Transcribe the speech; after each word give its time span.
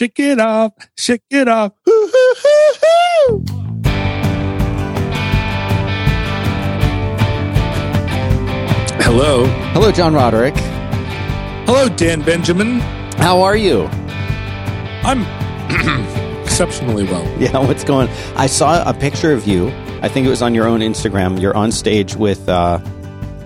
shake 0.00 0.18
it 0.18 0.40
off, 0.40 0.72
shake 0.96 1.24
it 1.28 1.46
off. 1.46 1.72
Hoo, 1.84 2.10
hoo, 2.10 2.34
hoo, 2.42 2.72
hoo. 2.80 3.44
Hello. 9.02 9.44
Hello, 9.74 9.92
John 9.92 10.14
Roderick. 10.14 10.54
Hello, 11.66 11.90
Dan 11.90 12.22
Benjamin. 12.22 12.80
How 13.18 13.42
are 13.42 13.56
you? 13.56 13.90
I'm 15.02 15.20
exceptionally 16.44 17.04
well. 17.04 17.26
Yeah, 17.38 17.58
what's 17.66 17.84
going? 17.84 18.08
I 18.36 18.46
saw 18.46 18.82
a 18.88 18.94
picture 18.94 19.34
of 19.34 19.46
you. 19.46 19.68
I 20.00 20.08
think 20.08 20.26
it 20.26 20.30
was 20.30 20.40
on 20.40 20.54
your 20.54 20.66
own 20.66 20.80
Instagram. 20.80 21.38
You're 21.42 21.54
on 21.54 21.72
stage 21.72 22.16
with 22.16 22.48
uh, 22.48 22.78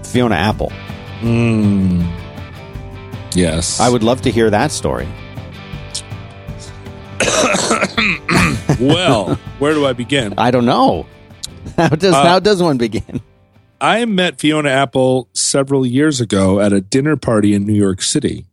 Fiona 0.05 0.37
Apple. 0.37 0.71
Mm. 1.19 2.09
Yes. 3.35 3.81
I 3.81 3.89
would 3.89 4.05
love 4.05 4.23
to 4.23 4.31
hear 4.31 4.51
that 4.51 4.71
story. 4.71 5.09
well, 8.81 9.35
where 9.59 9.75
do 9.75 9.87
I 9.87 9.93
begin? 9.93 10.35
I 10.39 10.51
don't 10.51 10.67
know. 10.67 11.07
How 11.77 11.89
does 11.89 12.15
Uh, 12.15 12.23
how 12.23 12.39
does 12.41 12.63
one 12.63 12.77
begin? 12.79 13.21
I 13.81 14.05
met 14.05 14.39
Fiona 14.39 14.69
Apple 14.69 15.29
several 15.33 15.85
years 15.87 16.21
ago 16.21 16.61
at 16.61 16.73
a 16.73 16.81
dinner 16.81 17.17
party 17.17 17.55
in 17.55 17.67
New 17.67 17.75
York 17.75 18.03
City 18.03 18.47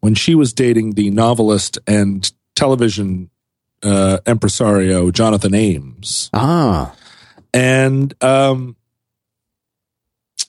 when 0.00 0.14
she 0.14 0.34
was 0.34 0.52
dating 0.52 0.92
the 0.94 1.10
novelist 1.10 1.78
and 1.86 2.30
television 2.54 3.30
uh, 3.82 4.18
impresario 4.26 5.10
Jonathan 5.10 5.54
Ames. 5.54 6.30
Ah, 6.32 6.94
And 7.52 8.14
um, 8.22 8.76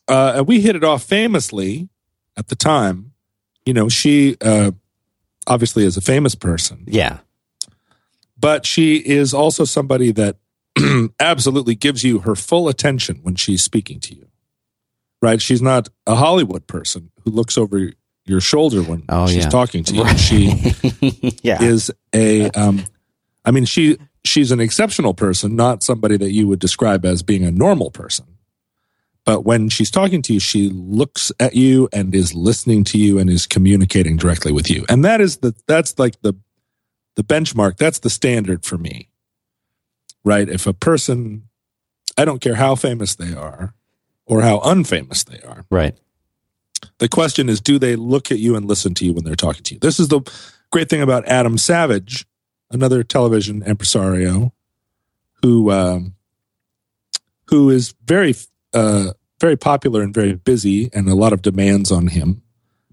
uh, 0.08 0.34
and 0.38 0.48
we 0.48 0.62
hit 0.62 0.76
it 0.76 0.84
off 0.84 1.04
famously 1.04 1.90
at 2.38 2.48
the 2.48 2.56
time. 2.56 3.14
You 3.66 3.74
know, 3.74 3.90
she 3.90 4.38
uh, 4.42 4.72
obviously 5.48 5.86
is 5.86 5.98
a 5.98 6.02
famous 6.02 6.34
person, 6.36 6.84
yeah, 6.88 7.20
but 8.40 8.66
she 8.66 8.98
is 8.98 9.34
also 9.34 9.66
somebody 9.66 10.12
that 10.14 10.38
absolutely 11.20 11.76
gives 11.76 12.04
you 12.04 12.20
her 12.20 12.36
full 12.36 12.68
attention 12.70 13.20
when 13.24 13.36
she's 13.36 13.64
speaking 13.64 14.00
to 14.02 14.16
you. 14.16 14.28
Right? 15.22 15.42
She's 15.42 15.62
not 15.62 15.90
a 16.08 16.16
Hollywood 16.16 16.66
person 16.68 17.12
who 17.24 17.32
looks 17.32 17.58
over 17.58 17.92
your 18.26 18.40
shoulder 18.40 18.82
when 18.84 19.04
Oh, 19.10 19.28
she's 19.28 19.44
yeah. 19.44 19.50
talking 19.50 19.84
to 19.86 19.96
you. 19.96 20.04
Right. 20.04 20.20
She 20.20 21.38
yeah. 21.44 21.62
is 21.62 21.92
a 22.14 22.50
um 22.52 22.86
I 23.44 23.52
mean 23.52 23.66
she 23.66 23.98
she's 24.24 24.52
an 24.52 24.60
exceptional 24.62 25.14
person, 25.14 25.56
not 25.56 25.84
somebody 25.84 26.16
that 26.18 26.32
you 26.32 26.48
would 26.48 26.60
describe 26.60 27.06
as 27.06 27.24
being 27.24 27.44
a 27.44 27.52
normal 27.52 27.92
person. 27.92 28.26
But 29.26 29.44
when 29.46 29.68
she's 29.70 29.92
talking 29.92 30.22
to 30.24 30.34
you, 30.34 30.40
she 30.40 30.70
looks 30.70 31.32
at 31.40 31.54
you 31.56 31.90
and 31.92 32.16
is 32.16 32.34
listening 32.34 32.84
to 32.86 32.98
you 32.98 33.20
and 33.20 33.30
is 33.30 33.46
communicating 33.46 34.16
directly 34.18 34.52
with 34.52 34.70
you. 34.70 34.86
And 34.90 35.04
that 35.04 35.20
is 35.22 35.38
the 35.38 35.54
that's 35.68 36.00
like 36.00 36.22
the 36.22 36.34
the 37.20 37.24
benchmark, 37.24 37.76
that's 37.76 38.00
the 38.00 38.10
standard 38.10 38.64
for 38.64 38.78
me. 38.78 39.10
Right? 40.24 40.48
If 40.48 40.66
a 40.66 40.72
person 40.74 41.50
I 42.18 42.24
don't 42.24 42.40
care 42.40 42.56
how 42.56 42.76
famous 42.76 43.16
they 43.16 43.34
are 43.34 43.74
or 44.26 44.42
how 44.42 44.60
unfamous 44.60 45.26
they 45.26 45.42
are. 45.46 45.66
right. 45.70 45.98
The 47.00 47.10
question 47.10 47.50
is, 47.50 47.60
do 47.60 47.78
they 47.78 47.98
look 47.98 48.32
at 48.32 48.40
you 48.40 48.56
and 48.56 48.66
listen 48.66 48.94
to 48.96 49.06
you 49.06 49.12
when 49.12 49.26
they're 49.26 49.36
talking 49.36 49.64
to 49.64 49.74
you? 49.74 49.80
This 49.82 50.00
is 50.00 50.08
the 50.08 50.22
great 50.72 50.90
thing 50.90 51.02
about 51.02 51.28
Adam 51.28 51.58
Savage, 51.58 52.26
another 52.72 53.04
television 53.04 53.64
impresario, 53.64 54.54
who 55.42 55.72
um, 55.72 56.16
who 57.48 57.70
is 57.70 57.96
very 58.06 58.34
uh, 58.74 59.12
very 59.42 59.58
popular 59.58 60.02
and 60.02 60.14
very 60.14 60.36
busy, 60.36 60.90
and 60.94 61.10
a 61.10 61.16
lot 61.16 61.34
of 61.34 61.42
demands 61.42 61.92
on 61.92 62.08
him. 62.08 62.44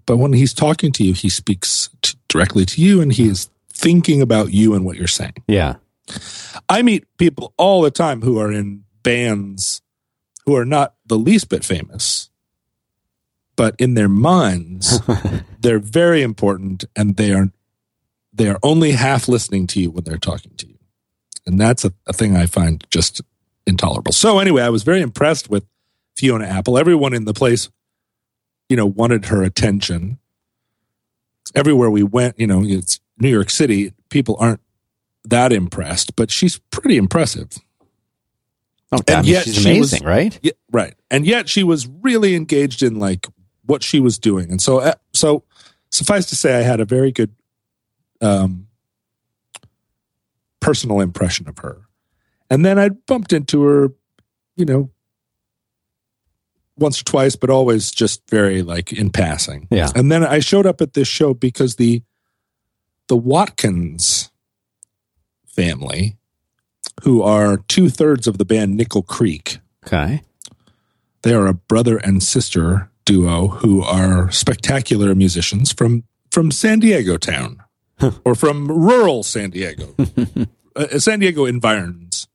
But 0.05 0.17
when 0.17 0.33
he's 0.33 0.53
talking 0.53 0.91
to 0.93 1.03
you, 1.03 1.13
he 1.13 1.29
speaks 1.29 1.89
t- 2.01 2.17
directly 2.27 2.65
to 2.65 2.81
you, 2.81 2.99
and 3.01 3.13
he 3.13 3.27
is 3.29 3.49
thinking 3.77 4.21
about 4.21 4.51
you 4.51 4.73
and 4.73 4.83
what 4.83 4.97
you're 4.97 5.07
saying. 5.07 5.43
Yeah. 5.47 5.75
I 6.67 6.81
meet 6.81 7.05
people 7.17 7.53
all 7.57 7.81
the 7.81 7.91
time 7.91 8.21
who 8.21 8.39
are 8.39 8.51
in 8.51 8.83
bands 9.03 9.81
who 10.45 10.55
are 10.55 10.65
not 10.65 10.95
the 11.05 11.17
least 11.17 11.49
bit 11.49 11.63
famous, 11.63 12.29
but 13.55 13.75
in 13.77 13.93
their 13.93 14.09
minds, 14.09 15.01
they're 15.59 15.79
very 15.79 16.21
important 16.21 16.85
and 16.95 17.17
they 17.17 17.33
are 17.33 17.51
they 18.33 18.49
are 18.49 18.59
only 18.63 18.91
half 18.91 19.27
listening 19.27 19.67
to 19.67 19.81
you 19.81 19.91
when 19.91 20.03
they're 20.03 20.17
talking 20.17 20.55
to 20.57 20.67
you. 20.67 20.77
And 21.45 21.59
that's 21.59 21.83
a, 21.83 21.93
a 22.05 22.13
thing 22.13 22.35
I 22.35 22.45
find 22.45 22.85
just 22.91 23.21
intolerable. 23.65 24.11
So 24.11 24.39
anyway, 24.39 24.61
I 24.61 24.69
was 24.69 24.83
very 24.83 25.01
impressed 25.01 25.49
with 25.49 25.65
Fiona 26.15 26.45
Apple. 26.45 26.77
Everyone 26.77 27.13
in 27.13 27.25
the 27.25 27.33
place, 27.33 27.69
you 28.69 28.77
know, 28.77 28.85
wanted 28.85 29.25
her 29.25 29.41
attention. 29.41 30.19
Everywhere 31.55 31.89
we 31.89 32.03
went, 32.03 32.39
you 32.39 32.45
know, 32.45 32.61
it's 32.63 32.99
New 33.19 33.29
York 33.29 33.49
City, 33.49 33.93
people 34.09 34.35
aren't 34.39 34.61
that 35.25 35.51
impressed, 35.51 36.15
but 36.15 36.31
she's 36.31 36.59
pretty 36.71 36.97
impressive. 36.97 37.49
Oh, 38.91 38.99
And 39.07 39.17
I 39.17 39.21
mean, 39.21 39.31
yet 39.31 39.43
she's 39.45 39.55
she 39.61 39.79
was- 39.79 40.01
right? 40.01 40.37
Yeah, 40.41 40.53
right. 40.71 40.93
And 41.11 41.25
yet 41.25 41.49
she 41.49 41.63
was 41.63 41.87
really 42.01 42.35
engaged 42.35 42.81
in 42.83 42.99
like 42.99 43.27
what 43.65 43.83
she 43.83 43.99
was 43.99 44.17
doing. 44.17 44.49
And 44.51 44.61
so, 44.61 44.79
uh, 44.79 44.93
so 45.13 45.43
suffice 45.91 46.27
to 46.27 46.35
say, 46.35 46.57
I 46.57 46.61
had 46.61 46.79
a 46.79 46.85
very 46.85 47.11
good 47.11 47.31
um, 48.21 48.67
personal 50.59 50.99
impression 51.01 51.47
of 51.49 51.57
her. 51.59 51.81
And 52.49 52.65
then 52.65 52.79
I 52.79 52.89
bumped 52.89 53.33
into 53.33 53.63
her, 53.63 53.89
you 54.55 54.65
know, 54.65 54.89
once 56.77 57.01
or 57.01 57.03
twice, 57.05 57.35
but 57.35 57.49
always 57.49 57.91
just 57.91 58.21
very 58.29 58.61
like 58.61 58.93
in 58.93 59.09
passing. 59.09 59.67
Yeah. 59.71 59.89
And 59.95 60.11
then 60.11 60.23
I 60.23 60.39
showed 60.39 60.65
up 60.65 60.79
at 60.79 60.93
this 60.93 61.07
show 61.07 61.33
because 61.33 61.75
the 61.75 62.03
the 63.07 63.17
Watkins 63.17 64.31
family, 65.47 66.17
who 67.03 67.21
are 67.21 67.57
two 67.67 67.89
thirds 67.89 68.27
of 68.27 68.37
the 68.37 68.45
band 68.45 68.75
Nickel 68.77 69.01
Creek, 69.03 69.59
Okay. 69.85 70.21
they 71.23 71.33
are 71.33 71.47
a 71.47 71.53
brother 71.53 71.97
and 71.97 72.21
sister 72.21 72.89
duo 73.05 73.47
who 73.47 73.81
are 73.81 74.29
spectacular 74.31 75.15
musicians 75.15 75.71
from 75.71 76.03
from 76.31 76.51
San 76.51 76.79
Diego 76.79 77.17
town 77.17 77.63
or 78.25 78.35
from 78.35 78.67
rural 78.67 79.23
San 79.23 79.49
Diego, 79.49 79.95
uh, 80.75 80.99
San 80.99 81.19
Diego 81.19 81.45
environs. 81.45 82.27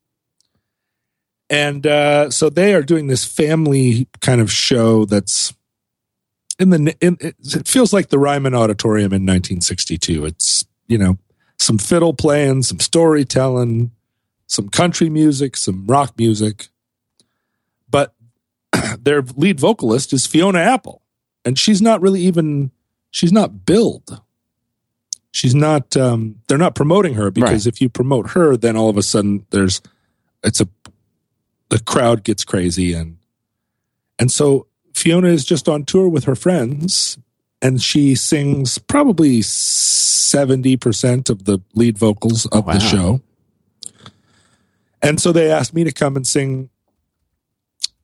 And 1.50 1.86
uh, 1.86 2.30
so 2.30 2.48
they 2.48 2.74
are 2.74 2.82
doing 2.82 3.06
this 3.08 3.26
family 3.26 4.08
kind 4.20 4.40
of 4.40 4.50
show 4.50 5.04
that's 5.04 5.52
in 6.62 6.70
the 6.70 6.96
in, 7.00 7.16
it, 7.20 7.66
feels 7.66 7.92
like 7.92 8.08
the 8.08 8.18
Ryman 8.18 8.54
Auditorium 8.54 9.12
in 9.12 9.22
1962. 9.22 10.24
It's 10.26 10.64
you 10.86 10.98
know 10.98 11.18
some 11.58 11.78
fiddle 11.78 12.14
playing, 12.14 12.62
some 12.62 12.78
storytelling, 12.78 13.90
some 14.46 14.68
country 14.68 15.10
music, 15.10 15.56
some 15.56 15.86
rock 15.86 16.14
music, 16.16 16.68
but 17.88 18.14
their 19.00 19.22
lead 19.36 19.58
vocalist 19.58 20.12
is 20.12 20.26
Fiona 20.26 20.60
Apple, 20.60 21.02
and 21.44 21.58
she's 21.58 21.82
not 21.82 22.00
really 22.00 22.20
even 22.20 22.70
she's 23.10 23.32
not 23.32 23.66
billed. 23.66 24.20
She's 25.32 25.54
not. 25.54 25.96
Um, 25.96 26.36
they're 26.46 26.58
not 26.58 26.74
promoting 26.74 27.14
her 27.14 27.30
because 27.30 27.66
if 27.66 27.80
you 27.80 27.88
promote 27.88 28.32
her, 28.32 28.54
then 28.54 28.76
all 28.76 28.90
of 28.90 28.98
a 28.98 29.02
sudden 29.02 29.46
there's 29.50 29.80
it's 30.44 30.60
a 30.60 30.68
the 31.70 31.78
crowd 31.78 32.22
gets 32.22 32.44
crazy 32.44 32.92
and 32.92 33.16
and 34.18 34.30
so 34.30 34.66
Fiona 34.94 35.28
is 35.28 35.44
just 35.44 35.68
on 35.68 35.84
tour 35.84 36.08
with 36.08 36.24
her 36.24 36.34
friends 36.34 37.18
and 37.60 37.80
she 37.82 38.14
sings 38.14 38.78
probably 38.78 39.40
70% 39.40 41.30
of 41.30 41.44
the 41.44 41.60
lead 41.74 41.96
vocals 41.98 42.46
of 42.46 42.66
Wow. 42.66 42.72
the 42.74 42.80
show. 42.80 43.20
And 45.00 45.20
so 45.20 45.32
they 45.32 45.50
asked 45.50 45.74
me 45.74 45.84
to 45.84 45.92
come 45.92 46.16
and 46.16 46.26
sing 46.26 46.68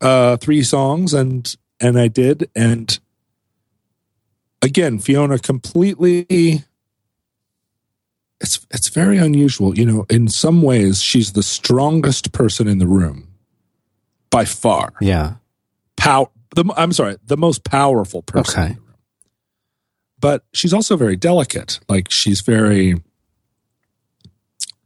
uh 0.00 0.37
three 0.37 0.62
songs 0.62 1.12
and 1.12 1.56
and 1.81 1.99
I 1.99 2.06
did 2.06 2.49
and 2.54 2.99
again 4.62 5.00
Fiona 5.00 5.38
completely 5.41 6.25
it's 8.41 8.65
it's 8.70 8.88
very 8.91 9.19
unusual, 9.19 9.76
you 9.76 9.85
know, 9.85 10.06
in 10.08 10.29
some 10.29 10.62
ways 10.62 11.02
she's 11.02 11.32
the 11.32 11.43
strongest 11.43 12.31
person 12.31 12.69
in 12.69 12.79
the 12.79 12.87
room 12.87 13.26
by 14.31 14.44
far 14.44 14.93
Yeah. 15.00 15.35
pow 15.96 16.31
the 16.55 16.65
I'm 16.77 16.93
sorry, 16.93 17.17
the 17.25 17.37
most 17.37 17.65
powerful 17.65 18.23
person. 18.23 18.61
Okay. 18.62 18.71
in 18.71 18.75
the 18.77 18.81
room. 18.81 18.95
But 20.21 20.45
she's 20.53 20.73
also 20.73 20.97
very 20.97 21.17
delicate. 21.17 21.79
Like 21.89 22.11
she's 22.11 22.41
very 22.41 23.00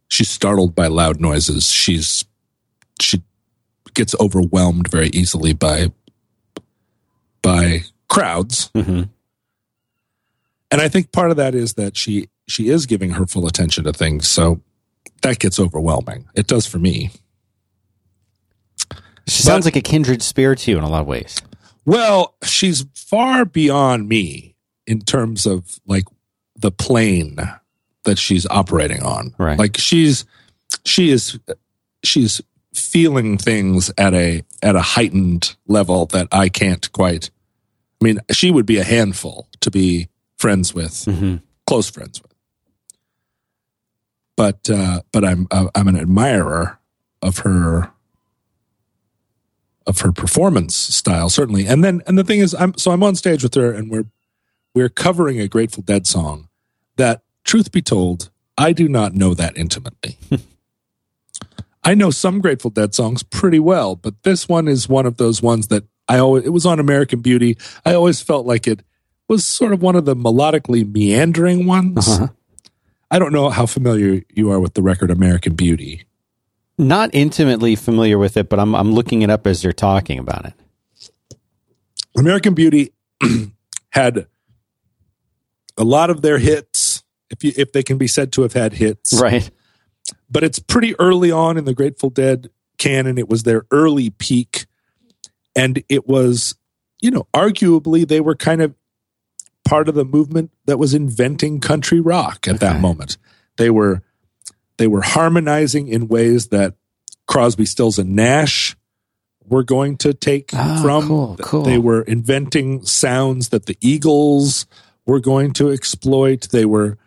she's 0.09 0.29
startled 0.29 0.75
by 0.75 0.89
loud 0.89 1.21
noises. 1.21 1.71
She's 1.71 2.25
she 3.01 3.23
gets 3.95 4.15
overwhelmed 4.21 4.91
very 4.91 5.09
easily 5.09 5.53
by 5.53 5.93
by 7.43 7.83
crowds. 8.09 8.71
hmm 8.75 9.03
And 10.71 10.81
I 10.81 10.89
think 10.89 11.13
part 11.13 11.31
of 11.31 11.37
that 11.39 11.55
is 11.55 11.75
that 11.75 11.97
she 11.97 12.29
she 12.49 12.69
is 12.69 12.87
giving 12.87 13.11
her 13.13 13.27
full 13.27 13.47
attention 13.47 13.85
to 13.85 13.93
things. 13.93 14.29
So 14.29 14.61
that 15.23 15.39
gets 15.39 15.59
overwhelming. 15.61 16.27
It 16.35 16.47
does 16.47 16.67
for 16.67 16.79
me. 16.79 17.11
She 19.29 19.39
But- 19.43 19.47
sounds 19.47 19.65
like 19.65 19.77
a 19.77 19.81
kindred 19.81 20.21
spirit 20.23 20.59
to 20.61 20.71
you 20.73 20.79
in 20.79 20.85
a 20.85 20.89
lot 20.91 21.03
of 21.03 21.07
ways. 21.07 21.37
Well, 21.85 22.35
she's 22.45 22.87
far 22.95 23.45
beyond 23.45 24.09
me 24.09 24.57
in 24.87 25.01
terms 25.01 25.47
of 25.47 25.81
like 25.87 26.05
the 26.57 26.71
plane 26.71 27.37
that 28.05 28.19
she's 28.19 28.47
operating 28.47 29.03
on. 29.03 29.35
Right. 29.39 29.59
Like 29.59 29.77
she's 29.79 30.25
she 30.85 31.11
is 31.11 31.39
she's 32.05 32.41
feeling 32.75 33.39
things 33.39 33.91
at 33.99 34.15
a 34.15 34.43
at 34.63 34.77
a 34.77 34.81
heightened 34.81 35.57
level 35.67 36.07
that 36.07 36.29
I 36.33 36.49
can't 36.49 36.91
quite. 36.93 37.31
I 38.01 38.05
mean, 38.05 38.19
she 38.33 38.51
would 38.51 38.67
be 38.67 38.79
a 38.79 38.85
handful 38.85 39.49
to 39.61 39.71
be 39.71 40.09
friends 40.37 40.75
with, 40.75 41.05
hmm 41.05 41.37
close 41.67 41.89
friends 41.89 42.21
with. 42.21 42.35
But 44.37 44.69
uh, 44.69 45.03
but 45.13 45.25
I'm 45.25 45.47
uh, 45.51 45.69
I'm 45.75 45.89
an 45.89 45.97
admirer 45.97 46.79
of 47.21 47.39
her 47.39 47.93
of 49.87 50.01
her 50.01 50.13
performance 50.13 50.77
style 50.77 51.29
certainly. 51.29 51.67
And 51.67 51.83
then 51.83 52.03
and 52.07 52.19
the 52.19 52.25
thing 52.25 52.41
is, 52.41 52.55
I'm 52.55 52.77
so 52.77 52.91
I'm 52.91 53.03
on 53.03 53.15
stage 53.15 53.43
with 53.43 53.55
her 53.55 53.73
and 53.73 53.91
we're 53.91 54.07
we're 54.75 54.89
covering 54.89 55.41
a 55.41 55.49
Grateful 55.49 55.83
Dead 55.83 56.07
song 56.07 56.49
that, 56.97 57.23
truth 57.45 57.73
be 57.73 57.83
told, 57.83 58.31
I 58.57 58.73
do 58.73 58.89
not 58.89 59.15
know 59.15 59.35
that 59.35 59.57
intimately. 59.57 60.19
I 61.85 61.95
know 61.95 62.11
some 62.11 62.41
Grateful 62.41 62.71
Dead 62.71 62.95
songs 62.95 63.23
pretty 63.23 63.59
well, 63.59 63.97
but 63.97 64.23
this 64.23 64.49
one 64.49 64.69
is 64.69 64.89
one 64.89 65.07
of 65.07 65.17
those 65.17 65.43
ones 65.43 65.69
that 65.69 65.85
I 66.09 66.19
always, 66.19 66.45
it 66.45 66.51
was 66.51 66.67
on 66.67 66.79
American 66.79 67.21
Beauty. 67.21 67.59
I 67.85 67.95
always 67.95 68.21
felt 68.21 68.47
like 68.47 68.67
it 68.67 68.83
was 69.29 69.45
sort 69.45 69.73
of 69.73 69.83
one 69.83 69.97
of 69.97 70.05
the 70.05 70.15
melodically 70.17 70.91
meandering 70.91 71.67
ones. 71.67 72.09
Uh-huh. 72.09 72.29
I 73.11 73.19
don't 73.19 73.33
know 73.33 73.51
how 73.51 73.67
familiar 73.67 74.23
you 74.33 74.51
are 74.51 74.61
with 74.61 74.75
the 74.75 74.83
record 74.83 75.11
American 75.11 75.55
Beauty. 75.55 76.05
Not 76.83 77.11
intimately 77.13 77.77
familiar 77.77 78.19
with 78.19 78.37
it, 78.37 78.49
but 78.49 78.59
I'm 78.59 78.75
I'm 78.75 78.93
looking 78.93 79.23
it 79.23 79.31
up 79.31 79.47
as 79.47 79.63
you're 79.63 79.73
talking 79.73 80.19
about 80.19 80.45
it. 80.47 80.55
American 82.17 82.55
Beauty 82.55 82.93
had 83.91 84.27
a 85.79 85.85
lot 85.85 86.11
of 86.11 86.23
their 86.23 86.39
hits, 86.39 87.03
if 87.31 87.43
you, 87.45 87.53
if 87.57 87.73
they 87.73 87.83
can 87.83 87.97
be 87.99 88.07
said 88.07 88.33
to 88.33 88.43
have 88.43 88.53
had 88.53 88.75
hits, 88.75 89.19
Right. 89.19 89.51
but 90.31 90.45
it's 90.45 90.59
pretty 90.59 90.95
early 90.99 91.31
on 91.31 91.57
in 91.57 91.65
the 91.65 91.73
Grateful 91.75 92.11
Dead 92.11 92.51
canon. 92.79 93.17
It 93.17 93.29
was 93.29 93.45
their 93.45 93.65
early 93.71 94.11
peak, 94.11 94.67
and 95.57 95.83
it 95.89 96.07
was, 96.07 96.55
you 97.01 97.11
know, 97.11 97.27
arguably 97.33 98.07
they 98.07 98.21
were 98.21 98.35
kind 98.37 98.61
of 98.61 98.75
part 99.65 99.89
of 99.89 99.95
the 99.95 100.05
movement 100.05 100.51
that 100.67 100.79
was 100.79 100.93
inventing 100.93 101.61
country 101.61 102.01
rock 102.01 102.47
at 102.49 102.61
that 102.61 102.81
moment. 102.81 103.17
They 103.57 103.71
were 103.71 104.03
they 104.83 104.89
were 104.89 105.01
harmonizing 105.03 105.87
in 105.87 106.09
ways 106.09 106.49
that 106.49 106.75
Crosby, 107.29 107.65
Stills, 107.67 108.01
and 108.01 108.17
Nash 108.17 108.77
were 109.47 109.63
going 109.63 109.97
to 109.99 110.13
take 110.13 110.51
Ah, 110.53 110.81
from. 110.83 111.07
cool, 111.07 111.37
cool. 111.41 111.63
They 111.63 111.79
were 111.79 112.03
inventing 112.03 112.85
sounds 112.85 113.51
that 113.51 113.67
the 113.67 113.79
Eagles 113.81 114.67
were 115.07 115.21
going 115.21 115.53
to 115.53 115.71
exploit. 115.71 116.49
They 116.51 116.65
were, 116.65 116.99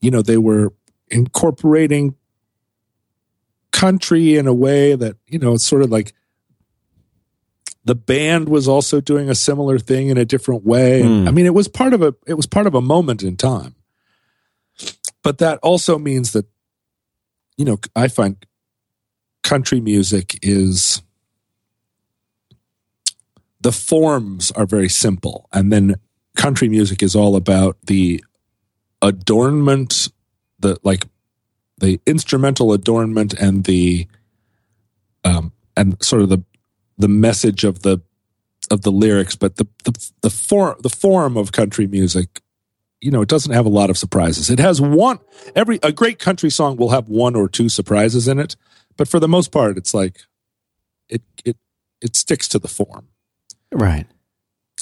you 0.00 0.10
know, 0.10 0.22
they 0.22 0.38
were 0.38 0.72
incorporating 1.08 2.16
country 3.70 4.36
in 4.36 4.48
a 4.48 4.54
way 4.54 4.96
that, 4.96 5.16
you 5.28 5.38
know, 5.38 5.54
it's 5.54 5.66
sort 5.66 5.82
of 5.82 5.90
like 5.90 6.14
the 7.84 7.94
band 7.94 8.48
was 8.48 8.66
also 8.66 9.00
doing 9.00 9.30
a 9.30 9.36
similar 9.36 9.78
thing 9.78 10.08
in 10.08 10.18
a 10.18 10.24
different 10.24 10.64
way. 10.64 11.02
Hmm. 11.02 11.28
I 11.28 11.30
mean, 11.30 11.46
it 11.46 11.54
was 11.54 11.68
part 11.68 11.92
of 11.92 12.02
a 12.02 12.12
it 12.26 12.34
was 12.34 12.46
part 12.46 12.66
of 12.66 12.74
a 12.74 12.80
moment 12.80 13.22
in 13.22 13.36
time. 13.36 13.76
But 15.22 15.38
that 15.38 15.58
also 15.62 15.96
means 15.98 16.32
that 16.32 16.46
you 17.56 17.64
know, 17.64 17.78
I 17.94 18.08
find 18.08 18.44
country 19.42 19.80
music 19.80 20.38
is 20.42 21.02
the 23.60 23.72
forms 23.72 24.50
are 24.52 24.66
very 24.66 24.88
simple. 24.88 25.48
And 25.52 25.72
then 25.72 25.96
country 26.36 26.68
music 26.68 27.02
is 27.02 27.14
all 27.14 27.36
about 27.36 27.76
the 27.86 28.22
adornment 29.02 30.08
the 30.60 30.78
like 30.82 31.06
the 31.78 32.00
instrumental 32.06 32.72
adornment 32.72 33.34
and 33.34 33.64
the 33.64 34.06
um 35.24 35.52
and 35.76 36.02
sort 36.02 36.22
of 36.22 36.28
the 36.28 36.42
the 36.96 37.08
message 37.08 37.64
of 37.64 37.82
the 37.82 38.00
of 38.70 38.82
the 38.82 38.92
lyrics. 38.92 39.36
But 39.36 39.56
the 39.56 39.66
the 39.84 40.12
the 40.22 40.30
form 40.30 40.76
the 40.80 40.88
form 40.88 41.36
of 41.36 41.52
country 41.52 41.86
music 41.86 42.40
you 43.04 43.10
know 43.10 43.20
it 43.22 43.28
doesn't 43.28 43.52
have 43.52 43.66
a 43.66 43.68
lot 43.80 43.90
of 43.90 43.98
surprises 43.98 44.48
it 44.50 44.58
has 44.58 44.80
one 44.80 45.18
every 45.54 45.78
a 45.82 45.92
great 45.92 46.18
country 46.18 46.50
song 46.50 46.76
will 46.76 46.90
have 46.90 47.08
one 47.08 47.34
or 47.36 47.48
two 47.48 47.68
surprises 47.68 48.26
in 48.28 48.38
it 48.38 48.56
but 48.96 49.06
for 49.08 49.20
the 49.20 49.28
most 49.28 49.52
part 49.52 49.76
it's 49.76 49.92
like 49.92 50.20
it 51.08 51.22
it 51.44 51.56
it 52.00 52.16
sticks 52.16 52.48
to 52.48 52.58
the 52.58 52.68
form 52.68 53.08
Right. 53.72 54.06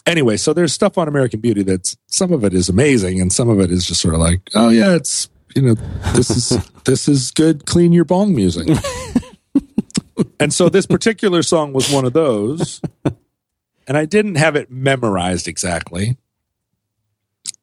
anyway, 0.07 0.37
so 0.37 0.53
there's 0.53 0.73
stuff 0.73 0.99
on 0.99 1.09
American 1.09 1.41
Beauty 1.41 1.63
that's 1.63 1.97
some 2.07 2.33
of 2.33 2.45
it 2.45 2.53
is 2.53 2.69
amazing 2.69 3.21
and 3.21 3.33
some 3.33 3.49
of 3.49 3.59
it 3.61 3.71
is 3.71 3.87
just 3.87 4.01
sort 4.03 4.15
of 4.15 4.21
like, 4.21 4.41
oh 4.55 4.69
yeah, 4.69 4.95
it's 4.95 5.31
you 5.57 5.63
know, 5.63 5.75
this 6.15 6.31
is 6.31 6.49
this 6.85 7.09
is 7.09 7.31
good 7.31 7.65
clean 7.67 7.93
your 7.93 8.05
bong 8.05 8.35
music. 8.35 8.69
and 10.41 10.53
so 10.53 10.69
this 10.69 10.87
particular 10.87 11.43
song 11.43 11.73
was 11.73 11.91
one 11.91 12.05
of 12.05 12.13
those. 12.13 12.81
And 13.87 13.97
I 13.97 14.05
didn't 14.05 14.37
have 14.37 14.57
it 14.57 14.71
memorized 14.71 15.49
exactly. 15.49 16.17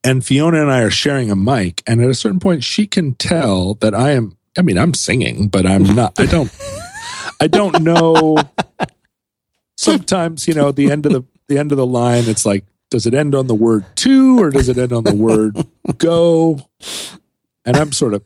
And 0.04 0.26
Fiona 0.26 0.62
and 0.62 0.72
I 0.72 0.82
are 0.82 0.90
sharing 0.90 1.30
a 1.30 1.36
mic, 1.36 1.84
and 1.86 2.02
at 2.02 2.10
a 2.10 2.14
certain 2.14 2.40
point 2.40 2.64
she 2.64 2.88
can 2.88 3.16
tell 3.16 3.74
that 3.76 3.94
I 3.94 4.12
am 4.12 4.38
I 4.58 4.62
mean, 4.62 4.78
I'm 4.78 4.94
singing, 4.94 5.48
but 5.48 5.66
I'm 5.66 5.84
not 5.96 6.20
I 6.20 6.26
don't 6.26 6.52
I 7.42 7.48
don't 7.48 7.84
know 7.84 8.38
sometimes 9.78 10.48
you 10.48 10.54
know 10.54 10.72
the 10.72 10.92
end 10.92 11.06
of 11.06 11.14
the 11.14 11.24
the 11.48 11.58
end 11.58 11.72
of 11.72 11.78
the 11.78 11.86
line 11.86 12.26
it's 12.28 12.46
like 12.46 12.66
does 12.90 13.06
it 13.06 13.14
end 13.14 13.34
on 13.34 13.48
the 13.48 13.56
word 13.56 13.86
to 13.96 14.42
or 14.42 14.50
does 14.50 14.68
it 14.68 14.78
end 14.78 14.92
on 14.92 15.06
the 15.06 15.16
word 15.16 15.56
go 15.98 16.60
and 17.66 17.78
i'm 17.78 17.94
sort 17.94 18.14
of 18.14 18.22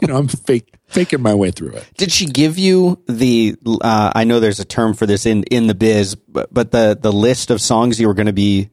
you 0.00 0.08
know 0.08 0.16
i'm 0.16 0.26
fake 0.26 0.74
faking 0.88 1.22
my 1.22 1.34
way 1.34 1.52
through 1.52 1.70
it 1.70 1.86
Did 1.96 2.10
she 2.12 2.26
give 2.26 2.58
you 2.58 3.00
the? 3.06 3.56
Uh, 3.64 4.12
I 4.14 4.24
know 4.24 4.40
there's 4.40 4.60
a 4.60 4.64
term 4.64 4.92
for 4.92 5.06
this 5.06 5.24
in 5.24 5.44
in 5.44 5.66
the 5.68 5.74
biz, 5.74 6.14
but, 6.16 6.52
but 6.52 6.70
the 6.70 6.98
the 7.00 7.12
list 7.12 7.50
of 7.50 7.62
songs 7.62 7.98
you 7.98 8.08
were 8.08 8.14
going 8.14 8.26
to 8.26 8.32
be 8.34 8.68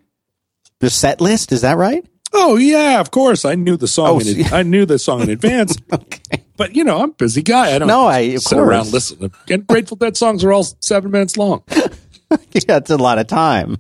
the 0.80 0.90
set 0.90 1.22
list. 1.22 1.54
Is 1.54 1.62
that 1.62 1.78
right? 1.78 2.06
Oh 2.34 2.58
yeah 2.58 3.00
of 3.00 3.12
course 3.12 3.46
i 3.46 3.56
knew 3.56 3.76
the 3.78 3.88
song 3.88 4.08
Oh, 4.10 4.20
in, 4.20 4.46
i 4.54 4.64
knew 4.64 4.86
the 4.86 5.00
song 5.00 5.22
in 5.22 5.30
advance 5.30 5.78
Okay. 5.94 6.44
but 6.58 6.76
you 6.76 6.84
know 6.84 7.00
i'm 7.02 7.10
a 7.10 7.14
busy 7.14 7.42
guy 7.42 7.76
i 7.76 7.80
don't 7.80 7.88
No, 7.88 8.06
I 8.06 8.20
of 8.20 8.42
sit 8.42 8.56
course. 8.56 8.68
around 8.68 8.92
listen 8.92 9.32
and 9.50 9.68
grateful 9.68 9.98
dead 9.98 10.16
songs 10.18 10.44
are 10.44 10.52
all 10.52 10.64
seven 10.82 11.12
minutes 11.12 11.38
long 11.38 11.64
yeah, 11.72 12.78
it's 12.78 12.90
a 12.92 12.98
lot 12.98 13.18
of 13.20 13.28
time. 13.28 13.78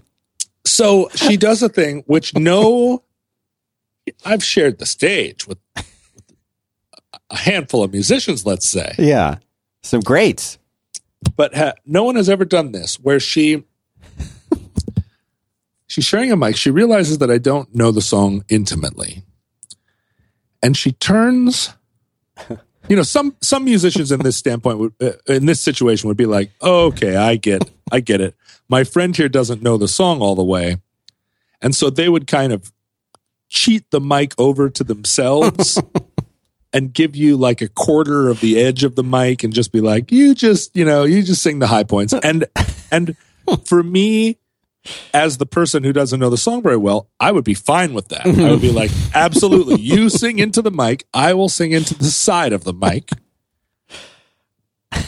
so 0.66 1.10
she 1.16 1.38
does 1.38 1.62
a 1.64 1.70
thing 1.70 2.04
which 2.08 2.36
no 2.36 3.04
i've 4.26 4.44
shared 4.44 4.80
the 4.80 4.86
stage 4.86 5.48
with 5.48 5.58
a 7.30 7.38
handful 7.38 7.84
of 7.84 7.92
musicians 7.92 8.46
let's 8.46 8.68
say 8.68 8.96
Yeah, 8.98 9.38
some 9.84 10.00
greats. 10.02 10.58
but 11.36 11.56
ha- 11.56 11.74
no 11.86 12.04
one 12.04 12.16
has 12.16 12.30
ever 12.30 12.46
done 12.46 12.72
this 12.72 13.00
where 13.00 13.20
she 13.20 13.64
she's 15.90 16.06
sharing 16.06 16.32
a 16.32 16.38
mic. 16.38 16.56
She 16.56 16.72
realizes 16.72 17.18
that 17.18 17.30
i 17.30 17.38
don't 17.38 17.76
know 17.76 17.92
the 17.92 18.02
song 18.02 18.46
intimately. 18.48 19.24
And 20.64 20.78
she 20.78 20.94
turns 20.94 21.74
you 22.88 22.96
know 22.96 23.04
some 23.04 23.36
some 23.42 23.66
musicians 23.66 24.12
in 24.12 24.22
this 24.22 24.38
standpoint 24.38 24.80
would 24.80 24.94
uh, 25.02 25.12
in 25.28 25.46
this 25.46 25.60
situation 25.60 26.08
would 26.08 26.18
be 26.18 26.26
like 26.26 26.52
oh, 26.62 26.86
okay 26.86 27.18
i 27.18 27.36
get 27.36 27.70
i 27.92 28.00
get 28.00 28.22
it. 28.22 28.36
My 28.70 28.84
friend 28.86 29.16
here 29.16 29.30
doesn't 29.30 29.62
know 29.62 29.78
the 29.78 29.88
song 29.88 30.22
all 30.22 30.36
the 30.36 30.44
way. 30.44 30.78
And 31.62 31.76
so 31.76 31.90
they 31.90 32.08
would 32.08 32.28
kind 32.28 32.54
of 32.54 32.72
cheat 33.50 33.90
the 33.90 34.00
mic 34.00 34.34
over 34.38 34.70
to 34.70 34.84
themselves 34.84 35.82
and 36.74 36.94
give 36.94 37.16
you 37.16 37.36
like 37.36 37.62
a 37.62 37.68
quarter 37.68 38.30
of 38.30 38.42
the 38.42 38.60
edge 38.60 38.84
of 38.84 38.96
the 38.96 39.04
mic 39.04 39.44
and 39.44 39.52
just 39.52 39.72
be 39.72 39.82
like 39.82 40.12
you 40.12 40.36
just 40.36 40.76
you 40.76 40.86
know 40.86 41.04
you 41.04 41.24
just 41.24 41.42
sing 41.42 41.60
the 41.60 41.68
high 41.68 41.84
points. 41.84 42.14
And 42.14 42.46
and 42.92 43.16
for 43.66 43.84
me 43.84 44.39
as 45.14 45.38
the 45.38 45.46
person 45.46 45.84
who 45.84 45.92
doesn't 45.94 46.20
know 46.20 46.30
the 46.30 46.38
song 46.38 46.62
very 46.62 46.78
well 46.78 47.10
i 47.20 47.32
would 47.32 47.44
be 47.44 47.54
fine 47.54 47.94
with 47.94 48.08
that. 48.10 48.26
I 48.26 48.52
would 48.52 48.62
be 48.62 48.72
like 48.72 48.92
absolutely. 49.14 49.80
You 49.82 50.10
sing 50.10 50.40
into 50.40 50.62
the 50.62 50.72
mic. 50.72 51.06
I 51.14 51.34
will 51.34 51.50
sing 51.50 51.72
into 51.74 51.94
the 51.96 52.06
side 52.06 52.54
of 52.54 52.64
the 52.64 52.74
mic. 52.74 53.10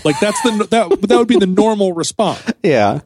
Like 0.03 0.19
that's 0.19 0.41
the 0.43 0.67
that, 0.71 1.01
that 1.07 1.17
would 1.17 1.27
be 1.27 1.37
the 1.37 1.47
normal 1.47 1.93
response. 1.93 2.43
Yeah. 2.63 2.99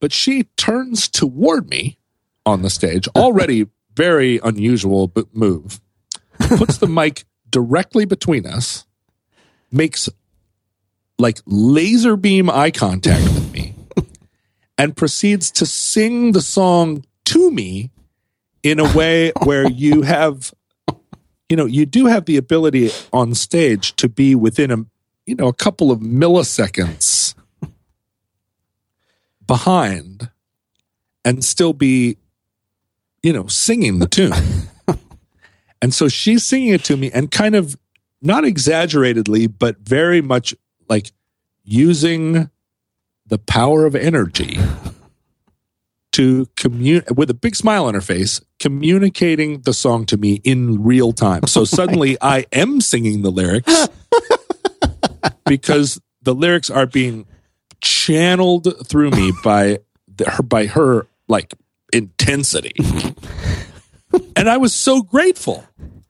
but 0.00 0.12
she 0.12 0.44
turns 0.56 1.08
toward 1.08 1.68
me 1.70 1.98
on 2.44 2.62
the 2.62 2.70
stage 2.70 3.08
already 3.16 3.66
very 3.94 4.38
unusual 4.42 5.08
b- 5.08 5.24
move 5.32 5.80
puts 6.38 6.78
the 6.78 6.86
mic 6.86 7.24
directly 7.50 8.04
between 8.04 8.46
us 8.46 8.84
makes 9.72 10.08
like 11.18 11.40
laser 11.46 12.16
beam 12.16 12.50
eye 12.50 12.70
contact 12.70 13.24
and 14.78 14.96
proceeds 14.96 15.50
to 15.52 15.66
sing 15.66 16.32
the 16.32 16.40
song 16.40 17.04
to 17.24 17.50
me 17.50 17.90
in 18.62 18.78
a 18.78 18.96
way 18.96 19.32
where 19.44 19.70
you 19.70 20.02
have 20.02 20.52
you 21.48 21.56
know 21.56 21.66
you 21.66 21.86
do 21.86 22.06
have 22.06 22.24
the 22.24 22.36
ability 22.36 22.90
on 23.12 23.34
stage 23.34 23.94
to 23.96 24.08
be 24.08 24.34
within 24.34 24.70
a 24.70 24.76
you 25.26 25.34
know 25.34 25.48
a 25.48 25.54
couple 25.54 25.90
of 25.90 26.00
milliseconds 26.00 27.34
behind 29.46 30.30
and 31.24 31.44
still 31.44 31.72
be 31.72 32.16
you 33.22 33.32
know 33.32 33.46
singing 33.46 33.98
the 33.98 34.06
tune. 34.06 34.32
And 35.82 35.92
so 35.92 36.08
she's 36.08 36.44
singing 36.44 36.70
it 36.70 36.84
to 36.84 36.96
me 36.96 37.10
and 37.12 37.30
kind 37.30 37.54
of 37.54 37.76
not 38.22 38.44
exaggeratedly, 38.44 39.46
but 39.46 39.78
very 39.78 40.20
much 40.22 40.54
like 40.88 41.12
using 41.64 42.50
the 43.26 43.38
power 43.38 43.86
of 43.86 43.94
energy 43.94 44.58
to 46.12 46.46
communicate 46.56 47.16
with 47.16 47.28
a 47.28 47.34
big 47.34 47.54
smile 47.54 47.84
on 47.84 47.94
her 47.94 48.00
face, 48.00 48.40
communicating 48.58 49.60
the 49.62 49.74
song 49.74 50.06
to 50.06 50.16
me 50.16 50.40
in 50.44 50.82
real 50.82 51.12
time. 51.12 51.46
So 51.46 51.64
suddenly 51.64 52.16
I 52.20 52.46
am 52.52 52.80
singing 52.80 53.22
the 53.22 53.30
lyrics 53.30 53.88
because 55.46 56.00
the 56.22 56.34
lyrics 56.34 56.70
are 56.70 56.86
being 56.86 57.26
channeled 57.80 58.86
through 58.86 59.10
me 59.10 59.32
by 59.44 59.80
the, 60.16 60.30
her 60.30 60.42
by 60.42 60.66
her 60.66 61.06
like 61.28 61.52
intensity. 61.92 62.72
and 64.36 64.48
I 64.48 64.56
was 64.56 64.74
so 64.74 65.02
grateful. 65.02 65.64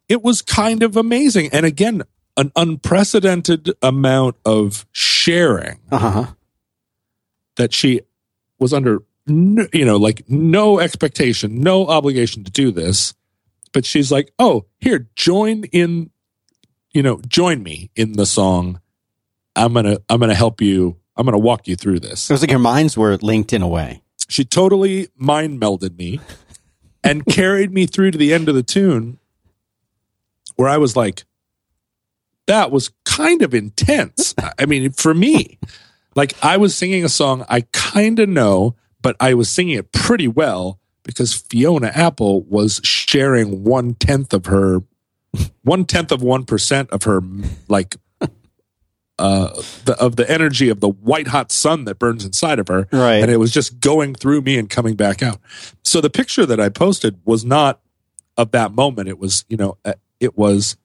It 0.08 0.22
was 0.22 0.40
kind 0.40 0.84
of 0.84 0.96
amazing. 0.96 1.50
And 1.52 1.66
again, 1.66 2.02
an 2.36 2.52
unprecedented 2.54 3.72
amount 3.82 4.36
of 4.44 4.86
sharing 4.92 5.80
Uh-huh. 5.90 6.26
That 7.56 7.72
she 7.72 8.00
was 8.58 8.72
under 8.72 9.02
you 9.28 9.84
know 9.84 9.96
like 9.96 10.22
no 10.28 10.78
expectation 10.78 11.60
no 11.60 11.86
obligation 11.86 12.44
to 12.44 12.50
do 12.50 12.70
this 12.70 13.14
but 13.72 13.84
she's 13.84 14.12
like 14.12 14.32
oh 14.38 14.64
here 14.78 15.08
join 15.16 15.64
in 15.72 16.10
you 16.92 17.02
know 17.02 17.20
join 17.26 17.62
me 17.62 17.90
in 17.96 18.12
the 18.12 18.24
song 18.26 18.80
i'm 19.56 19.72
gonna 19.74 19.98
i'm 20.08 20.20
gonna 20.20 20.34
help 20.34 20.60
you 20.60 20.96
i'm 21.16 21.24
gonna 21.24 21.38
walk 21.38 21.66
you 21.66 21.74
through 21.74 21.98
this 21.98 22.30
It 22.30 22.34
was 22.34 22.40
like 22.42 22.50
your 22.50 22.60
minds 22.60 22.96
were 22.96 23.16
linked 23.16 23.52
in 23.52 23.62
a 23.62 23.68
way. 23.68 24.02
she 24.28 24.44
totally 24.44 25.08
mind 25.16 25.60
melded 25.60 25.98
me 25.98 26.20
and 27.04 27.26
carried 27.26 27.72
me 27.72 27.86
through 27.86 28.12
to 28.12 28.18
the 28.18 28.32
end 28.32 28.48
of 28.48 28.54
the 28.54 28.62
tune 28.62 29.18
where 30.56 30.68
I 30.68 30.78
was 30.78 30.96
like, 30.96 31.24
that 32.46 32.70
was 32.70 32.90
kind 33.04 33.42
of 33.42 33.52
intense. 33.54 34.34
I 34.58 34.64
mean, 34.66 34.90
for 34.92 35.12
me, 35.14 35.58
like 36.16 36.34
I 36.42 36.56
was 36.56 36.76
singing 36.76 37.04
a 37.04 37.08
song 37.08 37.44
I 37.48 37.60
kind 37.72 38.18
of 38.18 38.28
know, 38.28 38.74
but 39.00 39.14
I 39.20 39.34
was 39.34 39.48
singing 39.48 39.76
it 39.78 39.92
pretty 39.92 40.26
well 40.26 40.80
because 41.04 41.32
Fiona 41.34 41.92
Apple 41.94 42.42
was 42.42 42.80
sharing 42.82 43.62
one 43.62 43.94
tenth 43.94 44.34
of 44.34 44.46
her, 44.46 44.82
one 45.62 45.84
tenth 45.84 46.10
of 46.10 46.20
one 46.22 46.44
percent 46.44 46.90
of 46.90 47.04
her, 47.04 47.22
like, 47.68 47.94
uh, 49.18 49.62
the, 49.84 49.96
of 50.00 50.16
the 50.16 50.28
energy 50.28 50.68
of 50.68 50.80
the 50.80 50.88
white 50.88 51.28
hot 51.28 51.52
sun 51.52 51.84
that 51.84 51.98
burns 52.00 52.24
inside 52.24 52.58
of 52.58 52.66
her, 52.68 52.88
Right. 52.90 53.22
and 53.22 53.30
it 53.30 53.36
was 53.36 53.52
just 53.52 53.78
going 53.80 54.14
through 54.14 54.40
me 54.40 54.58
and 54.58 54.68
coming 54.68 54.96
back 54.96 55.22
out. 55.22 55.38
So 55.84 56.00
the 56.00 56.10
picture 56.10 56.44
that 56.46 56.58
I 56.60 56.68
posted 56.70 57.20
was 57.24 57.44
not 57.44 57.80
of 58.36 58.50
that 58.50 58.72
moment. 58.72 59.08
It 59.08 59.18
was, 59.18 59.44
you 59.48 59.56
know, 59.56 59.78
uh, 59.84 59.94
it 60.18 60.36
was 60.36 60.76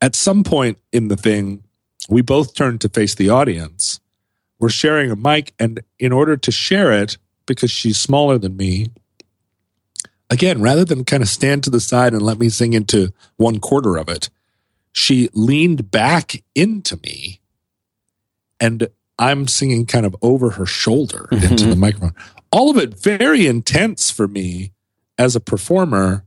at 0.00 0.16
some 0.16 0.44
point 0.44 0.78
in 0.92 1.08
the 1.08 1.16
thing, 1.16 1.62
we 2.08 2.22
both 2.22 2.54
turned 2.54 2.80
to 2.82 2.88
face 2.88 3.14
the 3.14 3.28
audience. 3.30 4.00
We're 4.64 4.70
sharing 4.70 5.10
a 5.10 5.16
mic, 5.16 5.52
and 5.58 5.82
in 5.98 6.10
order 6.10 6.38
to 6.38 6.50
share 6.50 6.90
it, 6.90 7.18
because 7.44 7.70
she's 7.70 8.00
smaller 8.00 8.38
than 8.38 8.56
me, 8.56 8.86
again, 10.30 10.62
rather 10.62 10.86
than 10.86 11.04
kind 11.04 11.22
of 11.22 11.28
stand 11.28 11.64
to 11.64 11.70
the 11.70 11.80
side 11.80 12.14
and 12.14 12.22
let 12.22 12.38
me 12.38 12.48
sing 12.48 12.72
into 12.72 13.12
one 13.36 13.60
quarter 13.60 13.98
of 13.98 14.08
it, 14.08 14.30
she 14.90 15.28
leaned 15.34 15.90
back 15.90 16.42
into 16.54 16.98
me 17.02 17.42
and 18.58 18.88
I'm 19.18 19.48
singing 19.48 19.84
kind 19.84 20.06
of 20.06 20.16
over 20.22 20.48
her 20.52 20.64
shoulder 20.64 21.28
into 21.30 21.66
the 21.66 21.76
microphone. 21.76 22.14
All 22.50 22.70
of 22.70 22.78
it 22.78 22.98
very 22.98 23.46
intense 23.46 24.10
for 24.10 24.26
me 24.26 24.72
as 25.18 25.36
a 25.36 25.40
performer 25.40 26.24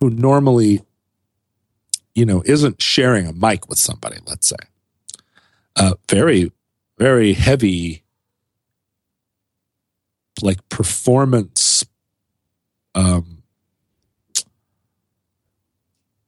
who 0.00 0.10
normally, 0.10 0.82
you 2.16 2.26
know, 2.26 2.42
isn't 2.44 2.82
sharing 2.82 3.24
a 3.28 3.32
mic 3.32 3.68
with 3.68 3.78
somebody, 3.78 4.16
let's 4.26 4.48
say. 4.48 4.56
Uh, 5.76 5.94
very, 6.08 6.50
very 6.98 7.32
heavy, 7.32 8.02
like 10.42 10.68
performance, 10.68 11.84
um, 12.94 13.42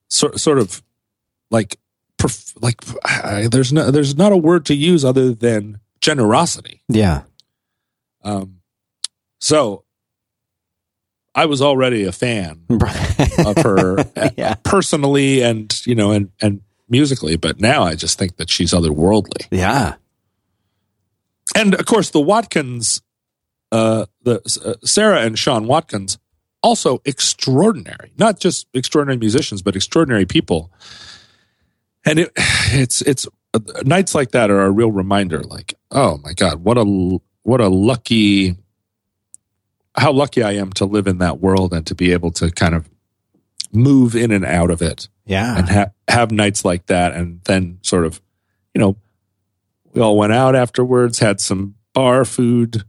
sort, 0.08 0.38
sort 0.40 0.58
of 0.58 0.82
like, 1.50 1.78
perf- 2.18 2.54
like, 2.62 2.76
I, 3.04 3.48
there's 3.48 3.72
no, 3.72 3.90
there's 3.90 4.16
not 4.16 4.32
a 4.32 4.36
word 4.36 4.66
to 4.66 4.74
use 4.74 5.04
other 5.04 5.34
than 5.34 5.80
generosity. 6.00 6.82
Yeah. 6.88 7.22
Um, 8.22 8.60
so 9.40 9.84
I 11.34 11.46
was 11.46 11.62
already 11.62 12.04
a 12.04 12.12
fan 12.12 12.66
of 13.44 13.56
her 13.62 14.00
uh, 14.16 14.30
yeah. 14.36 14.54
personally 14.62 15.42
and, 15.42 15.74
you 15.86 15.94
know, 15.94 16.12
and, 16.12 16.30
and 16.40 16.60
musically, 16.88 17.36
but 17.36 17.60
now 17.60 17.82
I 17.82 17.94
just 17.94 18.18
think 18.18 18.36
that 18.36 18.50
she's 18.50 18.72
otherworldly. 18.72 19.46
Yeah. 19.50 19.94
And 21.54 21.74
of 21.74 21.86
course, 21.86 22.10
the 22.10 22.20
Watkins, 22.20 23.02
uh, 23.72 24.06
the 24.22 24.40
uh, 24.64 24.74
Sarah 24.86 25.20
and 25.22 25.38
Sean 25.38 25.66
Watkins, 25.66 26.18
also 26.62 27.00
extraordinary. 27.04 28.12
Not 28.18 28.38
just 28.40 28.66
extraordinary 28.74 29.18
musicians, 29.18 29.62
but 29.62 29.76
extraordinary 29.76 30.26
people. 30.26 30.70
And 32.04 32.18
it, 32.20 32.30
it's 32.36 33.00
it's 33.02 33.26
uh, 33.54 33.58
nights 33.84 34.14
like 34.14 34.30
that 34.32 34.50
are 34.50 34.62
a 34.62 34.70
real 34.70 34.92
reminder. 34.92 35.42
Like, 35.42 35.74
oh 35.90 36.18
my 36.18 36.32
God, 36.32 36.62
what 36.64 36.78
a 36.78 36.84
what 37.42 37.60
a 37.60 37.68
lucky, 37.68 38.56
how 39.96 40.12
lucky 40.12 40.42
I 40.42 40.52
am 40.52 40.72
to 40.74 40.84
live 40.84 41.06
in 41.06 41.18
that 41.18 41.40
world 41.40 41.72
and 41.72 41.86
to 41.86 41.94
be 41.94 42.12
able 42.12 42.30
to 42.32 42.50
kind 42.50 42.74
of 42.74 42.88
move 43.72 44.14
in 44.16 44.30
and 44.32 44.44
out 44.44 44.70
of 44.70 44.82
it 44.82 45.08
Yeah. 45.26 45.56
and 45.56 45.68
ha- 45.68 45.90
have 46.08 46.32
nights 46.32 46.64
like 46.64 46.86
that 46.86 47.12
and 47.12 47.40
then 47.44 47.78
sort 47.82 48.04
of 48.04 48.20
you 48.74 48.80
know 48.80 48.96
we 49.92 50.00
all 50.00 50.16
went 50.16 50.32
out 50.32 50.54
afterwards 50.54 51.18
had 51.18 51.40
some 51.40 51.74
bar 51.92 52.24
food 52.24 52.84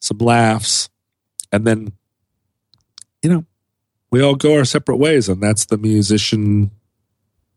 some 0.00 0.18
laughs 0.18 0.88
and 1.50 1.66
then 1.66 1.92
you 3.22 3.30
know 3.30 3.44
we 4.10 4.22
all 4.22 4.34
go 4.34 4.56
our 4.56 4.64
separate 4.64 4.96
ways 4.96 5.28
and 5.28 5.42
that's 5.42 5.66
the 5.66 5.78
musician 5.78 6.70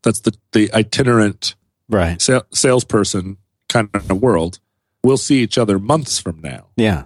that's 0.04 0.22
the 0.22 0.34
the 0.54 0.72
itinerant 0.74 1.56
right. 1.90 2.22
sa- 2.22 2.42
salesperson 2.54 3.38
kind 3.70 3.90
of 3.94 4.22
world 4.22 4.60
we'll 5.04 5.18
see 5.18 5.42
each 5.42 5.58
other 5.58 5.78
months 5.78 6.20
from 6.20 6.40
now 6.42 6.68
Yeah. 6.78 7.04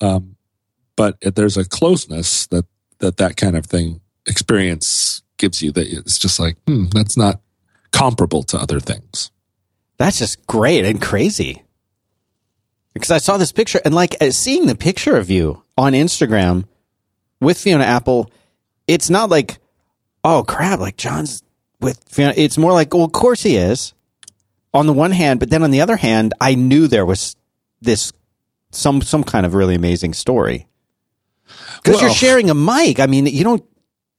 um, 0.00 0.36
but 0.96 1.16
there's 1.34 1.56
a 1.56 1.64
closeness 1.64 2.46
that 2.48 2.66
that 2.98 3.16
that 3.16 3.36
kind 3.36 3.56
of 3.56 3.66
thing 3.66 4.00
experience 4.26 5.22
gives 5.38 5.62
you 5.62 5.72
that 5.72 5.86
it's 5.88 6.18
just 6.18 6.38
like 6.38 6.56
hmm, 6.66 6.84
that's 6.92 7.16
not 7.16 7.40
comparable 7.90 8.42
to 8.44 8.58
other 8.58 8.78
things 8.78 9.30
That's 10.02 10.18
just 10.18 10.44
great 10.48 10.84
and 10.84 11.00
crazy. 11.00 11.62
Because 12.92 13.12
I 13.12 13.18
saw 13.18 13.36
this 13.36 13.52
picture 13.52 13.80
and 13.84 13.94
like 13.94 14.16
uh, 14.20 14.32
seeing 14.32 14.66
the 14.66 14.74
picture 14.74 15.16
of 15.16 15.30
you 15.30 15.62
on 15.78 15.92
Instagram 15.92 16.64
with 17.40 17.56
Fiona 17.56 17.84
Apple, 17.84 18.28
it's 18.88 19.08
not 19.08 19.30
like, 19.30 19.60
oh 20.24 20.42
crap, 20.42 20.80
like 20.80 20.96
John's 20.96 21.44
with 21.78 22.02
Fiona. 22.08 22.34
It's 22.36 22.58
more 22.58 22.72
like, 22.72 22.92
well, 22.92 23.04
of 23.04 23.12
course 23.12 23.44
he 23.44 23.54
is 23.54 23.94
on 24.74 24.88
the 24.88 24.92
one 24.92 25.12
hand, 25.12 25.38
but 25.38 25.50
then 25.50 25.62
on 25.62 25.70
the 25.70 25.82
other 25.82 25.96
hand, 25.96 26.34
I 26.40 26.56
knew 26.56 26.88
there 26.88 27.06
was 27.06 27.36
this 27.80 28.12
some 28.72 29.02
some 29.02 29.22
kind 29.22 29.46
of 29.46 29.54
really 29.54 29.76
amazing 29.76 30.14
story. 30.14 30.66
Because 31.76 32.00
you're 32.00 32.10
sharing 32.10 32.50
a 32.50 32.54
mic. 32.54 32.98
I 32.98 33.06
mean, 33.06 33.26
you 33.26 33.44
don't 33.44 33.64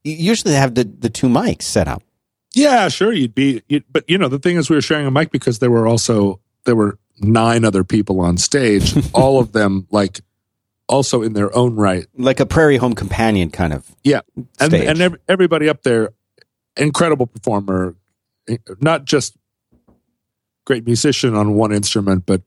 you 0.06 0.14
usually 0.14 0.54
have 0.54 0.76
the, 0.76 0.86
the 0.86 1.10
two 1.10 1.28
mics 1.28 1.64
set 1.64 1.90
up. 1.90 2.04
Yeah 2.54 2.88
sure 2.88 3.12
you'd 3.12 3.36
be 3.36 3.62
you'd, 3.68 3.84
but 3.92 4.04
you 4.08 4.18
know 4.18 4.28
the 4.28 4.40
thing 4.40 4.58
is 4.58 4.70
we 4.70 4.76
were 4.76 4.82
sharing 4.82 5.06
a 5.06 5.12
mic 5.12 5.32
because 5.32 5.60
there 5.60 5.72
were 5.72 5.88
also 5.88 6.40
there 6.66 6.76
were 6.76 6.98
nine 7.20 7.64
other 7.66 7.84
people 7.84 8.20
on 8.20 8.38
stage 8.38 8.94
all 9.14 9.40
of 9.40 9.52
them 9.52 9.88
like 9.92 10.22
also 10.88 11.22
in 11.22 11.34
their 11.34 11.56
own 11.56 11.76
right 11.76 12.08
Like 12.18 12.40
a 12.40 12.46
prairie 12.46 12.78
home 12.78 12.94
companion 12.94 13.50
kind 13.50 13.74
of. 13.74 13.90
Yeah, 14.04 14.22
and 14.60 14.72
stage. 14.72 14.88
and 14.88 15.02
ev- 15.02 15.20
everybody 15.28 15.70
up 15.70 15.84
there, 15.84 16.10
incredible 16.78 17.26
performer, 17.28 17.96
eh, 18.48 18.58
not 18.80 19.06
just 19.06 19.36
great 20.66 20.86
musician 20.86 21.36
on 21.36 21.56
one 21.56 21.72
instrument, 21.72 22.26
but 22.26 22.42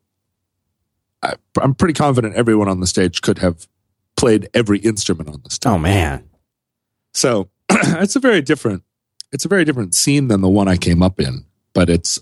I, 1.22 1.34
I'm 1.60 1.74
pretty 1.74 1.94
confident 1.94 2.34
everyone 2.34 2.68
on 2.68 2.80
the 2.80 2.86
stage 2.86 3.20
could 3.22 3.38
have 3.38 3.66
played 4.16 4.48
every 4.54 4.78
instrument 4.78 5.28
on 5.28 5.40
the 5.42 5.50
stage. 5.50 5.70
Oh 5.70 5.78
man. 5.78 6.28
So 7.14 7.48
it's 7.70 8.16
a 8.16 8.20
very 8.20 8.42
different, 8.42 8.82
it's 9.32 9.44
a 9.44 9.48
very 9.48 9.64
different 9.64 9.94
scene 9.94 10.28
than 10.28 10.40
the 10.40 10.48
one 10.48 10.68
I 10.68 10.76
came 10.76 11.02
up 11.02 11.20
in, 11.20 11.44
but 11.74 11.90
it's 11.90 12.18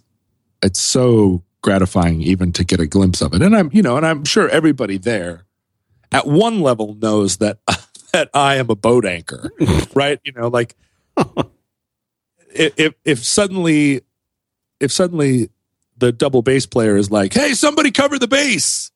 it's 0.62 0.80
so 0.80 1.42
gratifying 1.62 2.22
even 2.22 2.52
to 2.52 2.64
get 2.64 2.80
a 2.80 2.86
glimpse 2.86 3.20
of 3.20 3.34
it. 3.34 3.42
And 3.42 3.56
I'm 3.56 3.70
you 3.72 3.82
know, 3.82 3.96
and 3.96 4.06
I'm 4.06 4.24
sure 4.24 4.48
everybody 4.48 4.98
there 4.98 5.44
at 6.12 6.26
one 6.26 6.60
level 6.60 6.94
knows 6.94 7.38
that 7.38 7.58
that 8.12 8.30
I 8.34 8.56
am 8.56 8.70
a 8.70 8.76
boat 8.76 9.04
anchor, 9.04 9.50
right? 9.94 10.20
You 10.24 10.32
know, 10.32 10.48
like 10.48 10.76
if 12.54 12.72
if, 12.76 12.94
if 13.04 13.24
suddenly 13.24 14.02
if 14.80 14.92
suddenly 14.92 15.50
the 15.96 16.12
double 16.12 16.42
bass 16.42 16.66
player 16.66 16.96
is 16.96 17.10
like, 17.10 17.34
"Hey, 17.34 17.54
somebody 17.54 17.90
cover 17.90 18.18
the 18.18 18.28
bass." 18.28 18.90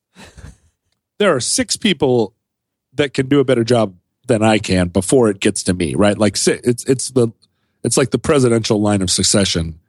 There 1.18 1.34
are 1.34 1.40
six 1.40 1.76
people 1.76 2.34
that 2.94 3.12
can 3.12 3.28
do 3.28 3.40
a 3.40 3.44
better 3.44 3.64
job 3.64 3.96
than 4.28 4.42
I 4.42 4.58
can 4.58 4.88
before 4.88 5.30
it 5.30 5.40
gets 5.40 5.64
to 5.64 5.74
me, 5.74 5.94
right? 5.94 6.16
Like 6.16 6.36
it's 6.46 6.84
it's 6.84 7.10
the 7.10 7.28
it's 7.88 7.96
like 7.96 8.10
the 8.10 8.18
presidential 8.18 8.82
line 8.82 9.00
of 9.00 9.08
succession. 9.08 9.80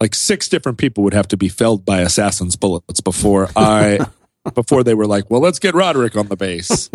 Like 0.00 0.14
six 0.14 0.48
different 0.48 0.78
people 0.78 1.02
would 1.02 1.14
have 1.14 1.26
to 1.28 1.36
be 1.36 1.48
felled 1.48 1.84
by 1.84 2.00
assassins' 2.00 2.54
bullets 2.54 3.00
before 3.00 3.48
I 3.56 4.06
before 4.54 4.84
they 4.84 4.94
were 4.94 5.08
like, 5.08 5.28
well, 5.28 5.40
let's 5.40 5.58
get 5.58 5.74
Roderick 5.74 6.16
on 6.16 6.28
the 6.28 6.36
bass. 6.36 6.88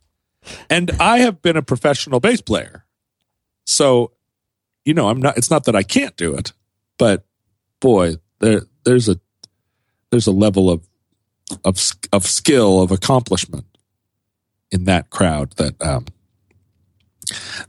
and 0.70 0.90
I 0.98 1.18
have 1.18 1.42
been 1.42 1.58
a 1.58 1.62
professional 1.62 2.18
bass 2.18 2.40
player, 2.40 2.86
so 3.66 4.12
you 4.86 4.94
know 4.94 5.10
I'm 5.10 5.20
not. 5.20 5.36
It's 5.36 5.50
not 5.50 5.64
that 5.64 5.76
I 5.76 5.82
can't 5.82 6.16
do 6.16 6.34
it, 6.34 6.54
but 6.96 7.26
boy, 7.78 8.14
there 8.38 8.62
there's 8.86 9.10
a 9.10 9.20
there's 10.10 10.26
a 10.26 10.32
level 10.32 10.70
of 10.70 10.88
of 11.62 11.78
of 12.10 12.24
skill 12.24 12.80
of 12.80 12.90
accomplishment 12.90 13.66
in 14.70 14.84
that 14.84 15.10
crowd 15.10 15.52
that 15.58 15.74
um, 15.82 16.06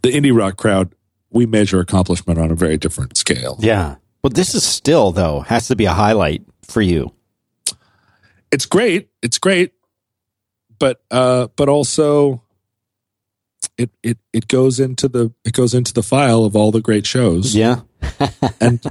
the 0.01 0.13
indie 0.13 0.33
rock 0.33 0.55
crowd 0.55 0.94
we 1.35 1.45
measure 1.45 1.81
accomplishment 1.81 2.39
on 2.39 2.49
a 2.49 2.55
very 2.55 2.77
different 2.77 3.17
scale. 3.17 3.57
Yeah. 3.59 3.95
Well, 4.23 4.31
this 4.31 4.55
is 4.55 4.63
still 4.63 5.11
though 5.11 5.41
has 5.41 5.67
to 5.67 5.75
be 5.75 5.85
a 5.85 5.91
highlight 5.91 6.43
for 6.63 6.81
you. 6.81 7.13
It's 8.51 8.65
great. 8.65 9.09
It's 9.21 9.37
great, 9.37 9.73
but 10.79 11.03
uh, 11.11 11.49
but 11.57 11.67
also 11.67 12.41
it 13.77 13.91
it 14.01 14.17
it 14.31 14.47
goes 14.47 14.79
into 14.79 15.09
the 15.09 15.33
it 15.43 15.53
goes 15.53 15.73
into 15.73 15.93
the 15.93 16.01
file 16.01 16.45
of 16.45 16.55
all 16.55 16.71
the 16.71 16.81
great 16.81 17.05
shows. 17.05 17.53
Yeah. 17.53 17.81
and 18.61 18.81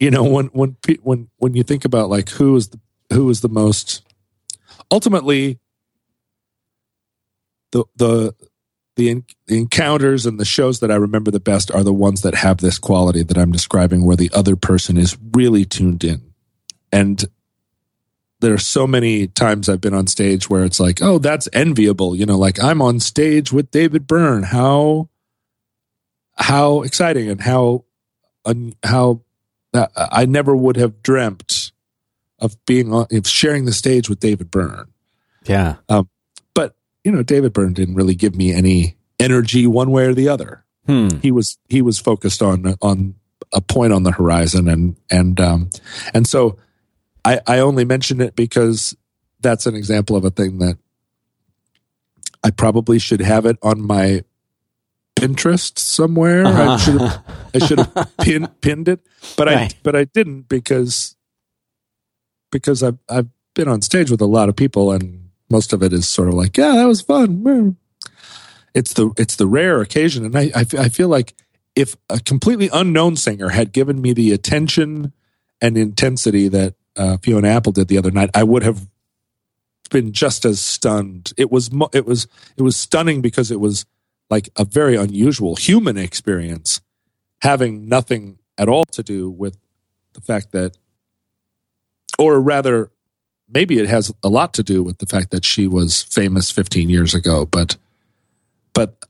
you 0.00 0.10
know 0.10 0.24
when 0.24 0.46
when 0.46 0.76
when 1.02 1.28
when 1.36 1.54
you 1.54 1.62
think 1.62 1.84
about 1.84 2.08
like 2.08 2.30
who 2.30 2.56
is 2.56 2.68
the 2.68 2.80
who 3.12 3.28
is 3.28 3.42
the 3.42 3.50
most 3.50 4.02
ultimately 4.90 5.58
the 7.72 7.84
the 7.96 8.34
the, 8.96 9.22
the 9.46 9.58
encounters 9.58 10.26
and 10.26 10.38
the 10.38 10.44
shows 10.44 10.80
that 10.80 10.90
I 10.90 10.96
remember 10.96 11.30
the 11.30 11.40
best 11.40 11.70
are 11.70 11.84
the 11.84 11.92
ones 11.92 12.22
that 12.22 12.34
have 12.34 12.58
this 12.58 12.78
quality 12.78 13.22
that 13.22 13.38
I'm 13.38 13.52
describing, 13.52 14.04
where 14.04 14.16
the 14.16 14.30
other 14.34 14.56
person 14.56 14.96
is 14.98 15.16
really 15.32 15.64
tuned 15.64 16.04
in. 16.04 16.32
And 16.92 17.24
there 18.40 18.52
are 18.52 18.58
so 18.58 18.86
many 18.86 19.28
times 19.28 19.68
I've 19.68 19.80
been 19.80 19.94
on 19.94 20.08
stage 20.08 20.50
where 20.50 20.64
it's 20.64 20.80
like, 20.80 21.00
oh, 21.00 21.18
that's 21.18 21.48
enviable. 21.52 22.14
You 22.14 22.26
know, 22.26 22.36
like 22.36 22.62
I'm 22.62 22.82
on 22.82 23.00
stage 23.00 23.52
with 23.52 23.70
David 23.70 24.06
Byrne. 24.06 24.42
How 24.42 25.08
how 26.36 26.82
exciting 26.82 27.30
and 27.30 27.40
how 27.40 27.84
how 28.82 29.22
uh, 29.72 29.86
I 29.96 30.26
never 30.26 30.54
would 30.54 30.76
have 30.76 31.02
dreamt 31.02 31.72
of 32.38 32.56
being 32.66 32.92
on, 32.92 33.06
of 33.10 33.26
sharing 33.26 33.64
the 33.64 33.72
stage 33.72 34.08
with 34.08 34.20
David 34.20 34.50
Byrne. 34.50 34.92
Yeah. 35.44 35.76
Um, 35.88 36.08
you 37.04 37.12
know, 37.12 37.22
David 37.22 37.52
Byrne 37.52 37.72
didn't 37.72 37.94
really 37.94 38.14
give 38.14 38.34
me 38.34 38.52
any 38.52 38.96
energy 39.18 39.66
one 39.66 39.90
way 39.90 40.06
or 40.06 40.14
the 40.14 40.28
other. 40.28 40.64
Hmm. 40.86 41.08
He 41.20 41.30
was 41.30 41.58
he 41.68 41.82
was 41.82 41.98
focused 41.98 42.42
on 42.42 42.74
on 42.82 43.14
a 43.52 43.60
point 43.60 43.92
on 43.92 44.02
the 44.02 44.12
horizon, 44.12 44.68
and 44.68 44.96
and 45.10 45.40
um, 45.40 45.70
and 46.12 46.26
so 46.26 46.58
I 47.24 47.40
I 47.46 47.58
only 47.58 47.84
mention 47.84 48.20
it 48.20 48.34
because 48.34 48.96
that's 49.40 49.66
an 49.66 49.74
example 49.74 50.16
of 50.16 50.24
a 50.24 50.30
thing 50.30 50.58
that 50.58 50.78
I 52.42 52.50
probably 52.50 52.98
should 52.98 53.20
have 53.20 53.46
it 53.46 53.58
on 53.62 53.80
my 53.80 54.24
Pinterest 55.16 55.78
somewhere. 55.78 56.44
Uh-huh. 56.44 56.70
I 56.70 56.76
should 56.78 57.00
have 57.00 57.24
I 57.54 57.58
should 57.58 57.78
have 57.78 58.16
pin, 58.20 58.48
pinned 58.60 58.88
it, 58.88 59.00
but 59.36 59.46
right. 59.46 59.72
I 59.72 59.78
but 59.82 59.94
I 59.94 60.04
didn't 60.04 60.48
because 60.48 61.16
because 62.50 62.82
I've 62.82 62.98
I've 63.08 63.28
been 63.54 63.68
on 63.68 63.82
stage 63.82 64.10
with 64.10 64.20
a 64.20 64.26
lot 64.26 64.48
of 64.48 64.56
people, 64.56 64.90
and 64.90 65.21
most 65.52 65.72
of 65.72 65.82
it 65.82 65.92
is 65.92 66.08
sort 66.08 66.28
of 66.28 66.34
like, 66.34 66.56
yeah, 66.56 66.72
that 66.72 66.86
was 66.88 67.02
fun. 67.02 67.76
It's 68.74 68.94
the 68.94 69.12
it's 69.16 69.36
the 69.36 69.46
rare 69.46 69.80
occasion, 69.80 70.24
and 70.24 70.36
I 70.36 70.50
I, 70.54 70.64
I 70.78 70.88
feel 70.88 71.08
like 71.08 71.34
if 71.76 71.94
a 72.08 72.18
completely 72.18 72.70
unknown 72.72 73.16
singer 73.16 73.50
had 73.50 73.72
given 73.72 74.00
me 74.00 74.12
the 74.12 74.32
attention 74.32 75.12
and 75.60 75.76
intensity 75.76 76.48
that 76.48 76.74
uh, 76.96 77.18
Fiona 77.18 77.48
Apple 77.48 77.72
did 77.72 77.88
the 77.88 77.98
other 77.98 78.10
night, 78.10 78.30
I 78.34 78.42
would 78.42 78.62
have 78.62 78.88
been 79.90 80.12
just 80.12 80.44
as 80.44 80.60
stunned. 80.60 81.32
It 81.36 81.52
was 81.52 81.70
it 81.92 82.06
was 82.06 82.26
it 82.56 82.62
was 82.62 82.76
stunning 82.76 83.20
because 83.20 83.50
it 83.50 83.60
was 83.60 83.84
like 84.30 84.48
a 84.56 84.64
very 84.64 84.96
unusual 84.96 85.56
human 85.56 85.98
experience, 85.98 86.80
having 87.42 87.88
nothing 87.88 88.38
at 88.56 88.68
all 88.68 88.84
to 88.86 89.02
do 89.02 89.28
with 89.28 89.58
the 90.14 90.20
fact 90.20 90.52
that, 90.52 90.78
or 92.18 92.40
rather, 92.40 92.90
maybe 93.52 93.78
it 93.78 93.88
has 93.88 94.12
a 94.22 94.28
lot 94.28 94.54
to 94.54 94.62
do 94.62 94.82
with 94.82 94.98
the 94.98 95.06
fact 95.06 95.30
that 95.30 95.44
she 95.44 95.66
was 95.66 96.02
famous 96.02 96.50
15 96.50 96.88
years 96.88 97.14
ago, 97.14 97.46
but, 97.46 97.76
but, 98.74 99.04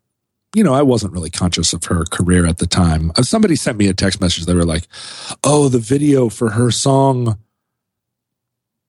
you 0.54 0.62
know, 0.62 0.74
I 0.74 0.82
wasn't 0.82 1.12
really 1.12 1.30
conscious 1.30 1.72
of 1.72 1.84
her 1.84 2.04
career 2.04 2.46
at 2.46 2.58
the 2.58 2.66
time. 2.66 3.12
Uh, 3.16 3.22
somebody 3.22 3.56
sent 3.56 3.78
me 3.78 3.88
a 3.88 3.94
text 3.94 4.20
message. 4.20 4.44
They 4.44 4.54
were 4.54 4.66
like, 4.66 4.86
"Oh, 5.42 5.70
the 5.70 5.78
video 5.78 6.28
for 6.28 6.50
her 6.50 6.70
song, 6.70 7.38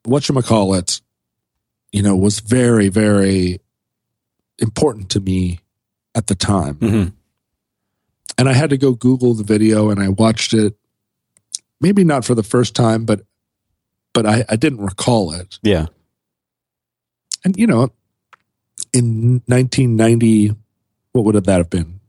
what 0.04 0.28
you 0.28 0.42
call 0.42 0.74
it, 0.74 1.00
you 1.94 2.02
know, 2.02 2.16
was 2.16 2.40
very, 2.40 2.90
very 2.90 3.62
important 4.60 5.10
to 5.12 5.20
me 5.20 5.60
at 6.16 6.28
the 6.28 6.36
time. 6.36 6.76
Mm-hmm. 6.76 7.10
And 8.38 8.50
I 8.50 8.54
had 8.54 8.72
to 8.72 8.78
go 8.78 8.94
Google 8.94 9.34
the 9.34 9.44
video 9.44 9.90
and 9.90 10.02
I 10.02 10.10
watched 10.10 10.54
it, 10.54 10.76
maybe 11.80 12.04
not 12.04 12.26
for 12.26 12.36
the 12.36 12.44
first 12.44 12.76
time, 12.76 13.06
but 13.06 13.22
but 14.14 14.26
I, 14.26 14.46
I 14.48 14.56
didn't 14.56 14.82
recall 14.82 15.34
it. 15.34 15.60
Yeah. 15.64 15.88
And 17.44 17.58
you 17.58 17.68
know, 17.68 17.90
in 18.94 19.42
1990, 19.48 20.56
what 21.12 21.26
would 21.26 21.36
that 21.44 21.58
have 21.58 21.70
been? 21.70 22.00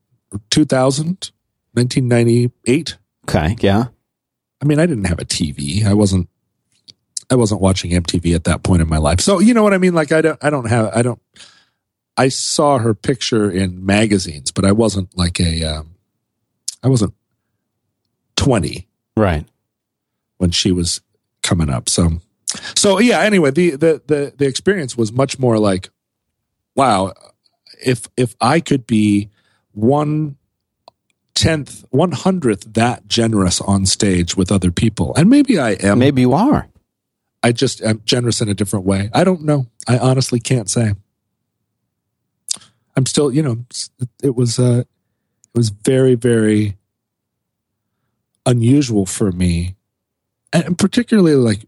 2000, 0.51 1.31
1998. 1.73 2.97
Okay. 3.29 3.57
Yeah. 3.61 3.87
I 4.63 4.67
mean, 4.67 4.79
I 4.79 4.87
didn't 4.87 5.05
have 5.05 5.19
a 5.19 5.25
TV. 5.25 5.85
I 5.85 5.95
wasn't. 5.95 6.29
I 7.31 7.37
wasn't 7.37 7.63
watching 7.63 7.91
MTV 7.91 8.35
at 8.35 8.45
that 8.45 8.63
point 8.63 8.83
in 8.83 8.89
my 8.89 8.99
life. 8.99 9.21
So 9.21 9.39
you 9.39 9.55
know 9.55 9.63
what 9.63 9.73
I 9.73 9.79
mean. 9.79 9.95
Like 9.95 10.13
I 10.13 10.21
don't. 10.21 10.39
I 10.45 10.51
don't 10.51 10.69
have. 10.69 10.91
I 10.95 11.03
don't. 11.03 11.21
I 12.17 12.29
saw 12.29 12.79
her 12.79 12.95
picture 12.95 13.51
in 13.51 13.85
magazines, 13.85 14.53
but 14.53 14.65
I 14.65 14.73
wasn't 14.73 15.17
like 15.17 15.41
a, 15.41 15.65
um, 15.65 15.97
I 16.83 16.89
wasn't 16.89 17.15
20. 18.37 18.87
Right. 19.17 19.47
When 20.39 20.51
she 20.51 20.71
was 20.71 21.01
coming 21.45 21.71
up. 21.71 21.89
So, 21.89 22.21
so 22.75 22.99
yeah, 22.99 23.21
anyway, 23.21 23.53
the, 23.53 23.77
the, 23.77 24.03
the, 24.07 24.35
the 24.37 24.47
experience 24.47 24.97
was 24.97 25.13
much 25.13 25.39
more 25.39 25.59
like, 25.59 25.91
wow, 26.75 27.13
if, 27.85 28.09
if 28.17 28.35
I 28.41 28.59
could 28.59 28.85
be 28.87 29.31
one 29.71 30.37
tenth, 31.35 31.85
one 31.91 32.13
hundredth 32.13 32.75
that 32.75 33.09
generous 33.09 33.61
on 33.61 33.87
stage 33.87 34.37
with 34.37 34.53
other 34.53 34.71
people, 34.71 35.13
and 35.17 35.29
maybe 35.29 35.59
I 35.59 35.73
am. 35.73 35.99
Maybe 35.99 36.23
you 36.23 36.33
are. 36.33 36.69
I 37.43 37.51
just 37.51 37.83
am 37.83 38.01
generous 38.05 38.41
in 38.41 38.49
a 38.49 38.55
different 38.55 38.87
way. 38.87 39.11
I 39.13 39.25
don't 39.25 39.43
know. 39.43 39.67
I 39.89 39.99
honestly 39.99 40.39
can't 40.39 40.71
say. 40.71 40.95
I'm 42.97 43.05
still, 43.05 43.33
you 43.33 43.43
know, 43.43 43.65
it 44.23 44.37
was 44.37 44.61
uh, 44.61 44.85
it 44.85 45.59
was 45.59 45.71
very 45.71 46.15
very 46.15 46.77
unusual 48.47 49.05
for 49.05 49.33
me, 49.33 49.75
and 50.55 50.79
particularly 50.79 51.35
like 51.35 51.67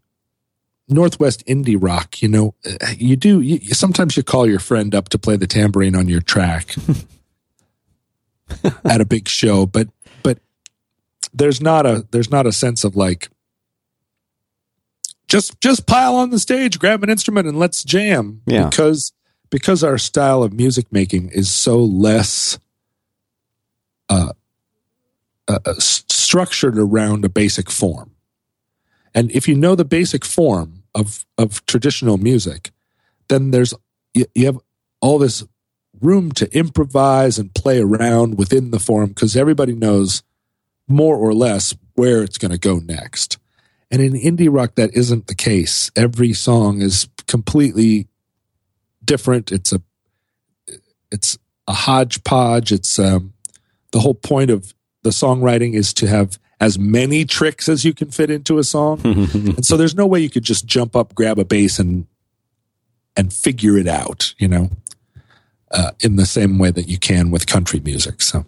Northwest 0.89 1.45
indie 1.47 1.77
rock. 1.79 2.23
You 2.23 2.29
know, 2.29 2.55
you 2.97 3.17
do 3.17 3.41
you, 3.41 3.75
sometimes 3.75 4.17
you 4.17 4.23
call 4.23 4.49
your 4.49 4.61
friend 4.61 4.95
up 4.95 5.09
to 5.11 5.19
play 5.19 5.37
the 5.37 5.47
tambourine 5.47 5.97
on 5.97 6.09
your 6.09 6.21
track 6.21 6.77
at 8.85 9.01
a 9.01 9.05
big 9.05 9.29
show, 9.29 9.67
but 9.67 9.89
but 10.23 10.39
there's 11.35 11.61
not 11.61 11.85
a 11.85 12.07
there's 12.13 12.31
not 12.31 12.47
a 12.47 12.53
sense 12.53 12.85
of 12.85 12.97
like 12.97 13.29
just 15.29 15.61
just 15.61 15.87
pile 15.87 16.15
on 16.15 16.31
the 16.31 16.39
stage, 16.39 16.79
grab 16.79 17.03
an 17.03 17.11
instrument, 17.11 17.49
and 17.49 17.59
let's 17.59 17.83
jam. 17.83 18.43
Yeah. 18.47 18.69
Because 18.69 19.13
because 19.51 19.83
our 19.83 19.99
style 19.99 20.43
of 20.43 20.53
music 20.53 20.93
making 20.93 21.31
is 21.31 21.51
so 21.51 21.79
less 21.79 22.59
uh, 24.09 24.33
uh, 25.49 25.59
uh 25.65 25.75
structured 25.79 26.79
around 26.79 27.25
a 27.25 27.29
basic 27.29 27.71
form. 27.71 28.13
And 29.17 29.33
if 29.33 29.49
you 29.49 29.55
know 29.55 29.75
the 29.75 29.85
basic 29.87 30.27
form 30.27 30.85
of, 30.95 31.25
of 31.39 31.65
traditional 31.65 32.19
music, 32.19 32.71
then 33.29 33.51
there's 33.51 33.73
you, 34.13 34.27
you 34.35 34.45
have 34.47 34.61
all 35.01 35.19
this 35.19 35.43
room 36.01 36.31
to 36.33 36.55
improvise 36.57 37.39
and 37.39 37.55
play 37.55 37.81
around 37.81 38.37
within 38.37 38.71
the 38.71 38.79
form 38.79 39.09
because 39.09 39.35
everybody 39.35 39.73
knows 39.73 40.23
more 40.87 41.17
or 41.17 41.33
less 41.33 41.75
where 41.95 42.23
it's 42.23 42.37
going 42.37 42.51
to 42.51 42.59
go 42.59 42.79
next. 42.79 43.39
And 43.91 44.03
in 44.03 44.13
indie 44.13 44.53
rock, 44.53 44.75
that 44.75 44.95
isn't 44.95 45.29
the 45.29 45.35
case. 45.35 45.91
Every 45.97 46.35
song 46.35 46.83
is 46.83 47.09
completely 47.27 48.09
different. 49.03 49.51
It's 49.51 49.73
a 49.73 49.81
it's 51.11 51.39
a 51.67 51.73
hodgepodge. 51.73 52.71
It's 52.71 52.99
um, 52.99 53.33
the 53.93 54.01
whole 54.01 54.15
point 54.15 54.51
of 54.51 54.75
the 55.03 55.11
songwriting 55.11 55.75
is 55.75 55.95
to 55.95 56.07
have 56.07 56.39
as 56.61 56.79
many 56.79 57.25
tricks 57.25 57.69
as 57.69 57.85
you 57.85 57.93
can 57.93 58.11
fit 58.11 58.31
into 58.31 58.59
a 58.59 58.65
song, 58.65 59.01
and 59.05 59.65
so 59.65 59.77
there's 59.77 59.95
no 59.95 60.07
way 60.07 60.21
you 60.21 60.31
could 60.31 60.45
just 60.45 60.67
jump 60.67 60.97
up, 60.97 61.15
grab 61.15 61.39
a 61.39 61.45
bass, 61.45 61.79
and 61.79 62.07
and 63.17 63.33
figure 63.33 63.77
it 63.77 63.89
out. 63.89 64.35
You 64.39 64.49
know, 64.49 64.71
uh, 65.71 65.93
in 66.01 66.17
the 66.17 66.27
same 66.27 66.59
way 66.59 66.71
that 66.71 66.89
you 66.89 66.99
can 66.99 67.31
with 67.31 67.47
country 67.47 67.81
music. 67.81 68.23
So 68.23 68.47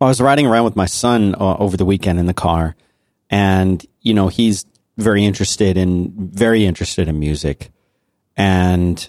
I 0.00 0.06
was 0.06 0.20
riding 0.20 0.46
around 0.46 0.64
with 0.64 0.76
my 0.76 0.86
son 0.86 1.34
uh, 1.34 1.56
over 1.56 1.76
the 1.76 1.84
weekend 1.84 2.18
in 2.18 2.26
the 2.26 2.34
car, 2.34 2.76
and 3.30 3.84
you 4.00 4.14
know 4.14 4.28
he's 4.28 4.66
very 4.96 5.24
interested 5.24 5.76
in 5.76 6.12
very 6.16 6.64
interested 6.64 7.08
in 7.08 7.18
music, 7.18 7.70
and 8.36 9.08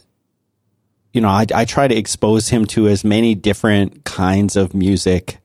you 1.13 1.21
know 1.21 1.29
I, 1.29 1.45
I 1.53 1.65
try 1.65 1.87
to 1.87 1.95
expose 1.95 2.49
him 2.49 2.65
to 2.67 2.87
as 2.87 3.03
many 3.03 3.35
different 3.35 4.05
kinds 4.05 4.55
of 4.55 4.73
music 4.73 5.39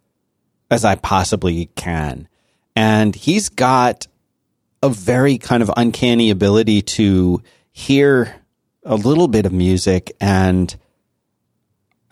as 0.71 0.85
I 0.85 0.95
possibly 0.95 1.67
can, 1.77 2.29
and 2.75 3.15
he's 3.15 3.49
got 3.49 4.07
a 4.83 4.89
very 4.89 5.39
kind 5.39 5.63
of 5.63 5.71
uncanny 5.77 6.31
ability 6.31 6.83
to 6.83 7.43
hear 7.71 8.35
a 8.85 8.97
little 8.97 9.29
bit 9.29 9.47
of 9.47 9.53
music 9.53 10.13
and 10.21 10.77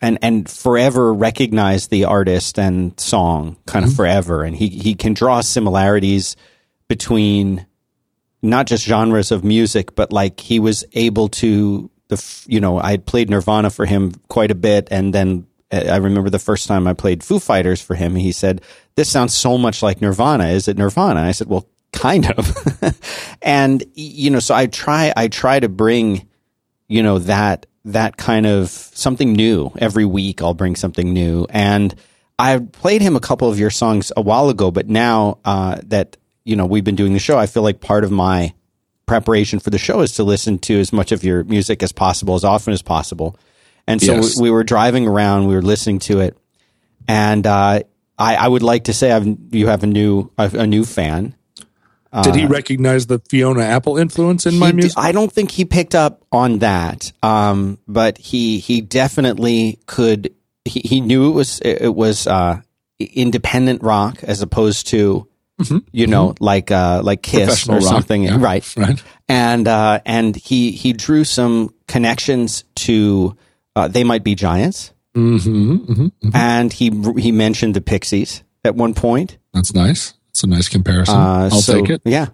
and 0.00 0.18
and 0.22 0.48
forever 0.48 1.12
recognize 1.12 1.88
the 1.88 2.04
artist 2.04 2.58
and 2.58 2.98
song 2.98 3.56
kind 3.66 3.84
of 3.84 3.90
mm-hmm. 3.90 3.96
forever 3.96 4.44
and 4.44 4.56
he 4.56 4.68
he 4.68 4.94
can 4.94 5.12
draw 5.12 5.40
similarities 5.40 6.36
between 6.88 7.66
not 8.40 8.66
just 8.66 8.84
genres 8.84 9.32
of 9.32 9.44
music 9.44 9.94
but 9.94 10.12
like 10.12 10.40
he 10.40 10.60
was 10.60 10.84
able 10.92 11.28
to 11.28 11.90
the 12.08 12.44
you 12.46 12.60
know 12.60 12.78
I 12.78 12.98
played 12.98 13.30
Nirvana 13.30 13.70
for 13.70 13.84
him 13.84 14.12
quite 14.28 14.50
a 14.50 14.54
bit 14.54 14.88
and 14.90 15.12
then 15.12 15.46
I 15.72 15.96
remember 15.96 16.30
the 16.30 16.38
first 16.38 16.66
time 16.66 16.86
I 16.86 16.94
played 16.94 17.22
Foo 17.22 17.38
Fighters 17.38 17.80
for 17.80 17.94
him 17.94 18.14
he 18.14 18.32
said 18.32 18.62
this 18.96 19.10
sounds 19.10 19.34
so 19.34 19.58
much 19.58 19.82
like 19.82 20.00
Nirvana 20.00 20.48
is 20.48 20.68
it 20.68 20.78
Nirvana 20.78 21.20
I 21.20 21.32
said 21.32 21.48
well 21.48 21.68
kind 21.92 22.30
of 22.30 22.98
and 23.42 23.84
you 23.94 24.30
know 24.30 24.40
so 24.40 24.54
I 24.54 24.66
try 24.66 25.12
I 25.16 25.28
try 25.28 25.60
to 25.60 25.68
bring 25.68 26.28
you 26.88 27.02
know 27.02 27.18
that 27.20 27.66
that 27.84 28.16
kind 28.16 28.46
of 28.46 28.68
something 28.68 29.32
new 29.32 29.72
every 29.78 30.04
week. 30.04 30.42
I'll 30.42 30.54
bring 30.54 30.76
something 30.76 31.12
new, 31.12 31.46
and 31.50 31.94
I 32.38 32.58
played 32.58 33.00
him 33.00 33.16
a 33.16 33.20
couple 33.20 33.48
of 33.48 33.58
your 33.58 33.70
songs 33.70 34.12
a 34.16 34.20
while 34.20 34.48
ago, 34.48 34.70
but 34.70 34.88
now 34.88 35.38
uh, 35.44 35.80
that 35.84 36.16
you 36.44 36.56
know 36.56 36.66
we've 36.66 36.84
been 36.84 36.96
doing 36.96 37.12
the 37.12 37.18
show, 37.18 37.38
I 37.38 37.46
feel 37.46 37.62
like 37.62 37.80
part 37.80 38.04
of 38.04 38.10
my 38.10 38.52
preparation 39.06 39.58
for 39.58 39.70
the 39.70 39.78
show 39.78 40.00
is 40.00 40.12
to 40.12 40.24
listen 40.24 40.58
to 40.58 40.78
as 40.78 40.92
much 40.92 41.10
of 41.12 41.24
your 41.24 41.44
music 41.44 41.82
as 41.82 41.92
possible, 41.92 42.34
as 42.34 42.44
often 42.44 42.72
as 42.72 42.82
possible. 42.82 43.36
And 43.86 44.00
so 44.00 44.16
yes. 44.16 44.36
we, 44.36 44.44
we, 44.44 44.50
were 44.50 44.64
driving 44.64 45.06
around, 45.06 45.48
we 45.48 45.54
were 45.54 45.62
listening 45.62 45.98
to 46.00 46.20
it, 46.20 46.36
and 47.08 47.46
uh, 47.46 47.82
I, 48.18 48.36
I, 48.36 48.46
would 48.46 48.62
like 48.62 48.84
to 48.84 48.92
say 48.92 49.10
I've, 49.10 49.26
you 49.50 49.66
have 49.66 49.82
a 49.82 49.86
new 49.86 50.30
a, 50.38 50.66
new 50.66 50.84
fan. 50.84 51.34
Did 52.22 52.34
he 52.34 52.44
uh, 52.44 52.48
recognize 52.48 53.06
the 53.06 53.20
Fiona 53.20 53.62
Apple 53.62 53.96
influence 53.96 54.44
in 54.44 54.58
my 54.58 54.72
music? 54.72 54.98
I 54.98 55.12
don't 55.12 55.32
think 55.32 55.50
he 55.50 55.64
picked 55.64 55.94
up 55.94 56.24
on 56.32 56.58
that, 56.58 57.12
um, 57.22 57.78
but 57.86 58.18
he 58.18 58.58
he 58.58 58.80
definitely 58.80 59.78
could. 59.86 60.34
He, 60.64 60.80
he 60.80 61.00
knew 61.00 61.30
it 61.30 61.34
was 61.34 61.60
it 61.60 61.94
was 61.94 62.26
uh, 62.26 62.60
independent 62.98 63.82
rock 63.82 64.22
as 64.24 64.42
opposed 64.42 64.88
to 64.88 65.28
mm-hmm. 65.60 65.78
you 65.92 66.06
know 66.06 66.30
mm-hmm. 66.30 66.44
like 66.44 66.70
uh, 66.70 67.00
like 67.02 67.22
Kiss 67.22 67.68
or 67.68 67.80
something, 67.80 68.24
yeah. 68.24 68.36
right? 68.38 68.76
Right. 68.76 69.02
And 69.28 69.68
uh, 69.68 70.00
and 70.04 70.34
he 70.34 70.72
he 70.72 70.92
drew 70.92 71.24
some 71.24 71.74
connections 71.86 72.64
to 72.76 73.36
uh, 73.76 73.88
they 73.88 74.04
might 74.04 74.24
be 74.24 74.34
giants, 74.34 74.92
mm-hmm, 75.14 75.76
mm-hmm, 75.76 75.92
mm-hmm. 75.92 76.30
and 76.34 76.72
he 76.72 76.90
he 77.20 77.32
mentioned 77.32 77.74
the 77.74 77.80
Pixies 77.80 78.42
at 78.64 78.74
one 78.74 78.94
point. 78.94 79.38
That's 79.52 79.74
nice. 79.74 80.14
It's 80.30 80.44
a 80.44 80.46
nice 80.46 80.68
comparison. 80.68 81.16
Uh, 81.16 81.48
I'll 81.52 81.60
so, 81.60 81.80
take 81.80 81.90
it. 81.90 82.02
Yeah. 82.04 82.28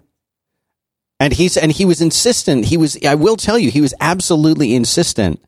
And 1.19 1.33
he's 1.33 1.57
and 1.57 1.71
he 1.71 1.85
was 1.85 2.01
insistent. 2.01 2.65
He 2.65 2.77
was. 2.77 3.03
I 3.03 3.15
will 3.15 3.37
tell 3.37 3.57
you, 3.57 3.71
he 3.71 3.81
was 3.81 3.93
absolutely 3.99 4.75
insistent 4.75 5.43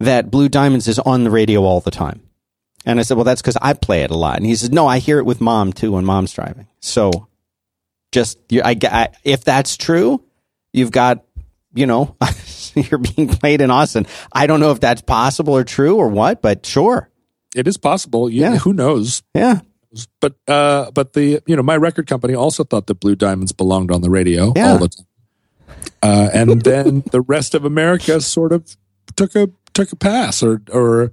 that 0.00 0.30
Blue 0.30 0.48
Diamonds 0.48 0.88
is 0.88 0.98
on 0.98 1.24
the 1.24 1.30
radio 1.30 1.62
all 1.62 1.80
the 1.80 1.90
time. 1.90 2.22
And 2.84 2.98
I 2.98 3.02
said, 3.02 3.16
well, 3.16 3.24
that's 3.24 3.40
because 3.40 3.58
I 3.62 3.74
play 3.74 4.02
it 4.02 4.10
a 4.10 4.16
lot. 4.16 4.36
And 4.36 4.46
he 4.46 4.56
said, 4.56 4.74
no, 4.74 4.86
I 4.86 4.98
hear 4.98 5.18
it 5.18 5.24
with 5.26 5.40
mom 5.40 5.72
too 5.72 5.92
when 5.92 6.04
mom's 6.04 6.32
driving. 6.32 6.66
So, 6.80 7.28
just 8.10 8.38
I, 8.52 8.76
I, 8.82 9.08
if 9.22 9.44
that's 9.44 9.76
true, 9.76 10.24
you've 10.72 10.90
got, 10.90 11.24
you 11.74 11.86
know, 11.86 12.16
you're 12.74 12.98
being 12.98 13.28
played 13.28 13.60
in 13.60 13.70
Austin. 13.70 14.06
I 14.32 14.46
don't 14.46 14.60
know 14.60 14.70
if 14.72 14.80
that's 14.80 15.02
possible 15.02 15.56
or 15.56 15.64
true 15.64 15.96
or 15.96 16.08
what, 16.08 16.42
but 16.42 16.66
sure, 16.66 17.10
it 17.54 17.66
is 17.66 17.76
possible. 17.76 18.30
You, 18.30 18.42
yeah, 18.42 18.56
who 18.56 18.72
knows? 18.72 19.22
Yeah, 19.34 19.60
but 20.20 20.34
uh, 20.48 20.90
but 20.90 21.12
the 21.12 21.42
you 21.46 21.56
know 21.56 21.62
my 21.62 21.76
record 21.76 22.06
company 22.06 22.34
also 22.34 22.64
thought 22.64 22.86
that 22.86 23.00
Blue 23.00 23.16
Diamonds 23.16 23.52
belonged 23.52 23.90
on 23.90 24.02
the 24.02 24.10
radio 24.10 24.52
yeah. 24.56 24.72
all 24.72 24.78
the 24.78 24.88
time, 24.88 25.06
uh, 26.02 26.30
and 26.32 26.62
then 26.64 27.02
the 27.10 27.20
rest 27.20 27.54
of 27.54 27.64
America 27.64 28.20
sort 28.20 28.52
of 28.52 28.76
took 29.16 29.34
a 29.34 29.50
took 29.74 29.92
a 29.92 29.96
pass, 29.96 30.42
or 30.42 30.62
or 30.72 31.12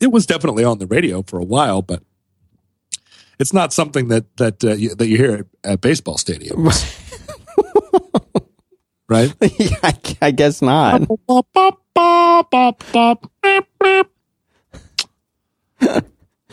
it 0.00 0.08
was 0.08 0.26
definitely 0.26 0.64
on 0.64 0.78
the 0.78 0.86
radio 0.86 1.22
for 1.22 1.38
a 1.38 1.44
while, 1.44 1.82
but 1.82 2.02
it's 3.38 3.52
not 3.52 3.72
something 3.72 4.08
that 4.08 4.36
that 4.36 4.64
uh, 4.64 4.72
you, 4.72 4.94
that 4.94 5.08
you 5.08 5.16
hear 5.16 5.32
at, 5.32 5.72
at 5.72 5.80
baseball 5.80 6.16
stadiums. 6.16 6.96
right? 9.10 9.34
yeah, 9.58 9.76
I, 9.82 9.92
I 10.22 10.30
guess 10.30 10.62
not. 10.62 11.02
could 11.08 11.08
have, 11.28 12.78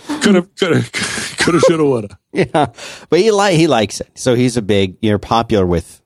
could 0.25 0.35
have, 0.35 0.55
could 0.57 1.53
have, 1.53 1.63
should 1.63 1.79
have, 1.79 1.87
would 1.87 2.11
have. 2.11 2.19
Yeah, 2.33 2.65
but 3.09 3.19
he 3.19 3.31
like 3.31 3.55
he 3.55 3.67
likes 3.67 4.01
it, 4.01 4.09
so 4.15 4.35
he's 4.35 4.57
a 4.57 4.61
big. 4.61 4.97
You're 5.01 5.19
popular 5.19 5.65
with, 5.65 6.01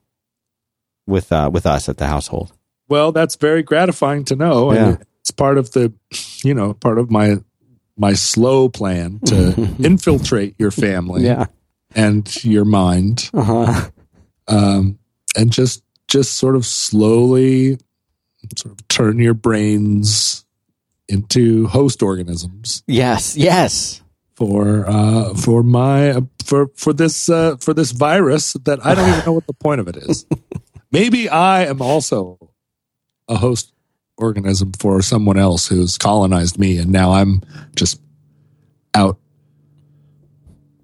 with 1.06 1.32
uh, 1.32 1.50
with 1.52 1.66
us 1.66 1.88
at 1.88 1.96
the 1.96 2.06
household. 2.06 2.52
Well, 2.88 3.10
that's 3.10 3.36
very 3.36 3.62
gratifying 3.62 4.24
to 4.26 4.36
know, 4.36 4.72
yeah. 4.72 4.88
and 4.88 5.06
it's 5.20 5.30
part 5.30 5.56
of 5.56 5.72
the, 5.72 5.92
you 6.44 6.52
know, 6.52 6.74
part 6.74 6.98
of 6.98 7.10
my 7.10 7.36
my 7.96 8.12
slow 8.12 8.68
plan 8.68 9.20
to 9.26 9.54
infiltrate 9.82 10.54
your 10.58 10.70
family, 10.70 11.24
yeah. 11.24 11.46
and 11.94 12.44
your 12.44 12.64
mind, 12.64 13.30
uh-huh. 13.32 13.90
um, 14.48 14.98
and 15.36 15.50
just 15.50 15.82
just 16.12 16.34
sort 16.34 16.56
of 16.56 16.66
slowly, 16.66 17.78
sort 18.54 18.78
of 18.78 18.86
turn 18.88 19.18
your 19.18 19.32
brains 19.32 20.44
into 21.08 21.66
host 21.68 22.02
organisms. 22.02 22.82
Yes, 22.86 23.34
yes. 23.34 24.02
For 24.34 24.86
uh, 24.86 25.32
for 25.34 25.62
my 25.62 26.20
for 26.44 26.68
for 26.76 26.92
this 26.92 27.30
uh, 27.30 27.56
for 27.56 27.72
this 27.72 27.92
virus 27.92 28.52
that 28.64 28.84
I 28.84 28.94
don't 28.94 29.08
even 29.08 29.24
know 29.24 29.32
what 29.32 29.46
the 29.46 29.54
point 29.54 29.80
of 29.80 29.88
it 29.88 29.96
is. 29.96 30.26
Maybe 30.92 31.30
I 31.30 31.64
am 31.64 31.80
also 31.80 32.38
a 33.26 33.36
host 33.36 33.72
organism 34.18 34.72
for 34.72 35.00
someone 35.00 35.38
else 35.38 35.66
who's 35.66 35.96
colonized 35.96 36.58
me, 36.58 36.76
and 36.76 36.92
now 36.92 37.12
I'm 37.12 37.40
just 37.74 38.00
out 38.92 39.18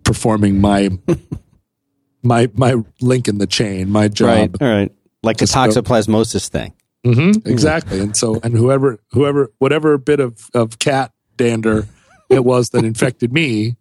performing 0.04 0.58
my 0.62 0.88
my 2.22 2.48
my 2.54 2.76
link 3.02 3.28
in 3.28 3.36
the 3.36 3.46
chain, 3.46 3.90
my 3.90 4.08
job. 4.08 4.28
Right, 4.28 4.62
all 4.62 4.74
right. 4.74 4.92
Like 5.22 5.38
the 5.38 5.46
toxoplasmosis 5.46 6.48
thing. 6.48 6.74
Mm-hmm, 7.04 7.48
exactly. 7.48 8.00
And 8.00 8.16
so, 8.16 8.40
and 8.42 8.54
whoever, 8.54 8.98
whoever, 9.12 9.52
whatever 9.58 9.98
bit 9.98 10.20
of, 10.20 10.48
of 10.54 10.78
cat 10.78 11.12
dander 11.36 11.86
it 12.30 12.44
was 12.44 12.70
that 12.70 12.84
infected 12.84 13.32
me 13.32 13.76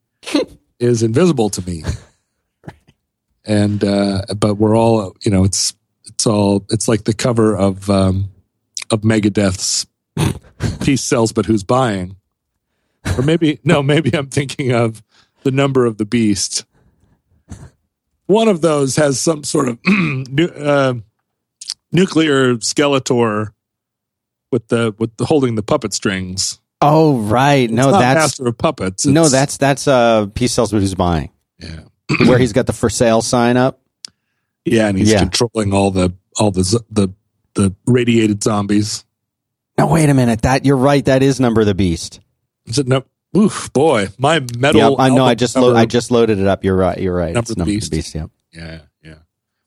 is 0.79 1.03
invisible 1.03 1.49
to 1.51 1.61
me. 1.67 1.83
And, 3.49 3.81
uh, 3.81 4.23
but 4.37 4.55
we're 4.55 4.77
all, 4.77 5.15
you 5.23 5.31
know, 5.31 5.45
it's, 5.45 5.73
it's 6.05 6.27
all, 6.27 6.65
it's 6.69 6.89
like 6.89 7.05
the 7.05 7.13
cover 7.13 7.55
of, 7.55 7.89
um, 7.89 8.29
of 8.91 9.03
Megadeth's 9.03 9.87
Peace 10.83 11.01
Sells, 11.01 11.31
but 11.31 11.45
who's 11.45 11.63
buying? 11.63 12.17
Or 13.17 13.23
maybe, 13.23 13.61
no, 13.63 13.81
maybe 13.81 14.13
I'm 14.13 14.27
thinking 14.27 14.73
of 14.73 15.01
the 15.43 15.51
number 15.51 15.85
of 15.85 15.97
the 15.97 16.03
beast. 16.03 16.65
One 18.25 18.49
of 18.49 18.59
those 18.59 18.97
has 18.97 19.17
some 19.17 19.45
sort 19.45 19.69
of, 19.69 19.79
uh, 20.57 20.95
nuclear 21.91 22.55
Skeletor 22.55 23.53
with 24.51 24.67
the 24.67 24.95
with 24.97 25.15
the 25.17 25.25
holding 25.25 25.55
the 25.55 25.63
puppet 25.63 25.93
strings. 25.93 26.59
Oh 26.81 27.17
right, 27.19 27.69
no, 27.69 27.91
that's 27.91 28.15
master 28.15 28.47
of 28.47 28.57
puppets. 28.57 29.05
No, 29.05 29.27
that's 29.27 29.57
that's 29.57 29.87
uh, 29.87 30.27
Peace 30.27 30.53
Sells 30.53 30.71
Who's 30.71 30.93
Buying. 30.95 31.31
Yeah, 31.59 31.81
where 32.25 32.37
he's 32.37 32.53
got 32.53 32.67
the 32.67 32.73
for 32.73 32.89
sale 32.89 33.21
sign 33.21 33.57
up. 33.57 33.81
Yeah, 34.63 34.87
and 34.87 34.97
he's 34.97 35.11
yeah. 35.11 35.19
controlling 35.19 35.73
all 35.73 35.91
the 35.91 36.13
all 36.39 36.51
the 36.51 36.83
the 36.91 37.13
the 37.55 37.75
radiated 37.85 38.43
zombies. 38.43 39.05
Now 39.77 39.91
wait 39.91 40.09
a 40.09 40.13
minute, 40.13 40.43
that 40.43 40.65
you're 40.65 40.77
right. 40.77 41.03
That 41.05 41.23
is 41.23 41.39
Number 41.39 41.61
of 41.61 41.67
the 41.67 41.75
Beast. 41.75 42.19
Is 42.65 42.77
it 42.77 42.87
no? 42.87 43.03
Oof, 43.35 43.71
boy, 43.73 44.09
my 44.17 44.41
metal. 44.57 44.81
Yeah, 44.81 44.95
I 44.97 45.09
know. 45.09 45.25
I 45.25 45.35
just 45.35 45.55
lo- 45.55 45.75
I 45.75 45.85
just 45.85 46.11
loaded 46.11 46.39
it 46.39 46.47
up. 46.47 46.63
You're 46.63 46.75
right. 46.75 46.97
You're 46.97 47.15
right. 47.15 47.33
Number, 47.33 47.51
it's 47.51 47.57
Number 47.57 47.71
Beast. 47.71 47.91
Beast. 47.91 48.15
Yeah. 48.15 48.27
Yeah. 48.51 48.79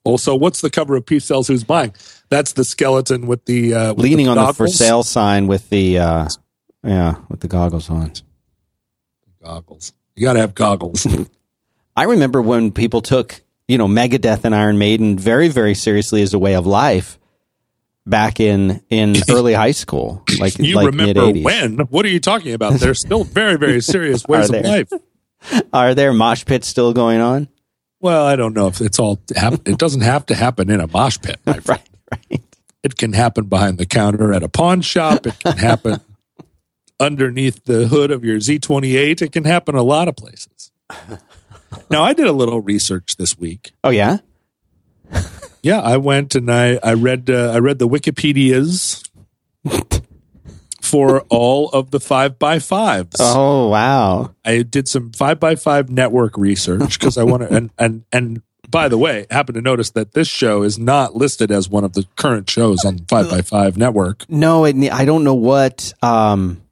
Also, 0.04 0.34
what's 0.34 0.60
the 0.62 0.70
cover 0.70 0.96
of 0.96 1.04
Peace 1.04 1.24
Sells 1.26 1.48
Who's 1.48 1.62
Buying? 1.64 1.94
That's 2.30 2.52
the 2.54 2.64
skeleton 2.64 3.26
with 3.26 3.44
the 3.44 3.74
uh, 3.74 3.94
with 3.94 4.02
leaning 4.04 4.26
the 4.26 4.32
on 4.32 4.46
the 4.46 4.52
for 4.54 4.66
sale 4.68 5.02
sign 5.02 5.46
with 5.46 5.68
the 5.70 5.98
uh, 5.98 6.28
yeah 6.82 7.16
with 7.28 7.40
the 7.40 7.48
goggles 7.48 7.90
on. 7.90 8.12
Goggles. 9.42 9.92
You 10.16 10.24
got 10.24 10.34
to 10.34 10.40
have 10.40 10.54
goggles. 10.54 11.06
I 11.96 12.04
remember 12.04 12.40
when 12.42 12.72
people 12.72 13.00
took 13.02 13.42
you 13.68 13.78
know 13.78 13.86
Megadeth 13.88 14.44
and 14.44 14.54
Iron 14.54 14.78
Maiden 14.78 15.18
very 15.18 15.48
very 15.48 15.74
seriously 15.74 16.22
as 16.22 16.34
a 16.34 16.38
way 16.38 16.54
of 16.54 16.66
life. 16.66 17.18
back 18.06 18.40
in 18.40 18.82
in 18.88 19.16
early 19.30 19.52
high 19.54 19.70
school, 19.72 20.24
like 20.38 20.58
You 20.58 20.76
like 20.76 20.86
remember 20.86 21.26
mid-80s. 21.26 21.44
when? 21.44 21.78
What 21.90 22.04
are 22.06 22.08
you 22.08 22.20
talking 22.20 22.54
about? 22.54 22.74
They're 22.80 22.94
still 22.94 23.24
very, 23.24 23.56
very 23.58 23.80
serious 23.82 24.24
ways 24.28 24.46
of 24.50 24.62
there? 24.62 24.62
life. 24.62 24.90
Are 25.72 25.94
there 25.94 26.12
mosh 26.12 26.44
pits 26.44 26.68
still 26.68 26.92
going 26.92 27.20
on? 27.20 27.48
Well, 28.00 28.24
I 28.24 28.34
don't 28.36 28.54
know 28.54 28.66
if 28.66 28.80
it's 28.80 28.98
all. 28.98 29.20
It 29.28 29.78
doesn't 29.78 30.00
have 30.00 30.26
to 30.26 30.34
happen 30.34 30.70
in 30.70 30.80
a 30.80 30.86
mosh 30.86 31.18
pit. 31.20 31.38
my 31.46 31.60
friend. 31.60 31.82
Right, 32.12 32.24
right. 32.30 32.42
It 32.82 32.96
can 32.96 33.12
happen 33.12 33.44
behind 33.44 33.78
the 33.78 33.86
counter 33.86 34.32
at 34.32 34.42
a 34.42 34.48
pawn 34.48 34.80
shop. 34.80 35.26
It 35.26 35.38
can 35.38 35.56
happen 35.58 36.00
underneath 37.00 37.64
the 37.66 37.86
hood 37.86 38.10
of 38.10 38.24
your 38.24 38.38
Z28. 38.38 39.22
It 39.22 39.30
can 39.30 39.44
happen 39.44 39.76
a 39.76 39.82
lot 39.82 40.08
of 40.08 40.16
places. 40.16 40.72
Now, 41.88 42.02
I 42.02 42.14
did 42.14 42.26
a 42.26 42.32
little 42.32 42.60
research 42.60 43.14
this 43.16 43.38
week. 43.38 43.70
Oh 43.84 43.90
yeah. 43.90 44.18
Yeah, 45.62 45.80
I 45.80 45.98
went 45.98 46.34
and 46.34 46.50
I 46.50 46.80
I 46.82 46.94
read 46.94 47.30
uh, 47.30 47.52
I 47.54 47.58
read 47.58 47.78
the 47.78 47.86
Wikipedias 47.88 49.08
for 50.90 51.20
all 51.28 51.68
of 51.70 51.90
the 51.90 52.00
five 52.00 52.38
by 52.38 52.58
fives. 52.58 53.16
Oh 53.18 53.68
wow. 53.68 54.34
I 54.44 54.62
did 54.62 54.88
some 54.88 55.12
five 55.12 55.38
by 55.38 55.56
five 55.56 55.90
network 55.90 56.36
research 56.36 56.98
because 56.98 57.16
I 57.16 57.22
want 57.24 57.42
to 57.42 57.54
and 57.54 57.70
and 57.78 58.04
and 58.12 58.42
by 58.70 58.88
the 58.88 58.98
way, 58.98 59.26
happen 59.30 59.54
to 59.56 59.60
notice 59.60 59.90
that 59.90 60.12
this 60.12 60.28
show 60.28 60.62
is 60.62 60.78
not 60.78 61.16
listed 61.16 61.50
as 61.50 61.68
one 61.68 61.84
of 61.84 61.94
the 61.94 62.06
current 62.16 62.48
shows 62.48 62.84
on 62.84 62.98
five 63.08 63.28
by 63.28 63.42
five 63.42 63.76
network. 63.76 64.24
No, 64.28 64.64
it, 64.64 64.76
I 64.92 65.04
don't 65.04 65.24
know 65.24 65.34
what. 65.34 65.92
Um, 66.02 66.62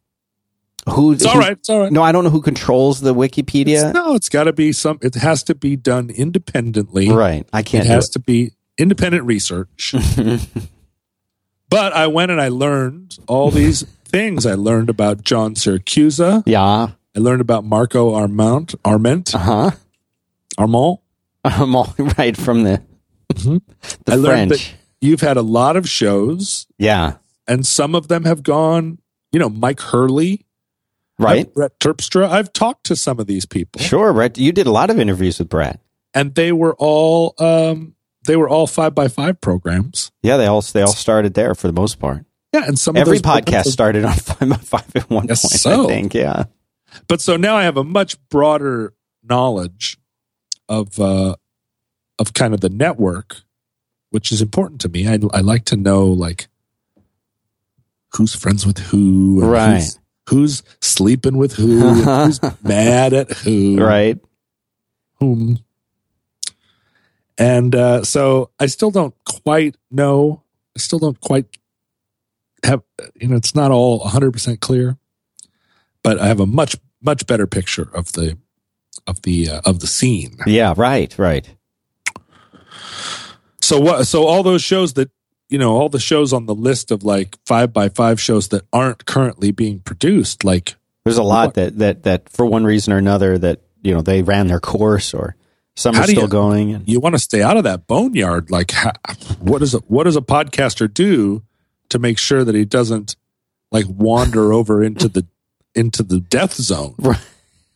who? 0.89 1.13
It's 1.13 1.27
all 1.27 1.39
right. 1.39 1.53
It's 1.53 1.69
all 1.69 1.81
right. 1.81 1.93
No, 1.93 2.03
I 2.03 2.13
don't 2.13 2.25
know 2.25 2.31
who 2.31 2.41
controls 2.41 3.01
the 3.01 3.15
Wikipedia. 3.15 3.93
No, 3.93 4.15
it's 4.15 4.29
got 4.29 4.45
to 4.45 4.53
be 4.53 4.73
some. 4.73 4.99
It 5.03 5.17
has 5.17 5.43
to 5.45 5.55
be 5.55 5.77
done 5.77 6.11
independently. 6.11 7.11
right. 7.11 7.47
I 7.53 7.63
can't. 7.63 7.85
do 7.85 7.91
has 7.91 8.09
it. 8.09 8.13
to 8.13 8.21
be 8.21 8.53
independent 8.79 9.25
research. 9.25 9.95
but 11.69 11.93
I 11.93 12.07
went 12.07 12.31
and 12.31 12.41
I 12.41 12.49
learned 12.49 13.19
all 13.27 13.51
these 13.51 13.85
things. 14.09 14.47
I 14.47 14.55
learned 14.55 14.89
about 14.91 15.23
John 15.23 15.55
Syracuse. 15.57 16.19
Yeah. 16.47 16.89
I 17.17 17.19
learned 17.21 17.41
about 17.41 17.65
Marco 17.65 18.15
Armand. 18.15 18.75
Arment. 18.85 19.35
Uh 19.35 19.39
huh. 19.39 19.71
Armand. 20.57 20.99
I'm 21.45 21.75
all 21.77 21.95
right 22.19 22.37
from 22.37 22.65
the 22.65 22.83
the 23.29 23.61
I 24.09 24.17
French. 24.21 24.75
you've 25.01 25.21
had 25.21 25.37
a 25.37 25.43
lot 25.43 25.77
of 25.77 25.89
shows, 25.89 26.67
yeah. 26.79 27.15
and 27.47 27.65
some 27.67 27.95
of 27.95 28.09
them 28.09 28.25
have 28.25 28.43
gone. 28.43 28.99
You 29.33 29.39
know, 29.39 29.49
Mike 29.49 29.81
Hurley, 29.81 30.47
Right. 31.19 31.53
Brett 31.53 31.79
Terpstra. 31.81 32.29
I've 32.29 32.53
talked 32.53 32.85
to 32.87 32.97
some 32.97 33.19
of 33.21 33.27
these 33.27 33.45
people, 33.47 33.81
Sure, 33.81 34.13
Brett. 34.13 34.39
You 34.39 34.53
did 34.53 34.67
a 34.67 34.71
lot 34.73 34.89
of 34.91 34.99
interviews 34.99 35.39
with 35.39 35.49
Brett. 35.49 35.81
and 36.15 36.35
they 36.35 36.51
were 36.53 36.75
all 36.79 37.35
um, 37.39 37.95
they 38.27 38.37
were 38.37 38.49
all 38.49 38.67
five 38.67 38.95
by 38.95 39.09
five 39.09 39.41
programs. 39.41 40.11
Yeah, 40.23 40.37
they 40.39 40.47
all 40.47 40.63
they 40.63 40.83
all 40.83 40.89
started 40.89 41.35
there 41.35 41.55
for 41.55 41.67
the 41.67 41.73
most 41.73 41.99
part. 41.99 42.25
Yeah, 42.53 42.65
and 42.67 42.79
some 42.79 42.97
Every 42.97 43.19
of 43.19 43.23
those 43.23 43.33
podcast 43.33 43.65
started 43.67 44.05
on 44.05 44.13
five 44.17 44.63
five 44.63 44.97
at 44.97 45.11
one 45.11 45.27
point. 45.27 45.39
so. 45.39 45.85
I 45.85 45.87
think. 45.87 46.15
Yeah. 46.15 46.45
But 47.07 47.21
so 47.21 47.37
now 47.37 47.57
I 47.57 47.65
have 47.65 47.77
a 47.77 47.85
much 47.85 48.17
broader 48.31 48.95
knowledge 49.23 49.99
of 50.69 50.99
uh, 50.99 51.37
of 52.19 52.33
kind 52.33 52.55
of 52.55 52.61
the 52.61 52.71
network, 52.71 53.43
which 54.11 54.33
is 54.33 54.41
important 54.41 54.81
to 54.83 54.89
me. 54.89 55.07
I, 55.07 55.19
I 55.35 55.41
like 55.41 55.67
to 55.67 55.77
know 55.77 56.07
like 56.07 56.49
who's 58.15 58.35
friends 58.35 58.65
with 58.67 58.79
who, 58.79 59.43
and 59.43 59.51
Right. 59.51 59.75
Who's, 59.75 59.99
who's 60.31 60.63
sleeping 60.81 61.37
with 61.37 61.55
who, 61.57 61.81
who's 62.03 62.41
mad 62.63 63.13
at 63.13 63.31
who, 63.33 63.79
Right. 63.79 64.19
whom. 65.21 65.59
And 67.37 67.75
uh, 67.75 68.03
so 68.05 68.51
I 68.59 68.67
still 68.67 68.91
don't 68.91 69.15
quite 69.25 69.77
know. 69.91 70.43
I 70.77 70.81
still 70.81 70.99
don't 70.99 71.21
quite 71.21 71.47
have, 72.65 72.83
you 73.15 73.29
know, 73.29 73.37
it's 73.37 73.55
not 73.55 73.71
all 73.71 74.01
100% 74.01 74.61
clear, 74.61 74.97
but 76.03 76.19
I 76.19 76.27
have 76.27 76.41
a 76.41 76.47
much, 76.47 76.77
much 77.03 77.27
better 77.27 77.47
picture 77.47 77.89
of 77.95 78.13
the, 78.13 78.37
of 79.07 79.23
the, 79.23 79.49
uh, 79.49 79.61
of 79.65 79.81
the 79.81 79.87
scene. 79.87 80.37
Yeah. 80.47 80.75
Right. 80.77 81.17
Right. 81.19 81.49
So 83.61 83.79
what, 83.81 84.07
so 84.07 84.25
all 84.27 84.43
those 84.43 84.63
shows 84.63 84.95
that, 84.95 85.11
you 85.49 85.59
know, 85.59 85.77
all 85.77 85.89
the 85.89 85.99
shows 86.01 86.33
on 86.33 86.47
the 86.47 86.55
list 86.55 86.91
of 86.91 87.03
like 87.05 87.37
five 87.47 87.73
by 87.73 87.89
five 87.89 88.21
shows 88.21 88.49
that 88.49 88.65
aren't 88.73 89.05
currently 89.07 89.51
being 89.51 89.81
produced, 89.81 90.45
like, 90.45 90.77
There's 91.05 91.19
a 91.19 91.23
What- 91.23 91.29
lot 91.29 91.55
that 91.55 91.79
that 91.79 92.03
that 92.05 92.29
for 92.29 92.45
one 92.47 92.65
reason 92.65 92.93
or 92.93 92.99
another 92.99 93.39
that 93.39 93.61
you 93.83 93.95
know 93.95 94.03
they 94.03 94.23
ran 94.23 94.47
their 94.49 94.61
course 94.61 95.15
or 95.15 95.37
some 95.77 95.95
How 95.95 96.03
are 96.03 96.07
still 96.07 96.23
you- 96.23 96.29
going. 96.29 96.75
And, 96.75 96.89
you 96.89 97.01
want 97.01 97.15
to 97.15 97.19
stay 97.19 97.41
out 97.43 97.57
of 97.57 97.65
that 97.65 97.87
boneyard. 97.87 98.51
Like, 98.51 98.73
how, 98.73 98.93
what 99.41 99.61
does 99.61 99.75
a, 99.75 99.79
what 99.81 100.05
does 100.05 100.17
a 100.17 100.21
podcaster 100.21 100.93
do 100.93 101.43
to 101.91 101.99
make 101.99 102.19
sure 102.19 102.45
that 102.45 102.55
he 102.55 102.65
doesn't 102.65 103.17
like 103.73 103.87
wander 103.89 104.53
over 104.59 104.83
into 104.83 105.09
the 105.09 105.27
into 105.75 106.03
the 106.03 106.21
death 106.21 106.55
zone? 106.55 106.95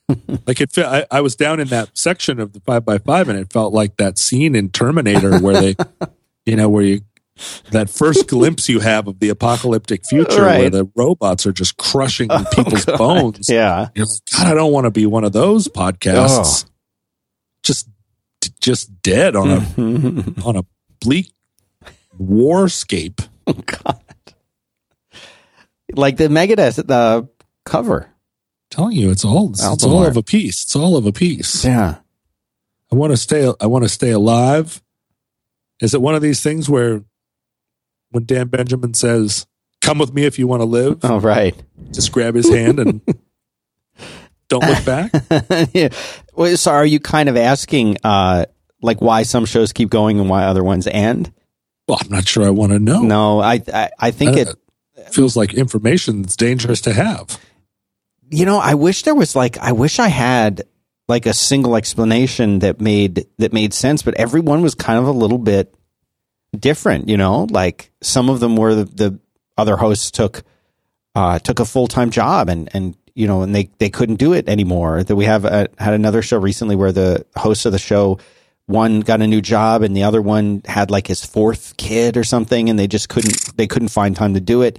Right. 0.08 0.40
like 0.46 0.60
it, 0.60 0.76
I, 0.76 1.06
I 1.10 1.20
was 1.22 1.36
down 1.36 1.58
in 1.60 1.68
that 1.68 1.96
section 1.96 2.38
of 2.40 2.52
the 2.52 2.60
five 2.60 2.84
by 2.84 2.98
five, 2.98 3.28
and 3.30 3.38
it 3.38 3.50
felt 3.52 3.72
like 3.72 3.96
that 3.96 4.18
scene 4.18 4.54
in 4.54 4.68
Terminator 4.68 5.38
where 5.38 5.54
they, 5.54 5.76
you 6.44 6.56
know, 6.56 6.68
where 6.68 6.82
you 6.82 7.00
that 7.70 7.88
first 7.88 8.26
glimpse 8.28 8.68
you 8.68 8.80
have 8.80 9.06
of 9.08 9.20
the 9.20 9.30
apocalyptic 9.30 10.04
future 10.04 10.42
where 10.44 10.68
the 10.70 10.86
robots 10.96 11.46
are 11.46 11.52
just 11.52 11.78
crushing 11.78 12.28
people's 12.52 12.84
God. 12.84 12.98
bones. 12.98 13.48
yeah. 13.48 13.88
Like, 13.96 14.08
God, 14.36 14.46
I 14.48 14.54
don't 14.54 14.72
want 14.72 14.84
to 14.84 14.90
be 14.90 15.06
one 15.06 15.24
of 15.24 15.32
those 15.32 15.66
podcasts. 15.68 16.66
Just, 17.62 17.88
just 18.60 19.00
dead 19.02 19.34
on 19.34 19.50
a 19.50 19.56
Mhm. 19.60 20.44
on 20.44 20.56
a 20.56 20.64
bleak 21.00 21.32
warscape. 22.20 23.26
Like 25.92 26.16
the 26.16 26.28
Megadeth 26.28 26.86
the 26.86 27.28
cover. 27.64 28.08
telling 28.70 28.96
you, 28.96 29.10
it's 29.10 29.24
all 29.24 29.50
it's, 29.50 29.62
Album 29.62 29.90
all 29.90 29.98
art. 30.00 30.08
of 30.08 30.16
a 30.16 30.22
piece. 30.22 30.62
It's 30.64 30.76
all 30.76 30.96
of 30.96 31.06
a 31.06 31.12
piece. 31.12 31.64
Yeah. 31.64 31.96
I 32.90 32.94
want 32.96 33.12
to 33.12 33.16
stay. 33.16 33.50
I 33.60 33.66
want 33.66 33.84
to 33.84 33.88
stay 33.88 34.10
alive. 34.10 34.82
Is 35.80 35.94
it 35.94 36.02
one 36.02 36.14
of 36.14 36.22
these 36.22 36.42
things 36.42 36.68
where, 36.68 37.02
when 38.10 38.24
Dan 38.26 38.48
Benjamin 38.48 38.94
says, 38.94 39.46
"Come 39.80 39.98
with 39.98 40.12
me 40.12 40.24
if 40.26 40.38
you 40.38 40.46
want 40.46 40.60
to 40.60 40.66
live," 40.66 40.98
Oh 41.02 41.18
right. 41.18 41.54
just 41.92 42.12
grab 42.12 42.34
his 42.34 42.48
hand 42.50 42.78
and 42.78 43.00
don't 44.48 44.64
look 44.64 44.84
back? 44.84 45.10
yeah. 45.72 45.88
Well, 46.34 46.56
so 46.56 46.70
are 46.72 46.84
you 46.86 47.00
kind 47.00 47.28
of 47.28 47.36
asking 47.36 47.96
uh 48.04 48.44
like 48.82 49.00
why 49.00 49.22
some 49.22 49.44
shows 49.46 49.72
keep 49.72 49.88
going 49.90 50.20
and 50.20 50.28
why 50.28 50.44
other 50.44 50.62
ones 50.64 50.86
end? 50.86 51.32
Well, 51.88 51.98
I'm 52.00 52.10
not 52.10 52.28
sure. 52.28 52.46
I 52.46 52.50
want 52.50 52.72
to 52.72 52.78
know. 52.78 53.00
No, 53.00 53.40
I 53.40 53.62
I, 53.72 53.90
I 53.98 54.10
think 54.10 54.36
it 54.36 54.48
Uh, 54.48 54.54
feels 55.12 55.36
like 55.36 55.54
information 55.54 56.22
that's 56.22 56.36
dangerous 56.36 56.80
to 56.82 56.92
have. 56.92 57.40
you 58.30 58.44
know, 58.46 58.58
I 58.58 58.74
wish 58.74 59.02
there 59.02 59.14
was 59.14 59.36
like 59.36 59.58
I 59.58 59.72
wish 59.72 59.98
I 59.98 60.08
had 60.08 60.62
like 61.08 61.26
a 61.26 61.34
single 61.34 61.76
explanation 61.76 62.60
that 62.60 62.80
made 62.80 63.26
that 63.38 63.52
made 63.52 63.74
sense, 63.74 64.02
but 64.02 64.14
everyone 64.14 64.62
was 64.62 64.74
kind 64.74 64.98
of 64.98 65.06
a 65.06 65.12
little 65.12 65.38
bit 65.38 65.74
different, 66.58 67.08
you 67.08 67.16
know? 67.16 67.46
Like 67.50 67.90
some 68.02 68.30
of 68.30 68.40
them 68.40 68.56
were 68.56 68.74
the, 68.74 68.84
the 68.84 69.18
other 69.58 69.76
hosts 69.76 70.10
took 70.10 70.42
uh 71.14 71.38
took 71.40 71.60
a 71.60 71.64
full-time 71.64 72.10
job 72.10 72.48
and 72.48 72.70
and 72.72 72.96
you 73.14 73.26
know, 73.26 73.42
and 73.42 73.54
they 73.54 73.68
they 73.78 73.90
couldn't 73.90 74.16
do 74.16 74.32
it 74.32 74.48
anymore. 74.48 75.02
That 75.04 75.16
we 75.16 75.26
have 75.26 75.44
a, 75.44 75.68
had 75.76 75.92
another 75.92 76.22
show 76.22 76.38
recently 76.38 76.76
where 76.76 76.92
the 76.92 77.26
host 77.36 77.66
of 77.66 77.72
the 77.72 77.78
show 77.78 78.18
one 78.66 79.00
got 79.00 79.20
a 79.20 79.26
new 79.26 79.42
job 79.42 79.82
and 79.82 79.94
the 79.94 80.04
other 80.04 80.22
one 80.22 80.62
had 80.64 80.90
like 80.90 81.08
his 81.08 81.22
fourth 81.22 81.76
kid 81.76 82.16
or 82.16 82.24
something 82.24 82.70
and 82.70 82.78
they 82.78 82.86
just 82.86 83.10
couldn't 83.10 83.54
they 83.58 83.66
couldn't 83.66 83.88
find 83.88 84.16
time 84.16 84.32
to 84.32 84.40
do 84.40 84.62
it. 84.62 84.78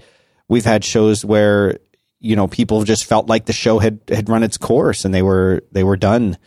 We've 0.50 0.66
had 0.66 0.84
shows 0.84 1.24
where 1.24 1.80
you 2.20 2.36
know 2.36 2.48
people 2.48 2.84
just 2.84 3.06
felt 3.06 3.28
like 3.28 3.46
the 3.46 3.54
show 3.54 3.80
had 3.80 4.00
had 4.08 4.30
run 4.30 4.44
its 4.44 4.58
course 4.58 5.06
and 5.06 5.14
they 5.14 5.22
were 5.22 5.64
they 5.72 5.84
were 5.84 5.98
done 5.98 6.38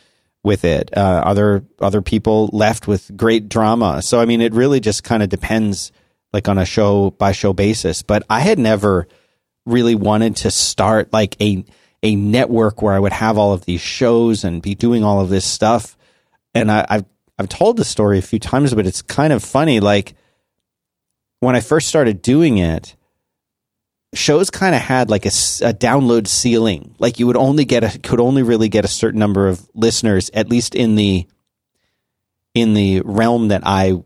with 0.46 0.64
it. 0.64 0.96
Uh, 0.96 1.22
other 1.24 1.64
other 1.80 2.00
people 2.00 2.48
left 2.52 2.86
with 2.86 3.14
great 3.16 3.48
drama. 3.48 4.00
So 4.00 4.20
I 4.20 4.26
mean, 4.26 4.40
it 4.40 4.54
really 4.54 4.80
just 4.80 5.04
kind 5.04 5.22
of 5.22 5.28
depends, 5.28 5.92
like 6.32 6.48
on 6.48 6.56
a 6.56 6.64
show 6.64 7.10
by 7.10 7.32
show 7.32 7.52
basis. 7.52 8.02
But 8.02 8.22
I 8.30 8.40
had 8.40 8.58
never 8.58 9.08
really 9.66 9.96
wanted 9.96 10.36
to 10.36 10.50
start 10.50 11.12
like 11.12 11.38
a 11.40 11.64
a 12.02 12.14
network 12.14 12.80
where 12.80 12.94
I 12.94 13.00
would 13.00 13.12
have 13.12 13.36
all 13.36 13.52
of 13.52 13.64
these 13.64 13.80
shows 13.80 14.44
and 14.44 14.62
be 14.62 14.74
doing 14.74 15.02
all 15.02 15.20
of 15.20 15.28
this 15.28 15.44
stuff. 15.44 15.96
And 16.54 16.70
I, 16.70 16.86
I've 16.88 17.04
I've 17.38 17.48
told 17.48 17.76
the 17.76 17.84
story 17.84 18.18
a 18.18 18.22
few 18.22 18.38
times, 18.38 18.72
but 18.72 18.86
it's 18.86 19.02
kind 19.02 19.32
of 19.32 19.42
funny. 19.42 19.80
Like 19.80 20.14
when 21.40 21.56
I 21.56 21.60
first 21.60 21.88
started 21.88 22.22
doing 22.22 22.58
it, 22.58 22.94
shows 24.14 24.50
kind 24.50 24.74
of 24.74 24.80
had 24.80 25.10
like 25.10 25.26
a 25.26 25.30
download 25.30 26.26
ceiling. 26.26 26.94
Like 26.98 27.18
you 27.18 27.26
would 27.26 27.36
only 27.36 27.64
get 27.64 27.84
a 27.84 27.98
could 27.98 28.20
only 28.20 28.42
really 28.42 28.68
get 28.68 28.84
a 28.84 28.88
certain 28.88 29.20
number 29.20 29.48
of 29.48 29.68
listeners, 29.74 30.30
at 30.32 30.48
least 30.48 30.74
in 30.74 30.94
the 30.94 31.26
in 32.54 32.74
the 32.74 33.02
realm 33.04 33.48
that 33.48 33.62
I 33.64 34.02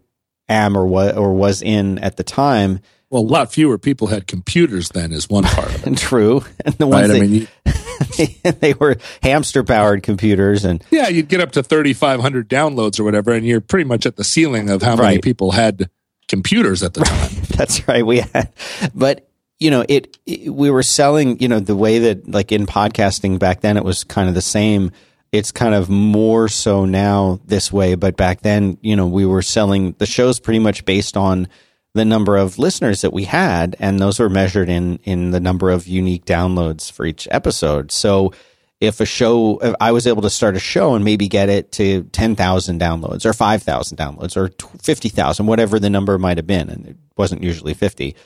am 0.49 0.77
or 0.77 0.87
was 0.87 1.17
or 1.17 1.33
was 1.33 1.63
in 1.63 1.99
at 1.99 2.17
the 2.17 2.25
time. 2.25 2.81
Well, 3.09 3.23
a 3.23 3.25
lot 3.25 3.53
fewer 3.53 3.77
people 3.77 4.07
had 4.07 4.29
computers 4.29 4.91
then, 4.91 5.13
is 5.13 5.29
one 5.29 5.43
part 5.43 5.75
of 5.75 5.87
it. 5.87 5.97
True, 5.99 6.45
and 6.65 6.75
the 6.77 6.87
ones 6.87 7.09
Right? 7.09 7.17
I 7.17 7.19
they, 7.19 7.27
mean, 7.27 7.49
you, 7.65 8.53
they 8.61 8.75
were 8.75 8.97
hamster 9.23 9.65
powered 9.65 10.05
computers, 10.05 10.65
and 10.65 10.85
yeah, 10.91 11.09
you'd 11.09 11.29
get 11.29 11.41
up 11.41 11.53
to 11.53 11.63
3,500 11.63 12.49
downloads 12.49 13.01
or 13.01 13.05
whatever, 13.05 13.33
and 13.33 13.45
you're 13.45 13.61
pretty 13.61 13.85
much 13.85 14.07
at 14.07 14.17
the 14.17 14.25
ceiling 14.25 14.71
of 14.71 14.83
how 14.83 14.95
many 14.97 15.19
people 15.19 15.51
had 15.51 15.91
computers 16.29 16.83
at 16.83 16.95
the 16.95 17.01
time. 17.01 17.31
That's 17.57 17.87
right. 17.89 18.07
We 18.07 18.21
had, 18.21 18.53
but 18.95 19.30
you 19.61 19.71
know, 19.71 19.85
it, 19.89 20.19
it, 20.27 20.53
we 20.53 20.71
were 20.71 20.83
selling, 20.83 21.39
you 21.39 21.47
know, 21.47 21.61
the 21.61 21.77
way 21.77 21.99
that 22.01 22.29
like 22.29 22.51
in 22.51 22.67
podcasting 22.67 23.39
back 23.39 23.61
then, 23.61 23.77
it 23.77 23.85
was 23.85 24.03
kind 24.05 24.29
of 24.29 24.35
the 24.35 24.43
same. 24.43 24.91
It's 25.31 25.53
kind 25.53 25.75
of 25.75 25.89
more 25.89 26.49
so 26.49 26.87
now 26.87 27.39
this 27.45 27.73
way, 27.73 27.95
but 27.95 28.17
back 28.17 28.41
then, 28.41 28.79
you 28.81 28.97
know, 28.97 29.07
we 29.07 29.25
were 29.25 29.43
selling 29.43 29.95
the 29.99 30.07
shows 30.07 30.41
pretty 30.41 30.59
much 30.59 30.85
based 30.85 31.17
on 31.17 31.47
the 31.93 32.05
number 32.05 32.37
of 32.37 32.59
listeners 32.59 33.03
that 33.03 33.13
we 33.13 33.25
had, 33.25 33.77
and 33.79 34.01
those 34.01 34.19
were 34.19 34.29
measured 34.29 34.69
in 34.69 34.99
in 35.05 35.31
the 35.31 35.41
number 35.41 35.71
of 35.71 35.87
unique 35.87 36.25
downloads 36.25 36.91
for 36.91 37.05
each 37.05 37.29
episode. 37.31 37.93
So 37.93 38.33
if 38.81 39.01
a 39.01 39.07
show, 39.07 39.59
if 39.59 39.75
I 39.81 39.93
was 39.93 40.07
able 40.07 40.23
to 40.23 40.31
start 40.31 40.57
a 40.57 40.61
show 40.61 40.95
and 40.95 41.05
maybe 41.05 41.29
get 41.29 41.51
it 41.51 41.71
to 41.73 42.05
10,000 42.05 42.81
downloads 42.81 43.27
or 43.27 43.35
5,000 43.35 43.99
downloads 43.99 44.37
or 44.37 44.51
50,000, 44.83 45.47
whatever 45.47 45.79
the 45.79 45.91
number 45.91 46.19
might 46.19 46.39
have 46.39 46.47
been, 46.47 46.71
and 46.71 46.87
it 46.87 46.97
wasn't 47.17 47.43
usually 47.43 47.75
50, 47.75 48.17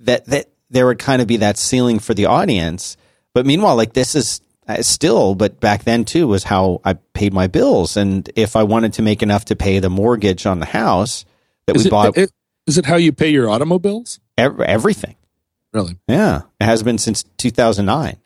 that, 0.00 0.26
that 0.26 0.46
there 0.70 0.86
would 0.86 0.98
kind 0.98 1.20
of 1.22 1.28
be 1.28 1.38
that 1.38 1.56
ceiling 1.58 1.98
for 1.98 2.14
the 2.14 2.26
audience. 2.26 2.96
But 3.34 3.46
meanwhile, 3.46 3.76
like 3.76 3.92
this 3.92 4.14
is 4.14 4.40
uh, 4.68 4.82
still, 4.82 5.34
but 5.34 5.60
back 5.60 5.84
then 5.84 6.04
too 6.04 6.28
was 6.28 6.44
how 6.44 6.80
I 6.84 6.94
paid 6.94 7.32
my 7.32 7.46
bills. 7.46 7.96
And 7.96 8.28
if 8.36 8.56
I 8.56 8.62
wanted 8.62 8.92
to 8.94 9.02
make 9.02 9.22
enough 9.22 9.44
to 9.46 9.56
pay 9.56 9.78
the 9.78 9.90
mortgage 9.90 10.46
on 10.46 10.60
the 10.60 10.66
house 10.66 11.24
that 11.66 11.76
Is 11.76 11.84
we 11.84 11.88
it, 11.88 11.90
bought, 11.90 12.16
it- 12.18 12.30
is 12.66 12.78
it 12.78 12.86
how 12.86 12.96
you 12.96 13.12
pay 13.12 13.30
your 13.30 13.48
automobiles? 13.50 14.20
ev- 14.38 14.60
everything. 14.60 15.16
Really? 15.72 15.96
Yeah, 16.08 16.42
it 16.60 16.64
has 16.64 16.82
been 16.82 16.98
since 16.98 17.24
2009. 17.38 18.16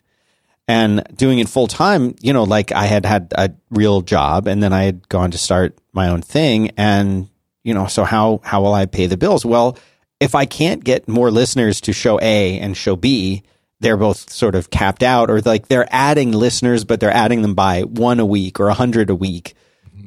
And 0.67 1.03
doing 1.15 1.39
it 1.41 1.49
full 1.49 1.67
time, 1.67 2.15
you 2.23 2.33
know, 2.33 2.45
like 2.45 2.73
I 2.73 2.87
had 2.87 3.05
had 3.05 3.33
a 3.37 3.51
real 3.71 4.01
job 4.01 4.47
and 4.47 4.63
then 4.63 4.73
I 4.73 4.85
had 4.85 5.07
gone 5.11 5.31
to 5.33 5.39
start 5.39 5.77
my 5.93 6.09
own 6.09 6.23
thing 6.23 6.71
and 6.79 7.29
you 7.65 7.75
know, 7.75 7.87
so 7.87 8.05
how 8.05 8.41
how 8.45 8.63
will 8.63 8.73
I 8.75 8.87
pay 8.87 9.07
the 9.07 9.17
bills? 9.19 9.45
Well, 9.45 9.77
if 10.25 10.35
I 10.35 10.47
can't 10.47 10.83
get 10.83 11.07
more 11.07 11.31
listeners 11.31 11.83
to 11.83 11.93
show 11.93 12.19
A 12.21 12.59
and 12.59 12.75
show 12.75 12.97
B, 12.97 13.43
they're 13.81 13.99
both 13.99 14.31
sort 14.31 14.55
of 14.55 14.71
capped 14.71 15.03
out 15.03 15.29
or 15.31 15.43
like 15.43 15.69
they're 15.69 15.87
adding 15.91 16.33
listeners 16.33 16.85
but 16.85 16.99
they're 16.99 17.11
adding 17.13 17.43
them 17.43 17.55
by 17.55 17.83
one 17.83 18.19
a 18.19 18.25
week 18.25 18.59
or 18.59 18.65
a 18.65 18.69
100 18.69 19.11
a 19.11 19.15
week. 19.15 19.55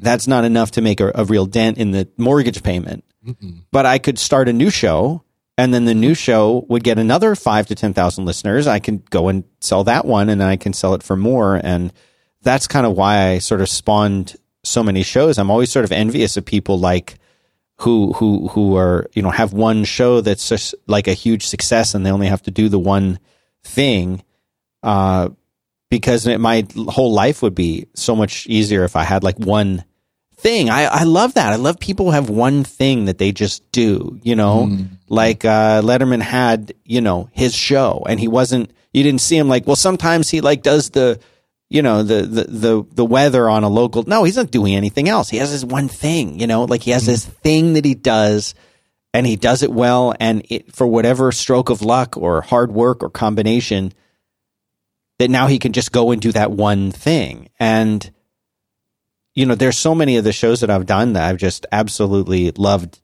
That's 0.02 0.28
not 0.28 0.44
enough 0.44 0.72
to 0.72 0.82
make 0.82 1.00
a, 1.00 1.12
a 1.14 1.24
real 1.24 1.46
dent 1.46 1.78
in 1.78 1.92
the 1.92 2.08
mortgage 2.18 2.64
payment. 2.64 3.04
But 3.72 3.86
I 3.86 4.00
could 4.00 4.18
start 4.18 4.50
a 4.50 4.54
new 4.54 4.72
show 4.72 5.24
and 5.56 5.72
then 5.72 5.86
the 5.86 5.94
new 5.94 6.16
show 6.16 6.66
would 6.68 6.84
get 6.84 6.98
another 6.98 7.36
five 7.36 7.68
to 7.68 7.76
10,000 7.76 8.26
listeners. 8.26 8.66
I 8.66 8.80
can 8.80 9.04
go 9.12 9.28
and 9.28 9.44
sell 9.62 9.84
that 9.84 10.06
one 10.06 10.30
and 10.30 10.42
then 10.42 10.48
I 10.48 10.56
can 10.56 10.74
sell 10.74 10.96
it 10.96 11.04
for 11.04 11.16
more. 11.16 11.62
And 11.64 11.94
that's 12.42 12.68
kind 12.68 12.88
of 12.88 12.94
why 12.94 13.28
I 13.30 13.38
sort 13.38 13.62
of 13.62 13.70
spawned 13.70 14.36
so 14.64 14.82
many 14.82 15.04
shows. 15.04 15.38
I'm 15.38 15.52
always 15.52 15.72
sort 15.72 15.86
of 15.86 15.92
envious 15.92 16.38
of 16.38 16.46
people 16.46 16.80
like 16.80 17.20
who, 17.82 18.14
who, 18.14 18.48
who 18.50 18.76
are, 18.76 19.08
you 19.14 19.22
know, 19.22 19.30
have 19.30 19.54
one 19.54 19.84
show 19.84 20.22
that's 20.22 20.50
just 20.50 20.74
like 20.88 21.08
a 21.08 21.14
huge 21.14 21.46
success 21.46 21.94
and 21.94 22.06
they 22.06 22.12
only 22.12 22.28
have 22.28 22.42
to 22.44 22.52
do 22.52 22.70
the 22.70 22.80
one 22.80 23.20
thing. 23.64 24.24
Uh, 24.84 25.30
because 25.90 26.28
it, 26.28 26.40
my 26.40 26.66
whole 26.90 27.14
life 27.14 27.42
would 27.42 27.56
be 27.56 27.88
so 27.94 28.16
much 28.16 28.46
easier 28.48 28.84
if 28.84 28.96
I 28.96 29.04
had 29.04 29.24
like 29.24 29.38
one 29.38 29.86
thing. 30.36 30.70
I, 30.70 30.84
I 30.86 31.04
love 31.04 31.36
that. 31.36 31.54
I 31.54 31.56
love 31.56 31.80
people 31.80 32.08
who 32.08 32.12
have 32.12 32.30
one 32.30 32.64
thing 32.64 33.06
that 33.06 33.18
they 33.18 33.32
just 33.32 33.72
do, 33.72 34.20
you 34.22 34.36
know, 34.36 34.68
like, 35.08 35.46
uh, 35.46 35.82
Letterman 35.82 36.22
had, 36.22 36.74
you 36.84 37.02
know, 37.02 37.30
his 37.32 37.56
show 37.56 38.04
and 38.08 38.20
he 38.20 38.28
wasn't, 38.28 38.72
you 38.94 39.04
didn't 39.04 39.22
see 39.22 39.38
him 39.38 39.48
like, 39.48 39.66
well, 39.66 39.76
sometimes 39.76 40.30
he 40.30 40.42
like 40.42 40.62
does 40.62 40.90
the, 40.92 41.20
you 41.70 41.82
know, 41.82 42.04
the, 42.04 42.22
the, 42.22 42.44
the, 42.44 42.84
the 42.94 43.06
weather 43.06 43.50
on 43.50 43.64
a 43.64 43.70
local. 43.70 44.04
No, 44.04 44.24
he's 44.24 44.38
not 44.38 44.52
doing 44.52 44.76
anything 44.76 45.10
else. 45.10 45.30
He 45.30 45.38
has 45.38 45.52
his 45.52 45.66
one 45.66 45.88
thing, 45.88 46.40
you 46.40 46.48
know, 46.48 46.64
like 46.64 46.82
he 46.82 46.92
has 46.92 47.04
mm-hmm. 47.04 47.12
this 47.12 47.26
thing 47.26 47.74
that 47.74 47.86
he 47.86 47.94
does 47.94 48.56
and 49.14 49.28
he 49.28 49.36
does 49.36 49.64
it 49.64 49.72
well. 49.72 50.14
And 50.20 50.46
it, 50.50 50.76
for 50.76 50.88
whatever 50.88 51.32
stroke 51.32 51.70
of 51.70 51.82
luck 51.82 52.16
or 52.16 52.42
hard 52.42 52.72
work 52.72 53.04
or 53.04 53.10
combination, 53.10 53.94
that 55.20 55.30
now 55.30 55.48
he 55.48 55.60
can 55.60 55.74
just 55.74 55.92
go 55.92 56.12
and 56.12 56.22
do 56.22 56.32
that 56.32 56.52
one 56.52 56.92
thing. 56.92 57.50
And, 57.60 58.10
you 59.34 59.46
know, 59.46 59.56
there's 59.56 59.78
so 59.78 59.94
many 59.94 60.18
of 60.18 60.24
the 60.24 60.32
shows 60.32 60.62
that 60.62 60.70
I've 60.70 60.86
done 60.86 61.14
that 61.14 61.28
I've 61.30 61.38
just 61.38 61.66
absolutely 61.72 62.52
loved 62.52 63.02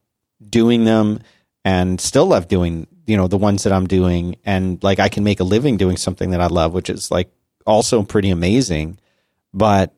doing 0.47 0.85
them 0.85 1.19
and 1.65 1.99
still 1.99 2.27
love 2.27 2.47
doing, 2.47 2.87
you 3.07 3.17
know, 3.17 3.27
the 3.27 3.37
ones 3.37 3.63
that 3.63 3.73
I'm 3.73 3.87
doing. 3.87 4.37
And 4.45 4.81
like 4.83 4.99
I 4.99 5.09
can 5.09 5.23
make 5.23 5.41
a 5.41 5.45
living 5.45 5.75
doing 5.75 5.97
something 5.97 6.31
that 6.31 6.41
I 6.41 6.47
love, 6.47 6.73
which 6.73 6.89
is 6.89 7.11
like 7.11 7.29
also 7.65 8.03
pretty 8.03 8.29
amazing. 8.29 8.97
But 9.53 9.93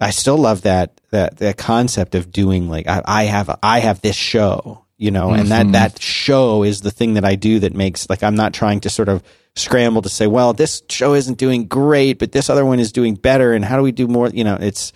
I 0.00 0.10
still 0.10 0.36
love 0.36 0.62
that, 0.62 1.00
that, 1.10 1.38
that 1.38 1.56
concept 1.56 2.14
of 2.14 2.30
doing 2.30 2.68
like, 2.68 2.86
I, 2.86 3.02
I 3.04 3.24
have, 3.24 3.48
a, 3.48 3.58
I 3.62 3.80
have 3.80 4.00
this 4.00 4.16
show, 4.16 4.84
you 4.96 5.10
know, 5.10 5.30
and 5.30 5.48
that, 5.48 5.64
mm-hmm. 5.64 5.72
that 5.72 6.00
show 6.00 6.62
is 6.62 6.82
the 6.82 6.90
thing 6.90 7.14
that 7.14 7.24
I 7.24 7.34
do 7.34 7.60
that 7.60 7.74
makes 7.74 8.08
like, 8.08 8.22
I'm 8.22 8.36
not 8.36 8.52
trying 8.52 8.80
to 8.80 8.90
sort 8.90 9.08
of 9.08 9.22
scramble 9.56 10.02
to 10.02 10.08
say, 10.08 10.26
well, 10.26 10.52
this 10.52 10.82
show 10.88 11.14
isn't 11.14 11.38
doing 11.38 11.66
great, 11.66 12.18
but 12.18 12.32
this 12.32 12.48
other 12.50 12.64
one 12.64 12.78
is 12.78 12.92
doing 12.92 13.14
better. 13.14 13.52
And 13.52 13.64
how 13.64 13.76
do 13.76 13.82
we 13.82 13.92
do 13.92 14.06
more? 14.06 14.28
You 14.28 14.44
know, 14.44 14.58
it's, 14.60 14.92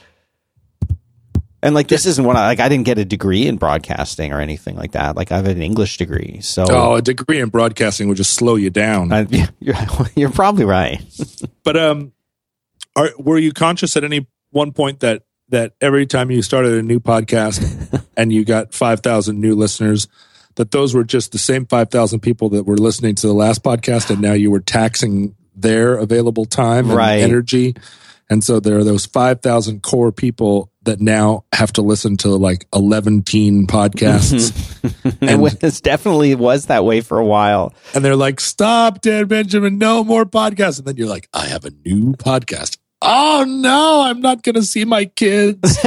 and 1.63 1.75
like, 1.75 1.89
this 1.89 2.07
isn't 2.07 2.25
what 2.25 2.37
I, 2.37 2.47
like, 2.47 2.61
I 2.61 2.69
didn't 2.69 2.85
get 2.87 2.99
a 2.99 3.05
degree 3.05 3.47
in 3.47 3.57
broadcasting 3.57 4.33
or 4.33 4.41
anything 4.41 4.77
like 4.77 4.93
that. 4.93 5.17
Like 5.17 5.31
I 5.31 5.37
have 5.37 5.47
an 5.47 5.63
English 5.63 5.97
degree. 5.99 6.41
So 6.43 6.65
Oh, 6.69 6.95
a 6.97 7.03
degree 7.03 7.41
in 7.41 7.51
broadcasting 7.51 8.09
would 8.09 8.17
just 8.17 8.33
slow 8.35 8.57
you 8.57 8.71
down. 8.71 9.13
I, 9.13 9.27
you're, 9.61 9.77
you're 10.17 10.31
probably 10.31 10.65
right. 10.65 11.01
But 11.65 11.77
um, 11.77 12.13
are 12.97 13.11
were 13.19 13.39
you 13.39 13.53
conscious 13.53 13.97
at 13.97 14.03
any 14.05 14.27
one 14.51 14.73
point 14.73 15.01
that 15.01 15.23
that 15.51 15.75
every 15.81 16.07
time 16.07 16.31
you 16.31 16.43
started 16.43 16.73
a 16.75 16.83
new 16.83 16.99
podcast 16.99 18.03
and 18.17 18.33
you 18.33 18.45
got 18.45 18.75
five 18.75 19.01
thousand 19.01 19.41
new 19.41 19.55
listeners, 19.55 20.09
that 20.57 20.73
those 20.73 20.93
were 20.95 21.05
just 21.05 21.31
the 21.31 21.39
same 21.39 21.67
five 21.67 21.91
thousand 21.91 22.21
people 22.21 22.49
that 22.51 22.65
were 22.65 22.77
listening 22.77 23.15
to 23.15 23.27
the 23.29 23.33
last 23.33 23.63
podcast, 23.63 24.11
and 24.11 24.21
now 24.21 24.33
you 24.33 24.51
were 24.51 24.59
taxing 24.61 25.37
their 25.55 25.95
available 25.97 26.47
time 26.47 26.87
and 26.89 26.97
Right. 26.97 27.21
energy, 27.21 27.77
and 28.29 28.43
so 28.43 28.59
there 28.59 28.79
are 28.79 28.85
those 28.85 29.07
five 29.07 29.41
thousand 29.41 29.83
core 29.85 30.11
people 30.11 30.72
that 30.85 31.01
now 31.01 31.45
have 31.53 31.73
to 31.75 31.83
listen 31.83 32.17
to 32.19 32.29
like 32.31 32.67
eleven 32.75 33.23
teen 33.23 33.67
podcasts, 33.67 34.53
and 35.21 35.47
it 35.63 35.83
definitely 35.83 36.35
was 36.35 36.67
that 36.67 36.85
way 36.85 37.01
for 37.01 37.19
a 37.19 37.25
while. 37.25 37.73
and 37.95 38.05
they're 38.05 38.17
like, 38.17 38.41
"Stop, 38.41 39.01
Dan 39.01 39.27
Benjamin, 39.27 39.79
no 39.79 40.03
more 40.05 40.25
podcasts," 40.25 40.79
and 40.79 40.87
then 40.87 40.97
you're 40.97 41.09
like, 41.09 41.29
"I 41.33 41.47
have 41.47 41.65
a 41.65 41.71
new 41.85 42.13
podcast." 42.15 42.79
Oh 43.05 43.45
no, 43.49 44.03
I'm 44.03 44.21
not 44.21 44.43
going 44.45 44.55
to 44.55 44.63
see 44.63 44.85
my 44.85 45.07
kids. 45.07 45.79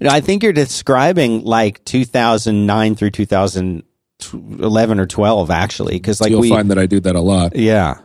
No, 0.00 0.10
I 0.10 0.20
think 0.20 0.42
you're 0.42 0.52
describing 0.52 1.42
like 1.44 1.82
2009 1.84 2.94
through 2.96 3.10
2011 3.10 5.00
or 5.00 5.06
12, 5.06 5.50
actually, 5.50 5.94
because 5.94 6.20
like 6.20 6.30
You'll 6.30 6.40
we, 6.42 6.48
find 6.48 6.70
that 6.70 6.78
I 6.78 6.86
do 6.86 7.00
that 7.00 7.16
a 7.16 7.20
lot. 7.20 7.56
yeah. 7.56 7.98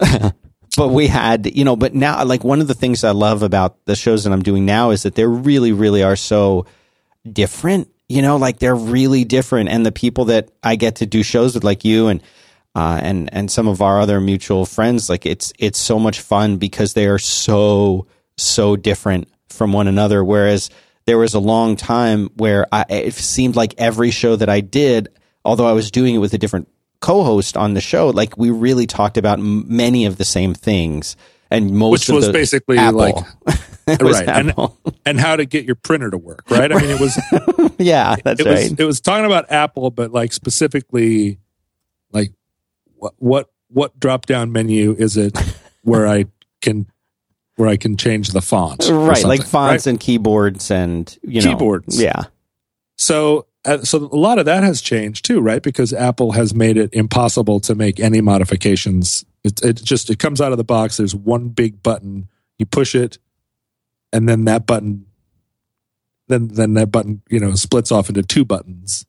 but 0.76 0.88
we 0.88 1.06
had, 1.06 1.54
you 1.54 1.64
know, 1.64 1.76
but 1.76 1.94
now, 1.94 2.24
like 2.24 2.44
one 2.44 2.60
of 2.60 2.68
the 2.68 2.74
things 2.74 3.04
I 3.04 3.10
love 3.10 3.42
about 3.42 3.84
the 3.84 3.96
shows 3.96 4.24
that 4.24 4.32
I'm 4.32 4.42
doing 4.42 4.64
now 4.64 4.90
is 4.90 5.04
that 5.04 5.14
they 5.14 5.26
really, 5.26 5.72
really 5.72 6.02
are 6.02 6.16
so 6.16 6.66
different. 7.30 7.88
You 8.08 8.22
know, 8.22 8.36
like 8.36 8.58
they're 8.58 8.74
really 8.74 9.24
different, 9.24 9.70
and 9.70 9.84
the 9.84 9.92
people 9.92 10.26
that 10.26 10.50
I 10.62 10.76
get 10.76 10.96
to 10.96 11.06
do 11.06 11.22
shows 11.22 11.54
with, 11.54 11.64
like 11.64 11.84
you 11.84 12.08
and 12.08 12.22
uh, 12.74 13.00
and 13.02 13.32
and 13.32 13.50
some 13.50 13.68
of 13.68 13.80
our 13.80 14.00
other 14.00 14.20
mutual 14.20 14.66
friends, 14.66 15.08
like 15.08 15.26
it's 15.26 15.52
it's 15.58 15.78
so 15.78 15.98
much 15.98 16.20
fun 16.20 16.58
because 16.58 16.92
they 16.92 17.06
are 17.06 17.18
so 17.18 18.06
so 18.36 18.76
different 18.76 19.28
from 19.48 19.72
one 19.72 19.86
another. 19.86 20.22
Whereas 20.22 20.70
there 21.06 21.18
was 21.18 21.34
a 21.34 21.38
long 21.38 21.76
time 21.76 22.28
where 22.36 22.66
I, 22.72 22.84
it 22.88 23.14
seemed 23.14 23.56
like 23.56 23.74
every 23.78 24.10
show 24.10 24.36
that 24.36 24.48
I 24.48 24.60
did, 24.60 25.08
although 25.44 25.66
I 25.66 25.72
was 25.72 25.90
doing 25.90 26.14
it 26.14 26.18
with 26.18 26.34
a 26.34 26.38
different 26.38 26.68
co-host 27.04 27.56
on 27.56 27.74
the 27.74 27.80
show, 27.80 28.08
like 28.10 28.36
we 28.38 28.50
really 28.50 28.86
talked 28.86 29.16
about 29.18 29.38
m- 29.38 29.64
many 29.68 30.06
of 30.06 30.16
the 30.16 30.24
same 30.24 30.54
things, 30.54 31.16
and 31.50 31.72
most 31.72 32.08
Which 32.08 32.14
was 32.14 32.28
basically 32.30 32.78
Apple. 32.78 32.98
like 32.98 33.16
It 33.86 34.02
was 34.02 34.16
right, 34.18 34.28
and, 34.30 34.48
Apple. 34.50 34.78
and 35.04 35.20
how 35.20 35.36
to 35.36 35.44
get 35.44 35.66
your 35.66 35.74
printer 35.74 36.10
to 36.10 36.16
work, 36.16 36.50
right? 36.50 36.72
I 36.72 36.80
mean, 36.80 36.88
it 36.88 36.98
was 36.98 37.14
yeah, 37.78 38.16
that's 38.24 38.40
it 38.40 38.46
right. 38.46 38.70
was 38.70 38.80
it 38.80 38.84
was 38.84 39.00
talking 39.02 39.26
about 39.26 39.50
Apple, 39.52 39.90
but 39.90 40.10
like 40.10 40.32
specifically, 40.32 41.38
like 42.10 42.32
what 42.96 43.12
what 43.18 43.50
what 43.68 44.00
drop 44.00 44.24
down 44.24 44.52
menu 44.52 44.94
is 44.98 45.18
it 45.18 45.36
where 45.82 46.06
I 46.06 46.24
can 46.62 46.86
where 47.56 47.68
I 47.68 47.76
can 47.76 47.98
change 47.98 48.28
the 48.30 48.40
font, 48.40 48.88
right, 48.90 49.22
like 49.24 49.44
fonts 49.44 49.86
right? 49.86 49.90
and 49.90 50.00
keyboards 50.00 50.70
and 50.70 51.16
you 51.22 51.42
know 51.42 51.50
Keyboards. 51.52 52.00
Yeah, 52.00 52.24
So, 52.96 53.46
Uh, 53.64 53.78
so 53.78 53.98
a 54.12 54.16
lot 54.16 54.38
of 54.38 54.44
that 54.44 54.62
has 54.62 54.80
changed 54.82 55.24
too, 55.24 55.40
right? 55.40 55.62
Because 55.62 55.92
Apple 55.92 56.32
has 56.32 56.54
made 56.54 56.76
it 56.76 56.92
impossible 56.92 57.60
to 57.60 57.74
make 57.74 57.98
any 57.98 58.20
modifications. 58.20 59.24
It, 59.42 59.62
it 59.62 59.82
just 59.82 60.10
it 60.10 60.18
comes 60.18 60.40
out 60.40 60.52
of 60.52 60.58
the 60.58 60.64
box. 60.64 60.96
There's 60.96 61.14
one 61.14 61.48
big 61.48 61.82
button. 61.82 62.28
You 62.58 62.66
push 62.66 62.94
it, 62.94 63.18
and 64.12 64.28
then 64.28 64.44
that 64.44 64.66
button, 64.66 65.06
then 66.28 66.48
then 66.48 66.74
that 66.74 66.92
button, 66.92 67.22
you 67.28 67.40
know, 67.40 67.54
splits 67.54 67.90
off 67.90 68.08
into 68.08 68.22
two 68.22 68.44
buttons. 68.44 69.06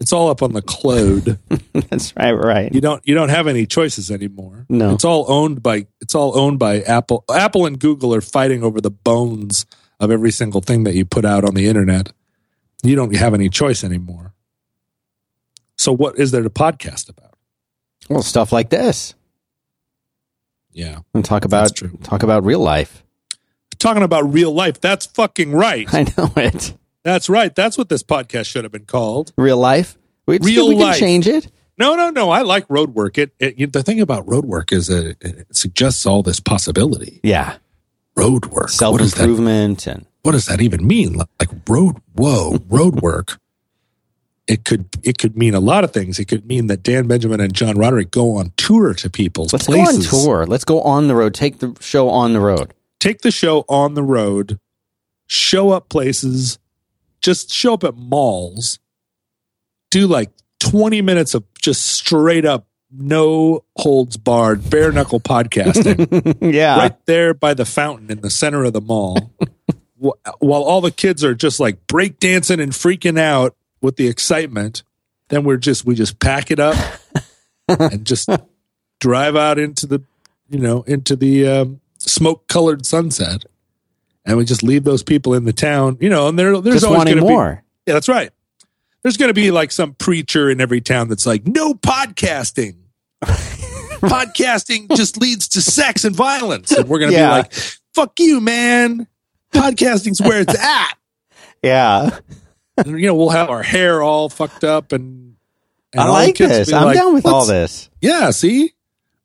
It's 0.00 0.12
all 0.12 0.30
up 0.30 0.42
on 0.42 0.52
the 0.52 0.62
cloud. 0.62 1.38
that's 1.90 2.16
right. 2.16 2.32
Right. 2.32 2.72
you 2.72 2.80
don't 2.80 3.06
you 3.06 3.14
don't 3.14 3.30
have 3.30 3.48
any 3.48 3.66
choices 3.66 4.10
anymore. 4.10 4.64
No. 4.68 4.94
it's 4.94 5.04
all 5.04 5.30
owned 5.30 5.62
by 5.62 5.86
it's 6.00 6.14
all 6.14 6.38
owned 6.38 6.58
by 6.58 6.82
Apple. 6.82 7.24
Apple 7.28 7.66
and 7.66 7.78
Google 7.78 8.14
are 8.14 8.20
fighting 8.20 8.62
over 8.62 8.80
the 8.80 8.92
bones 8.92 9.66
of 9.98 10.12
every 10.12 10.30
single 10.30 10.60
thing 10.60 10.84
that 10.84 10.94
you 10.94 11.04
put 11.04 11.24
out 11.24 11.44
on 11.44 11.54
the 11.54 11.66
internet. 11.66 12.12
You 12.82 12.96
don't 12.96 13.14
have 13.16 13.34
any 13.34 13.48
choice 13.48 13.82
anymore. 13.84 14.34
So 15.76 15.92
what 15.92 16.18
is 16.18 16.30
there 16.30 16.42
to 16.42 16.50
podcast 16.50 17.08
about? 17.08 17.34
Well, 18.08 18.22
stuff 18.22 18.52
like 18.52 18.70
this. 18.70 19.14
Yeah. 20.72 21.00
And 21.14 21.24
talk 21.24 21.44
about 21.44 21.80
talk 22.02 22.22
about 22.22 22.44
real 22.44 22.60
life. 22.60 23.04
Talking 23.78 24.02
about 24.02 24.32
real 24.32 24.52
life, 24.52 24.80
that's 24.80 25.06
fucking 25.06 25.52
right. 25.52 25.86
I 25.94 26.02
know 26.16 26.32
it. 26.36 26.74
That's 27.04 27.28
right. 27.28 27.54
That's 27.54 27.78
what 27.78 27.88
this 27.88 28.02
podcast 28.02 28.46
should 28.46 28.64
have 28.64 28.72
been 28.72 28.86
called. 28.86 29.32
Real 29.36 29.56
life. 29.56 29.96
We, 30.26 30.38
Real 30.40 30.68
we 30.68 30.76
can 30.76 30.94
change 30.94 31.26
it. 31.26 31.50
No, 31.78 31.94
no, 31.94 32.10
no. 32.10 32.30
I 32.30 32.42
like 32.42 32.66
road 32.68 32.94
work. 32.94 33.18
It, 33.18 33.32
it 33.38 33.58
you- 33.58 33.66
the 33.68 33.82
thing 33.82 34.00
about 34.00 34.28
road 34.28 34.44
work 34.44 34.72
is 34.72 34.88
that 34.88 35.06
it, 35.06 35.16
it 35.22 35.56
suggests 35.56 36.04
all 36.06 36.22
this 36.22 36.40
possibility. 36.40 37.20
Yeah. 37.22 37.56
Road 38.16 38.46
work. 38.46 38.70
Self 38.70 38.92
What 38.92 38.98
does 38.98 39.14
that 39.14 39.22
improvement 39.22 39.86
and 39.86 40.06
what 40.22 40.32
does 40.32 40.46
that 40.46 40.60
even 40.60 40.86
mean? 40.86 41.14
Like, 41.14 41.28
like 41.40 41.50
road, 41.68 41.96
whoa, 42.14 42.58
road 42.68 43.00
work. 43.00 43.40
It 44.46 44.64
could 44.64 44.88
it 45.02 45.18
could 45.18 45.36
mean 45.36 45.54
a 45.54 45.60
lot 45.60 45.84
of 45.84 45.92
things. 45.92 46.18
It 46.18 46.24
could 46.24 46.46
mean 46.46 46.68
that 46.68 46.82
Dan 46.82 47.06
Benjamin 47.06 47.40
and 47.40 47.52
John 47.52 47.76
Roderick 47.76 48.10
go 48.10 48.36
on 48.36 48.52
tour 48.56 48.94
to 48.94 49.10
people's 49.10 49.52
let's 49.52 49.66
places. 49.66 50.10
go 50.10 50.16
on 50.16 50.24
tour. 50.24 50.46
Let's 50.46 50.64
go 50.64 50.80
on 50.80 51.06
the 51.06 51.14
road. 51.14 51.34
Take 51.34 51.58
the 51.58 51.76
show 51.80 52.08
on 52.08 52.32
the 52.32 52.40
road. 52.40 52.72
Take 52.98 53.20
the 53.20 53.30
show 53.30 53.64
on 53.68 53.94
the 53.94 54.02
road, 54.02 54.58
show 55.26 55.70
up 55.70 55.88
places, 55.88 56.58
just 57.20 57.52
show 57.52 57.74
up 57.74 57.84
at 57.84 57.94
malls, 57.94 58.80
do 59.90 60.06
like 60.06 60.30
20 60.60 61.02
minutes 61.02 61.34
of 61.34 61.44
just 61.60 61.86
straight 61.86 62.44
up 62.44 62.66
no 62.90 63.64
holds 63.76 64.16
barred 64.16 64.68
bare 64.70 64.90
knuckle 64.90 65.20
podcasting. 65.20 66.38
yeah. 66.54 66.78
right 66.78 67.06
there 67.06 67.34
by 67.34 67.54
the 67.54 67.66
fountain 67.66 68.10
in 68.10 68.20
the 68.22 68.30
center 68.30 68.64
of 68.64 68.72
the 68.72 68.80
mall 68.80 69.30
while 69.98 70.62
all 70.62 70.80
the 70.80 70.90
kids 70.90 71.24
are 71.24 71.34
just 71.34 71.58
like 71.60 71.86
breakdancing 71.86 72.62
and 72.62 72.72
freaking 72.72 73.18
out 73.18 73.56
with 73.80 73.96
the 73.96 74.06
excitement 74.08 74.82
then 75.28 75.44
we're 75.44 75.56
just 75.56 75.84
we 75.84 75.94
just 75.94 76.18
pack 76.18 76.50
it 76.50 76.58
up 76.60 76.76
and 77.68 78.04
just 78.04 78.28
drive 79.00 79.36
out 79.36 79.58
into 79.58 79.86
the 79.86 80.02
you 80.48 80.58
know 80.58 80.82
into 80.82 81.14
the 81.16 81.46
um, 81.46 81.80
smoke 81.98 82.46
colored 82.48 82.86
sunset 82.86 83.44
and 84.24 84.36
we 84.36 84.44
just 84.44 84.62
leave 84.62 84.84
those 84.84 85.02
people 85.02 85.34
in 85.34 85.44
the 85.44 85.52
town 85.52 85.96
you 86.00 86.08
know 86.08 86.28
and 86.28 86.38
there, 86.38 86.60
there's 86.60 86.76
Just 86.76 86.86
always 86.86 86.98
wanting 86.98 87.14
going 87.14 87.24
to 87.24 87.28
be 87.28 87.34
more. 87.34 87.62
yeah, 87.86 87.94
that's 87.94 88.08
right. 88.08 88.30
There's 89.02 89.16
going 89.16 89.28
to 89.30 89.34
be 89.34 89.50
like 89.52 89.70
some 89.70 89.94
preacher 89.94 90.50
in 90.50 90.60
every 90.60 90.80
town 90.80 91.08
that's 91.08 91.24
like, 91.24 91.46
no 91.46 91.72
podcasting. 91.72 92.76
podcasting 93.22 94.94
just 94.96 95.20
leads 95.20 95.48
to 95.48 95.60
sex 95.60 96.04
and 96.04 96.14
violence. 96.14 96.72
And 96.72 96.88
we're 96.88 96.98
going 96.98 97.12
to 97.12 97.16
Yeah. 97.16 97.28
be 97.28 97.42
like, 97.42 97.52
fuck 97.94 98.18
you, 98.18 98.40
man. 98.40 99.06
Podcasting's 99.52 100.20
where 100.20 100.40
it's 100.40 100.58
at. 100.58 100.94
Yeah. 101.60 102.16
And, 102.76 103.00
you 103.00 103.08
know, 103.08 103.16
we'll 103.16 103.30
have 103.30 103.50
our 103.50 103.64
hair 103.64 104.00
all 104.00 104.28
fucked 104.28 104.62
up 104.62 104.92
and, 104.92 105.34
and 105.92 106.00
I 106.00 106.08
like 106.08 106.36
this. 106.36 106.72
I'm 106.72 106.84
like, 106.84 106.94
down 106.96 107.14
with 107.14 107.26
all 107.26 107.44
this. 107.46 107.90
Yeah, 108.00 108.30
see? 108.30 108.74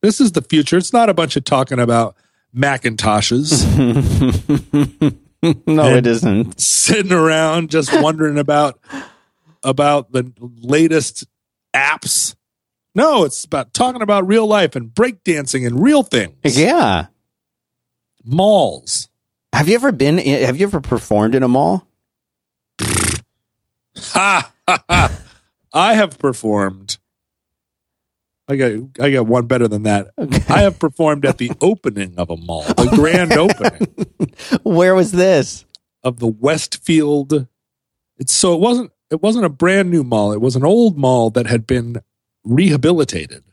This 0.01 0.19
is 0.19 0.31
the 0.31 0.41
future. 0.41 0.77
It's 0.77 0.91
not 0.93 1.09
a 1.09 1.13
bunch 1.13 1.35
of 1.35 1.43
talking 1.43 1.77
about 1.77 2.15
Macintoshes, 2.55 3.63
No, 5.67 5.95
it 5.95 6.07
isn't. 6.07 6.59
sitting 6.59 7.11
around 7.11 7.69
just 7.69 7.93
wondering 8.01 8.39
about 8.39 8.79
about 9.63 10.11
the 10.11 10.31
latest 10.39 11.27
apps. 11.75 12.35
No, 12.95 13.25
it's 13.25 13.43
about 13.45 13.73
talking 13.75 14.01
about 14.01 14.25
real 14.25 14.47
life 14.47 14.75
and 14.75 14.89
breakdancing 14.89 15.67
and 15.67 15.83
real 15.83 16.01
things. 16.01 16.57
Yeah. 16.57 17.07
Malls. 18.23 19.09
Have 19.53 19.69
you 19.69 19.75
ever 19.75 19.91
been? 19.91 20.19
In, 20.19 20.43
have 20.45 20.59
you 20.59 20.65
ever 20.65 20.81
performed 20.81 21.35
in 21.35 21.43
a 21.43 21.47
mall? 21.47 21.87
Ha, 23.95 24.51
ha, 24.67 24.83
ha. 24.89 25.11
I 25.71 25.93
have 25.93 26.17
performed. 26.17 26.97
I 28.47 28.55
got 28.55 28.71
I 28.99 29.11
got 29.11 29.27
one 29.27 29.45
better 29.45 29.67
than 29.67 29.83
that. 29.83 30.09
I 30.17 30.61
have 30.61 30.79
performed 30.79 31.25
at 31.25 31.37
the 31.37 31.51
opening 31.61 32.15
of 32.17 32.29
a 32.29 32.35
mall, 32.35 32.63
the 32.63 32.91
grand 32.95 33.31
opening 33.33 33.87
Where 34.63 34.95
was 34.95 35.11
this? 35.11 35.65
of 36.03 36.19
the 36.19 36.27
Westfield. 36.27 37.47
It's 38.17 38.33
so 38.33 38.53
it 38.53 38.59
wasn't 38.59 38.91
it 39.09 39.21
wasn't 39.21 39.45
a 39.45 39.49
brand 39.49 39.89
new 39.89 40.03
mall. 40.03 40.33
It 40.33 40.41
was 40.41 40.55
an 40.55 40.65
old 40.65 40.97
mall 40.97 41.29
that 41.29 41.45
had 41.47 41.65
been 41.65 41.97
rehabilitated 42.43 43.43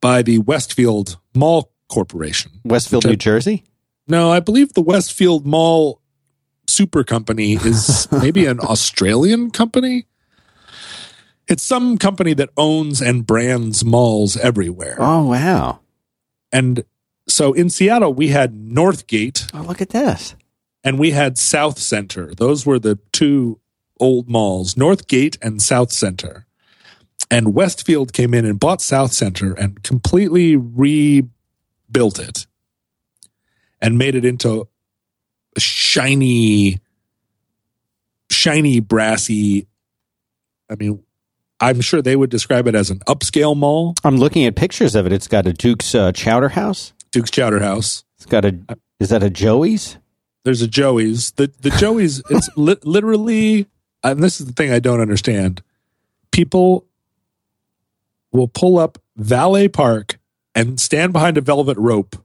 by 0.00 0.22
the 0.22 0.38
Westfield 0.38 1.18
Mall 1.34 1.72
Corporation. 1.88 2.60
Westfield, 2.64 3.06
New 3.06 3.16
Jersey. 3.16 3.64
No, 4.08 4.30
I 4.30 4.40
believe 4.40 4.74
the 4.74 4.82
Westfield 4.82 5.46
Mall 5.46 6.00
Super 6.68 7.04
Company 7.04 7.54
is 7.54 8.08
maybe 8.12 8.46
an 8.46 8.60
Australian 8.60 9.50
company. 9.50 10.06
It's 11.48 11.62
some 11.62 11.96
company 11.98 12.34
that 12.34 12.50
owns 12.56 13.00
and 13.00 13.26
brands 13.26 13.84
malls 13.84 14.36
everywhere. 14.36 14.96
Oh 14.98 15.26
wow! 15.28 15.80
And 16.52 16.84
so 17.28 17.52
in 17.52 17.70
Seattle, 17.70 18.12
we 18.14 18.28
had 18.28 18.54
Northgate 18.54 19.50
Oh 19.54 19.62
look 19.62 19.80
at 19.80 19.90
this. 19.90 20.34
and 20.82 20.98
we 20.98 21.12
had 21.12 21.38
South 21.38 21.78
Center. 21.78 22.34
Those 22.34 22.66
were 22.66 22.78
the 22.78 22.98
two 23.12 23.60
old 24.00 24.28
malls, 24.28 24.74
Northgate 24.74 25.38
and 25.40 25.62
South 25.62 25.92
Center. 25.92 26.46
And 27.30 27.54
Westfield 27.54 28.12
came 28.12 28.34
in 28.34 28.44
and 28.44 28.60
bought 28.60 28.80
South 28.80 29.12
Center 29.12 29.52
and 29.54 29.82
completely 29.82 30.54
rebuilt 30.56 32.18
it 32.20 32.46
and 33.80 33.98
made 33.98 34.14
it 34.14 34.24
into 34.24 34.68
a 35.56 35.60
shiny, 35.60 36.80
shiny, 38.30 38.80
brassy. 38.80 39.66
I 40.70 40.74
mean, 40.76 41.02
I'm 41.60 41.80
sure 41.80 42.02
they 42.02 42.16
would 42.16 42.30
describe 42.30 42.66
it 42.66 42.74
as 42.74 42.90
an 42.90 43.00
upscale 43.00 43.56
mall, 43.56 43.94
I'm 44.04 44.16
looking 44.16 44.44
at 44.44 44.56
pictures 44.56 44.94
of 44.94 45.06
it. 45.06 45.12
It's 45.12 45.28
got 45.28 45.46
a 45.46 45.52
Duke's 45.52 45.94
uh, 45.94 46.12
Chowder 46.12 46.50
House. 46.50 46.92
Duke's 47.12 47.30
Chowder 47.30 47.60
House. 47.60 48.04
It's 48.16 48.26
got 48.26 48.44
a. 48.44 48.58
Is 49.00 49.10
that 49.10 49.22
a 49.22 49.30
Joey's? 49.30 49.98
There's 50.44 50.62
a 50.62 50.68
Joey's. 50.68 51.32
The 51.32 51.50
the 51.60 51.70
Joey's. 51.78 52.22
It's 52.30 52.48
li- 52.56 52.76
literally, 52.82 53.66
and 54.02 54.22
this 54.22 54.40
is 54.40 54.46
the 54.46 54.52
thing 54.52 54.70
I 54.70 54.80
don't 54.80 55.00
understand. 55.00 55.62
People 56.30 56.86
will 58.32 58.48
pull 58.48 58.78
up 58.78 58.98
Valet 59.16 59.68
Park 59.68 60.18
and 60.54 60.78
stand 60.78 61.12
behind 61.12 61.38
a 61.38 61.40
velvet 61.40 61.78
rope 61.78 62.16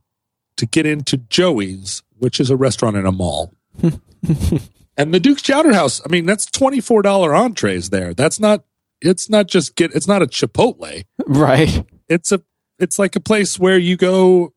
to 0.62 0.68
get 0.68 0.86
into 0.86 1.18
Joey's, 1.18 2.03
which 2.20 2.39
is 2.39 2.51
a 2.51 2.55
restaurant 2.55 2.95
in 2.95 3.07
a 3.07 3.12
mall. 3.12 3.51
and 3.82 5.12
the 5.12 5.20
Duke's 5.20 5.41
Chowder 5.41 5.74
House. 5.74 5.99
I 6.05 6.09
mean, 6.09 6.28
that's 6.28 6.45
twenty 6.45 6.80
four 6.80 7.01
dollar 7.01 7.34
entrees 7.34 7.89
there. 7.89 8.14
That's 8.14 8.39
not. 8.39 8.64
It's 9.01 9.28
not 9.28 9.47
just 9.47 9.76
get. 9.76 9.95
It's 9.95 10.07
not 10.07 10.22
a 10.22 10.28
Chipotle. 10.28 11.03
Right. 11.26 11.84
It's 12.07 12.32
a. 12.32 12.43
It's 12.78 12.99
like 12.99 13.16
a 13.16 13.20
place 13.20 13.57
where 13.57 13.80
you 13.80 13.97
go 13.97 14.53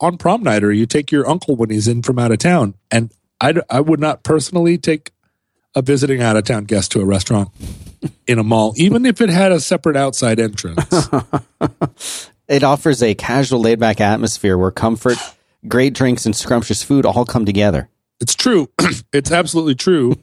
on 0.00 0.16
prom 0.16 0.42
night 0.42 0.64
or 0.64 0.72
you 0.72 0.86
take 0.86 1.12
your 1.12 1.28
uncle 1.28 1.54
when 1.54 1.68
he's 1.68 1.86
in 1.86 2.02
from 2.02 2.18
out 2.18 2.32
of 2.32 2.38
town. 2.38 2.74
And 2.90 3.12
I, 3.42 3.54
I 3.68 3.80
would 3.80 4.00
not 4.00 4.24
personally 4.24 4.78
take 4.78 5.12
a 5.74 5.82
visiting 5.82 6.22
out 6.22 6.36
of 6.38 6.44
town 6.44 6.64
guest 6.64 6.92
to 6.92 7.00
a 7.00 7.04
restaurant 7.04 7.50
in 8.26 8.38
a 8.38 8.42
mall, 8.42 8.72
even 8.76 9.04
if 9.04 9.20
it 9.20 9.28
had 9.28 9.52
a 9.52 9.60
separate 9.60 9.96
outside 9.96 10.40
entrance. 10.40 11.08
It 12.50 12.64
offers 12.64 13.00
a 13.00 13.14
casual, 13.14 13.60
laid 13.60 13.78
back 13.78 14.00
atmosphere 14.00 14.58
where 14.58 14.72
comfort, 14.72 15.16
great 15.68 15.94
drinks, 15.94 16.26
and 16.26 16.34
scrumptious 16.34 16.82
food 16.82 17.06
all 17.06 17.24
come 17.24 17.46
together. 17.46 17.88
it's 18.20 18.34
true. 18.34 18.68
it's 19.12 19.30
absolutely 19.30 19.76
true. 19.76 20.14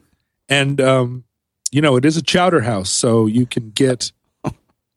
And, 0.49 0.81
um, 0.81 1.23
you 1.71 1.81
know, 1.81 1.95
it 1.95 2.03
is 2.03 2.17
a 2.17 2.21
chowder 2.21 2.61
house, 2.61 2.89
so 2.89 3.27
you 3.27 3.45
can 3.45 3.69
get 3.69 4.11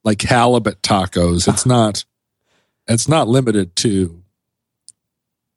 like 0.03 0.21
halibut 0.23 0.83
tacos. 0.83 1.47
It's 1.47 1.65
not, 1.65 2.05
it's 2.89 3.09
not 3.09 3.29
limited 3.29 3.77
to 3.77 4.23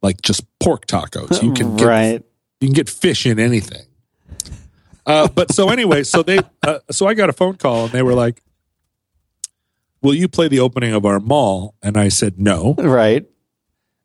like 0.04 0.22
just 0.22 0.46
pork 0.60 0.86
tacos. 0.86 1.42
You 1.42 1.54
can 1.54 1.76
get 1.76 1.86
right. 1.86 2.24
you 2.62 2.68
can 2.68 2.74
get 2.74 2.88
fish 2.88 3.26
in 3.26 3.40
anything. 3.40 3.86
Uh, 5.08 5.28
but 5.28 5.52
so 5.52 5.70
anyway, 5.70 6.04
so 6.04 6.22
they, 6.22 6.40
uh, 6.62 6.80
so 6.92 7.08
I 7.08 7.16
got 7.16 7.30
a 7.30 7.34
phone 7.34 7.56
call 7.56 7.86
and 7.86 7.92
they 7.94 8.04
were 8.04 8.14
like, 8.14 8.44
"Will 10.04 10.14
you 10.14 10.28
play 10.28 10.47
the 10.47 10.60
opening 10.60 10.93
of 10.93 11.06
our 11.06 11.20
mall?" 11.20 11.76
And 11.82 11.97
I 11.97 12.10
said 12.10 12.39
no. 12.39 12.76
Right. 12.78 13.26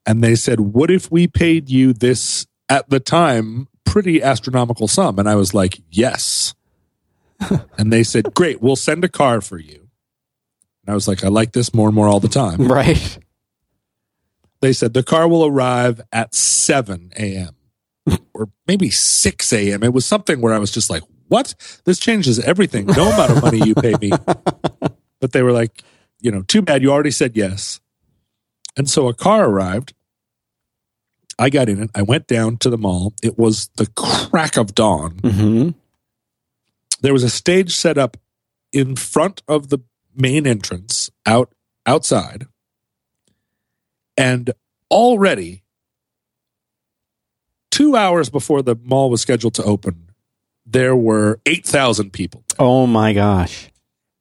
And 0.07 0.24
they 0.24 0.34
said, 0.34 0.61
"What 0.61 0.90
if 0.90 1.11
we 1.11 1.26
paid 1.26 1.68
you 1.68 1.92
this 1.92 2.46
at 2.68 2.88
the 2.88 3.01
time 3.01 3.68
pretty 3.84 4.22
astronomical 4.22 4.88
sum?" 4.88 5.18
And 5.18 5.28
I 5.28 5.34
was 5.34 5.53
like, 5.53 5.80
"Yes." 5.90 6.55
and 7.78 7.92
they 7.92 8.03
said, 8.03 8.34
"Great, 8.34 8.62
we'll 8.62 8.76
send 8.76 9.05
a 9.05 9.09
car 9.09 9.40
for 9.40 9.59
you." 9.59 9.88
And 10.86 10.92
I 10.92 10.94
was 10.94 11.07
like, 11.07 11.22
"I 11.24 11.28
like 11.28 11.53
this 11.53 11.74
more 11.74 11.88
and 11.88 11.94
more 11.94 12.09
all 12.09 12.20
the 12.20 12.28
time." 12.28 12.68
Right. 12.68 13.18
They 14.61 14.72
said 14.72 14.94
the 14.94 15.03
car 15.03 15.28
will 15.28 15.44
arrive 15.44 16.01
at 16.12 16.34
7 16.34 17.12
a.m. 17.16 17.55
or 18.34 18.49
maybe 18.66 18.90
6 18.90 19.53
a.m. 19.53 19.82
It 19.82 19.92
was 19.92 20.05
something 20.05 20.40
where 20.40 20.53
I 20.53 20.59
was 20.59 20.70
just 20.72 20.90
like, 20.90 21.03
what? 21.28 21.55
This 21.84 21.99
changes 21.99 22.40
everything. 22.40 22.86
No 22.86 23.09
amount 23.09 23.32
of 23.32 23.42
money 23.42 23.59
you 23.64 23.74
pay 23.74 23.94
me. 24.01 24.11
But 25.20 25.32
they 25.32 25.42
were 25.42 25.51
like, 25.51 25.82
you 26.21 26.31
know, 26.31 26.43
too 26.43 26.62
bad 26.62 26.83
you 26.83 26.91
already 26.91 27.11
said 27.11 27.37
yes. 27.37 27.81
And 28.77 28.89
so 28.89 29.09
a 29.09 29.14
car 29.14 29.49
arrived 29.49 29.95
I 31.39 31.51
got 31.51 31.69
in 31.69 31.81
it. 31.81 31.91
I 31.95 32.03
went 32.03 32.27
down 32.27 32.57
to 32.59 32.71
the 32.71 32.77
mall. 32.77 33.14
It 33.23 33.39
was 33.39 33.69
the 33.77 33.87
crack 33.87 34.57
of 34.57 34.75
dawn. 34.75 35.14
Mm-hmm. 35.21 35.71
There 37.01 37.12
was 37.12 37.23
a 37.23 37.31
stage 37.31 37.77
set 37.77 37.97
up 37.97 38.16
in 38.73 38.97
front 38.97 39.43
of 39.47 39.69
the 39.69 39.79
main 40.16 40.47
entrance 40.47 41.11
out 41.25 41.53
outside. 41.87 42.47
And 44.16 44.51
already 44.91 45.62
2 47.71 47.95
hours 47.95 48.31
before 48.31 48.62
the 48.62 48.75
mall 48.83 49.09
was 49.11 49.21
scheduled 49.21 49.55
to 49.55 49.62
open, 49.62 50.11
there 50.66 50.97
were 50.97 51.41
8,000 51.47 52.12
people. 52.12 52.43
Oh 52.59 52.89
my 52.89 53.12
gosh. 53.12 53.71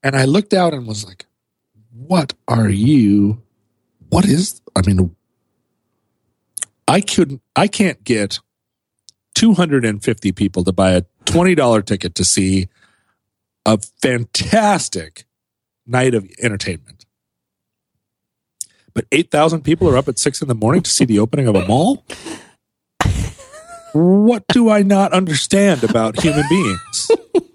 And 0.04 0.16
I 0.16 0.26
looked 0.26 0.54
out 0.54 0.76
and 0.76 0.86
was 0.86 1.04
like, 1.04 1.26
what 1.98 2.34
are 2.48 2.70
you? 2.70 3.42
What 4.10 4.26
is, 4.26 4.62
I 4.76 4.82
mean, 4.86 5.16
I 6.88 7.02
couldn't, 7.02 7.42
I 7.56 7.68
can't 7.68 8.04
get 8.04 8.40
250 9.36 10.32
people 10.32 10.64
to 10.64 10.72
buy 10.72 10.92
a 10.92 11.04
$20 11.26 11.86
ticket 11.86 12.16
to 12.16 12.24
see 12.24 12.70
a 13.66 13.78
fantastic 14.02 15.26
night 15.86 16.14
of 16.14 16.30
entertainment. 16.42 17.06
But 18.94 19.06
8,000 19.12 19.62
people 19.62 19.90
are 19.90 19.98
up 19.98 20.08
at 20.08 20.18
six 20.18 20.42
in 20.42 20.48
the 20.48 20.56
morning 20.56 20.82
to 20.82 20.90
see 20.90 21.06
the 21.06 21.20
opening 21.20 21.48
of 21.48 21.56
a 21.56 21.66
mall? 21.68 22.04
What 23.94 24.48
do 24.48 24.70
I 24.70 24.84
not 24.84 25.14
understand 25.14 25.84
about 25.84 26.20
human 26.22 26.46
beings? 26.50 27.12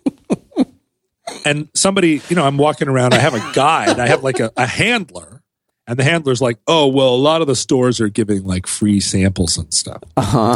and 1.44 1.68
somebody, 1.74 2.20
you 2.28 2.36
know, 2.36 2.44
I'm 2.44 2.56
walking 2.56 2.88
around, 2.88 3.14
I 3.14 3.18
have 3.18 3.34
a 3.34 3.52
guide, 3.52 3.98
I 3.98 4.06
have 4.06 4.22
like 4.22 4.40
a, 4.40 4.52
a 4.56 4.66
handler, 4.66 5.42
and 5.86 5.98
the 5.98 6.04
handler's 6.04 6.40
like, 6.40 6.58
oh, 6.66 6.86
well, 6.88 7.14
a 7.14 7.16
lot 7.16 7.40
of 7.40 7.46
the 7.46 7.56
stores 7.56 8.00
are 8.00 8.08
giving 8.08 8.44
like 8.44 8.66
free 8.66 9.00
samples 9.00 9.58
and 9.58 9.72
stuff. 9.72 10.02
Uh 10.16 10.22
huh. 10.22 10.54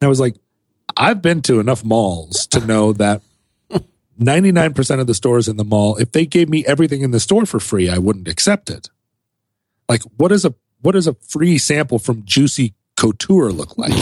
And 0.00 0.06
I 0.06 0.08
was 0.08 0.20
like, 0.20 0.36
I've 0.96 1.22
been 1.22 1.42
to 1.42 1.60
enough 1.60 1.84
malls 1.84 2.46
to 2.48 2.60
know 2.64 2.92
that 2.94 3.22
99% 4.20 5.00
of 5.00 5.06
the 5.06 5.14
stores 5.14 5.48
in 5.48 5.56
the 5.56 5.64
mall, 5.64 5.96
if 5.96 6.12
they 6.12 6.26
gave 6.26 6.48
me 6.48 6.64
everything 6.66 7.00
in 7.00 7.10
the 7.10 7.20
store 7.20 7.46
for 7.46 7.58
free, 7.58 7.88
I 7.88 7.98
wouldn't 7.98 8.28
accept 8.28 8.68
it. 8.68 8.90
Like, 9.88 10.02
what 10.16 10.30
is 10.30 10.44
a 10.44 10.54
what 10.82 10.92
does 10.92 11.06
a 11.06 11.14
free 11.14 11.58
sample 11.58 11.98
from 11.98 12.24
Juicy 12.24 12.74
Couture 12.96 13.50
look 13.50 13.76
like? 13.76 13.92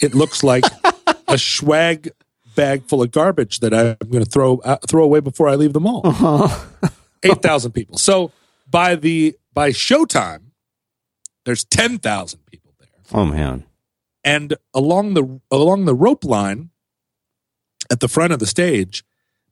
It 0.00 0.14
looks 0.14 0.42
like 0.42 0.64
a 1.28 1.38
swag 1.38 2.10
bag 2.54 2.84
full 2.88 3.02
of 3.02 3.10
garbage 3.10 3.60
that 3.60 3.72
I'm 3.74 3.96
going 4.10 4.24
to 4.24 4.30
throw 4.30 4.58
uh, 4.58 4.76
throw 4.88 5.04
away 5.04 5.20
before 5.20 5.48
I 5.48 5.54
leave 5.54 5.72
the 5.72 5.80
mall. 5.80 6.02
Eight 7.22 7.40
thousand 7.42 7.72
people. 7.72 7.98
So 7.98 8.32
by 8.70 8.94
the 8.96 9.36
by 9.54 9.70
showtime, 9.70 10.42
there's 11.44 11.64
ten 11.64 11.98
thousand 11.98 12.44
people 12.46 12.74
there 12.78 12.88
Oh 13.12 13.26
man. 13.26 13.64
and 14.24 14.54
along 14.74 15.14
the 15.14 15.40
along 15.50 15.84
the 15.86 15.94
rope 15.94 16.24
line 16.24 16.70
at 17.90 18.00
the 18.00 18.08
front 18.08 18.32
of 18.32 18.38
the 18.38 18.46
stage 18.46 19.04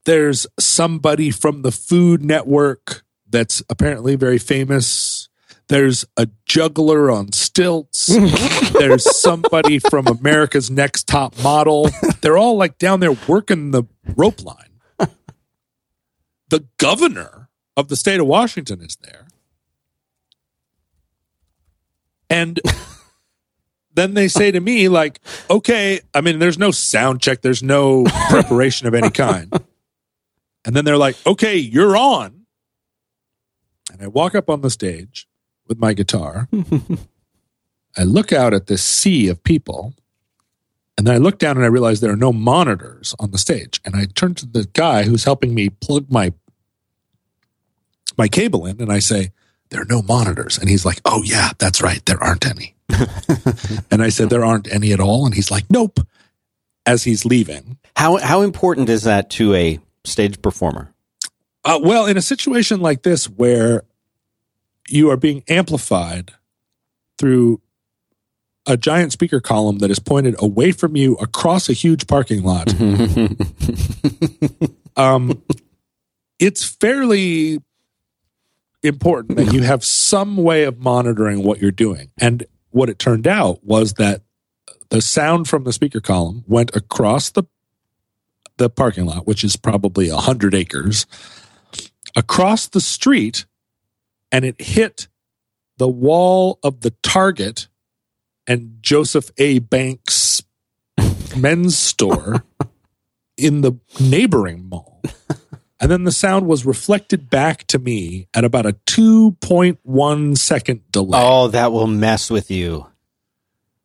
there's 0.07 0.47
somebody 0.59 1.31
from 1.31 1.61
the 1.63 1.71
food 1.73 2.25
network 2.25 3.03
that's 3.29 3.63
apparently 3.69 4.17
very 4.17 4.39
famous 4.39 5.29
there's 5.71 6.05
a 6.17 6.29
juggler 6.47 7.13
on 7.13 7.31
stilts. 7.31 8.07
There's 8.73 9.19
somebody 9.21 9.79
from 9.79 10.09
america's 10.09 10.69
next 10.69 11.07
top 11.07 11.41
model. 11.43 11.89
They're 12.21 12.37
all 12.37 12.57
like 12.57 12.77
down 12.77 12.99
there 12.99 13.17
working 13.29 13.71
the 13.71 13.85
rope 14.17 14.45
line. 14.45 14.57
The 16.49 16.67
governor 16.79 17.49
of 17.77 17.87
the 17.87 17.95
state 17.95 18.19
of 18.19 18.27
washington 18.27 18.83
is 18.83 18.97
there. 19.01 19.29
And 22.29 22.61
then 23.95 24.15
they 24.15 24.27
say 24.27 24.51
to 24.51 24.61
me 24.61 24.89
like 24.89 25.21
okay 25.49 26.01
i 26.13 26.21
mean 26.21 26.41
there's 26.41 26.59
no 26.59 26.73
sound 26.73 27.21
check. 27.21 27.43
There's 27.43 27.63
no 27.63 28.07
preparation 28.29 28.89
of 28.89 28.95
any 28.95 29.11
kind. 29.11 29.53
And 30.65 30.75
then 30.75 30.85
they're 30.85 30.97
like 30.97 31.17
okay 31.25 31.57
you're 31.57 31.97
on. 31.97 32.47
And 33.93 34.03
i 34.03 34.09
walk 34.09 34.35
up 34.35 34.51
on 34.51 34.63
the 34.63 34.71
stage 34.71 35.29
with 35.71 35.79
my 35.79 35.95
guitar 35.95 36.47
i 37.97 38.03
look 38.03 38.31
out 38.31 38.53
at 38.53 38.67
this 38.67 38.85
sea 38.85 39.29
of 39.29 39.43
people 39.43 39.95
and 40.99 41.07
then 41.07 41.15
i 41.15 41.19
look 41.19 41.39
down 41.39 41.57
and 41.57 41.65
i 41.65 41.69
realize 41.69 42.01
there 42.01 42.13
are 42.13 42.17
no 42.17 42.33
monitors 42.33 43.15
on 43.19 43.31
the 43.31 43.39
stage 43.39 43.81
and 43.87 43.97
i 43.97 44.05
turn 44.15 44.35
to 44.35 44.45
the 44.45 44.69
guy 44.75 45.05
who's 45.05 45.25
helping 45.25 45.55
me 45.55 45.71
plug 45.71 46.11
my 46.11 46.33
my 48.19 48.29
cable 48.29 48.67
in 48.67 48.83
and 48.83 48.93
i 48.93 48.99
say 48.99 49.31
there 49.71 49.81
are 49.81 49.87
no 49.89 50.03
monitors 50.03 50.59
and 50.59 50.69
he's 50.69 50.85
like 50.85 51.01
oh 51.07 51.23
yeah 51.25 51.53
that's 51.57 51.81
right 51.81 52.05
there 52.05 52.23
aren't 52.23 52.47
any 52.47 52.75
and 53.91 54.03
I 54.03 54.09
said, 54.09 54.31
There 54.31 54.45
aren't 54.45 54.73
any 54.73 54.93
at 54.93 55.01
all. 55.01 55.27
And 55.27 55.35
he's 55.35 55.51
like, 55.51 55.65
Nope. 55.71 56.01
As 56.87 57.05
he's 57.05 57.25
leaving. 57.25 57.79
How 57.97 58.17
how 58.17 58.43
important 58.43 58.89
is 58.89 59.03
that 59.03 59.31
to 59.31 59.55
a 59.55 59.79
stage 60.05 60.41
performer? 60.41 60.93
Uh, 61.65 61.79
well, 61.83 62.07
in 62.07 62.17
a 62.17 62.23
situation 62.23 62.81
like 62.81 63.03
this 63.03 63.29
where 63.29 63.83
you 64.93 65.11
are 65.11 65.17
being 65.17 65.43
amplified 65.49 66.33
through 67.19 67.61
a 68.67 68.77
giant 68.77 69.13
speaker 69.13 69.41
column 69.41 69.79
that 69.79 69.91
is 69.91 69.99
pointed 69.99 70.35
away 70.39 70.73
from 70.73 70.97
you 70.97 71.15
across 71.17 71.69
a 71.69 71.73
huge 71.73 72.07
parking 72.07 72.43
lot, 72.43 72.73
um, 74.97 75.43
it's 76.39 76.65
fairly 76.65 77.61
important 78.83 79.37
that 79.37 79.53
you 79.53 79.63
have 79.63 79.85
some 79.85 80.37
way 80.37 80.65
of 80.65 80.79
monitoring 80.79 81.43
what 81.43 81.61
you're 81.61 81.71
doing. 81.71 82.11
And 82.19 82.45
what 82.71 82.89
it 82.89 82.99
turned 82.99 83.27
out 83.27 83.65
was 83.65 83.95
that 83.95 84.23
the 84.91 85.03
sound 85.03 85.49
from 85.49 85.65
the 85.65 85.73
speaker 85.73 86.01
column 86.01 86.45
went 86.47 86.75
across 86.75 87.31
the 87.31 87.45
the 88.57 88.69
parking 88.69 89.07
lot, 89.07 89.27
which 89.27 89.43
is 89.43 89.57
probably 89.57 90.11
a 90.11 90.17
hundred 90.17 90.55
acres, 90.55 91.07
across 92.15 92.69
the 92.69 92.81
street, 92.81 93.47
and 94.33 94.45
it 94.45 94.61
hit 94.61 95.09
the 95.79 95.89
wall 95.89 96.59
of 96.63 96.81
the 96.81 96.91
Target 97.03 97.69
and 98.47 98.79
Joseph 98.81 99.31
A. 99.39 99.59
Banks 99.61 100.43
men's 101.37 101.79
store 101.79 102.45
in 103.37 103.61
the 103.63 103.79
neighboring 104.01 104.69
mall. 104.69 105.03
And 105.81 105.91
then 105.91 106.05
the 106.05 106.13
sound 106.13 106.47
was 106.47 106.67
reflected 106.67 107.31
back 107.31 107.67
to 107.69 107.79
me 107.79 108.29
at 108.35 108.45
about 108.45 108.67
a 108.67 108.75
2.1 108.87 110.37
second 110.37 110.93
delay. 110.93 111.19
Oh, 111.23 111.49
that 111.49 111.73
will 111.73 111.87
mess 111.87 112.31
with 112.31 112.51
you. 112.51 112.87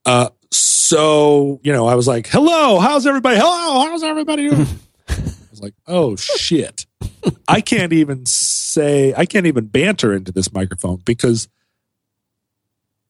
Uh, 0.04 0.30
so, 0.52 1.62
you 1.64 1.72
know, 1.72 1.88
I 1.88 1.96
was 1.96 2.06
like, 2.06 2.28
hello, 2.28 2.80
how's 2.80 3.08
everybody? 3.08 3.38
Hello, 3.38 3.88
how's 3.88 4.04
everybody? 4.04 4.50
I 4.50 4.66
was 5.52 5.62
like, 5.62 5.74
oh 5.88 6.18
shit. 6.18 6.86
I 7.48 7.62
can't 7.62 7.94
even 7.94 8.26
say, 8.26 9.14
I 9.16 9.26
can't 9.26 9.46
even 9.46 9.66
banter 9.66 10.14
into 10.14 10.32
this 10.32 10.52
microphone 10.54 11.02
because 11.06 11.48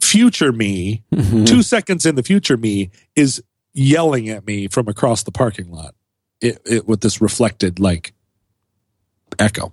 future 0.02 0.52
me, 0.52 1.04
mm-hmm. 1.14 1.46
two 1.46 1.64
seconds 1.64 2.06
in 2.06 2.16
the 2.16 2.24
future 2.24 2.58
me, 2.58 2.92
is 3.16 3.44
yelling 3.74 4.30
at 4.30 4.46
me 4.46 4.68
from 4.68 4.88
across 4.88 5.24
the 5.24 5.32
parking 5.32 5.72
lot 5.72 5.96
it, 6.42 6.62
it, 6.66 6.88
with 6.88 7.02
this 7.02 7.22
reflected 7.22 7.80
like 7.80 8.14
echo. 9.40 9.72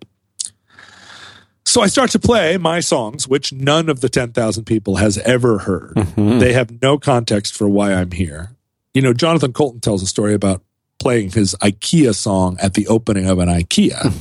So 1.65 1.81
I 1.81 1.87
start 1.87 2.11
to 2.11 2.19
play 2.19 2.59
my 2.59 2.81
songs, 2.81 3.29
which 3.29 3.53
none 3.53 3.89
of 3.89 4.01
the 4.01 4.09
10,000 4.09 4.65
people 4.65 4.97
has 4.97 5.17
ever 5.19 5.59
heard. 5.59 5.95
Mm-hmm. 5.95 6.39
They 6.39 6.53
have 6.53 6.83
no 6.83 6.99
context 6.99 7.55
for 7.57 7.69
why 7.69 7.95
I'm 7.95 8.11
here. 8.11 8.51
You 8.93 9.01
know, 9.01 9.15
Jonathan 9.15 9.53
Coulton 9.53 9.81
tells 9.81 10.03
a 10.03 10.07
story 10.07 10.35
about 10.35 10.63
playing 10.99 11.31
his 11.31 11.55
IKEA 11.61 12.15
song 12.15 12.57
at 12.61 12.75
the 12.75 12.87
opening 12.87 13.29
of 13.29 13.39
an 13.39 13.49
IKEA. 13.49 14.13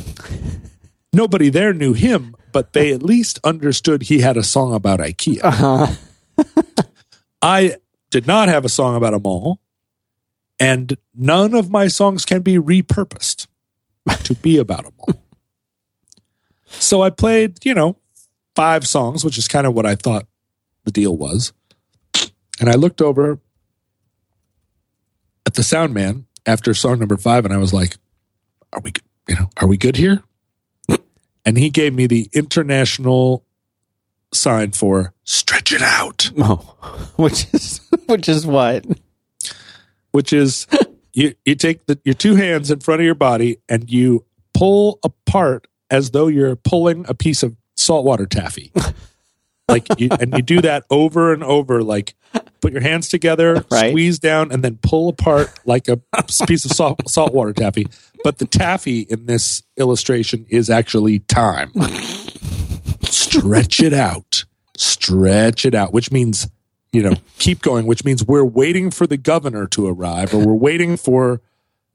Nobody 1.14 1.50
there 1.50 1.74
knew 1.74 1.94
him, 1.94 2.36
but 2.52 2.74
they 2.74 2.94
at 2.94 3.04
least 3.04 3.40
understood 3.44 4.04
he 4.04 4.20
had 4.20 4.38
a 4.38 4.44
song 4.44 4.74
about 4.74 5.00
IKEA. 5.00 5.44
Uh-huh. 5.44 6.44
I 7.42 7.78
did 8.10 8.28
not 8.28 8.50
have 8.50 8.66
a 8.66 8.70
song 8.70 8.96
about 8.96 9.14
a 9.14 9.20
mall, 9.20 9.60
and 10.60 10.98
none 11.16 11.54
of 11.54 11.70
my 11.70 11.88
songs 11.88 12.26
can 12.26 12.42
be 12.42 12.56
repurposed 12.56 13.48
to 14.24 14.36
be 14.36 14.58
about 14.58 14.86
a 14.86 14.92
mall. 14.98 15.24
So 16.80 17.02
I 17.02 17.10
played, 17.10 17.66
you 17.66 17.74
know, 17.74 17.98
five 18.56 18.88
songs, 18.88 19.26
which 19.26 19.38
is 19.38 19.50
kind 19.50 19.68
of 19.68 19.74
what 19.74 19.86
I 19.86 19.96
thought 19.96 20.26
the 20.86 20.92
deal 20.92 21.18
was. 21.18 21.52
And 22.62 22.70
I 22.70 22.76
looked 22.76 23.02
over 23.02 23.40
at 25.46 25.56
the 25.56 25.64
sound 25.64 25.94
man 25.94 26.28
after 26.46 26.74
song 26.74 27.00
number 27.00 27.18
five, 27.18 27.46
and 27.46 27.54
I 27.54 27.58
was 27.58 27.74
like, 27.74 27.98
"Are 28.74 28.82
we, 28.82 28.94
you 29.28 29.36
know, 29.36 29.50
are 29.58 29.68
we 29.68 29.78
good 29.78 29.98
here?" 29.98 30.24
And 31.44 31.58
he 31.58 31.72
gave 31.72 31.96
me 31.96 32.06
the 32.06 32.30
international 32.34 33.44
sign 34.32 34.74
for 34.74 35.14
"stretch 35.24 35.72
it 35.72 35.82
out," 35.82 36.32
Oh, 36.38 36.76
which 37.16 37.52
is 37.54 37.82
which 38.06 38.30
is 38.30 38.46
what? 38.46 38.86
which 40.12 40.34
is 40.34 40.68
you 41.14 41.34
you 41.46 41.56
take 41.56 41.86
the, 41.86 42.00
your 42.06 42.14
two 42.14 42.36
hands 42.36 42.72
in 42.72 42.80
front 42.80 43.02
of 43.02 43.06
your 43.06 43.16
body 43.16 43.58
and 43.68 43.90
you 43.90 44.26
pull 44.54 45.00
apart 45.04 45.68
as 45.90 46.12
though 46.12 46.28
you're 46.28 46.56
pulling 46.56 47.06
a 47.08 47.14
piece 47.14 47.44
of 47.44 47.56
saltwater 47.76 48.26
taffy. 48.26 48.72
Like 49.72 49.88
you, 49.98 50.10
and 50.20 50.34
you 50.36 50.42
do 50.42 50.62
that 50.62 50.84
over 50.90 51.34
and 51.34 51.44
over 51.44 51.82
like 51.82 52.14
put 52.62 52.72
your 52.74 52.82
hands 52.82 53.10
together 53.10 53.66
Right. 53.72 53.90
squeeze 53.90 54.20
down 54.20 54.52
and 54.52 54.64
then 54.64 54.78
pull 54.84 55.10
apart 55.10 55.52
like 55.66 55.88
a 55.88 55.98
piece 56.48 56.66
of 56.66 56.72
salt, 56.72 57.10
saltwater 57.10 57.54
taffy. 57.54 57.88
But 58.24 58.38
the 58.38 58.46
taffy 58.46 59.00
in 59.02 59.26
this 59.26 59.64
illustration 59.78 60.46
is 60.50 60.70
actually 60.70 61.20
time. 61.20 61.72
Stretch 63.04 63.82
it 63.82 63.94
out. 63.94 64.46
Stretch 64.78 65.66
it 65.66 65.74
out 65.76 65.94
which 65.94 66.12
means 66.12 66.48
you 66.92 67.02
know 67.04 67.14
keep 67.40 67.62
going 67.62 67.86
which 67.86 68.04
means 68.04 68.24
we're 68.26 68.44
waiting 68.44 68.92
for 68.92 69.08
the 69.08 69.18
governor 69.18 69.66
to 69.68 69.88
arrive 69.88 70.34
or 70.34 70.46
we're 70.46 70.54
waiting 70.54 70.98
for 70.98 71.42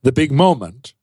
the 0.03 0.13
big 0.13 0.33
moment. 0.33 0.95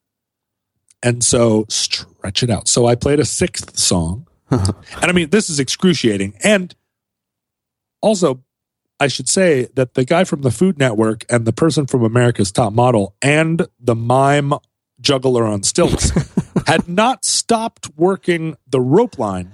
And 1.02 1.24
so 1.24 1.66
stretch 1.70 2.44
it 2.44 2.50
out. 2.50 2.68
So 2.70 2.86
i 2.86 2.96
played 2.96 3.20
a 3.20 3.26
sixth 3.26 3.78
song 3.78 4.23
and 4.52 4.76
I 5.02 5.12
mean, 5.12 5.30
this 5.30 5.50
is 5.50 5.60
excruciating. 5.60 6.36
And 6.44 6.76
also, 8.02 8.44
I 9.00 9.08
should 9.08 9.28
say 9.28 9.68
that 9.76 9.96
the 9.96 10.06
guy 10.06 10.24
from 10.24 10.41
the 10.41 10.52
Food 10.52 10.78
Network 10.78 11.26
and 11.30 11.46
the 11.46 11.54
person 11.54 11.88
from 11.88 12.04
America's 12.04 12.52
Top 12.52 12.74
Model 12.74 13.16
and 13.22 13.68
the 13.80 13.96
mime 13.96 14.54
juggler 15.02 15.46
on 15.46 15.64
stilts 15.64 16.12
had 16.68 16.88
not 16.88 17.26
stopped 17.26 17.89
working 17.96 18.56
the 18.68 18.80
rope 18.80 19.18
line, 19.18 19.52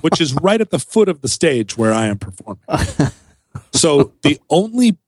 which 0.00 0.20
is 0.20 0.34
right 0.34 0.60
at 0.60 0.70
the 0.70 0.78
foot 0.78 1.08
of 1.08 1.22
the 1.22 1.28
stage 1.28 1.76
where 1.76 1.92
I 1.92 2.06
am 2.06 2.18
performing. 2.18 2.62
So 3.72 4.12
the 4.22 4.38
only 4.50 4.98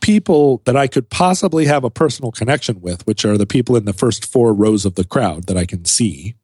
people 0.00 0.62
that 0.64 0.76
I 0.76 0.86
could 0.86 1.10
possibly 1.10 1.66
have 1.66 1.84
a 1.84 1.90
personal 1.90 2.32
connection 2.32 2.80
with, 2.80 3.06
which 3.06 3.24
are 3.24 3.36
the 3.36 3.46
people 3.46 3.76
in 3.76 3.84
the 3.84 3.92
first 3.92 4.24
four 4.24 4.54
rows 4.54 4.84
of 4.84 4.94
the 4.94 5.04
crowd 5.04 5.44
that 5.44 5.56
I 5.56 5.66
can 5.66 5.84
see, 5.84 6.34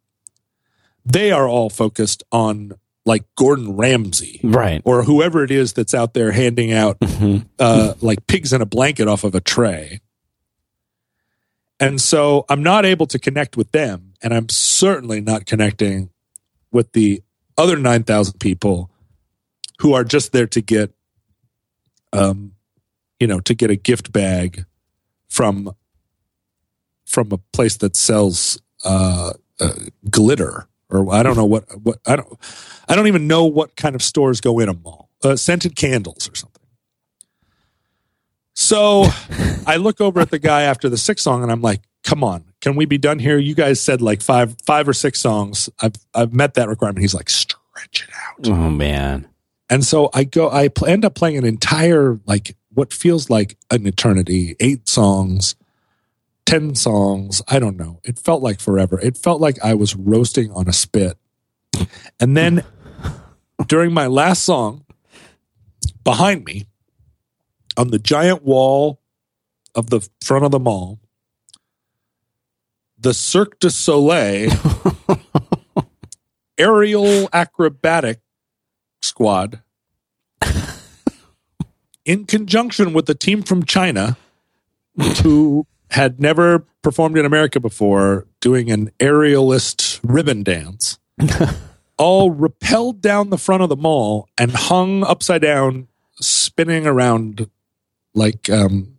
they 1.06 1.30
are 1.30 1.48
all 1.48 1.70
focused 1.70 2.24
on 2.32 2.72
like 3.06 3.22
Gordon 3.36 3.76
Ramsay 3.76 4.40
Right. 4.42 4.82
or 4.84 5.04
whoever 5.04 5.44
it 5.44 5.52
is 5.52 5.72
that's 5.72 5.94
out 5.94 6.12
there 6.12 6.32
handing 6.32 6.72
out 6.72 6.98
uh, 7.60 7.94
like 8.00 8.26
pigs 8.26 8.52
in 8.52 8.60
a 8.60 8.66
blanket 8.66 9.06
off 9.06 9.22
of 9.22 9.34
a 9.34 9.40
tray. 9.40 10.00
And 11.78 12.00
so 12.00 12.44
I'm 12.48 12.62
not 12.62 12.84
able 12.84 13.06
to 13.06 13.18
connect 13.18 13.56
with 13.56 13.70
them, 13.72 14.14
and 14.22 14.34
I'm 14.34 14.48
certainly 14.48 15.20
not 15.20 15.46
connecting 15.46 16.10
with 16.72 16.90
the 16.92 17.22
other 17.58 17.76
9,000 17.76 18.38
people 18.40 18.90
who 19.80 19.92
are 19.94 20.02
just 20.04 20.32
there 20.32 20.46
to 20.48 20.60
get, 20.62 20.92
um, 22.12 22.52
you 23.20 23.26
know, 23.26 23.40
to 23.40 23.54
get 23.54 23.70
a 23.70 23.76
gift 23.76 24.10
bag 24.12 24.64
from 25.28 25.74
from 27.04 27.30
a 27.30 27.38
place 27.52 27.76
that 27.76 27.94
sells 27.94 28.60
uh, 28.84 29.32
uh, 29.60 29.72
glitter 30.10 30.66
or 30.90 31.12
I 31.12 31.22
don't 31.22 31.36
know 31.36 31.44
what 31.44 31.64
what 31.82 31.98
I 32.06 32.16
don't 32.16 32.38
I 32.88 32.96
don't 32.96 33.06
even 33.06 33.26
know 33.26 33.44
what 33.44 33.76
kind 33.76 33.94
of 33.94 34.02
stores 34.02 34.40
go 34.40 34.58
in 34.58 34.68
a 34.68 34.74
mall. 34.74 35.10
Uh, 35.24 35.34
scented 35.34 35.76
candles 35.76 36.28
or 36.28 36.34
something. 36.34 36.62
So 38.54 39.06
I 39.66 39.76
look 39.76 40.00
over 40.00 40.20
at 40.20 40.30
the 40.30 40.38
guy 40.38 40.62
after 40.62 40.88
the 40.88 40.98
sixth 40.98 41.24
song 41.24 41.42
and 41.42 41.50
I'm 41.50 41.62
like, 41.62 41.82
"Come 42.04 42.22
on, 42.22 42.44
can 42.60 42.76
we 42.76 42.84
be 42.84 42.98
done 42.98 43.18
here? 43.18 43.38
You 43.38 43.54
guys 43.54 43.80
said 43.80 44.02
like 44.02 44.22
five 44.22 44.56
five 44.66 44.88
or 44.88 44.92
six 44.92 45.20
songs. 45.20 45.68
I've 45.80 45.94
I've 46.14 46.32
met 46.32 46.54
that 46.54 46.68
requirement." 46.68 47.00
He's 47.00 47.14
like, 47.14 47.30
"Stretch 47.30 48.06
it 48.08 48.14
out." 48.14 48.48
Oh 48.48 48.70
man. 48.70 49.28
And 49.68 49.84
so 49.84 50.10
I 50.14 50.24
go, 50.24 50.50
I 50.50 50.68
pl- 50.68 50.86
end 50.86 51.04
up 51.04 51.14
playing 51.14 51.38
an 51.38 51.44
entire, 51.44 52.20
like, 52.26 52.56
what 52.72 52.92
feels 52.92 53.28
like 53.30 53.56
an 53.70 53.86
eternity, 53.86 54.54
eight 54.60 54.88
songs, 54.88 55.56
10 56.46 56.74
songs. 56.76 57.42
I 57.48 57.58
don't 57.58 57.76
know. 57.76 58.00
It 58.04 58.18
felt 58.18 58.42
like 58.42 58.60
forever. 58.60 58.98
It 59.00 59.18
felt 59.18 59.40
like 59.40 59.58
I 59.62 59.74
was 59.74 59.94
roasting 59.94 60.50
on 60.52 60.68
a 60.68 60.72
spit. 60.72 61.18
And 62.18 62.36
then 62.36 62.64
during 63.66 63.92
my 63.92 64.06
last 64.06 64.44
song, 64.44 64.84
behind 66.02 66.44
me, 66.44 66.66
on 67.76 67.90
the 67.90 67.98
giant 67.98 68.42
wall 68.42 69.00
of 69.74 69.90
the 69.90 70.08
front 70.24 70.44
of 70.44 70.50
the 70.50 70.58
mall, 70.58 71.00
the 72.98 73.12
Cirque 73.12 73.58
du 73.60 73.68
Soleil 73.68 74.50
aerial 76.58 77.28
acrobatic 77.32 78.20
squad 79.02 79.62
in 82.06 82.24
conjunction 82.24 82.94
with 82.94 83.06
the 83.06 83.14
team 83.14 83.42
from 83.42 83.64
China 83.64 84.16
who 85.22 85.66
had 85.90 86.20
never 86.20 86.60
performed 86.82 87.16
in 87.18 87.24
America 87.24 87.60
before 87.60 88.26
doing 88.40 88.70
an 88.70 88.90
aerialist 88.98 89.98
ribbon 90.02 90.42
dance 90.42 90.98
all 91.98 92.30
rappelled 92.34 93.00
down 93.00 93.30
the 93.30 93.38
front 93.38 93.62
of 93.62 93.68
the 93.68 93.76
mall 93.76 94.28
and 94.38 94.50
hung 94.52 95.02
upside 95.04 95.42
down 95.42 95.88
spinning 96.20 96.86
around 96.86 97.48
like 98.14 98.48
um 98.50 98.96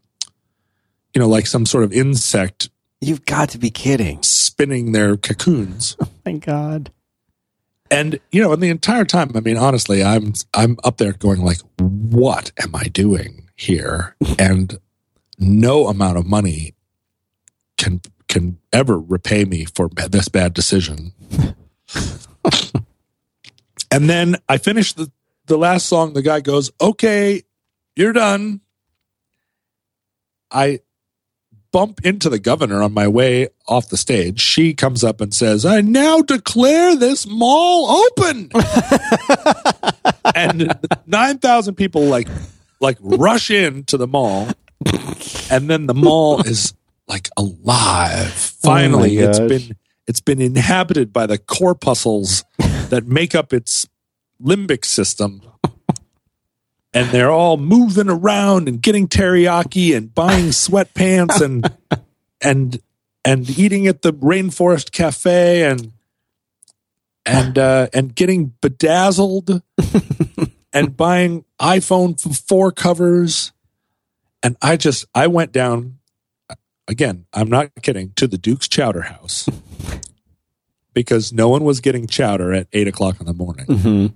you 1.14 1.22
know 1.22 1.28
like 1.28 1.48
some 1.48 1.66
sort 1.66 1.84
of 1.84 1.92
insect 1.94 2.70
You've 3.00 3.26
got 3.26 3.50
to 3.50 3.60
be 3.60 3.70
kidding. 3.70 4.24
spinning 4.24 4.92
their 4.92 5.16
cocoons 5.18 5.96
Oh 6.02 6.08
my 6.26 6.34
god. 6.34 6.92
and 7.92 8.20
you 8.32 8.42
know 8.42 8.52
and 8.54 8.62
the 8.62 8.70
entire 8.70 9.06
time 9.06 9.32
i 9.36 9.40
mean 9.40 9.58
honestly 9.58 10.04
i'm 10.04 10.34
i'm 10.54 10.78
up 10.84 10.98
there 10.98 11.14
going 11.14 11.42
like 11.42 11.60
what 11.80 12.52
am 12.62 12.76
i 12.76 12.84
doing 12.86 13.50
here 13.56 14.16
and 14.40 14.80
no 15.40 15.88
amount 15.88 16.18
of 16.18 16.26
money 16.26 16.74
can 17.78 18.02
can 18.28 18.58
ever 18.74 19.00
repay 19.00 19.46
me 19.46 19.66
for 19.66 19.90
this 20.10 20.28
bad 20.28 20.54
decision 20.54 21.14
and 23.92 24.10
then 24.10 24.36
i 24.50 24.58
finish 24.58 24.94
the 24.94 25.12
the 25.46 25.58
last 25.58 25.86
song 25.88 26.14
the 26.14 26.22
guy 26.22 26.40
goes 26.40 26.72
okay 26.82 27.42
you're 27.96 28.14
done 28.14 28.60
i 30.52 30.80
bump 31.72 32.04
into 32.06 32.30
the 32.30 32.40
governor 32.40 32.82
on 32.82 32.94
my 32.94 33.08
way 33.08 33.50
off 33.68 33.90
the 33.90 33.98
stage. 33.98 34.40
She 34.40 34.74
comes 34.74 35.04
up 35.04 35.22
and 35.22 35.34
says, 35.34 35.66
I 35.66 35.82
now 35.82 36.22
declare 36.22 36.96
this 36.96 37.28
mall 37.28 38.04
open. 38.18 38.50
and 40.36 40.74
9,000 41.06 41.76
people 41.76 42.06
like, 42.06 42.28
like 42.80 42.98
rush 43.00 43.52
into 43.52 43.98
the 43.98 44.08
mall. 44.08 44.48
And 45.52 45.70
then 45.70 45.86
the 45.88 45.94
mall 45.94 46.42
is 46.42 46.74
like 47.08 47.30
alive. 47.38 48.32
Finally, 48.34 49.18
it's 49.18 49.40
been, 49.40 49.76
it's 50.08 50.22
been 50.22 50.42
inhabited 50.42 51.14
by 51.14 51.26
the 51.26 51.38
corpuscles 51.38 52.44
that 52.90 53.06
make 53.08 53.36
up 53.36 53.54
its 53.54 53.88
limbic 54.42 54.86
system. 54.86 55.42
And 56.94 57.10
they're 57.10 57.32
all 57.32 57.58
moving 57.58 58.10
around 58.10 58.68
and 58.68 58.82
getting 58.82 59.08
teriyaki 59.08 59.96
and 59.96 60.14
buying 60.14 60.48
sweatpants 60.48 61.42
and 61.42 61.72
and 62.42 62.80
and 63.24 63.58
eating 63.60 63.88
at 63.88 64.02
the 64.02 64.14
rainforest 64.14 64.92
cafe 64.92 65.64
and 65.64 65.92
and 67.26 67.58
uh, 67.58 67.88
and 67.94 68.16
getting 68.16 68.54
bedazzled 68.62 69.62
and 70.74 70.98
buying 70.98 71.44
iPhone 71.60 72.20
four 72.48 72.72
covers. 72.72 73.52
And 74.42 74.56
I 74.62 74.78
just 74.78 75.06
I 75.14 75.28
went 75.28 75.52
down 75.52 75.97
again 76.88 77.26
I'm 77.34 77.50
not 77.50 77.72
kidding 77.82 78.12
to 78.16 78.28
the 78.28 78.38
Duke's 78.38 78.68
Chowder 78.68 79.02
House 79.02 79.48
because 80.94 81.32
no 81.34 81.50
one 81.50 81.64
was 81.64 81.80
getting 81.80 82.08
chowder 82.08 82.54
at 82.54 82.68
eight 82.74 82.88
o'clock 82.88 83.20
in 83.20 83.26
the 83.26 83.34
morning 83.34 83.66
hmm 83.66 84.08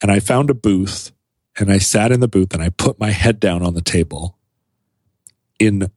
and 0.00 0.12
I 0.12 0.20
found 0.20 0.48
a 0.50 0.54
booth 0.54 1.10
and 1.58 1.72
I 1.72 1.78
sat 1.78 2.12
in 2.12 2.20
the 2.20 2.28
booth 2.28 2.54
and 2.54 2.62
I 2.62 2.68
put 2.70 3.00
my 3.00 3.10
head 3.10 3.40
down 3.40 3.62
on 3.62 3.74
the 3.74 3.82
table 3.82 4.38
in 5.58 5.90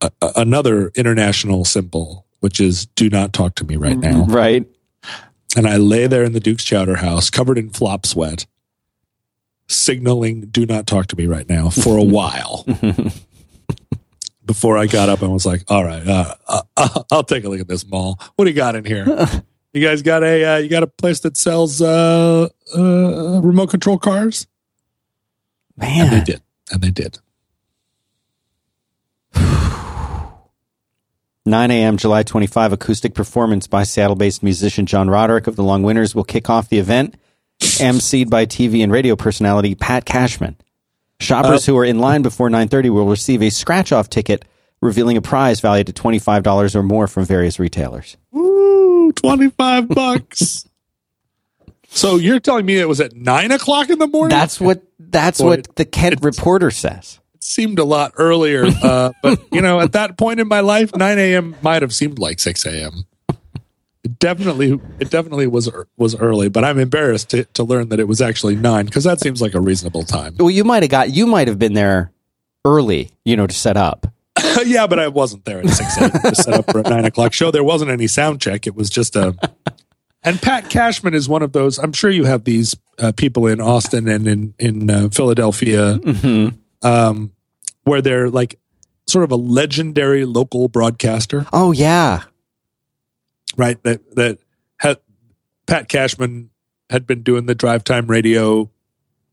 a, 0.00 0.12
a- 0.22 0.32
another 0.36 0.92
international 0.94 1.64
symbol, 1.64 2.24
which 2.38 2.60
is 2.60 2.86
do 2.86 3.10
not 3.10 3.32
talk 3.32 3.56
to 3.56 3.64
me 3.64 3.74
right 3.74 3.96
now. 3.98 4.24
Right. 4.26 4.64
And 5.56 5.66
I 5.66 5.76
lay 5.76 6.06
there 6.06 6.22
in 6.22 6.34
the 6.34 6.38
Duke's 6.40 6.62
Chowder 6.62 6.96
House 6.96 7.28
covered 7.30 7.58
in 7.58 7.70
flop 7.70 8.06
sweat, 8.06 8.46
signaling 9.68 10.42
do 10.42 10.66
not 10.66 10.86
talk 10.86 11.08
to 11.08 11.16
me 11.16 11.26
right 11.26 11.48
now 11.48 11.68
for 11.70 11.96
a 11.96 12.02
while. 12.04 12.64
Before 14.46 14.78
I 14.78 14.86
got 14.86 15.08
up 15.08 15.22
and 15.22 15.32
was 15.32 15.44
like, 15.44 15.64
all 15.68 15.84
right, 15.84 16.06
uh, 16.06 16.34
uh, 16.46 17.02
I'll 17.10 17.24
take 17.24 17.44
a 17.44 17.48
look 17.48 17.60
at 17.60 17.68
this 17.68 17.86
mall. 17.86 18.20
What 18.36 18.44
do 18.44 18.50
you 18.50 18.56
got 18.56 18.76
in 18.76 18.84
here? 18.84 19.06
You 19.76 19.82
guys 19.86 20.00
got 20.00 20.24
a 20.24 20.42
uh, 20.42 20.56
you 20.56 20.70
got 20.70 20.84
a 20.84 20.86
place 20.86 21.20
that 21.20 21.36
sells 21.36 21.82
uh, 21.82 22.48
uh, 22.74 23.40
remote 23.42 23.68
control 23.68 23.98
cars? 23.98 24.46
And 25.78 26.10
they 26.10 26.24
did. 26.24 26.40
And 26.72 26.80
they 26.80 26.90
did. 26.90 27.18
9 31.44 31.70
a.m. 31.70 31.98
July 31.98 32.22
25 32.22 32.72
acoustic 32.72 33.12
performance 33.12 33.66
by 33.66 33.82
Seattle-based 33.82 34.42
musician 34.42 34.86
John 34.86 35.10
Roderick 35.10 35.46
of 35.46 35.56
the 35.56 35.62
Long 35.62 35.82
Winters 35.82 36.14
will 36.14 36.24
kick 36.24 36.48
off 36.48 36.70
the 36.70 36.78
event, 36.78 37.14
emceed 37.60 38.30
by 38.30 38.46
TV 38.46 38.82
and 38.82 38.90
radio 38.90 39.14
personality 39.14 39.74
Pat 39.74 40.06
Cashman. 40.06 40.56
Shoppers 41.20 41.64
who 41.66 41.76
are 41.78 41.84
in 41.84 41.98
line 41.98 42.22
before 42.22 42.48
9:30 42.50 42.90
will 42.90 43.06
receive 43.06 43.42
a 43.42 43.50
scratch-off 43.50 44.10
ticket 44.10 44.44
revealing 44.82 45.16
a 45.16 45.22
prize 45.22 45.60
valued 45.60 45.88
at 45.88 45.94
$25 45.94 46.74
or 46.74 46.82
more 46.82 47.06
from 47.08 47.24
various 47.24 47.58
retailers. 47.58 48.16
Woo, 48.32 49.12
25 49.12 49.88
bucks. 49.88 50.68
So 51.88 52.16
you're 52.16 52.40
telling 52.40 52.66
me 52.66 52.78
it 52.78 52.88
was 52.88 53.00
at 53.00 53.14
nine 53.14 53.52
o'clock 53.52 53.88
in 53.88 53.98
the 53.98 54.06
morning? 54.06 54.36
That's 54.36 54.60
what 54.60 54.82
that's 54.98 55.40
Boy, 55.40 55.46
what 55.48 55.76
the 55.76 55.86
Kent 55.86 56.22
reporter 56.22 56.70
says. 56.70 57.20
it 57.34 57.42
seemed 57.42 57.78
a 57.78 57.84
lot 57.84 58.12
earlier, 58.18 58.66
uh, 58.66 59.12
but 59.22 59.40
you 59.50 59.62
know, 59.62 59.80
at 59.80 59.92
that 59.92 60.18
point 60.18 60.38
in 60.38 60.46
my 60.46 60.60
life, 60.60 60.94
nine 60.94 61.18
a.m. 61.18 61.56
might 61.62 61.80
have 61.80 61.94
seemed 61.94 62.18
like 62.18 62.38
six 62.38 62.66
a.m. 62.66 63.04
It 64.06 64.20
definitely, 64.20 64.78
it 65.00 65.10
definitely 65.10 65.48
was 65.48 65.68
was 65.96 66.14
early, 66.14 66.48
but 66.48 66.62
I'm 66.62 66.78
embarrassed 66.78 67.30
to, 67.30 67.44
to 67.44 67.64
learn 67.64 67.88
that 67.88 67.98
it 67.98 68.06
was 68.06 68.22
actually 68.22 68.54
nine 68.54 68.86
because 68.86 69.02
that 69.02 69.18
seems 69.18 69.42
like 69.42 69.52
a 69.54 69.60
reasonable 69.60 70.04
time. 70.04 70.36
Well, 70.38 70.48
you 70.48 70.62
might 70.62 70.84
have 70.84 70.90
got 70.90 71.10
you 71.10 71.26
might 71.26 71.48
have 71.48 71.58
been 71.58 71.72
there 71.74 72.12
early, 72.64 73.10
you 73.24 73.36
know, 73.36 73.48
to 73.48 73.52
set 73.54 73.76
up. 73.76 74.06
yeah, 74.64 74.86
but 74.86 75.00
I 75.00 75.08
wasn't 75.08 75.44
there 75.44 75.58
at 75.58 75.68
six 75.70 75.96
a.m. 75.96 76.12
to 76.12 76.36
set 76.36 76.54
up 76.54 76.70
for 76.70 76.78
a 76.78 76.82
nine 76.84 77.04
o'clock 77.04 77.32
show. 77.32 77.50
There 77.50 77.64
wasn't 77.64 77.90
any 77.90 78.06
sound 78.06 78.40
check. 78.40 78.68
It 78.68 78.76
was 78.76 78.88
just 78.88 79.16
a. 79.16 79.34
And 80.22 80.40
Pat 80.40 80.70
Cashman 80.70 81.12
is 81.14 81.28
one 81.28 81.42
of 81.42 81.50
those. 81.50 81.76
I'm 81.78 81.92
sure 81.92 82.08
you 82.08 82.26
have 82.26 82.44
these 82.44 82.76
uh, 83.00 83.10
people 83.10 83.48
in 83.48 83.60
Austin 83.60 84.06
and 84.06 84.28
in 84.28 84.54
in 84.60 84.88
uh, 84.88 85.08
Philadelphia, 85.08 85.98
um, 86.82 87.32
where 87.82 88.00
they're 88.00 88.30
like 88.30 88.56
sort 89.08 89.24
of 89.24 89.32
a 89.32 89.36
legendary 89.36 90.24
local 90.24 90.68
broadcaster, 90.68 91.44
Oh 91.52 91.72
yeah. 91.72 92.22
Right? 93.56 93.82
That 93.82 94.16
that 94.16 94.38
had 94.78 94.98
Pat 95.66 95.88
Cashman 95.88 96.50
had 96.90 97.06
been 97.06 97.22
doing 97.22 97.46
the 97.46 97.54
drive 97.54 97.84
time 97.84 98.06
radio 98.06 98.70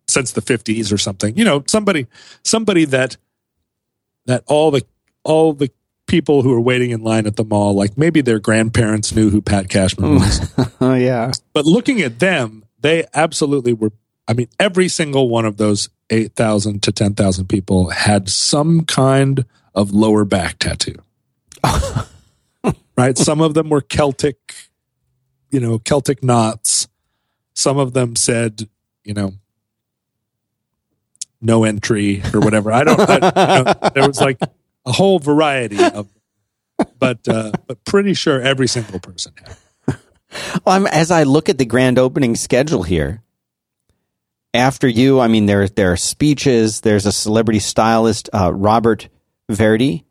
since 0.07 0.31
the 0.31 0.41
50s 0.41 0.91
or 0.91 0.97
something. 0.97 1.37
You 1.37 1.45
know, 1.45 1.63
somebody 1.67 2.07
somebody 2.43 2.85
that 2.85 3.17
that 4.25 4.43
all 4.47 4.71
the 4.71 4.83
all 5.23 5.53
the 5.53 5.71
people 6.07 6.41
who 6.41 6.53
are 6.53 6.59
waiting 6.59 6.91
in 6.91 7.01
line 7.01 7.25
at 7.25 7.35
the 7.35 7.43
mall, 7.43 7.73
like 7.73 7.97
maybe 7.97 8.21
their 8.21 8.39
grandparents 8.39 9.15
knew 9.15 9.29
who 9.29 9.41
Pat 9.41 9.69
Cashman 9.69 10.15
was. 10.15 10.53
Oh 10.81 10.95
yeah. 10.95 11.31
but 11.53 11.65
looking 11.65 12.01
at 12.01 12.19
them, 12.19 12.65
they 12.81 13.05
absolutely 13.13 13.71
were. 13.71 13.91
I 14.27 14.33
mean, 14.33 14.47
every 14.59 14.89
single 14.89 15.29
one 15.29 15.45
of 15.45 15.55
those 15.57 15.89
8,000 16.09 16.83
to 16.83 16.91
10,000 16.91 17.47
people 17.47 17.89
had 17.89 18.29
some 18.29 18.85
kind 18.85 19.45
of 19.73 19.91
lower 19.91 20.25
back 20.25 20.59
tattoo. 20.59 20.95
right? 22.97 23.17
Some 23.17 23.41
of 23.41 23.53
them 23.53 23.69
were 23.69 23.81
Celtic, 23.81 24.55
you 25.49 25.59
know, 25.59 25.79
Celtic 25.79 26.23
knots. 26.23 26.87
Some 27.53 27.77
of 27.77 27.93
them 27.93 28.15
said, 28.15 28.67
you 29.03 29.13
know, 29.13 29.33
no 31.41 31.63
entry 31.63 32.21
or 32.33 32.39
whatever. 32.39 32.71
I 32.71 32.83
don't, 32.83 32.99
I, 32.99 33.13
you 33.15 33.63
know, 33.63 33.89
there 33.93 34.07
was 34.07 34.19
like 34.19 34.39
a 34.85 34.91
whole 34.91 35.19
variety 35.19 35.83
of, 35.83 36.07
but, 36.99 37.27
uh, 37.27 37.51
but 37.67 37.83
pretty 37.85 38.13
sure 38.13 38.41
every 38.41 38.67
single 38.67 38.99
person 38.99 39.33
had. 39.37 39.57
Well, 40.65 40.75
I'm, 40.75 40.87
as 40.87 41.11
I 41.11 41.23
look 41.23 41.49
at 41.49 41.57
the 41.59 41.65
grand 41.65 41.99
opening 41.99 42.35
schedule 42.35 42.81
here, 42.81 43.21
after 44.53 44.87
you, 44.87 45.19
I 45.19 45.27
mean, 45.27 45.45
there 45.47 45.67
there 45.67 45.91
are 45.91 45.97
speeches. 45.97 46.81
There's 46.81 47.05
a 47.05 47.11
celebrity 47.11 47.59
stylist, 47.59 48.29
uh, 48.33 48.53
Robert 48.53 49.09
Verdi. 49.49 50.05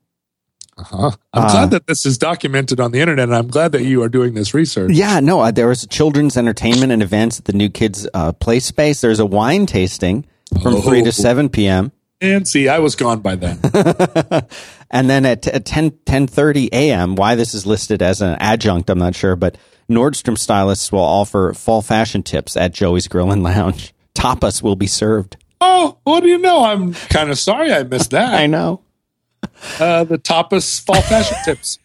Uh-huh. 0.79 1.11
I'm 1.35 1.51
glad 1.51 1.71
that 1.73 1.87
this 1.87 2.07
is 2.07 2.17
documented 2.19 2.81
on 2.81 2.93
the 2.93 3.01
internet, 3.01 3.25
and 3.29 3.35
I'm 3.37 3.49
glad 3.49 3.73
that 3.73 3.83
you 3.85 4.03
are 4.03 4.09
doing 4.09 4.35
this 4.35 4.55
research. 4.55 4.93
Yeah, 4.93 5.21
no, 5.21 5.41
uh, 5.41 5.51
there 5.51 5.69
was 5.69 5.87
children's 5.89 6.37
entertainment 6.37 6.93
and 6.93 7.03
events 7.03 7.39
at 7.39 7.45
the 7.45 7.53
New 7.53 7.69
Kids 7.69 8.09
uh, 8.15 8.33
Play 8.33 8.59
Space. 8.59 9.01
There's 9.03 9.21
a 9.21 9.27
wine 9.27 9.67
tasting 9.67 10.25
from 10.63 10.75
Oh. 10.77 10.81
three 10.81 11.03
to 11.03 11.13
seven 11.13 11.49
p.m. 11.51 11.93
And 12.21 12.47
see, 12.47 12.69
I 12.69 12.79
was 12.79 12.95
gone 12.97 13.21
by 13.21 13.35
then. 13.37 13.59
And 14.95 15.09
then 15.09 15.25
at, 15.25 15.47
at 15.49 15.65
10, 15.65 15.91
10.30 16.05 16.69
a.m., 16.73 17.17
why 17.17 17.35
this 17.35 17.55
is 17.55 17.65
listed 17.67 18.03
as 18.03 18.21
an 18.21 18.37
adjunct, 18.41 18.91
I'm 18.91 18.99
not 18.99 19.15
sure, 19.15 19.37
but 19.37 19.57
Nordstrom 19.91 20.37
stylists 20.37 20.93
will 20.93 21.01
offer 21.01 21.55
fall 21.55 21.81
fashion 21.81 22.23
tips 22.23 22.59
at 22.59 22.75
Joey's 22.75 23.09
Grill 23.09 23.33
and 23.33 23.43
Lounge. 23.43 23.95
Tapas 24.15 24.63
will 24.63 24.77
be 24.77 24.87
served. 24.87 25.39
oh, 25.63 25.97
what 26.05 26.21
do 26.23 26.29
you 26.29 26.37
know? 26.37 26.63
I'm 26.65 26.93
kind 26.93 27.31
of 27.31 27.39
sorry 27.39 27.73
I 27.73 27.85
missed 27.85 28.11
that. 28.11 28.35
I 28.39 28.47
know. 28.47 28.83
Uh, 29.79 30.03
the 30.05 30.19
tapas 30.19 30.85
fall 30.85 31.01
fashion 31.03 31.37
tips. 31.45 31.79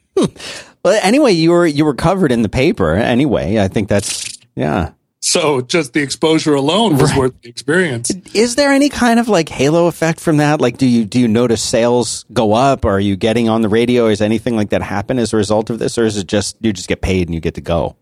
Well, 0.83 0.99
anyway, 1.03 1.31
you 1.33 1.51
were 1.51 1.65
you 1.65 1.85
were 1.85 1.93
covered 1.93 2.31
in 2.31 2.41
the 2.41 2.49
paper. 2.49 2.95
Anyway, 2.95 3.59
I 3.59 3.67
think 3.67 3.87
that's 3.87 4.37
yeah. 4.55 4.91
So 5.19 5.61
just 5.61 5.93
the 5.93 6.01
exposure 6.01 6.53
alone 6.53 6.97
was 6.97 7.13
worth 7.15 7.39
the 7.41 7.49
experience. 7.49 8.11
Is 8.33 8.55
there 8.55 8.71
any 8.71 8.89
kind 8.89 9.19
of 9.19 9.27
like 9.27 9.49
halo 9.49 9.87
effect 9.87 10.19
from 10.19 10.37
that? 10.37 10.61
Like, 10.61 10.77
do 10.77 10.87
you 10.87 11.05
do 11.05 11.19
you 11.19 11.27
notice 11.27 11.61
sales 11.61 12.25
go 12.31 12.53
up? 12.53 12.85
Or 12.85 12.91
are 12.91 12.99
you 12.99 13.15
getting 13.15 13.49
on 13.49 13.61
the 13.61 13.69
radio? 13.69 14.07
Is 14.07 14.21
anything 14.21 14.55
like 14.55 14.69
that 14.69 14.81
happen 14.81 15.19
as 15.19 15.33
a 15.33 15.37
result 15.37 15.69
of 15.69 15.79
this, 15.79 15.97
or 15.97 16.05
is 16.05 16.17
it 16.17 16.27
just 16.27 16.57
you 16.61 16.71
just 16.71 16.87
get 16.87 17.01
paid 17.01 17.27
and 17.27 17.35
you 17.35 17.41
get 17.41 17.55
to 17.55 17.61
go? 17.61 17.95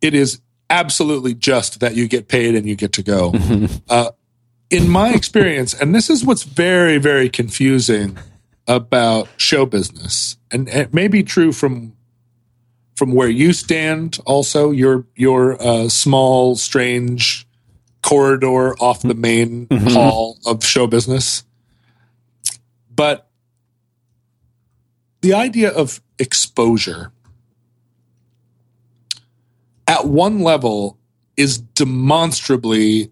It 0.00 0.14
is 0.14 0.40
absolutely 0.70 1.34
just 1.34 1.80
that 1.80 1.94
you 1.94 2.08
get 2.08 2.28
paid 2.28 2.54
and 2.54 2.68
you 2.68 2.74
get 2.74 2.92
to 2.94 3.02
go. 3.02 3.34
uh, 3.88 4.10
in 4.70 4.88
my 4.88 5.10
experience, 5.12 5.74
and 5.74 5.94
this 5.94 6.10
is 6.10 6.24
what's 6.24 6.42
very, 6.42 6.98
very 6.98 7.28
confusing 7.28 8.18
about 8.68 9.28
show 9.38 9.66
business, 9.66 10.36
and 10.52 10.68
it 10.68 10.94
may 10.94 11.08
be 11.08 11.24
true 11.24 11.50
from 11.50 11.94
from 12.94 13.12
where 13.12 13.28
you 13.28 13.52
stand. 13.52 14.18
Also, 14.26 14.70
your 14.70 15.06
your 15.16 15.60
uh, 15.60 15.88
small, 15.88 16.54
strange 16.54 17.48
corridor 18.02 18.76
off 18.78 19.02
the 19.02 19.14
main 19.14 19.66
hall 19.90 20.38
of 20.46 20.62
show 20.64 20.86
business, 20.86 21.44
but 22.94 23.28
the 25.22 25.34
idea 25.34 25.70
of 25.70 26.00
exposure 26.18 27.10
at 29.86 30.06
one 30.06 30.40
level 30.40 30.98
is 31.36 31.58
demonstrably 31.58 33.10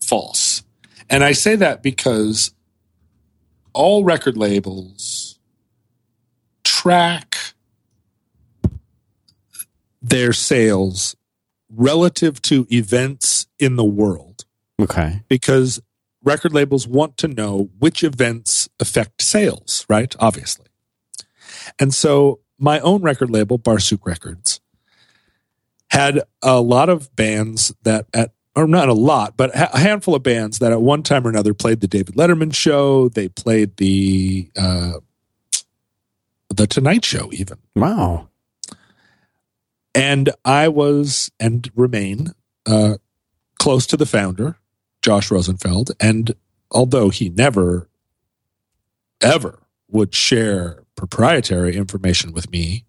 false. 0.00 0.62
And 1.08 1.24
I 1.24 1.32
say 1.32 1.56
that 1.56 1.82
because 1.82 2.53
all 3.74 4.04
record 4.04 4.36
labels 4.36 5.38
track 6.64 7.36
their 10.00 10.32
sales 10.32 11.16
relative 11.70 12.40
to 12.42 12.66
events 12.70 13.46
in 13.58 13.76
the 13.76 13.84
world 13.84 14.44
Okay. 14.80 15.22
because 15.28 15.80
record 16.22 16.52
labels 16.52 16.86
want 16.86 17.16
to 17.18 17.28
know 17.28 17.70
which 17.78 18.02
events 18.04 18.68
affect 18.80 19.22
sales, 19.22 19.84
right? 19.88 20.14
Obviously. 20.18 20.66
And 21.78 21.94
so 21.94 22.40
my 22.58 22.80
own 22.80 23.02
record 23.02 23.30
label, 23.30 23.58
Barsuk 23.58 24.00
Records, 24.04 24.60
had 25.90 26.22
a 26.42 26.60
lot 26.60 26.88
of 26.88 27.14
bands 27.16 27.74
that 27.82 28.06
at 28.14 28.32
or 28.56 28.66
not 28.66 28.88
a 28.88 28.94
lot, 28.94 29.36
but 29.36 29.50
a 29.54 29.78
handful 29.78 30.14
of 30.14 30.22
bands 30.22 30.60
that 30.60 30.72
at 30.72 30.80
one 30.80 31.02
time 31.02 31.26
or 31.26 31.30
another 31.30 31.54
played 31.54 31.80
the 31.80 31.88
David 31.88 32.14
Letterman 32.14 32.54
show. 32.54 33.08
They 33.08 33.28
played 33.28 33.76
the 33.78 34.48
uh, 34.56 34.92
the 36.48 36.66
Tonight 36.66 37.04
Show, 37.04 37.30
even. 37.32 37.58
Wow. 37.74 38.28
And 39.94 40.30
I 40.44 40.68
was 40.68 41.30
and 41.38 41.70
remain 41.74 42.32
uh, 42.66 42.96
close 43.58 43.86
to 43.86 43.96
the 43.96 44.06
founder, 44.06 44.56
Josh 45.02 45.30
Rosenfeld. 45.30 45.92
And 46.00 46.34
although 46.70 47.10
he 47.10 47.28
never, 47.28 47.88
ever 49.20 49.60
would 49.88 50.14
share 50.14 50.82
proprietary 50.96 51.76
information 51.76 52.32
with 52.32 52.50
me, 52.50 52.84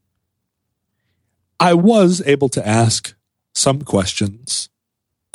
I 1.60 1.74
was 1.74 2.22
able 2.26 2.50
to 2.50 2.68
ask 2.68 3.16
some 3.54 3.82
questions 3.82 4.70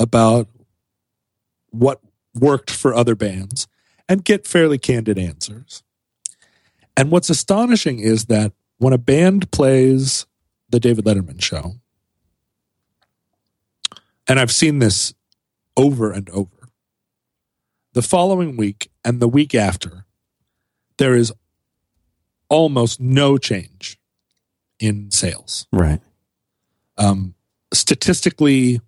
about 0.00 0.48
what 1.68 2.00
worked 2.34 2.70
for 2.70 2.94
other 2.94 3.14
bands 3.14 3.68
and 4.08 4.24
get 4.24 4.46
fairly 4.46 4.78
candid 4.78 5.18
answers. 5.18 5.84
And 6.96 7.10
what's 7.10 7.30
astonishing 7.30 8.00
is 8.00 8.24
that 8.24 8.52
when 8.78 8.92
a 8.92 8.98
band 8.98 9.52
plays 9.52 10.26
the 10.70 10.80
David 10.80 11.04
Letterman 11.04 11.40
show, 11.40 11.74
and 14.26 14.40
I've 14.40 14.50
seen 14.50 14.78
this 14.78 15.14
over 15.76 16.10
and 16.10 16.28
over, 16.30 16.68
the 17.92 18.02
following 18.02 18.56
week 18.56 18.90
and 19.04 19.20
the 19.20 19.28
week 19.28 19.54
after, 19.54 20.06
there 20.98 21.14
is 21.14 21.32
almost 22.48 23.00
no 23.00 23.38
change 23.38 23.98
in 24.78 25.10
sales. 25.10 25.66
Right. 25.72 26.00
Um, 26.96 27.34
statistically 27.72 28.80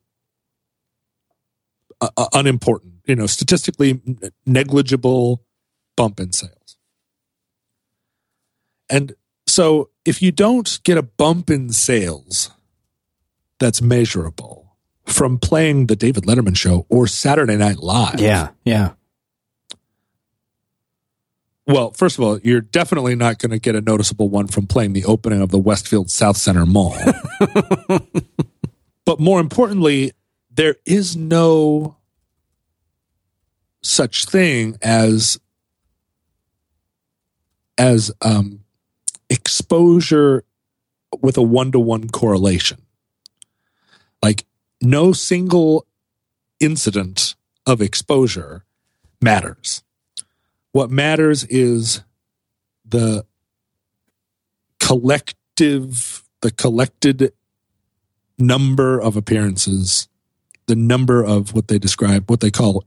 uh, 2.17 2.27
unimportant, 2.33 2.95
you 3.07 3.17
know, 3.17 3.27
statistically 3.27 4.01
negligible 4.47 5.43
bump 5.97 6.21
in 6.21 6.33
sales. 6.33 6.77
And 8.91 9.15
so 9.47 9.91
if 10.05 10.21
you 10.23 10.33
don't 10.33 10.81
get 10.85 10.99
a 10.99 11.03
bump 11.03 11.51
in 11.51 11.71
sales 11.71 12.51
that's 13.59 13.81
measurable 13.81 14.77
from 15.07 15.39
playing 15.39 15.87
the 15.87 15.97
David 15.97 16.25
Letterman 16.25 16.57
show 16.57 16.87
or 16.89 17.07
Saturday 17.07 17.57
Night 17.57 17.79
Live, 17.79 18.21
Yeah. 18.21 18.51
Yeah. 18.65 18.91
well, 21.67 21.93
first 21.93 22.19
of 22.19 22.25
all, 22.25 22.39
you're 22.41 22.61
definitely 22.61 23.15
not 23.15 23.39
going 23.39 23.51
to 23.51 23.59
get 23.59 23.75
a 23.77 23.81
noticeable 23.81 24.29
one 24.29 24.47
from 24.49 24.67
playing 24.67 24.93
the 24.95 25.05
opening 25.05 25.41
of 25.41 25.51
the 25.51 25.59
Westfield 25.59 26.11
South 26.11 26.37
Center 26.37 26.67
Mall. 26.67 26.97
but 29.05 29.21
more 29.21 29.41
importantly, 29.41 30.13
there 30.55 30.77
is 30.85 31.17
no 31.17 31.97
such 33.83 34.27
thing 34.27 34.77
as 34.83 35.39
as 37.79 38.13
um, 38.21 38.61
exposure 39.31 40.45
with 41.21 41.37
a 41.37 41.43
one 41.43 41.73
to 41.73 41.81
one 41.81 42.09
correlation. 42.09 42.83
Like 44.23 44.47
no 44.81 45.13
single 45.13 45.87
incident 46.61 47.35
of 47.67 47.81
exposure 47.81 48.65
matters. 49.21 49.83
What 50.73 50.91
matters 50.91 51.45
is 51.45 52.03
the 52.85 53.27
collective, 54.79 56.25
the 56.41 56.51
collected 56.51 57.33
number 58.39 59.01
of 59.01 59.17
appearances, 59.17 60.09
the 60.67 60.77
number 60.77 61.23
of 61.25 61.55
what 61.55 61.69
they 61.69 61.79
describe, 61.79 62.31
what 62.31 62.41
they 62.41 62.51
call 62.51 62.85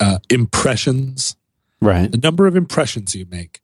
uh, 0.00 0.18
impressions, 0.30 1.36
Right. 1.80 2.10
the 2.10 2.18
number 2.18 2.46
of 2.46 2.56
impressions 2.56 3.14
you 3.14 3.26
make 3.30 3.60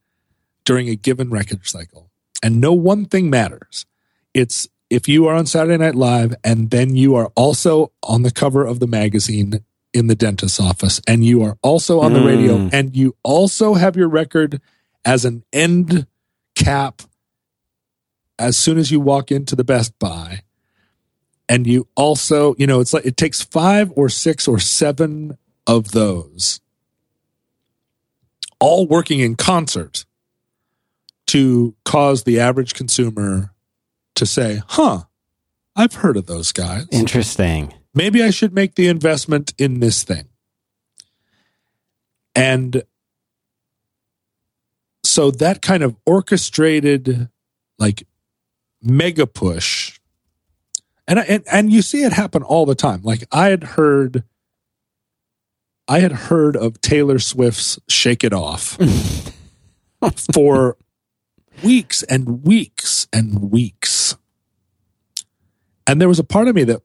during 0.64 0.88
a 0.88 0.94
given 0.96 1.30
record 1.30 1.66
cycle. 1.66 2.10
And 2.42 2.60
no 2.60 2.72
one 2.72 3.04
thing 3.06 3.30
matters. 3.30 3.86
It's 4.34 4.68
if 4.88 5.08
you 5.08 5.26
are 5.28 5.34
on 5.34 5.46
Saturday 5.46 5.76
Night 5.78 5.94
Live 5.94 6.34
and 6.44 6.70
then 6.70 6.96
you 6.96 7.14
are 7.14 7.30
also 7.36 7.92
on 8.02 8.22
the 8.22 8.30
cover 8.30 8.64
of 8.64 8.80
the 8.80 8.86
magazine 8.86 9.64
in 9.92 10.06
the 10.06 10.14
dentist's 10.14 10.60
office 10.60 11.00
and 11.06 11.24
you 11.24 11.42
are 11.42 11.56
also 11.62 12.00
on 12.00 12.12
the 12.12 12.20
radio 12.20 12.56
Mm. 12.58 12.70
and 12.72 12.96
you 12.96 13.16
also 13.22 13.74
have 13.74 13.96
your 13.96 14.08
record 14.08 14.60
as 15.04 15.24
an 15.24 15.42
end 15.52 16.06
cap 16.54 17.02
as 18.38 18.56
soon 18.56 18.78
as 18.78 18.90
you 18.90 19.00
walk 19.00 19.30
into 19.32 19.54
the 19.56 19.64
Best 19.64 19.98
Buy. 19.98 20.42
And 21.50 21.66
you 21.66 21.88
also, 21.96 22.54
you 22.58 22.66
know, 22.68 22.78
it's 22.78 22.94
like 22.94 23.04
it 23.04 23.16
takes 23.16 23.42
five 23.42 23.92
or 23.96 24.08
six 24.08 24.46
or 24.46 24.60
seven 24.60 25.36
of 25.66 25.90
those 25.90 26.60
all 28.60 28.86
working 28.86 29.18
in 29.18 29.34
concert 29.34 30.04
to 31.26 31.74
cause 31.84 32.22
the 32.22 32.38
average 32.38 32.74
consumer 32.74 33.52
to 34.14 34.26
say, 34.26 34.62
huh, 34.68 35.04
I've 35.74 35.94
heard 35.94 36.16
of 36.16 36.26
those 36.26 36.52
guys. 36.52 36.86
Interesting. 36.92 37.74
Maybe 37.94 38.22
I 38.22 38.30
should 38.30 38.52
make 38.52 38.76
the 38.76 38.86
investment 38.86 39.52
in 39.58 39.80
this 39.80 40.04
thing. 40.04 40.28
And 42.36 42.84
so 45.04 45.30
that 45.32 45.62
kind 45.62 45.82
of 45.82 45.96
orchestrated, 46.06 47.28
like 47.78 48.06
mega 48.82 49.26
push, 49.26 49.99
and, 51.10 51.18
I- 51.20 51.24
and 51.24 51.44
and 51.52 51.70
you 51.72 51.82
see 51.82 52.02
it 52.04 52.12
happen 52.14 52.42
all 52.42 52.64
the 52.64 52.74
time. 52.74 53.02
Like 53.02 53.26
I 53.30 53.48
had 53.50 53.64
heard, 53.64 54.24
I 55.86 55.98
had 56.00 56.12
heard 56.12 56.56
of 56.56 56.80
Taylor 56.80 57.18
Swift's 57.18 57.78
"Shake 57.88 58.24
It 58.24 58.32
Off" 58.32 58.78
for 60.34 60.76
weeks 61.62 62.02
and 62.04 62.42
weeks 62.44 63.06
and 63.12 63.50
weeks, 63.50 64.16
and 65.86 66.00
there 66.00 66.08
was 66.08 66.18
a 66.18 66.24
part 66.24 66.48
of 66.48 66.54
me 66.54 66.64
that 66.64 66.80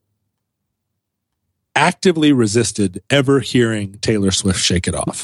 actively 1.75 2.31
resisted 2.33 3.01
ever 3.09 3.39
hearing 3.41 3.93
Taylor 3.99 4.31
Swift 4.31 4.59
"Shake 4.59 4.87
It 4.87 4.95
Off." 4.95 5.23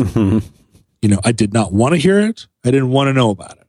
You 1.01 1.09
know, 1.09 1.19
I 1.25 1.31
did 1.31 1.51
not 1.51 1.73
want 1.73 1.93
to 1.95 1.97
hear 1.97 2.19
it. 2.19 2.45
I 2.63 2.69
didn't 2.69 2.91
want 2.91 3.07
to 3.07 3.13
know 3.13 3.31
about 3.31 3.57
it. 3.57 3.67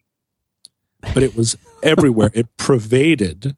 But 1.14 1.22
it 1.22 1.34
was 1.34 1.56
everywhere. 1.82 2.30
It 2.34 2.54
pervaded. 2.58 3.56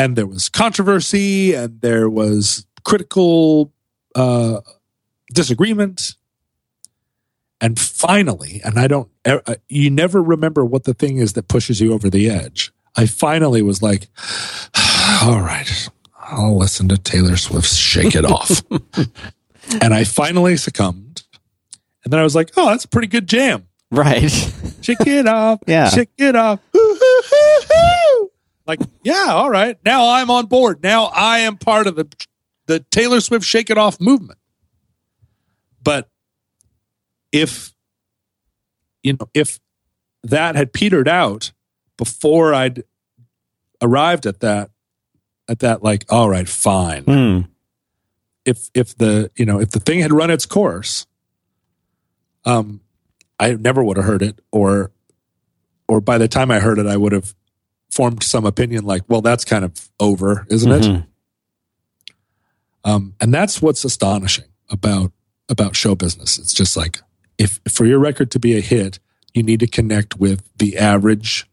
And 0.00 0.16
there 0.16 0.26
was 0.26 0.48
controversy 0.48 1.52
and 1.52 1.78
there 1.82 2.08
was 2.08 2.64
critical 2.84 3.70
uh, 4.14 4.62
disagreement. 5.34 6.14
And 7.60 7.78
finally, 7.78 8.62
and 8.64 8.78
I 8.78 8.86
don't, 8.86 9.10
uh, 9.26 9.56
you 9.68 9.90
never 9.90 10.22
remember 10.22 10.64
what 10.64 10.84
the 10.84 10.94
thing 10.94 11.18
is 11.18 11.34
that 11.34 11.48
pushes 11.48 11.82
you 11.82 11.92
over 11.92 12.08
the 12.08 12.30
edge. 12.30 12.72
I 12.96 13.04
finally 13.04 13.60
was 13.60 13.82
like, 13.82 14.08
all 15.22 15.42
right, 15.42 15.90
I'll 16.18 16.56
listen 16.56 16.88
to 16.88 16.96
Taylor 16.96 17.36
Swift's 17.36 17.76
Shake 17.76 18.14
It 18.14 18.24
Off. 18.24 18.62
and 19.82 19.92
I 19.92 20.04
finally 20.04 20.56
succumbed. 20.56 21.24
And 22.04 22.12
then 22.12 22.20
I 22.20 22.22
was 22.22 22.34
like, 22.34 22.52
oh, 22.56 22.70
that's 22.70 22.86
a 22.86 22.88
pretty 22.88 23.08
good 23.08 23.28
jam. 23.28 23.68
Right. 23.90 24.30
Shake 24.80 25.06
it 25.06 25.26
off. 25.28 25.60
Yeah. 25.66 25.90
Shake 25.90 26.08
it 26.16 26.36
off. 26.36 26.60
Like, 28.70 28.82
yeah, 29.02 29.26
all 29.30 29.50
right. 29.50 29.76
Now 29.84 30.10
I'm 30.10 30.30
on 30.30 30.46
board. 30.46 30.80
Now 30.80 31.06
I 31.06 31.40
am 31.40 31.56
part 31.56 31.88
of 31.88 31.96
the 31.96 32.06
the 32.66 32.78
Taylor 32.78 33.20
Swift 33.20 33.44
Shake 33.44 33.68
It 33.68 33.76
Off 33.76 34.00
movement. 34.00 34.38
But 35.82 36.08
if 37.32 37.74
you 39.02 39.14
know, 39.14 39.28
if 39.34 39.58
that 40.22 40.54
had 40.54 40.72
petered 40.72 41.08
out 41.08 41.50
before 41.96 42.54
I'd 42.54 42.84
arrived 43.82 44.24
at 44.24 44.38
that 44.38 44.70
at 45.48 45.58
that 45.58 45.82
like, 45.82 46.04
all 46.08 46.30
right, 46.30 46.48
fine. 46.48 47.02
Hmm. 47.02 47.40
If 48.44 48.70
if 48.72 48.96
the 48.96 49.32
you 49.34 49.46
know, 49.46 49.60
if 49.60 49.70
the 49.70 49.80
thing 49.80 49.98
had 49.98 50.12
run 50.12 50.30
its 50.30 50.46
course, 50.46 51.08
um 52.44 52.82
I 53.40 53.54
never 53.54 53.82
would 53.82 53.96
have 53.96 54.06
heard 54.06 54.22
it 54.22 54.40
or 54.52 54.92
or 55.88 56.00
by 56.00 56.18
the 56.18 56.28
time 56.28 56.52
I 56.52 56.60
heard 56.60 56.78
it 56.78 56.86
I 56.86 56.96
would 56.96 57.10
have 57.10 57.34
formed 57.90 58.22
some 58.22 58.46
opinion 58.46 58.84
like, 58.84 59.02
well, 59.08 59.20
that's 59.20 59.44
kind 59.44 59.64
of 59.64 59.72
over, 59.98 60.46
isn't 60.50 60.70
it? 60.72 60.82
Mhm. 60.82 61.06
Um, 62.84 63.14
and 63.20 63.32
that's 63.34 63.60
what's 63.60 63.84
astonishing 63.84 64.46
about 64.70 65.12
about 65.48 65.74
show 65.76 65.94
business. 65.94 66.38
It's 66.38 66.54
just 66.54 66.76
like 66.76 67.00
if 67.36 67.60
for 67.70 67.84
your 67.84 67.98
record 67.98 68.30
to 68.32 68.38
be 68.38 68.56
a 68.56 68.60
hit, 68.60 68.98
you 69.34 69.42
need 69.42 69.60
to 69.60 69.66
connect 69.66 70.18
with 70.18 70.42
the 70.56 70.78
average 70.78 71.48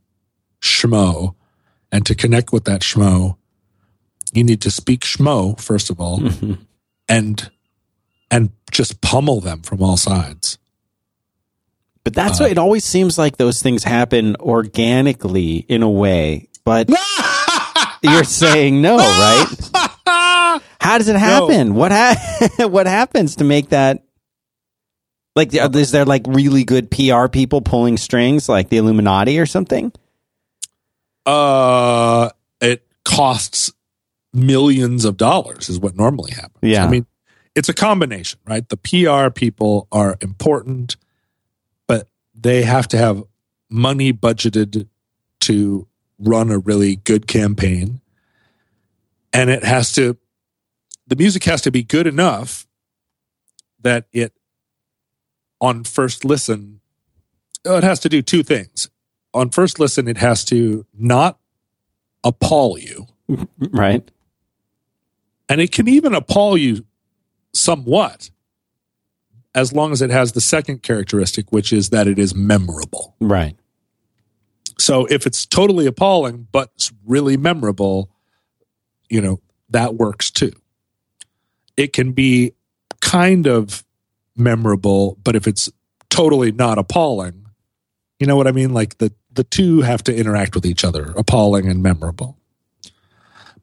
schmo, 0.61 1.35
and 1.91 2.05
to 2.05 2.15
connect 2.15 2.53
with 2.53 2.63
that 2.65 2.81
schmo, 2.81 3.37
you 4.33 4.43
need 4.43 4.61
to 4.61 4.71
speak 4.71 5.01
schmo 5.01 5.59
first 5.59 5.89
of 5.89 5.99
all, 5.99 6.19
Mhm. 6.19 6.59
and 7.09 7.49
and 8.29 8.51
just 8.71 9.01
pummel 9.01 9.41
them 9.41 9.61
from 9.63 9.81
all 9.81 9.97
sides. 9.97 10.57
But 12.07 12.13
that's 12.13 12.39
Uh, 12.39 12.45
what 12.45 12.51
it 12.51 12.57
always 12.57 12.85
seems 12.85 13.17
like 13.17 13.35
those 13.35 13.61
things 13.61 13.83
happen 13.83 14.37
organically 14.39 15.57
in 15.67 15.83
a 15.83 15.89
way. 15.89 16.47
But 16.63 16.89
you're 18.01 18.23
saying 18.23 18.81
no, 18.81 18.95
right? 18.95 19.45
How 20.79 20.97
does 20.97 21.09
it 21.09 21.17
happen? 21.17 21.73
What 21.75 21.91
ha- 21.91 22.39
what 22.69 22.87
happens 22.87 23.35
to 23.35 23.43
make 23.43 23.71
that? 23.71 24.05
Like, 25.35 25.53
is 25.53 25.91
there 25.91 26.05
like 26.05 26.23
really 26.27 26.63
good 26.63 26.89
PR 26.89 27.27
people 27.27 27.59
pulling 27.59 27.97
strings, 27.97 28.47
like 28.47 28.69
the 28.69 28.77
Illuminati 28.77 29.37
or 29.37 29.45
something? 29.45 29.91
uh, 31.25 32.29
it 32.61 32.87
costs 33.03 33.73
millions 34.33 35.03
of 35.03 35.17
dollars 35.17 35.67
is 35.67 35.77
what 35.77 35.97
normally 35.97 36.31
happens. 36.31 36.53
Yeah. 36.61 36.85
I 36.85 36.89
mean, 36.89 37.05
it's 37.53 37.67
a 37.67 37.73
combination, 37.73 38.39
right? 38.47 38.63
The 38.69 38.77
PR 38.77 39.29
people 39.29 39.89
are 39.91 40.17
important, 40.21 40.95
they 42.39 42.63
have 42.63 42.87
to 42.89 42.97
have 42.97 43.23
money 43.69 44.13
budgeted 44.13 44.87
to 45.41 45.87
run 46.19 46.51
a 46.51 46.57
really 46.59 46.95
good 46.97 47.27
campaign. 47.27 47.99
And 49.33 49.49
it 49.49 49.63
has 49.63 49.91
to, 49.93 50.17
the 51.07 51.15
music 51.15 51.43
has 51.45 51.61
to 51.63 51.71
be 51.71 51.83
good 51.83 52.07
enough 52.07 52.67
that 53.81 54.05
it, 54.11 54.33
on 55.59 55.83
first 55.83 56.23
listen, 56.23 56.79
oh, 57.65 57.77
it 57.77 57.83
has 57.83 57.99
to 58.01 58.09
do 58.09 58.21
two 58.21 58.43
things. 58.43 58.89
On 59.33 59.49
first 59.49 59.79
listen, 59.79 60.07
it 60.07 60.17
has 60.17 60.45
to 60.45 60.85
not 60.97 61.39
appall 62.23 62.77
you, 62.77 63.07
Right. 63.57 64.09
and 65.49 65.61
it 65.61 65.71
can 65.71 65.87
even 65.87 66.13
appall 66.13 66.57
you 66.57 66.85
somewhat 67.53 68.29
as 69.57 69.73
long 69.73 69.91
as 69.91 70.03
it 70.03 70.11
has 70.11 70.33
the 70.33 70.39
second 70.39 70.83
characteristic, 70.83 71.51
which 71.51 71.73
is 71.73 71.89
that 71.89 72.07
it 72.07 72.19
is 72.19 72.35
memorable. 72.35 73.15
Right. 73.19 73.55
So 74.77 75.07
if 75.07 75.25
it's 75.25 75.47
totally 75.47 75.87
appalling, 75.87 76.47
but 76.51 76.69
it's 76.75 76.93
really 77.07 77.37
memorable, 77.37 78.11
you 79.09 79.19
know, 79.19 79.41
that 79.71 79.95
works 79.95 80.29
too. 80.29 80.51
It 81.75 81.91
can 81.91 82.11
be 82.11 82.53
kind 83.01 83.47
of 83.47 83.83
memorable, 84.35 85.17
but 85.23 85.35
if 85.35 85.47
it's 85.47 85.71
totally 86.11 86.51
not 86.51 86.77
appalling, 86.77 87.47
you 88.19 88.27
know 88.27 88.35
what 88.35 88.45
I 88.45 88.51
mean? 88.51 88.75
Like 88.75 88.99
the, 88.99 89.11
the 89.33 89.43
two 89.43 89.81
have 89.81 90.03
to 90.03 90.15
interact 90.15 90.53
with 90.53 90.67
each 90.67 90.85
other, 90.85 91.15
appalling 91.17 91.67
and 91.67 91.81
memorable. 91.81 92.37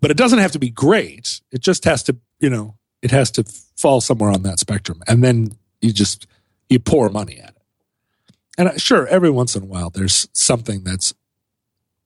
But 0.00 0.10
it 0.10 0.16
doesn't 0.16 0.40
have 0.40 0.52
to 0.52 0.58
be 0.58 0.70
great. 0.70 1.40
It 1.52 1.60
just 1.60 1.84
has 1.84 2.02
to, 2.04 2.16
you 2.40 2.50
know, 2.50 2.74
it 3.00 3.12
has 3.12 3.30
to 3.32 3.44
fall 3.76 4.00
somewhere 4.00 4.32
on 4.32 4.42
that 4.42 4.58
spectrum. 4.58 5.00
And 5.06 5.22
then 5.22 5.56
you 5.84 5.92
just, 5.92 6.26
you 6.68 6.78
pour 6.78 7.08
money 7.10 7.38
at 7.38 7.50
it 7.50 7.62
and 8.56 8.80
sure 8.80 9.06
every 9.08 9.30
once 9.30 9.54
in 9.56 9.62
a 9.62 9.66
while 9.66 9.90
there's 9.90 10.28
something 10.32 10.82
that's 10.84 11.12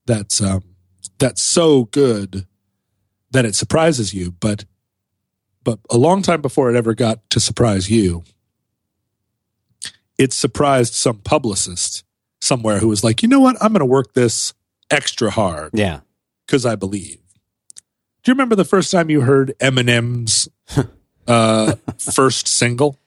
that's 0.05 0.41
um 0.41 0.63
that's 1.19 1.41
so 1.41 1.85
good 1.85 2.45
that 3.31 3.45
it 3.45 3.53
surprises 3.55 4.13
you, 4.13 4.31
but 4.31 4.65
but 5.63 5.79
a 5.91 5.97
long 5.97 6.21
time 6.23 6.41
before 6.41 6.69
it 6.71 6.75
ever 6.75 6.93
got 6.95 7.29
to 7.29 7.39
surprise 7.39 7.89
you, 7.91 8.23
it 10.17 10.33
surprised 10.33 10.93
some 10.93 11.17
publicist 11.19 12.03
somewhere 12.41 12.79
who 12.79 12.87
was 12.87 13.03
like, 13.03 13.21
you 13.21 13.27
know 13.27 13.39
what, 13.39 13.55
I'm 13.61 13.71
going 13.73 13.79
to 13.79 13.85
work 13.85 14.13
this 14.13 14.53
extra 14.89 15.29
hard 15.29 15.71
Yeah. 15.73 15.99
because 16.45 16.65
I 16.65 16.75
believe. 16.75 17.17
Do 18.23 18.31
you 18.31 18.33
remember 18.33 18.55
the 18.55 18.65
first 18.65 18.91
time 18.91 19.09
you 19.09 19.21
heard 19.21 19.53
Eminem's 19.59 20.49
uh, 21.27 21.75
first 21.97 22.47
single? 22.47 22.97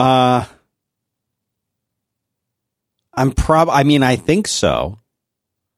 Uh, 0.00 0.44
I'm 3.14 3.32
prob. 3.32 3.68
I 3.70 3.82
mean, 3.84 4.02
I 4.02 4.16
think 4.16 4.48
so. 4.48 4.98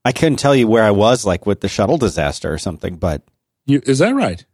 I 0.05 0.13
couldn't 0.13 0.39
tell 0.39 0.55
you 0.55 0.67
where 0.69 0.83
I 0.85 0.91
was, 0.91 1.25
like 1.25 1.47
with 1.47 1.61
the 1.61 1.69
shuttle 1.69 1.97
disaster 1.99 2.53
or 2.53 2.59
something, 2.59 2.97
but 2.97 3.23
You, 3.67 3.81
is 3.85 3.99
that 4.01 4.15
right? 4.15 4.45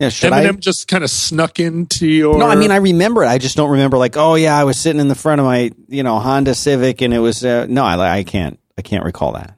yeah, 0.00 0.08
should 0.10 0.32
Eminem 0.32 0.56
I? 0.56 0.58
just 0.58 0.86
kind 0.88 1.02
of 1.04 1.10
snuck 1.10 1.58
into 1.60 2.06
your. 2.06 2.38
No, 2.38 2.46
I 2.46 2.54
mean 2.56 2.70
I 2.70 2.76
remember 2.76 3.24
it. 3.24 3.28
I 3.28 3.38
just 3.38 3.56
don't 3.56 3.70
remember. 3.70 3.98
Like, 3.98 4.16
oh 4.16 4.34
yeah, 4.36 4.56
I 4.56 4.64
was 4.64 4.78
sitting 4.78 5.00
in 5.00 5.08
the 5.08 5.14
front 5.14 5.40
of 5.40 5.44
my, 5.44 5.70
you 5.88 6.02
know, 6.02 6.18
Honda 6.18 6.54
Civic, 6.54 7.00
and 7.02 7.12
it 7.14 7.18
was 7.20 7.44
uh, 7.44 7.66
no, 7.68 7.84
I, 7.84 8.18
I 8.18 8.22
can't, 8.24 8.58
I 8.76 8.82
can't 8.82 9.04
recall 9.04 9.32
that. 9.32 9.56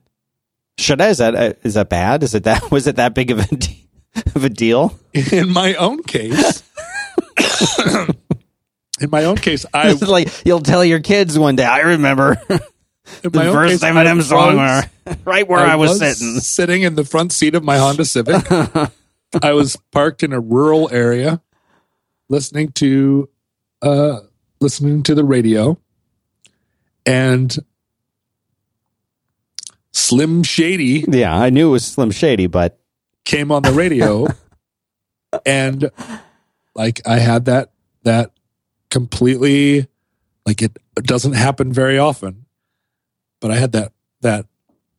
Should 0.78 1.00
I? 1.02 1.08
Is 1.08 1.18
that 1.18 1.34
uh, 1.34 1.52
is 1.62 1.74
that 1.74 1.88
bad? 1.90 2.22
Is 2.22 2.34
it 2.34 2.44
that 2.44 2.70
was 2.70 2.86
it 2.86 2.96
that 2.96 3.14
big 3.14 3.30
of 3.30 3.38
a 3.40 3.54
de- 3.54 3.88
of 4.34 4.44
a 4.44 4.48
deal? 4.50 4.98
in 5.12 5.50
my 5.52 5.74
own 5.74 6.02
case. 6.04 6.62
in 9.00 9.10
my 9.10 9.24
own 9.24 9.36
case, 9.36 9.66
I 9.74 9.92
like 9.92 10.28
you'll 10.44 10.60
tell 10.60 10.84
your 10.84 11.00
kids 11.00 11.38
one 11.38 11.56
day. 11.56 11.64
I 11.64 11.80
remember 11.80 12.36
the 13.22 13.30
first 13.30 13.72
case, 13.72 13.82
I 13.82 13.90
Eminem 13.92 14.22
song, 14.22 14.56
was- 14.56 14.84
right 15.24 15.46
where 15.48 15.60
I, 15.60 15.76
was, 15.76 15.98
sitting. 15.98 16.40
sitting 16.40 16.82
in 16.82 16.94
the 16.94 17.04
front 17.04 17.32
seat 17.32 17.54
of 17.54 17.64
my 17.64 17.78
Honda 17.78 18.04
Civic. 18.04 18.36
I 19.42 19.52
was 19.52 19.76
parked 19.92 20.22
in 20.22 20.32
a 20.32 20.40
rural 20.40 20.88
area, 20.92 21.40
listening 22.28 22.72
to 22.72 23.28
uh, 23.82 24.20
listening 24.60 25.02
to 25.04 25.14
the 25.14 25.24
radio, 25.24 25.78
and 27.06 27.56
Slim 29.92 30.42
Shady 30.42 31.04
Yeah, 31.08 31.36
I 31.36 31.50
knew 31.50 31.68
it 31.68 31.72
was 31.72 31.86
Slim 31.86 32.10
Shady, 32.10 32.46
but 32.46 32.78
came 33.24 33.52
on 33.52 33.62
the 33.62 33.72
radio, 33.72 34.26
and 35.46 35.90
like 36.74 37.00
I 37.06 37.18
had 37.18 37.44
that 37.46 37.70
that 38.02 38.32
completely 38.90 39.86
like 40.46 40.62
it 40.62 40.76
doesn't 41.02 41.34
happen 41.34 41.72
very 41.72 41.98
often, 41.98 42.46
but 43.40 43.50
I 43.50 43.56
had 43.56 43.72
that 43.72 43.92
that 44.20 44.46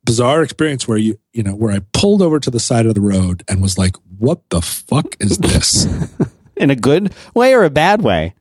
bizarre 0.04 0.42
experience 0.42 0.88
where 0.88 0.98
you 0.98 1.20
you 1.34 1.44
know 1.44 1.54
where 1.56 1.74
I 1.74 1.80
pulled 1.94 2.22
over 2.22 2.40
to 2.40 2.50
the 2.50 2.60
side 2.60 2.86
of 2.86 2.96
the 2.96 3.02
road 3.02 3.44
and 3.48 3.62
was 3.62 3.78
like, 3.78 3.96
"What 4.18 4.50
the 4.50 4.62
fuck 4.62 5.16
is 5.20 5.38
this?" 5.38 5.88
in 6.56 6.70
a 6.70 6.76
good 6.76 7.14
way 7.34 7.54
or 7.54 7.64
a 7.64 7.70
bad 7.70 8.02
way. 8.02 8.34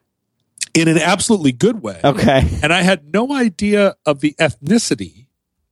In 0.72 0.86
an 0.86 0.98
absolutely 0.98 1.50
good 1.50 1.82
way, 1.82 2.00
Okay. 2.04 2.48
and 2.62 2.72
I 2.72 2.82
had 2.82 3.12
no 3.12 3.32
idea 3.34 3.96
of 4.06 4.20
the 4.20 4.34
ethnicity 4.38 5.26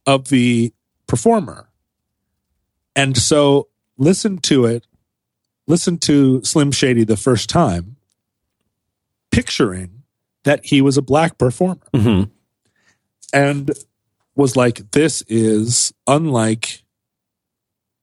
of 0.07 0.29
the 0.29 0.73
performer, 1.07 1.69
and 2.97 3.17
so 3.17 3.69
listen 3.97 4.39
to 4.39 4.65
it, 4.67 4.87
listen 5.69 5.99
to 5.99 6.43
Slim 6.43 6.73
Shady 6.73 7.05
the 7.05 7.17
first 7.17 7.49
time, 7.49 7.95
picturing 9.31 10.03
that 10.45 10.61
he 10.65 10.81
was 10.81 10.97
a 10.97 11.03
black 11.03 11.39
performer. 11.39 11.81
hmm 11.95 12.25
and 13.33 13.71
was 14.35 14.57
like, 14.57 14.91
"This 14.93 15.23
is 15.29 15.93
unlike 16.07 16.83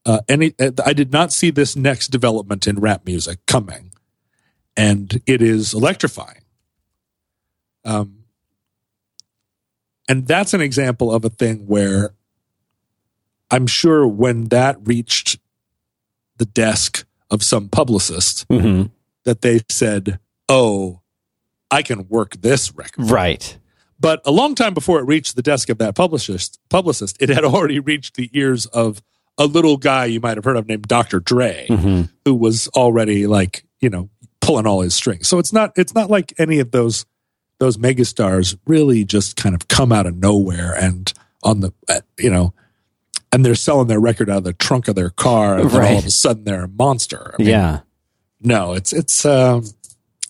uh, 0.04 0.20
any." 0.28 0.54
I 0.84 0.92
did 0.92 1.12
not 1.12 1.32
see 1.32 1.50
this 1.50 1.74
next 1.74 2.08
development 2.08 2.66
in 2.66 2.78
rap 2.78 3.04
music 3.06 3.44
coming, 3.46 3.92
and 4.76 5.20
it 5.26 5.42
is 5.42 5.74
electrifying. 5.74 6.42
Um, 7.84 8.24
and 10.08 10.26
that's 10.26 10.54
an 10.54 10.60
example 10.60 11.12
of 11.12 11.24
a 11.24 11.30
thing 11.30 11.66
where 11.66 12.14
I'm 13.50 13.66
sure 13.66 14.06
when 14.06 14.44
that 14.46 14.76
reached 14.86 15.38
the 16.36 16.46
desk 16.46 17.04
of 17.30 17.42
some 17.42 17.68
publicist, 17.68 18.46
hmm 18.48 18.84
that 19.24 19.40
they 19.40 19.60
said, 19.68 20.20
"Oh, 20.48 21.00
I 21.70 21.82
can 21.82 22.08
work 22.08 22.36
this 22.40 22.74
record." 22.74 23.10
Right. 23.10 23.58
But 23.98 24.20
a 24.26 24.30
long 24.30 24.54
time 24.54 24.74
before 24.74 24.98
it 25.00 25.04
reached 25.04 25.36
the 25.36 25.42
desk 25.42 25.68
of 25.70 25.78
that 25.78 25.94
publicist, 25.94 26.58
publicist, 26.68 27.16
it 27.20 27.28
had 27.30 27.44
already 27.44 27.78
reached 27.80 28.16
the 28.16 28.28
ears 28.34 28.66
of 28.66 29.02
a 29.38 29.46
little 29.46 29.76
guy 29.76 30.04
you 30.06 30.20
might 30.20 30.36
have 30.36 30.44
heard 30.44 30.56
of 30.56 30.66
named 30.68 30.86
Dr. 30.88 31.20
Dre, 31.20 31.66
hmm 31.68 32.02
who 32.24 32.34
was 32.34 32.68
already 32.68 33.26
like, 33.26 33.64
you 33.80 33.88
know, 33.88 34.08
pulling 34.40 34.66
all 34.66 34.80
his 34.80 34.94
strings. 34.94 35.28
So 35.28 35.38
it's 35.38 35.52
not 35.52 35.72
it's 35.76 35.94
not 35.94 36.10
like 36.10 36.34
any 36.38 36.58
of 36.58 36.70
those 36.72 37.06
those 37.58 37.76
megastars 37.78 38.58
really 38.66 39.04
just 39.04 39.36
kind 39.36 39.54
of 39.54 39.66
come 39.68 39.92
out 39.92 40.06
of 40.06 40.14
nowhere 40.16 40.74
and 40.74 41.12
on 41.42 41.60
the 41.60 41.72
uh, 41.88 42.00
you 42.18 42.28
know 42.30 42.52
and 43.32 43.44
they're 43.44 43.54
selling 43.54 43.86
their 43.88 44.00
record 44.00 44.28
out 44.28 44.38
of 44.38 44.44
the 44.44 44.52
trunk 44.52 44.88
of 44.88 44.94
their 44.94 45.10
car 45.10 45.58
and 45.58 45.70
then 45.70 45.74
all 45.74 45.80
Right. 45.80 45.98
of 45.98 46.04
a 46.06 46.10
sudden 46.10 46.44
they're 46.44 46.64
a 46.64 46.68
monster. 46.68 47.32
I 47.34 47.42
mean, 47.42 47.48
Yeah. 47.48 47.80
no, 48.40 48.72
it's 48.74 48.92
it's 48.92 49.24
um, 49.24 49.64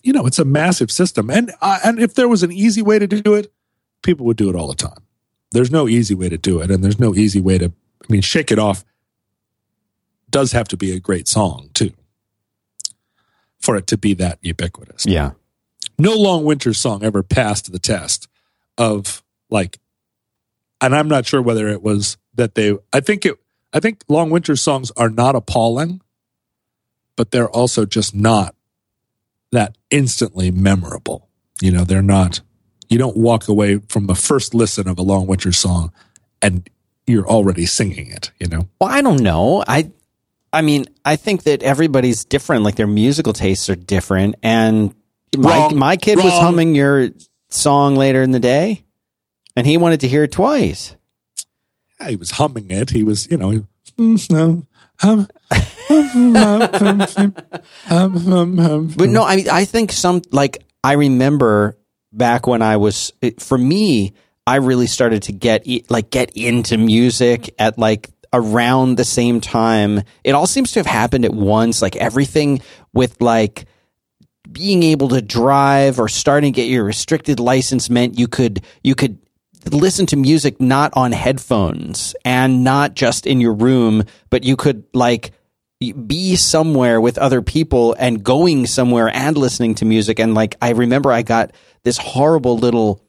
you 0.07 0.13
know 0.13 0.25
it's 0.25 0.39
a 0.39 0.45
massive 0.45 0.89
system, 0.89 1.29
and 1.29 1.51
uh, 1.61 1.79
and 1.83 1.99
if 1.99 2.13
there 2.13 2.29
was 2.29 2.41
an 2.41 2.51
easy 2.51 2.81
way 2.81 2.97
to 2.97 3.05
do 3.05 3.33
it, 3.33 3.51
people 4.03 4.25
would 4.25 4.37
do 4.37 4.49
it 4.49 4.55
all 4.55 4.69
the 4.69 4.73
time. 4.73 5.03
There's 5.51 5.69
no 5.69 5.85
easy 5.89 6.15
way 6.15 6.29
to 6.29 6.37
do 6.37 6.61
it, 6.61 6.71
and 6.71 6.81
there's 6.81 6.99
no 6.99 7.13
easy 7.13 7.41
way 7.41 7.57
to. 7.57 7.65
I 7.65 8.05
mean, 8.11 8.21
"Shake 8.21 8.49
It 8.49 8.57
Off" 8.57 8.85
does 10.29 10.53
have 10.53 10.69
to 10.69 10.77
be 10.77 10.93
a 10.93 11.01
great 11.01 11.27
song 11.27 11.69
too, 11.73 11.91
for 13.59 13.75
it 13.75 13.85
to 13.87 13.97
be 13.97 14.13
that 14.13 14.39
ubiquitous. 14.41 15.05
Yeah. 15.05 15.31
No 15.99 16.13
long 16.13 16.45
winter 16.45 16.73
song 16.73 17.03
ever 17.03 17.21
passed 17.21 17.69
the 17.73 17.79
test 17.79 18.29
of 18.77 19.21
like, 19.49 19.77
and 20.79 20.95
I'm 20.95 21.09
not 21.09 21.25
sure 21.25 21.41
whether 21.41 21.67
it 21.67 21.81
was 21.81 22.15
that 22.35 22.55
they. 22.55 22.77
I 22.93 23.01
think 23.01 23.25
it. 23.25 23.35
I 23.73 23.81
think 23.81 24.05
long 24.07 24.29
winter 24.29 24.55
songs 24.55 24.89
are 24.95 25.09
not 25.09 25.35
appalling, 25.35 25.99
but 27.17 27.31
they're 27.31 27.49
also 27.49 27.85
just 27.85 28.15
not 28.15 28.55
that 29.51 29.77
instantly 29.89 30.51
memorable. 30.51 31.29
You 31.61 31.71
know, 31.71 31.83
they're 31.83 32.01
not. 32.01 32.41
You 32.89 32.97
don't 32.97 33.17
walk 33.17 33.47
away 33.47 33.79
from 33.89 34.07
the 34.07 34.15
first 34.15 34.53
listen 34.53 34.87
of 34.87 34.97
a 34.97 35.01
long 35.01 35.27
winter 35.27 35.51
song, 35.51 35.91
and 36.41 36.69
you're 37.05 37.27
already 37.27 37.65
singing 37.65 38.11
it. 38.11 38.31
You 38.39 38.47
know. 38.47 38.67
Well, 38.79 38.89
I 38.89 39.01
don't 39.01 39.21
know. 39.21 39.63
I, 39.67 39.91
I 40.53 40.61
mean, 40.61 40.85
I 41.03 41.15
think 41.15 41.43
that 41.43 41.63
everybody's 41.63 42.25
different. 42.25 42.63
Like 42.63 42.75
their 42.75 42.87
musical 42.87 43.33
tastes 43.33 43.69
are 43.69 43.75
different. 43.75 44.35
And 44.43 44.93
my 45.35 45.57
Wrong. 45.57 45.77
my 45.77 45.97
kid 45.97 46.17
was 46.17 46.33
humming 46.33 46.75
your 46.75 47.09
song 47.49 47.95
later 47.95 48.21
in 48.21 48.31
the 48.31 48.39
day, 48.39 48.83
and 49.55 49.67
he 49.67 49.77
wanted 49.77 50.01
to 50.01 50.07
hear 50.07 50.23
it 50.23 50.31
twice. 50.31 50.95
Yeah, 51.99 52.09
he 52.09 52.15
was 52.15 52.31
humming 52.31 52.69
it. 52.69 52.91
He 52.91 53.03
was, 53.03 53.29
you 53.29 53.37
know, 53.37 53.49
he, 53.49 53.63
mm, 53.97 54.31
no, 54.31 54.65
hum. 54.99 55.27
But 58.95 59.09
no, 59.09 59.23
I 59.23 59.35
mean, 59.37 59.49
I 59.49 59.65
think 59.65 59.91
some 59.91 60.21
like 60.31 60.63
I 60.83 60.93
remember 60.93 61.77
back 62.11 62.47
when 62.47 62.61
I 62.61 62.77
was 62.77 63.13
it, 63.21 63.41
for 63.41 63.57
me, 63.57 64.13
I 64.45 64.57
really 64.57 64.87
started 64.87 65.23
to 65.23 65.31
get 65.31 65.67
like 65.89 66.09
get 66.09 66.31
into 66.35 66.77
music 66.77 67.53
at 67.59 67.77
like 67.77 68.09
around 68.33 68.95
the 68.95 69.05
same 69.05 69.41
time. 69.41 70.01
It 70.23 70.31
all 70.31 70.47
seems 70.47 70.71
to 70.73 70.79
have 70.79 70.85
happened 70.85 71.25
at 71.25 71.33
once. 71.33 71.81
Like 71.81 71.95
everything 71.95 72.61
with 72.93 73.21
like 73.21 73.65
being 74.51 74.83
able 74.83 75.09
to 75.09 75.21
drive 75.21 75.99
or 75.99 76.07
starting 76.07 76.53
to 76.53 76.55
get 76.55 76.69
your 76.69 76.83
restricted 76.83 77.39
license 77.39 77.89
meant 77.89 78.17
you 78.17 78.27
could 78.27 78.63
you 78.83 78.95
could 78.95 79.19
listen 79.73 80.05
to 80.07 80.17
music 80.17 80.59
not 80.61 80.93
on 80.95 81.11
headphones 81.11 82.15
and 82.25 82.63
not 82.63 82.93
just 82.95 83.25
in 83.25 83.41
your 83.41 83.53
room, 83.53 84.03
but 84.29 84.43
you 84.43 84.55
could 84.55 84.83
like 84.93 85.31
be 85.79 86.35
somewhere 86.35 86.99
with 86.99 87.17
other 87.17 87.41
people 87.41 87.95
and 87.99 88.23
going 88.23 88.65
somewhere 88.65 89.09
and 89.09 89.37
listening 89.37 89.75
to 89.75 89.85
music. 89.85 90.19
And 90.19 90.33
like, 90.33 90.55
I 90.61 90.71
remember 90.71 91.11
I 91.11 91.21
got 91.21 91.51
this 91.83 91.97
horrible 91.97 92.57
little 92.57 93.01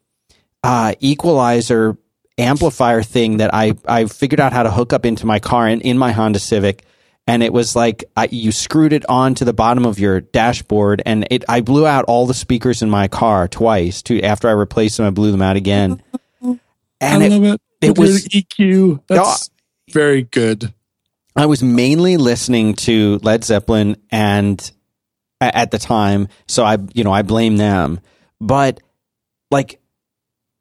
uh, 0.63 0.95
equalizer 1.01 1.97
amplifier 2.37 3.03
thing 3.03 3.39
that 3.39 3.53
I, 3.53 3.75
I 3.87 4.05
figured 4.07 4.41
out 4.41 4.53
how 4.53 4.63
to 4.63 4.71
hook 4.71 4.93
up 4.93 5.05
into 5.05 5.27
my 5.27 5.41
car 5.41 5.67
and 5.67 5.83
in 5.83 5.99
my 5.99 6.13
Honda 6.13 6.39
Civic. 6.39 6.85
And 7.27 7.43
it 7.43 7.53
was 7.53 7.77
like 7.77 8.05
I, 8.17 8.29
you 8.31 8.53
screwed 8.53 8.93
it 8.93 9.05
onto 9.09 9.45
the 9.45 9.53
bottom 9.53 9.85
of 9.85 9.99
your 9.99 10.23
dashboard, 10.23 11.03
and 11.05 11.29
it. 11.31 11.45
I 11.47 11.61
blew 11.61 11.87
out 11.87 12.07
all 12.07 12.27
the 12.27 12.33
speakers 12.33 12.81
in 12.81 12.89
my 12.89 13.07
car 13.07 13.49
twice. 13.49 14.01
To 14.05 14.23
after 14.23 14.49
I 14.49 14.53
replaced 14.53 14.97
them, 14.97 15.05
I 15.05 15.11
blew 15.11 15.31
them 15.31 15.43
out 15.43 15.57
again. 15.57 16.03
And 17.01 17.23
I 17.23 17.27
it, 17.27 17.31
love 17.31 17.45
it. 17.45 17.61
it 17.81 17.89
With 17.99 17.99
was- 17.99 18.29
EQ. 18.29 19.03
That's 19.09 19.51
very 19.91 20.23
good. 20.23 20.73
I 21.37 21.47
was 21.47 21.63
mainly 21.63 22.17
listening 22.17 22.75
to 22.77 23.21
Led 23.23 23.45
Zeppelin 23.45 23.97
and 24.11 24.71
at 25.41 25.71
the 25.71 25.79
time, 25.79 26.27
so 26.49 26.65
I 26.65 26.79
you 26.95 27.05
know 27.05 27.13
I 27.13 27.23
blame 27.23 27.57
them. 27.57 28.01
But 28.41 28.81
like 29.53 29.81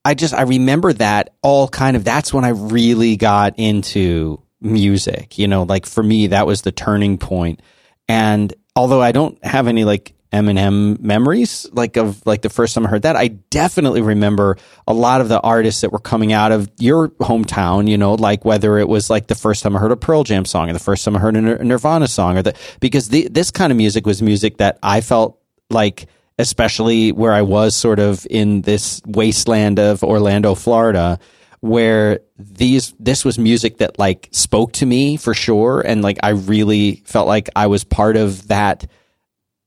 I 0.06 0.14
just 0.14 0.36
I 0.36 0.44
remember 0.44 0.94
that 0.94 1.34
all 1.42 1.68
kind 1.68 1.98
of 1.98 2.04
that's 2.04 2.32
when 2.32 2.46
I 2.46 2.50
really 2.50 3.18
got 3.18 3.58
into 3.58 4.40
music. 4.62 5.40
You 5.40 5.48
know, 5.48 5.64
like 5.64 5.88
for 5.88 6.04
me, 6.04 6.28
that 6.28 6.46
was 6.46 6.62
the 6.62 6.72
turning 6.72 7.18
point. 7.18 7.62
And 8.08 8.54
although 8.76 9.02
I 9.02 9.12
don't 9.12 9.44
have 9.44 9.68
any 9.68 9.84
like 9.84 10.14
Eminem 10.34 11.00
memories, 11.00 11.68
like 11.72 11.96
of 11.96 12.22
like 12.26 12.42
the 12.42 12.50
first 12.50 12.76
time 12.76 12.86
I 12.86 12.90
heard 12.90 13.04
that, 13.04 13.16
I 13.16 13.28
definitely 13.28 14.02
remember 14.02 14.58
a 14.86 14.94
lot 14.94 15.22
of 15.22 15.30
the 15.30 15.40
artists 15.40 15.82
that 15.82 15.92
were 15.92 16.00
coming 16.00 16.34
out 16.34 16.52
of 16.52 16.70
your 16.80 17.10
hometown. 17.10 17.88
You 17.88 17.98
know, 17.98 18.14
like 18.16 18.44
whether 18.44 18.78
it 18.78 18.90
was 18.90 19.10
like 19.10 19.28
the 19.28 19.36
first 19.36 19.64
time 19.64 19.76
I 19.76 19.80
heard 19.80 19.92
a 19.92 19.98
Pearl 19.98 20.24
Jam 20.24 20.44
song 20.44 20.70
or 20.70 20.74
the 20.74 20.80
first 20.80 21.06
time 21.06 21.16
I 21.16 21.20
heard 21.20 21.38
a 21.38 21.64
Nirvana 21.64 22.08
song, 22.08 22.38
or 22.38 22.42
the 22.42 22.56
because 22.80 23.10
the, 23.10 23.30
this 23.30 23.52
kind 23.52 23.72
of 23.72 23.78
music 23.78 24.06
was 24.06 24.22
music 24.22 24.58
that 24.58 24.80
I 24.84 25.02
felt 25.02 25.40
like, 25.70 26.08
especially 26.38 27.12
where 27.14 27.32
I 27.32 27.44
was 27.44 27.76
sort 27.76 28.00
of 28.00 28.28
in 28.30 28.62
this 28.62 29.02
wasteland 29.06 29.80
of 29.80 30.04
Orlando, 30.04 30.56
Florida 30.56 31.20
where 31.60 32.20
these 32.38 32.94
this 33.00 33.26
was 33.26 33.40
music 33.40 33.78
that 33.78 33.98
like 33.98 34.30
spoke 34.32 34.72
to 34.74 34.86
me 34.86 35.18
for 35.18 35.34
sure 35.34 35.82
and 35.82 36.04
like 36.04 36.18
I 36.22 36.30
really 36.30 37.02
felt 37.06 37.28
like 37.28 37.50
I 37.56 37.66
was 37.66 37.84
part 37.84 38.16
of 38.16 38.50
that 38.50 38.86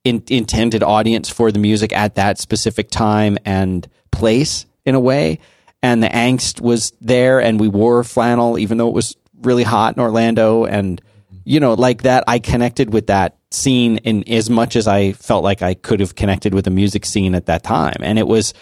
in, 0.04 0.22
intended 0.28 0.82
audience 0.82 1.28
for 1.28 1.52
the 1.52 1.58
music 1.58 1.92
at 1.92 2.14
that 2.14 2.38
specific 2.38 2.90
time 2.90 3.38
and 3.44 3.88
place 4.10 4.66
in 4.84 4.94
a 4.94 5.00
way. 5.00 5.38
And 5.82 6.02
the 6.02 6.08
angst 6.08 6.60
was 6.60 6.92
there 7.00 7.40
and 7.40 7.58
we 7.58 7.68
wore 7.68 8.04
flannel 8.04 8.58
even 8.58 8.78
though 8.78 8.88
it 8.88 8.94
was 8.94 9.16
really 9.42 9.62
hot 9.62 9.96
in 9.96 10.02
Orlando. 10.02 10.64
And 10.64 11.00
you 11.44 11.60
know 11.60 11.74
like 11.74 12.02
that 12.02 12.24
I 12.28 12.38
connected 12.38 12.92
with 12.92 13.06
that 13.06 13.36
scene 13.50 13.96
in 13.98 14.28
as 14.28 14.50
much 14.50 14.76
as 14.76 14.86
I 14.86 15.12
felt 15.12 15.42
like 15.42 15.62
I 15.62 15.74
could 15.74 16.00
have 16.00 16.14
connected 16.14 16.54
with 16.54 16.64
the 16.64 16.70
music 16.70 17.04
scene 17.04 17.34
at 17.34 17.46
that 17.46 17.62
time. 17.62 17.96
And 18.00 18.18
it 18.18 18.26
was 18.26 18.54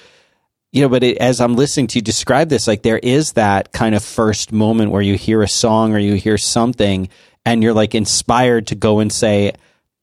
you 0.70 0.82
know, 0.82 0.88
but 0.90 1.02
it, 1.02 1.16
as 1.16 1.40
I'm 1.40 1.56
listening 1.56 1.86
to 1.88 1.98
you 1.98 2.02
describe 2.02 2.50
this, 2.50 2.66
like 2.66 2.82
there 2.82 2.98
is 2.98 3.32
that 3.32 3.72
kind 3.72 3.94
of 3.94 4.04
first 4.04 4.52
moment 4.52 4.90
where 4.90 5.00
you 5.00 5.16
hear 5.16 5.42
a 5.42 5.48
song 5.48 5.94
or 5.94 5.98
you 5.98 6.14
hear 6.14 6.36
something 6.36 7.08
and 7.46 7.62
you're 7.62 7.72
like 7.72 7.94
inspired 7.94 8.66
to 8.66 8.74
go 8.74 8.98
and 8.98 9.10
say, 9.10 9.54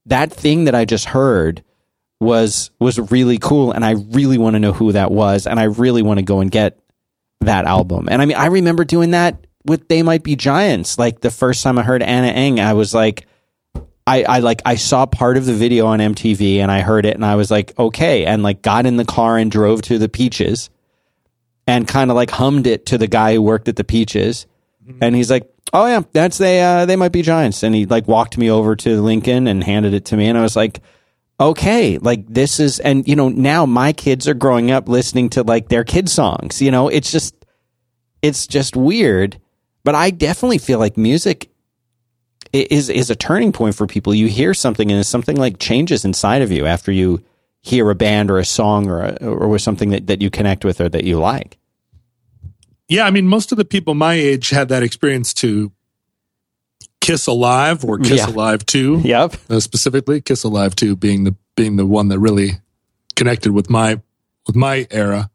that 0.07 0.31
thing 0.31 0.65
that 0.65 0.75
I 0.75 0.85
just 0.85 1.05
heard 1.05 1.63
was 2.19 2.71
was 2.79 2.99
really 3.11 3.37
cool 3.37 3.71
and 3.71 3.83
I 3.83 3.91
really 3.91 4.37
want 4.37 4.55
to 4.55 4.59
know 4.59 4.71
who 4.71 4.91
that 4.93 5.11
was 5.11 5.47
and 5.47 5.59
I 5.59 5.63
really 5.63 6.01
want 6.01 6.19
to 6.19 6.23
go 6.23 6.39
and 6.39 6.49
get 6.49 6.79
that 7.41 7.65
album. 7.65 8.07
And 8.09 8.21
I 8.21 8.25
mean 8.25 8.37
I 8.37 8.47
remember 8.47 8.85
doing 8.85 9.11
that 9.11 9.45
with 9.65 9.87
They 9.87 10.03
Might 10.03 10.23
Be 10.23 10.35
Giants. 10.35 10.97
Like 10.97 11.19
the 11.19 11.31
first 11.31 11.63
time 11.63 11.77
I 11.77 11.83
heard 11.83 12.01
Ana 12.01 12.27
Ng, 12.27 12.59
I 12.59 12.73
was 12.73 12.93
like 12.93 13.27
I, 14.07 14.23
I 14.23 14.39
like 14.39 14.61
I 14.65 14.75
saw 14.75 15.05
part 15.05 15.37
of 15.37 15.45
the 15.45 15.53
video 15.53 15.87
on 15.87 15.99
MTV 15.99 16.57
and 16.57 16.71
I 16.71 16.81
heard 16.81 17.05
it 17.05 17.15
and 17.15 17.25
I 17.25 17.35
was 17.35 17.49
like, 17.49 17.77
okay, 17.77 18.25
and 18.25 18.43
like 18.43 18.61
got 18.61 18.85
in 18.85 18.97
the 18.97 19.05
car 19.05 19.37
and 19.37 19.51
drove 19.51 19.81
to 19.83 19.97
the 19.97 20.09
Peaches 20.09 20.69
and 21.67 21.87
kind 21.87 22.11
of 22.11 22.15
like 22.15 22.29
hummed 22.29 22.67
it 22.67 22.85
to 22.87 22.97
the 22.97 23.07
guy 23.07 23.33
who 23.33 23.41
worked 23.41 23.67
at 23.67 23.75
the 23.75 23.83
Peaches. 23.83 24.45
And 25.01 25.15
he's 25.15 25.31
like, 25.31 25.51
Oh 25.73 25.87
yeah, 25.87 26.01
that's 26.13 26.37
they 26.37 26.61
uh, 26.61 26.85
they 26.85 26.95
might 26.95 27.11
be 27.11 27.21
giants. 27.21 27.63
And 27.63 27.73
he 27.73 27.85
like 27.85 28.07
walked 28.07 28.37
me 28.37 28.49
over 28.49 28.75
to 28.77 29.01
Lincoln 29.01 29.47
and 29.47 29.63
handed 29.63 29.93
it 29.93 30.05
to 30.05 30.17
me 30.17 30.27
and 30.27 30.37
I 30.37 30.41
was 30.41 30.55
like, 30.55 30.81
Okay, 31.39 31.97
like 31.97 32.25
this 32.27 32.59
is 32.59 32.79
and 32.79 33.07
you 33.07 33.15
know, 33.15 33.29
now 33.29 33.65
my 33.65 33.91
kids 33.93 34.27
are 34.27 34.33
growing 34.33 34.71
up 34.71 34.87
listening 34.87 35.29
to 35.31 35.43
like 35.43 35.67
their 35.67 35.83
kid 35.83 36.07
songs. 36.09 36.61
You 36.61 36.71
know, 36.71 36.87
it's 36.87 37.11
just 37.11 37.35
it's 38.21 38.47
just 38.47 38.75
weird. 38.75 39.39
But 39.83 39.95
I 39.95 40.09
definitely 40.09 40.57
feel 40.57 40.79
like 40.79 40.97
music 40.97 41.51
is 42.53 42.89
is 42.89 43.09
a 43.09 43.15
turning 43.15 43.51
point 43.51 43.75
for 43.75 43.85
people. 43.85 44.15
You 44.15 44.27
hear 44.27 44.53
something 44.53 44.91
and 44.91 45.05
something 45.05 45.35
like 45.35 45.59
changes 45.59 46.05
inside 46.05 46.41
of 46.41 46.51
you 46.51 46.65
after 46.65 46.91
you 46.91 47.23
hear 47.61 47.89
a 47.89 47.95
band 47.95 48.31
or 48.31 48.37
a 48.37 48.45
song 48.45 48.87
or 48.87 49.01
a, 49.01 49.15
or 49.25 49.57
something 49.59 49.89
that, 49.89 50.07
that 50.07 50.21
you 50.21 50.29
connect 50.29 50.63
with 50.63 50.79
or 50.79 50.87
that 50.87 51.03
you 51.03 51.19
like. 51.19 51.57
Yeah, 52.87 53.05
I 53.05 53.11
mean, 53.11 53.27
most 53.27 53.51
of 53.51 53.57
the 53.57 53.65
people 53.65 53.95
my 53.95 54.13
age 54.13 54.49
had 54.49 54.69
that 54.69 54.83
experience 54.83 55.33
to 55.35 55.71
Kiss 57.01 57.27
Alive 57.27 57.83
or 57.83 57.97
Kiss 57.97 58.19
yeah. 58.19 58.27
Alive 58.27 58.65
Two. 58.65 58.99
Yep. 59.03 59.35
Uh, 59.49 59.59
specifically, 59.59 60.21
Kiss 60.21 60.43
Alive 60.43 60.75
Two 60.75 60.95
being 60.95 61.23
the 61.23 61.35
being 61.55 61.75
the 61.75 61.85
one 61.85 62.09
that 62.09 62.19
really 62.19 62.51
connected 63.15 63.51
with 63.51 63.69
my 63.69 64.01
with 64.47 64.55
my 64.55 64.87
era. 64.91 65.29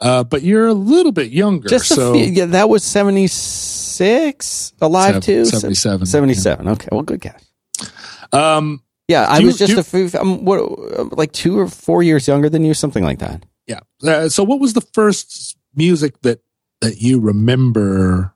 Uh, 0.00 0.24
but 0.24 0.42
you're 0.42 0.66
a 0.66 0.74
little 0.74 1.12
bit 1.12 1.30
younger. 1.30 1.68
Just 1.68 1.88
so 1.88 2.14
few, 2.14 2.24
yeah, 2.24 2.46
that 2.46 2.68
was 2.68 2.84
seventy 2.84 3.26
six. 3.26 4.72
Alive 4.80 5.22
too. 5.22 5.44
Seventy 5.44 5.74
seven. 5.74 6.06
Seventy 6.06 6.34
seven. 6.34 6.68
Okay. 6.68 6.88
Well, 6.92 7.02
good 7.02 7.20
guess. 7.20 7.44
Um. 8.32 8.82
Yeah, 9.08 9.24
I 9.24 9.38
was 9.38 9.56
just 9.56 9.72
you, 9.72 9.78
a 9.78 9.84
few, 9.84 10.10
um, 10.18 10.44
what, 10.44 11.16
like 11.16 11.30
two 11.30 11.56
or 11.60 11.68
four 11.68 12.02
years 12.02 12.26
younger 12.26 12.50
than 12.50 12.64
you, 12.64 12.74
something 12.74 13.04
like 13.04 13.20
that. 13.20 13.46
Yeah. 13.68 13.78
Uh, 14.02 14.28
so, 14.28 14.42
what 14.42 14.58
was 14.58 14.72
the 14.72 14.80
first 14.80 15.56
music 15.76 16.20
that 16.22 16.40
that 16.80 17.00
you 17.00 17.20
remember? 17.20 18.34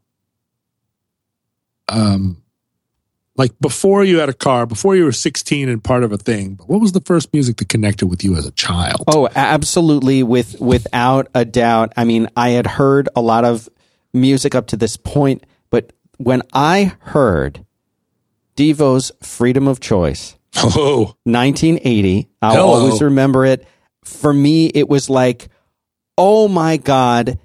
Um, 1.89 2.43
like 3.37 3.59
before 3.59 4.05
you 4.05 4.19
had 4.19 4.29
a 4.29 4.35
car, 4.35 4.67
before 4.67 4.97
you 4.97 5.05
were 5.05 5.13
16 5.13 5.69
and 5.69 5.83
part 5.83 6.05
of 6.05 6.13
a 6.13 6.19
thing, 6.19 6.55
but 6.55 6.69
what 6.69 6.81
was 6.81 6.93
the 6.93 7.01
first 7.01 7.33
music 7.33 7.57
that 7.57 7.69
connected 7.69 8.07
with 8.07 8.23
you 8.23 8.37
as 8.37 8.47
a 8.47 8.51
child? 8.53 9.05
Oh, 9.07 9.29
absolutely. 9.35 10.23
With, 10.23 10.61
without 10.61 11.29
a 11.35 11.45
doubt. 11.45 11.93
I 11.97 12.05
mean, 12.05 12.29
I 12.37 12.51
had 12.51 12.67
heard 12.67 13.09
a 13.17 13.21
lot 13.21 13.45
of 13.45 13.69
music 14.13 14.55
up 14.55 14.69
to 14.69 14.77
this 14.77 14.97
point, 14.97 15.45
but 15.71 15.93
when 16.19 16.43
I 16.53 16.93
heard 17.01 17.65
Devo's 18.57 19.11
Freedom 19.23 19.67
of 19.67 19.81
Choice, 19.81 20.37
oh. 20.57 21.15
1980, 21.25 22.29
I'll 22.43 22.53
Hello. 22.53 22.67
always 22.67 23.01
remember 23.01 23.47
it. 23.47 23.67
For 24.05 24.33
me, 24.33 24.67
it 24.67 24.89
was 24.89 25.09
like, 25.09 25.49
oh 26.19 26.47
my 26.47 26.77
God, 26.77 27.39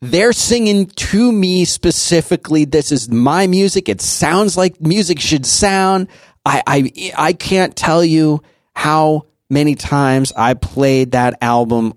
they're 0.00 0.32
singing 0.32 0.86
to 0.86 1.30
me 1.30 1.64
specifically. 1.64 2.64
This 2.64 2.90
is 2.92 3.10
my 3.10 3.46
music. 3.46 3.88
It 3.88 4.00
sounds 4.00 4.56
like 4.56 4.80
music 4.80 5.20
should 5.20 5.44
sound. 5.44 6.08
I, 6.44 6.62
I, 6.66 7.12
I 7.16 7.32
can't 7.34 7.76
tell 7.76 8.04
you 8.04 8.42
how 8.74 9.26
many 9.50 9.74
times 9.74 10.32
I 10.34 10.54
played 10.54 11.12
that 11.12 11.36
album 11.42 11.94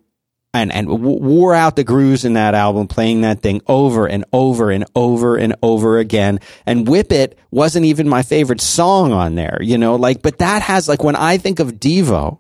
and, 0.53 0.71
and 0.71 0.87
wore 0.87 1.55
out 1.55 1.75
the 1.75 1.83
grooves 1.83 2.25
in 2.25 2.33
that 2.33 2.53
album, 2.53 2.87
playing 2.87 3.21
that 3.21 3.41
thing 3.41 3.61
over 3.67 4.05
and 4.05 4.25
over 4.31 4.69
and 4.69 4.85
over 4.95 5.35
and 5.35 5.55
over 5.63 5.97
again. 5.97 6.39
And 6.65 6.87
Whip 6.87 7.11
It 7.11 7.39
wasn't 7.51 7.85
even 7.85 8.07
my 8.07 8.21
favorite 8.21 8.61
song 8.61 9.11
on 9.13 9.35
there, 9.35 9.57
you 9.61 9.77
know, 9.77 9.95
like, 9.95 10.21
but 10.21 10.39
that 10.39 10.61
has 10.61 10.87
like, 10.87 11.03
when 11.03 11.15
I 11.15 11.37
think 11.37 11.59
of 11.59 11.73
Devo, 11.73 12.39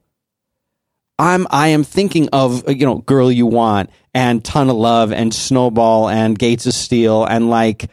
I'm, 1.19 1.47
I 1.49 1.69
am 1.69 1.83
thinking 1.83 2.29
of, 2.33 2.67
uh, 2.67 2.71
you 2.71 2.85
know, 2.85 2.99
Girl 2.99 3.31
You 3.31 3.45
Want 3.45 3.89
and 4.13 4.43
Ton 4.43 4.69
of 4.69 4.75
Love 4.75 5.11
and 5.11 5.33
Snowball 5.33 6.09
and 6.09 6.37
Gates 6.37 6.65
of 6.65 6.73
Steel 6.73 7.25
and 7.25 7.49
like 7.49 7.89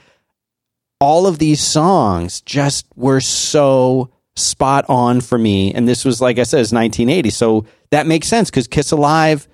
all 1.01 1.27
of 1.27 1.39
these 1.39 1.61
songs 1.61 2.41
just 2.43 2.87
were 2.95 3.21
so 3.21 4.11
spot 4.37 4.85
on 4.89 5.21
for 5.21 5.39
me. 5.39 5.73
And 5.73 5.89
this 5.89 6.05
was, 6.05 6.21
like 6.21 6.39
I 6.39 6.45
said, 6.45 6.61
it's 6.61 6.73
1980. 6.73 7.31
So 7.31 7.67
that 7.91 8.07
makes 8.07 8.29
sense 8.29 8.51
because 8.51 8.67
Kiss 8.67 8.91
Alive 8.93 9.49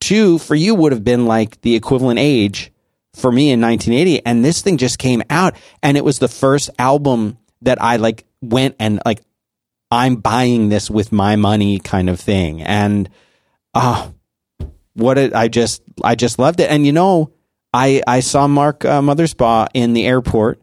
2 0.00 0.38
for 0.38 0.54
you 0.54 0.74
would 0.74 0.92
have 0.92 1.04
been 1.04 1.26
like 1.26 1.60
the 1.62 1.74
equivalent 1.74 2.18
age 2.18 2.72
for 3.14 3.30
me 3.30 3.50
in 3.50 3.60
1980. 3.60 4.24
And 4.24 4.44
this 4.44 4.62
thing 4.62 4.76
just 4.76 4.98
came 4.98 5.22
out 5.30 5.56
and 5.82 5.96
it 5.96 6.04
was 6.04 6.18
the 6.18 6.28
first 6.28 6.70
album 6.78 7.38
that 7.62 7.80
I 7.82 7.96
like 7.96 8.24
went 8.40 8.76
and 8.78 9.00
like, 9.04 9.20
I'm 9.90 10.16
buying 10.16 10.68
this 10.68 10.90
with 10.90 11.12
my 11.12 11.36
money 11.36 11.78
kind 11.78 12.08
of 12.08 12.20
thing. 12.20 12.62
And, 12.62 13.08
uh, 13.74 14.10
what 14.94 15.18
it, 15.18 15.34
I 15.34 15.48
just 15.48 15.82
I 16.02 16.14
just 16.14 16.38
loved 16.38 16.60
it. 16.60 16.70
And 16.70 16.86
you 16.86 16.92
know, 16.92 17.32
I 17.72 18.02
I 18.06 18.20
saw 18.20 18.46
Mark 18.46 18.84
uh, 18.84 19.00
Mothersbaugh 19.00 19.68
in 19.74 19.92
the 19.92 20.06
airport 20.06 20.60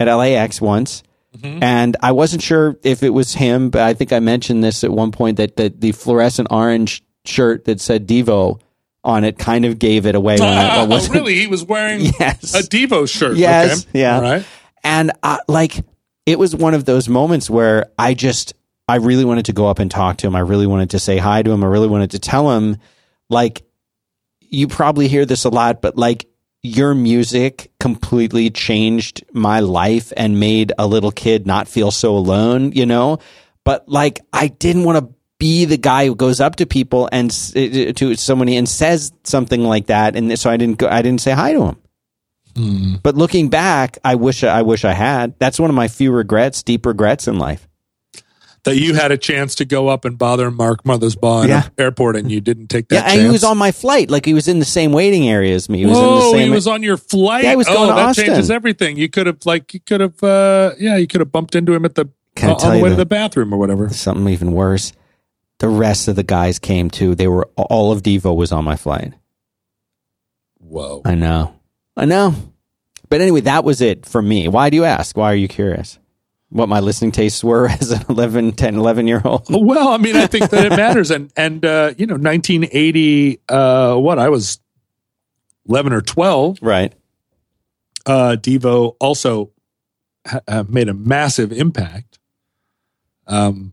at 0.00 0.12
LAX 0.12 0.60
once. 0.60 1.02
Mm-hmm. 1.36 1.62
And 1.62 1.96
I 2.02 2.12
wasn't 2.12 2.42
sure 2.42 2.76
if 2.82 3.02
it 3.02 3.10
was 3.10 3.34
him, 3.34 3.68
but 3.68 3.82
I 3.82 3.92
think 3.94 4.12
I 4.12 4.20
mentioned 4.20 4.64
this 4.64 4.82
at 4.84 4.90
one 4.90 5.12
point 5.12 5.36
that, 5.36 5.56
that 5.56 5.80
the 5.80 5.92
fluorescent 5.92 6.48
orange 6.50 7.02
shirt 7.26 7.66
that 7.66 7.80
said 7.80 8.06
Devo 8.06 8.60
on 9.04 9.22
it 9.22 9.38
kind 9.38 9.66
of 9.66 9.78
gave 9.78 10.06
it 10.06 10.14
away. 10.14 10.38
When 10.38 10.48
I, 10.48 10.78
uh, 10.80 10.86
oh, 10.88 11.08
really? 11.08 11.34
He 11.34 11.46
was 11.46 11.62
wearing 11.62 12.00
yes. 12.20 12.54
a 12.54 12.62
Devo 12.62 13.08
shirt. 13.08 13.36
Yes. 13.36 13.86
Okay. 13.86 14.00
Yeah. 14.00 14.16
All 14.16 14.22
right. 14.22 14.46
And 14.82 15.12
uh, 15.22 15.38
like, 15.46 15.84
it 16.24 16.38
was 16.38 16.56
one 16.56 16.72
of 16.72 16.86
those 16.86 17.06
moments 17.06 17.50
where 17.50 17.90
I 17.98 18.14
just, 18.14 18.54
I 18.88 18.96
really 18.96 19.24
wanted 19.24 19.46
to 19.46 19.52
go 19.52 19.66
up 19.66 19.78
and 19.78 19.90
talk 19.90 20.18
to 20.18 20.26
him. 20.26 20.36
I 20.36 20.40
really 20.40 20.66
wanted 20.66 20.90
to 20.90 20.98
say 20.98 21.18
hi 21.18 21.42
to 21.42 21.50
him. 21.50 21.64
I 21.64 21.66
really 21.66 21.88
wanted 21.88 22.12
to 22.12 22.18
tell 22.18 22.50
him, 22.52 22.76
like, 23.28 23.62
you 24.40 24.68
probably 24.68 25.08
hear 25.08 25.26
this 25.26 25.44
a 25.44 25.48
lot, 25.48 25.82
but 25.82 25.96
like 25.96 26.28
your 26.62 26.94
music 26.94 27.70
completely 27.80 28.50
changed 28.50 29.24
my 29.32 29.60
life 29.60 30.12
and 30.16 30.38
made 30.38 30.72
a 30.78 30.86
little 30.86 31.10
kid 31.10 31.46
not 31.46 31.68
feel 31.68 31.90
so 31.90 32.16
alone, 32.16 32.72
you 32.72 32.86
know? 32.86 33.18
But 33.64 33.88
like, 33.88 34.20
I 34.32 34.48
didn't 34.48 34.84
want 34.84 34.98
to 34.98 35.14
be 35.38 35.64
the 35.64 35.76
guy 35.76 36.06
who 36.06 36.14
goes 36.14 36.40
up 36.40 36.56
to 36.56 36.66
people 36.66 37.08
and 37.10 37.30
to 37.30 38.14
somebody 38.14 38.56
and 38.56 38.68
says 38.68 39.12
something 39.24 39.64
like 39.64 39.86
that. 39.86 40.14
And 40.16 40.38
so 40.38 40.48
I 40.48 40.56
didn't 40.56 40.78
go, 40.78 40.88
I 40.88 41.02
didn't 41.02 41.20
say 41.20 41.32
hi 41.32 41.52
to 41.52 41.62
him. 41.62 41.76
Mm. 42.54 43.02
But 43.02 43.16
looking 43.16 43.48
back, 43.48 43.98
I 44.02 44.14
wish 44.14 44.42
I 44.44 44.62
wish 44.62 44.84
I 44.84 44.92
had. 44.92 45.38
That's 45.38 45.58
one 45.58 45.70
of 45.70 45.76
my 45.76 45.88
few 45.88 46.10
regrets, 46.12 46.62
deep 46.62 46.86
regrets 46.86 47.28
in 47.28 47.38
life. 47.38 47.68
That 48.66 48.76
you 48.76 48.94
had 48.94 49.10
a 49.10 49.16
chance 49.18 49.54
to 49.56 49.64
go 49.64 49.88
up 49.88 50.04
and 50.04 50.16
bother 50.18 50.50
Mark 50.50 50.84
Mothersbaugh 50.84 51.48
Yeah. 51.48 51.68
the 51.74 51.82
airport 51.82 52.16
and 52.16 52.30
you 52.30 52.40
didn't 52.40 52.68
take 52.68 52.88
that 52.88 52.94
Yeah, 52.96 53.00
chance. 53.02 53.12
and 53.14 53.22
he 53.22 53.28
was 53.30 53.42
on 53.42 53.56
my 53.58 53.72
flight. 53.72 54.10
Like 54.10 54.24
he 54.26 54.34
was 54.34 54.46
in 54.46 54.58
the 54.58 54.64
same 54.64 54.92
waiting 54.92 55.28
area 55.28 55.54
as 55.54 55.68
me. 55.68 55.78
He 55.78 55.86
was 55.86 55.96
in 55.98 56.04
the 56.04 56.10
Oh, 56.10 56.32
same. 56.32 56.48
he 56.48 56.50
was 56.54 56.66
on 56.66 56.82
your 56.82 56.96
flight. 56.98 57.44
Yeah, 57.44 57.50
he 57.50 57.56
was 57.56 57.68
oh, 57.68 57.72
going 57.74 57.88
to 57.88 57.94
that 57.94 58.08
Austin. 58.10 58.26
changes 58.26 58.50
everything. 58.50 58.96
You 58.98 59.08
could 59.08 59.26
have 59.26 59.38
like 59.46 59.72
you 59.74 59.80
could 59.80 60.00
have 60.02 60.22
uh 60.22 60.72
yeah, 60.78 60.96
you 60.96 61.06
could 61.06 61.20
have 61.20 61.32
bumped 61.32 61.54
into 61.54 61.72
him 61.72 61.84
at 61.84 61.94
the 61.94 62.08
uh, 62.42 62.52
on 62.54 62.76
the 62.76 62.82
way 62.82 62.90
to 62.90 62.96
the- 62.96 62.96
the 62.96 63.06
bathroom 63.06 63.52
or 63.54 63.56
whatever. 63.56 63.88
something 63.88 64.28
even 64.28 64.52
worse. 64.52 64.92
The 65.58 65.68
rest 65.68 66.06
of 66.08 66.16
the 66.16 66.22
guys 66.22 66.58
came 66.58 66.90
too. 66.90 67.14
They 67.14 67.28
were 67.28 67.48
all 67.56 67.90
of 67.92 68.02
Devo 68.02 68.36
was 68.36 68.52
on 68.52 68.64
my 68.64 68.76
flight. 68.76 69.14
Whoa. 70.58 71.00
I 71.04 71.14
know. 71.14 71.54
I 71.96 72.04
know. 72.04 72.34
But 73.08 73.20
anyway, 73.20 73.40
that 73.42 73.64
was 73.64 73.80
it 73.80 74.04
for 74.04 74.20
me. 74.20 74.48
Why 74.48 74.68
do 74.68 74.76
you 74.76 74.84
ask? 74.84 75.16
Why 75.16 75.32
are 75.32 75.36
you 75.36 75.48
curious? 75.48 75.98
What 76.50 76.68
my 76.68 76.80
listening 76.80 77.12
tastes 77.12 77.42
were 77.42 77.68
as 77.80 77.90
an 77.90 78.04
11, 78.08 78.52
10, 78.52 78.76
11 78.76 79.06
year 79.06 79.20
old? 79.24 79.46
Well, 79.50 79.88
I 79.88 79.96
mean, 79.98 80.16
I 80.16 80.26
think 80.26 80.50
that 80.50 80.66
it 80.66 80.76
matters, 80.76 81.10
and 81.10 81.32
and 81.36 81.64
uh, 81.64 81.94
you 81.96 82.06
know, 82.06 82.14
1980. 82.14 83.40
Uh, 83.48 83.96
what 83.96 84.18
I 84.18 84.28
was 84.28 84.60
11 85.68 85.92
or 85.92 86.00
12. 86.00 86.58
Right. 86.62 86.92
Uh, 88.04 88.36
Devo 88.38 88.96
also 89.00 89.50
ha- 90.26 90.40
uh, 90.46 90.64
made 90.68 90.88
a 90.88 90.94
massive 90.94 91.52
impact. 91.52 92.18
Um, 93.26 93.72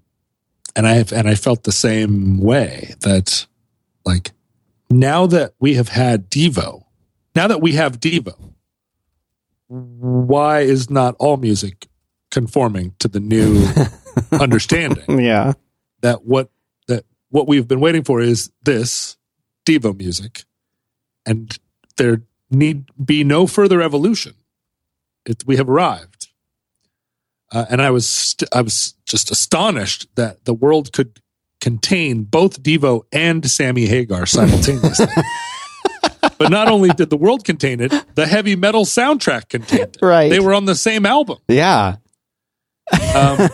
and 0.75 0.87
i 0.87 0.93
have 0.93 1.11
and 1.13 1.27
I 1.29 1.35
felt 1.35 1.63
the 1.63 1.71
same 1.71 2.39
way 2.39 2.95
that, 3.01 3.45
like, 4.05 4.31
now 4.89 5.27
that 5.27 5.53
we 5.59 5.75
have 5.75 5.89
had 5.89 6.31
Devo, 6.31 6.83
now 7.35 7.47
that 7.47 7.61
we 7.61 7.73
have 7.73 7.99
Devo, 7.99 8.53
why 9.67 10.61
is 10.61 10.89
not 10.89 11.15
all 11.19 11.37
music 11.37 11.87
conforming 12.33 12.95
to 12.99 13.07
the 13.07 13.19
new 13.19 13.65
understanding? 14.31 15.19
Yeah. 15.21 15.53
that 16.01 16.25
what 16.25 16.49
that 16.87 17.05
what 17.29 17.47
we've 17.47 17.67
been 17.67 17.79
waiting 17.79 18.03
for 18.03 18.19
is 18.21 18.51
this 18.63 19.15
Devo 19.65 19.97
music, 19.97 20.43
and 21.25 21.57
there 21.97 22.23
need 22.49 22.85
be 23.03 23.23
no 23.23 23.47
further 23.47 23.81
evolution. 23.81 24.33
It, 25.25 25.43
we 25.45 25.55
have 25.55 25.69
arrived, 25.69 26.27
uh, 27.53 27.65
and 27.69 27.81
I 27.81 27.91
was 27.91 28.09
st- 28.09 28.49
I 28.53 28.61
was 28.61 28.95
just 29.05 29.31
astonished 29.31 30.07
that 30.15 30.43
the 30.43 30.53
world 30.53 30.91
could 30.91 31.21
contain 31.61 32.23
both 32.23 32.61
Devo 32.61 33.03
and 33.13 33.49
Sammy 33.49 33.85
Hagar 33.85 34.25
simultaneously. 34.25 35.07
but 36.37 36.49
not 36.49 36.67
only 36.67 36.89
did 36.89 37.09
the 37.09 37.15
world 37.17 37.45
contain 37.45 37.79
it, 37.79 37.93
the 38.15 38.25
heavy 38.27 38.57
metal 38.57 38.83
soundtrack 38.83 39.47
contained 39.47 39.95
it. 39.95 39.97
Right. 40.01 40.29
They 40.29 40.41
were 40.41 40.53
on 40.53 40.65
the 40.65 40.75
same 40.75 41.05
album 41.05 41.37
Yeah. 41.47 41.97
Um, 43.15 43.49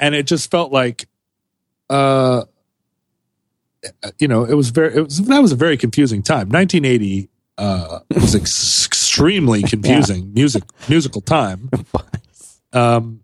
and 0.00 0.14
it 0.14 0.26
just 0.26 0.50
felt 0.50 0.72
like 0.72 1.08
uh 1.90 2.44
you 4.18 4.26
know 4.28 4.44
it 4.44 4.54
was 4.54 4.70
very 4.70 4.94
it 4.96 5.02
was 5.02 5.18
that 5.18 5.40
was 5.42 5.52
a 5.52 5.56
very 5.56 5.76
confusing 5.76 6.22
time. 6.22 6.48
1980 6.48 7.28
uh 7.58 8.00
was 8.14 8.34
ex- 8.34 8.86
extremely 8.86 9.62
confusing 9.74 10.32
music 10.32 10.62
musical 10.88 11.20
time. 11.20 11.70
Um 12.72 13.20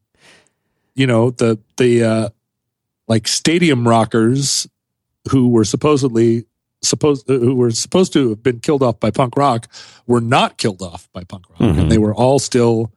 you 0.95 1.07
know 1.07 1.31
the 1.31 1.59
the 1.79 2.03
uh 2.05 2.29
like 3.09 3.27
stadium 3.27 3.89
rockers 3.89 4.67
who 5.31 5.49
were 5.49 5.65
supposedly 5.65 6.45
supposed 6.83 7.29
uh, 7.31 7.35
who 7.39 7.55
were 7.55 7.71
supposed 7.71 8.13
to 8.13 8.31
have 8.31 8.43
been 8.43 8.61
killed 8.61 8.83
off 8.83 9.01
by 9.01 9.11
punk 9.11 9.37
rock 9.37 9.67
were 10.07 10.21
not 10.21 10.59
killed 10.59 10.83
off 10.83 11.09
by 11.13 11.25
punk 11.25 11.49
rock. 11.51 11.59
Mhm. 11.61 11.79
and 11.81 11.91
they 11.93 11.99
were 11.99 12.15
all 12.15 12.39
still 12.39 12.93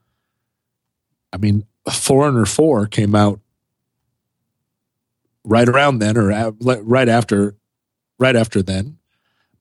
i 1.33 1.37
mean 1.37 1.65
foreigner 1.91 2.45
4 2.45 2.87
came 2.87 3.13
out 3.15 3.39
right 5.43 5.67
around 5.67 5.99
then 5.99 6.17
or 6.17 6.27
right 6.61 7.09
after 7.09 7.55
right 8.19 8.35
after 8.35 8.61
then 8.61 8.97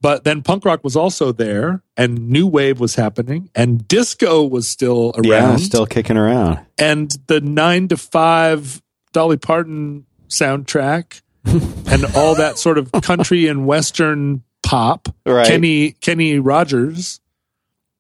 but 0.01 0.23
then 0.25 0.43
punk 0.43 0.65
rock 0.65 0.85
was 0.85 0.95
also 0.97 1.33
there 1.33 1.83
and 1.97 2.29
new 2.29 2.47
wave 2.47 2.79
was 2.79 2.95
happening 2.95 3.51
and 3.55 3.87
disco 3.89 4.45
was 4.45 4.69
still 4.69 5.13
around 5.17 5.25
Yeah. 5.25 5.57
Still 5.57 5.87
kicking 5.87 6.17
around. 6.17 6.61
and 6.79 7.11
the 7.27 7.41
nine 7.41 7.89
to 7.89 7.97
five 7.97 8.81
Dolly 9.13 9.37
Parton 9.37 10.07
soundtrack 10.29 11.21
and 11.45 12.05
all 12.17 12.35
that 12.37 12.57
sort 12.59 12.79
of 12.79 12.93
country 12.93 13.47
and 13.49 13.67
western 13.67 14.43
pop, 14.63 15.09
Right. 15.27 15.47
Kenny 15.47 15.91
Kenny 15.93 16.39
Rogers, 16.39 17.21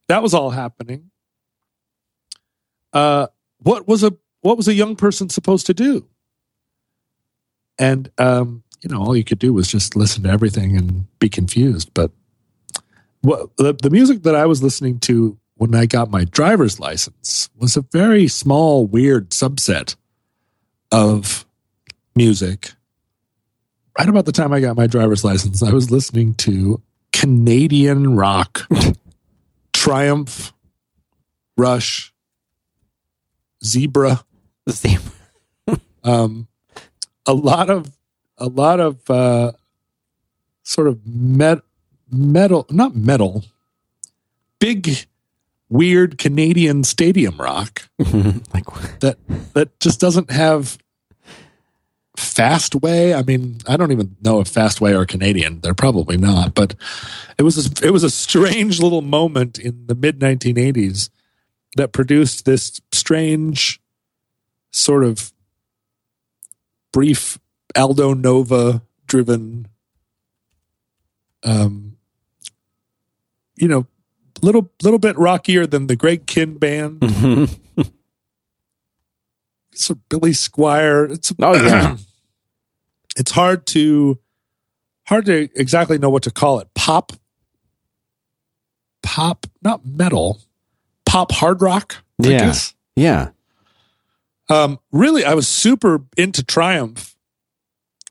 that 0.06 0.22
was 0.22 0.32
all 0.32 0.50
happening. 0.50 1.10
Uh, 2.92 3.26
what 3.62 3.86
was 3.86 4.02
a 4.02 4.12
what 4.40 4.56
was 4.56 4.68
a 4.68 4.74
young 4.74 4.96
person 4.96 5.28
supposed 5.28 5.66
to 5.66 5.74
do? 5.74 6.06
And 7.78 8.10
um, 8.18 8.62
you 8.82 8.90
know, 8.90 9.00
all 9.00 9.16
you 9.16 9.24
could 9.24 9.38
do 9.38 9.52
was 9.52 9.68
just 9.68 9.96
listen 9.96 10.24
to 10.24 10.30
everything 10.30 10.76
and 10.76 11.06
be 11.18 11.28
confused. 11.28 11.90
But 11.94 12.10
what 13.22 13.56
the, 13.56 13.72
the 13.72 13.90
music 13.90 14.24
that 14.24 14.34
I 14.34 14.46
was 14.46 14.62
listening 14.62 14.98
to 15.00 15.38
when 15.56 15.74
I 15.74 15.86
got 15.86 16.10
my 16.10 16.24
driver's 16.24 16.80
license 16.80 17.48
was 17.56 17.76
a 17.76 17.82
very 17.82 18.26
small, 18.26 18.86
weird 18.86 19.30
subset 19.30 19.94
of 20.90 21.46
music. 22.16 22.72
Right 23.98 24.08
about 24.08 24.24
the 24.24 24.32
time 24.32 24.52
I 24.52 24.60
got 24.60 24.76
my 24.76 24.86
driver's 24.86 25.22
license, 25.22 25.62
I 25.62 25.72
was 25.72 25.90
listening 25.90 26.34
to 26.34 26.82
Canadian 27.12 28.16
rock, 28.16 28.66
Triumph, 29.72 30.52
Rush, 31.56 32.11
Zebra, 33.64 34.24
See, 34.68 34.96
um, 36.04 36.46
a 37.26 37.34
lot 37.34 37.68
of 37.68 37.90
a 38.38 38.46
lot 38.46 38.80
of 38.80 39.08
uh, 39.10 39.52
sort 40.62 40.88
of 40.88 41.04
met, 41.06 41.60
metal, 42.10 42.66
not 42.70 42.94
metal, 42.94 43.44
big, 44.60 45.06
weird 45.68 46.18
Canadian 46.18 46.84
stadium 46.84 47.40
rock 47.40 47.88
like, 47.98 48.98
that 49.00 49.18
that 49.54 49.80
just 49.80 50.00
doesn't 50.00 50.30
have 50.30 50.78
Fastway. 52.16 53.18
I 53.18 53.22
mean, 53.22 53.58
I 53.66 53.76
don't 53.76 53.90
even 53.90 54.16
know 54.22 54.38
if 54.40 54.52
Fastway 54.52 54.96
are 54.96 55.06
Canadian. 55.06 55.60
They're 55.60 55.74
probably 55.74 56.16
not, 56.16 56.54
but 56.54 56.76
it 57.36 57.42
was 57.42 57.66
a, 57.66 57.86
it 57.86 57.90
was 57.90 58.04
a 58.04 58.10
strange 58.10 58.80
little 58.80 59.02
moment 59.02 59.58
in 59.58 59.86
the 59.86 59.96
mid 59.96 60.20
1980s 60.20 61.10
that 61.76 61.92
produced 61.92 62.44
this 62.44 62.80
strange 62.92 63.80
sort 64.72 65.04
of 65.04 65.32
brief 66.92 67.38
Aldo 67.76 68.14
Nova 68.14 68.82
driven 69.06 69.68
um 71.42 71.96
you 73.56 73.68
know 73.68 73.86
little 74.42 74.70
little 74.82 74.98
bit 74.98 75.16
rockier 75.18 75.66
than 75.66 75.86
the 75.86 75.96
Greg 75.96 76.26
Kihn 76.26 76.58
band 76.58 77.00
so 79.74 79.96
Billy 80.08 80.32
Squier. 80.32 81.10
It's 81.10 81.32
Oh, 81.40 81.54
yeah. 81.54 81.96
it's 83.16 83.32
hard 83.32 83.66
to 83.68 84.18
hard 85.06 85.26
to 85.26 85.48
exactly 85.54 85.98
know 85.98 86.10
what 86.10 86.22
to 86.24 86.30
call 86.30 86.60
it. 86.60 86.68
Pop, 86.74 87.12
pop, 89.02 89.46
not 89.62 89.84
metal, 89.84 90.40
pop 91.12 91.30
hard 91.32 91.60
rock. 91.60 91.96
I 92.24 92.28
Yeah. 92.28 92.38
guess. 92.38 92.74
yeah. 92.96 93.28
Um, 94.48 94.78
really, 94.90 95.24
I 95.24 95.34
was 95.34 95.46
super 95.46 96.04
into 96.16 96.42
Triumph, 96.42 97.16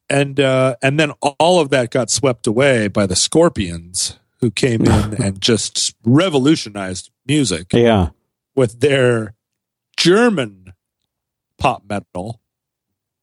and 0.09 0.39
uh, 0.39 0.75
and 0.81 0.99
then 0.99 1.11
all 1.39 1.59
of 1.59 1.69
that 1.69 1.91
got 1.91 2.09
swept 2.09 2.47
away 2.47 2.87
by 2.87 3.05
the 3.05 3.15
Scorpions, 3.15 4.19
who 4.39 4.49
came 4.51 4.81
in 4.85 5.13
and 5.23 5.41
just 5.41 5.93
revolutionized 6.03 7.11
music 7.27 7.73
Yeah. 7.73 8.09
with 8.55 8.79
their 8.79 9.33
German 9.97 10.73
pop 11.57 11.83
metal, 11.87 12.39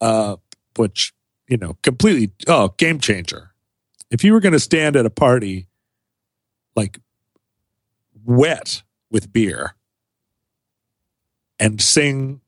uh, 0.01 0.37
which 0.77 1.13
you 1.49 1.57
know 1.57 1.77
completely 1.83 2.33
oh 2.47 2.75
game 2.79 3.01
changer. 3.01 3.53
If 4.11 4.23
you 4.25 4.33
were 4.33 4.41
going 4.41 4.53
to 4.53 4.61
stand 4.61 4.97
at 4.97 5.07
a 5.07 5.11
party 5.11 5.67
like 6.77 6.99
wet 8.25 8.83
with 9.11 9.33
beer 9.33 9.75
and 11.59 11.81
sing 11.81 12.41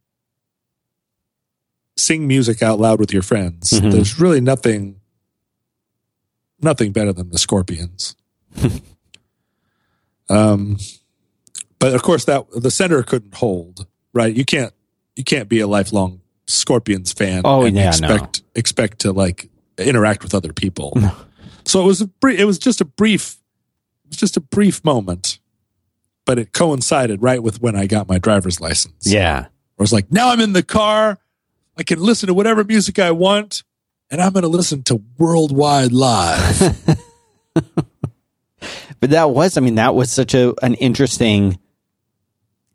sing 1.96 2.26
music 2.26 2.62
out 2.62 2.80
loud 2.80 2.98
with 2.98 3.12
your 3.12 3.22
friends, 3.22 3.70
Mhm. 3.72 3.92
there's 3.92 4.18
really 4.18 4.40
nothing 4.40 4.96
nothing 6.62 6.92
better 6.92 7.12
than 7.12 7.30
the 7.30 7.38
Scorpions. 7.38 8.14
um, 10.28 10.78
but 11.78 11.94
of 11.94 12.02
course 12.02 12.24
that 12.26 12.46
the 12.54 12.70
center 12.70 13.02
couldn't 13.02 13.34
hold 13.34 13.86
right? 14.12 14.34
You 14.34 14.44
can't 14.44 14.72
you 15.16 15.24
can't 15.24 15.48
be 15.48 15.60
a 15.60 15.66
lifelong 15.66 16.20
scorpions 16.46 17.12
fan 17.12 17.42
Oh, 17.44 17.64
and 17.64 17.76
yeah, 17.76 17.88
expect 17.88 18.42
expect 18.54 18.98
to 19.00 19.12
like 19.12 19.48
interact 19.78 20.22
with 20.22 20.34
other 20.34 20.52
people. 20.52 20.96
So 21.66 21.82
it 21.82 21.84
was 21.84 22.00
a 22.00 22.06
brief, 22.06 22.40
it 22.40 22.46
was 22.46 22.58
just 22.58 22.80
a 22.80 22.84
brief 22.86 23.36
it 24.04 24.08
was 24.08 24.16
just 24.16 24.36
a 24.36 24.40
brief 24.40 24.82
moment 24.82 25.38
but 26.30 26.38
it 26.38 26.52
coincided 26.52 27.20
right 27.20 27.42
with 27.42 27.60
when 27.60 27.74
i 27.74 27.86
got 27.86 28.06
my 28.08 28.18
driver's 28.18 28.60
license 28.60 29.04
Yeah. 29.04 29.46
i 29.48 29.82
was 29.82 29.92
like 29.92 30.12
now 30.12 30.30
i'm 30.30 30.38
in 30.40 30.52
the 30.52 30.62
car 30.62 31.18
I 31.78 31.82
can 31.82 31.98
listen 32.00 32.26
to 32.26 32.34
whatever 32.34 32.62
music 32.62 32.98
I 32.98 33.10
want, 33.12 33.62
and 34.10 34.20
I'm 34.20 34.32
going 34.34 34.42
to 34.42 34.48
listen 34.48 34.82
to 34.82 35.02
Worldwide 35.16 35.92
Live. 35.92 36.60
but 39.00 39.10
that 39.10 39.30
was, 39.30 39.56
I 39.56 39.60
mean, 39.62 39.76
that 39.76 39.94
was 39.94 40.10
such 40.12 40.34
a 40.34 40.52
an 40.62 40.74
interesting 40.74 41.58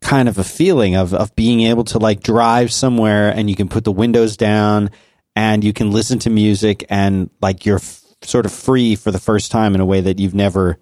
kind 0.02 0.28
of 0.28 0.40
a 0.40 0.44
feeling 0.44 0.96
of 0.96 1.14
of 1.14 1.36
being 1.36 1.62
able 1.62 1.84
to 1.84 2.00
like 2.00 2.24
drive 2.24 2.72
somewhere 2.74 3.30
and 3.30 3.48
you 3.50 3.56
can 3.56 3.68
put 3.68 3.84
the 3.84 3.92
windows 3.92 4.38
down 4.38 4.90
and 5.36 5.64
you 5.64 5.74
can 5.74 5.92
listen 5.92 6.18
to 6.20 6.30
music 6.32 6.84
and 6.90 7.30
like 7.42 7.66
you're 7.66 7.78
f- 7.78 8.02
sort 8.24 8.46
of 8.48 8.52
free 8.52 8.96
for 8.96 9.12
the 9.12 9.20
first 9.20 9.52
time 9.52 9.76
in 9.76 9.82
a 9.82 9.86
way 9.86 10.02
that 10.02 10.18
you've 10.18 10.34
never 10.36 10.78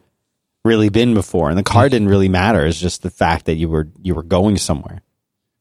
really 0.64 0.90
been 0.90 1.14
before. 1.14 1.50
And 1.50 1.58
the 1.58 1.64
car 1.64 1.90
didn't 1.90 2.08
really 2.08 2.30
matter. 2.30 2.66
It's 2.66 2.80
just 2.80 3.04
the 3.04 3.10
fact 3.10 3.46
that 3.46 3.56
you 3.56 3.70
were 3.70 3.90
you 4.02 4.16
were 4.16 4.24
going 4.24 4.58
somewhere. 4.58 5.02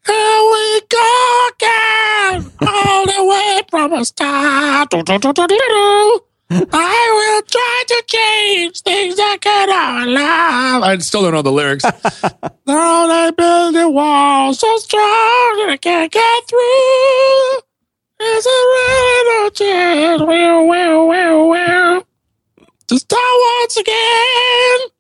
Here 0.07 0.15
we 0.15 0.81
go 0.89 1.49
again, 1.55 2.53
all 2.61 3.07
the 3.07 3.25
way 3.25 3.63
from 3.71 3.93
a 3.93 4.05
start. 4.05 4.93
I 6.55 7.07
will 7.17 7.43
try 7.49 7.85
to 7.89 8.05
change 8.07 8.81
things 8.83 9.19
I 9.19 9.39
cannot 9.39 10.09
allow. 10.09 10.83
I 10.83 10.99
still 10.99 11.23
don't 11.23 11.33
know 11.33 11.43
the 11.43 11.51
lyrics. 11.51 11.85
now 12.67 13.07
they 13.07 13.31
build 13.33 13.77
a 13.77 13.89
wall 13.89 14.53
so 14.53 14.77
strong 14.79 15.57
that 15.59 15.69
I 15.71 15.77
can't 15.79 16.13
get 16.13 16.49
through. 16.49 17.63
Is 18.21 18.45
there 18.45 18.53
really 18.53 19.25
no 19.31 19.51
chance? 19.51 20.23
Well, 20.23 20.67
well, 20.67 21.07
well, 21.07 21.49
well. 21.49 22.07
To 22.89 22.99
start 22.99 23.23
once 23.61 23.77
again. 23.79 24.92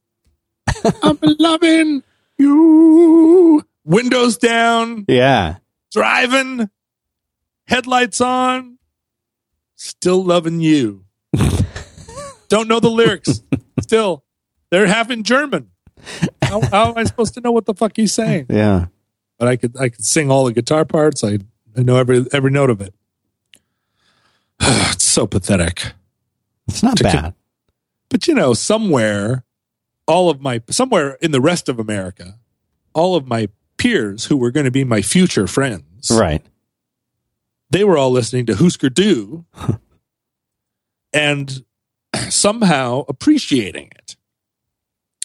I'm 1.03 1.19
loving 1.39 2.03
you. 2.39 3.65
Windows 3.85 4.39
down, 4.39 5.05
Yeah. 5.09 5.57
driving, 5.93 6.71
headlights 7.67 8.21
on, 8.21 8.79
still 9.75 10.23
loving 10.25 10.61
you. 10.61 11.05
Don't 12.49 12.69
know 12.69 12.81
the 12.81 12.91
lyrics. 12.91 13.43
Still, 13.81 14.25
they're 14.71 14.87
half 14.87 15.11
in 15.11 15.23
German. 15.25 15.71
How, 16.43 16.61
how 16.61 16.91
am 16.91 16.99
I 16.99 17.05
supposed 17.05 17.35
to 17.35 17.41
know 17.41 17.51
what 17.53 17.67
the 17.67 17.75
fuck 17.75 17.93
he's 17.97 18.13
saying? 18.13 18.47
Yeah. 18.51 18.87
But 19.39 19.49
I 19.49 19.57
could 19.57 19.77
I 19.81 19.89
could 19.89 20.05
sing 20.05 20.31
all 20.31 20.45
the 20.45 20.53
guitar 20.53 20.85
parts. 20.85 21.25
I 21.25 21.39
I 21.77 21.83
know 21.83 21.97
every 21.97 22.25
every 22.33 22.51
note 22.51 22.71
of 22.71 22.81
it. 22.81 22.95
it's 24.61 25.05
so 25.05 25.27
pathetic. 25.27 25.93
It's 26.69 26.83
not 26.83 26.97
To 26.99 27.05
con- 27.05 27.13
bad. 27.13 27.35
But 28.09 28.29
you 28.29 28.35
know, 28.35 28.53
somewhere, 28.55 29.45
all 30.12 30.28
of 30.30 30.40
my 30.40 30.60
somewhere 30.68 31.14
in 31.22 31.30
the 31.32 31.40
rest 31.40 31.68
of 31.68 31.78
America, 31.78 32.39
all 32.93 33.16
of 33.16 33.26
my 33.26 33.48
peers 33.78 34.26
who 34.26 34.36
were 34.36 34.51
going 34.51 34.64
to 34.66 34.70
be 34.70 34.84
my 34.84 35.01
future 35.02 35.47
friends, 35.47 36.10
Right. 36.10 36.44
they 37.70 37.82
were 37.84 37.97
all 37.97 38.10
listening 38.10 38.44
to 38.47 38.55
Husker 38.55 38.90
Du 38.90 39.44
and 41.12 41.64
somehow 42.28 43.05
appreciating 43.09 43.90
it. 43.97 44.16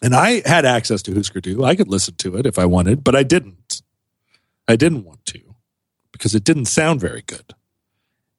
And 0.01 0.15
I 0.15 0.41
had 0.47 0.65
access 0.65 1.01
to 1.03 1.14
Husker 1.14 1.41
Du. 1.41 1.64
I 1.64 1.76
could 1.76 1.88
listen 1.88 2.15
to 2.18 2.38
it 2.38 2.45
if 2.45 2.57
I 2.59 2.65
wanted, 2.65 3.03
but 3.03 3.15
I 3.15 3.23
didn't. 3.23 3.81
I 4.68 4.76
didn't 4.76 5.03
want 5.05 5.26
to 5.27 5.39
because 6.11 6.35
it 6.35 6.43
didn't 6.43 6.65
sound 6.65 6.99
very 7.01 7.23
good. 7.26 7.53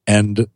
And 0.07 0.47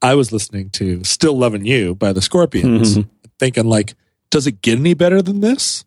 I 0.00 0.14
was 0.14 0.32
listening 0.32 0.70
to 0.70 1.04
Still 1.04 1.36
Loving 1.36 1.64
You 1.66 1.94
by 1.94 2.12
the 2.12 2.22
Scorpions, 2.22 2.96
Mhm. 2.96 3.08
thinking 3.38 3.64
like, 3.66 3.94
does 4.32 4.48
it 4.48 4.60
get 4.62 4.78
any 4.80 4.94
better 4.94 5.22
than 5.22 5.40
this? 5.40 5.84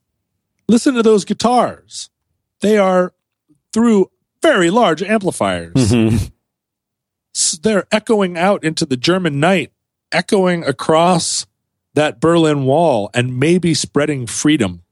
Listen 0.69 0.95
to 0.95 1.03
those 1.03 1.25
guitars. 1.25 2.09
They 2.61 2.77
are 2.77 3.13
through 3.73 4.09
very 4.41 4.69
large 4.69 5.03
amplifiers 5.03 5.73
Mhm. 5.73 6.31
s- 7.35 7.59
they're 7.61 7.85
echoing 7.91 8.37
out 8.37 8.63
into 8.63 8.85
the 8.85 8.95
German 8.97 9.39
night, 9.39 9.73
echoing 10.11 10.63
across 10.63 11.45
that 11.95 12.19
Berlin 12.21 12.65
Wall, 12.65 13.09
and 13.13 13.37
maybe 13.39 13.73
spreading 13.73 14.27
freedom 14.27 14.83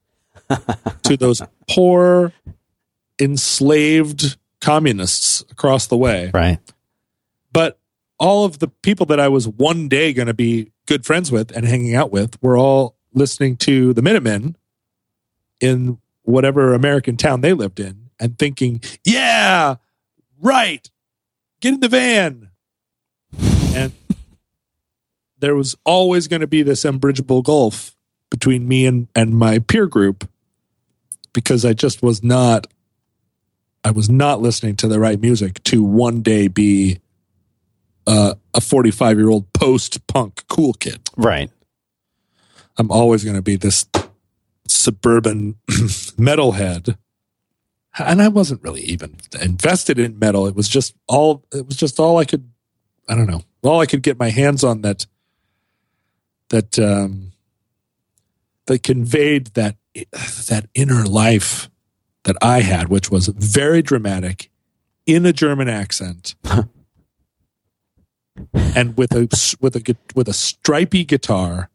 to 1.04 1.16
those 1.16 1.40
poor, 1.68 2.32
enslaved 3.20 4.36
communists 4.60 5.42
across 5.50 5.86
the 5.86 5.96
way. 5.96 6.30
Right. 6.34 6.58
But 7.52 7.78
all 8.18 8.44
of 8.44 8.58
the 8.58 8.68
people 8.68 9.06
that 9.06 9.20
I 9.20 9.28
was 9.28 9.46
one 9.48 9.88
day 9.88 10.12
going 10.12 10.26
to 10.28 10.34
be 10.34 10.72
good 10.86 11.04
friends 11.06 11.30
with 11.30 11.50
and 11.56 11.66
hanging 11.66 11.94
out 11.94 12.10
with 12.12 12.40
were 12.42 12.56
all 12.56 12.96
listening 13.14 13.56
to 13.58 13.92
the 13.92 14.02
Minutemen 14.02 14.56
in 15.60 15.98
whatever 16.22 16.74
American 16.74 17.16
town 17.16 17.40
they 17.40 17.52
lived 17.52 17.80
in 17.80 18.10
and 18.18 18.38
thinking, 18.38 18.82
yeah, 19.04 19.76
right, 20.40 20.90
get 21.60 21.74
in 21.74 21.80
the 21.80 21.88
van. 21.88 22.50
And 23.74 23.92
there 25.38 25.54
was 25.54 25.76
always 25.84 26.28
going 26.28 26.40
to 26.40 26.46
be 26.46 26.62
this 26.62 26.84
unbridgeable 26.84 27.42
gulf 27.42 27.96
between 28.30 28.66
me 28.66 28.86
and, 28.86 29.08
and 29.14 29.36
my 29.36 29.58
peer 29.58 29.86
group 29.86 30.28
because 31.32 31.64
I 31.64 31.72
just 31.72 32.02
was 32.02 32.22
not 32.22 32.66
I 33.84 33.90
was 33.90 34.08
not 34.08 34.40
listening 34.40 34.76
to 34.76 34.88
the 34.88 34.98
right 34.98 35.20
music 35.20 35.62
to 35.64 35.84
one 35.84 36.22
day 36.22 36.48
be 36.48 37.00
uh, 38.06 38.34
a 38.54 38.60
45 38.60 39.18
year 39.18 39.28
old 39.28 39.52
post 39.52 40.06
punk 40.06 40.42
cool 40.48 40.72
kid. 40.72 41.00
Right. 41.16 41.50
I'm 42.76 42.90
always 42.90 43.24
going 43.24 43.36
to 43.36 43.42
be 43.42 43.56
this 43.56 43.86
suburban 44.66 45.54
metalhead. 45.68 46.96
And 47.98 48.20
I 48.20 48.28
wasn't 48.28 48.62
really 48.62 48.82
even 48.82 49.16
invested 49.40 49.98
in 49.98 50.18
metal. 50.18 50.46
It 50.46 50.56
was 50.56 50.68
just 50.68 50.94
all, 51.06 51.44
it 51.52 51.66
was 51.66 51.76
just 51.76 52.00
all 52.00 52.18
I 52.18 52.24
could, 52.24 52.50
I 53.08 53.14
don't 53.14 53.30
know, 53.30 53.42
all 53.62 53.80
I 53.80 53.86
could 53.86 54.02
get 54.02 54.18
my 54.18 54.30
hands 54.30 54.64
on 54.64 54.82
that, 54.82 55.06
that, 56.48 56.78
um, 56.78 57.32
that 58.66 58.82
conveyed 58.82 59.48
that, 59.48 59.76
that 60.48 60.66
inner 60.74 61.04
life 61.04 61.70
that 62.24 62.36
I 62.42 62.62
had, 62.62 62.88
which 62.88 63.10
was 63.10 63.28
very 63.28 63.82
dramatic 63.82 64.50
in 65.06 65.24
a 65.24 65.32
German 65.32 65.68
accent. 65.68 66.34
and 68.54 68.96
with 68.96 69.12
a 69.12 69.56
with 69.60 69.76
a 69.76 69.96
with 70.14 70.28
a 70.28 70.32
stripy 70.32 71.04
guitar 71.04 71.70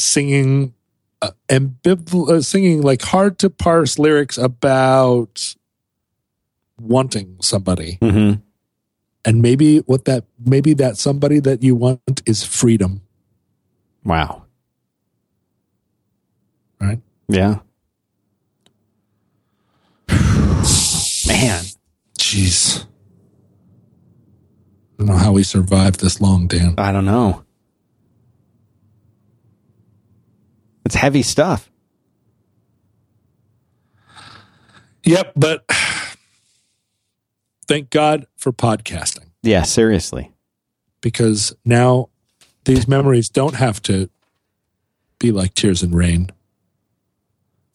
singing 0.00 0.74
uh, 1.22 1.30
ambival- 1.48 2.30
uh, 2.30 2.42
singing 2.42 2.82
like 2.82 3.02
hard 3.02 3.38
to 3.38 3.50
parse 3.50 3.98
lyrics 3.98 4.38
about 4.38 5.54
wanting 6.80 7.36
somebody 7.42 7.98
hmm 8.02 8.32
and 9.24 9.42
maybe 9.42 9.78
what 9.80 10.06
that 10.06 10.24
maybe 10.44 10.74
that 10.74 10.96
somebody 10.96 11.40
that 11.40 11.62
you 11.62 11.74
want 11.76 12.22
is 12.26 12.44
freedom 12.44 13.02
Wow. 14.04 14.44
right 16.80 17.00
Yeah. 17.28 17.60
Man. 21.28 21.64
jeez 22.18 22.86
I 24.84 25.02
don't 25.04 25.06
know 25.16 25.16
how 25.16 25.32
we 25.32 25.42
survived 25.44 26.00
this 26.00 26.20
long, 26.20 26.46
Dan. 26.46 26.74
I 26.76 26.92
don't 26.92 27.06
know. 27.06 27.42
It's 30.84 30.94
heavy 30.94 31.22
stuff. 31.22 31.70
Yep, 35.04 35.32
but 35.36 35.64
thank 37.66 37.90
God 37.90 38.26
for 38.36 38.52
podcasting. 38.52 39.26
Yeah, 39.42 39.62
seriously. 39.62 40.32
because 41.00 41.54
now 41.64 42.10
these 42.64 42.86
memories 42.86 43.28
don't 43.30 43.54
have 43.54 43.80
to 43.82 44.10
be 45.18 45.32
like 45.32 45.54
tears 45.54 45.82
and 45.82 45.94
rain. 45.94 46.30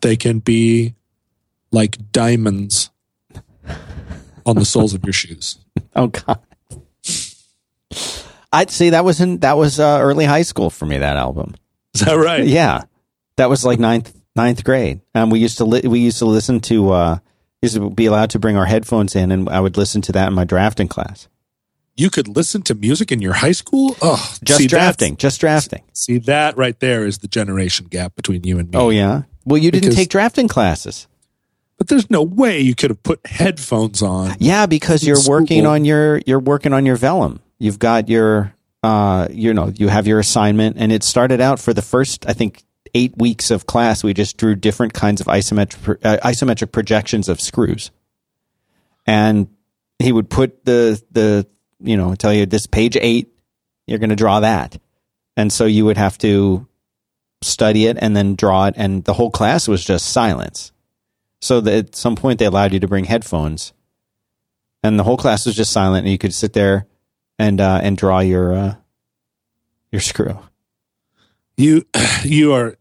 They 0.01 0.15
can 0.15 0.39
be 0.39 0.93
like 1.71 2.11
diamonds 2.11 2.91
on 4.45 4.55
the 4.57 4.65
soles 4.65 4.93
of 4.93 5.03
your 5.03 5.13
shoes. 5.13 5.57
Oh 5.95 6.07
God. 6.07 6.39
I'd 8.53 8.69
say 8.69 8.91
that 8.91 9.03
was 9.03 9.19
in 9.19 9.39
that 9.39 9.57
was 9.57 9.79
uh, 9.79 9.97
early 10.01 10.25
high 10.25 10.43
school 10.43 10.69
for 10.69 10.85
me. 10.85 10.99
That 10.99 11.17
album. 11.17 11.55
Is 11.95 12.01
that 12.01 12.13
right? 12.13 12.45
Yeah, 12.45 12.83
that 13.37 13.49
was 13.49 13.65
like 13.65 13.79
ninth 13.79 14.13
ninth 14.35 14.63
grade. 14.63 15.01
Um, 15.13 15.29
we 15.29 15.39
used 15.39 15.57
to 15.59 15.65
li- 15.65 15.87
we 15.87 15.99
used 15.99 16.19
to 16.19 16.25
listen 16.25 16.59
to 16.61 16.91
uh, 16.91 17.17
used 17.61 17.75
to 17.75 17.89
be 17.89 18.05
allowed 18.05 18.29
to 18.31 18.39
bring 18.39 18.57
our 18.57 18.65
headphones 18.65 19.15
in, 19.15 19.31
and 19.31 19.49
I 19.49 19.59
would 19.59 19.77
listen 19.77 20.01
to 20.03 20.11
that 20.13 20.27
in 20.27 20.33
my 20.33 20.43
drafting 20.45 20.87
class. 20.87 21.27
You 21.97 22.09
could 22.09 22.27
listen 22.27 22.61
to 22.63 22.75
music 22.75 23.09
in 23.11 23.21
your 23.21 23.31
high 23.33 23.53
school? 23.53 23.95
Oh, 24.01 24.35
Just 24.43 24.59
see, 24.59 24.67
drafting, 24.67 25.15
just 25.15 25.39
drafting. 25.39 25.83
See, 25.93 26.17
that 26.19 26.57
right 26.57 26.77
there 26.81 27.05
is 27.05 27.19
the 27.19 27.27
generation 27.29 27.85
gap 27.89 28.15
between 28.15 28.43
you 28.43 28.59
and 28.59 28.69
me. 28.69 28.77
Oh 28.77 28.89
yeah. 28.89 29.23
Well, 29.45 29.57
you 29.57 29.71
didn't 29.71 29.83
Because- 29.91 29.95
take 29.95 30.09
drafting 30.09 30.47
classes. 30.49 31.07
But 31.77 31.89
there's 31.89 32.09
no 32.09 32.23
way 32.23 32.61
you 32.61 32.73
could 32.73 32.89
have 32.89 33.03
put 33.03 33.19
headphones 33.27 34.01
on. 34.01 34.35
Yeah, 34.39 34.65
because 34.65 35.03
you're 35.05 35.17
School. 35.17 35.41
working 35.41 35.65
on 35.65 35.83
your 35.83 36.21
you're 36.25 36.39
working 36.39 36.71
on 36.71 36.85
your 36.85 36.95
vellum. 36.95 37.41
You've 37.59 37.79
got 37.79 38.07
your 38.07 38.53
uh 38.81 39.27
you 39.29 39.53
know, 39.53 39.73
you 39.75 39.89
have 39.89 40.07
your 40.07 40.19
assignment 40.19 40.77
and 40.79 40.91
it 40.93 41.03
started 41.03 41.41
out 41.41 41.59
for 41.59 41.73
the 41.73 41.81
first 41.81 42.25
I 42.29 42.33
think 42.33 42.63
8 42.95 43.17
weeks 43.17 43.51
of 43.51 43.67
class 43.67 44.03
we 44.03 44.13
just 44.13 44.37
drew 44.37 44.55
different 44.55 44.93
kinds 44.93 45.19
of 45.19 45.27
isometric 45.27 45.99
uh, 46.03 46.17
isometric 46.23 46.71
projections 46.71 47.29
of 47.29 47.41
screws. 47.41 47.91
And 49.05 49.49
he 49.99 50.11
would 50.11 50.29
put 50.29 50.65
the 50.65 51.01
the 51.11 51.45
you 51.79 51.97
know 51.97 52.15
tell 52.15 52.33
you 52.33 52.45
this 52.45 52.65
page 52.65 52.97
eight, 52.99 53.29
you're 53.85 53.99
going 53.99 54.09
to 54.09 54.15
draw 54.15 54.39
that, 54.39 54.79
and 55.37 55.51
so 55.51 55.65
you 55.65 55.85
would 55.85 55.97
have 55.97 56.17
to 56.19 56.67
study 57.41 57.85
it 57.85 57.97
and 57.99 58.15
then 58.15 58.35
draw 58.35 58.67
it, 58.67 58.75
and 58.77 59.03
the 59.03 59.13
whole 59.13 59.29
class 59.29 59.67
was 59.67 59.83
just 59.83 60.07
silence. 60.07 60.71
So 61.41 61.61
that 61.61 61.73
at 61.73 61.95
some 61.95 62.15
point 62.15 62.39
they 62.39 62.45
allowed 62.45 62.73
you 62.73 62.79
to 62.79 62.87
bring 62.87 63.05
headphones, 63.05 63.73
and 64.81 64.97
the 64.97 65.03
whole 65.03 65.17
class 65.17 65.45
was 65.45 65.55
just 65.55 65.71
silent, 65.71 66.05
and 66.05 66.11
you 66.11 66.17
could 66.17 66.33
sit 66.33 66.53
there 66.53 66.87
and 67.37 67.61
uh, 67.61 67.81
and 67.83 67.97
draw 67.97 68.19
your 68.19 68.53
uh, 68.53 68.75
your 69.91 70.01
screw. 70.01 70.39
You 71.57 71.85
you 72.23 72.53
are 72.53 72.77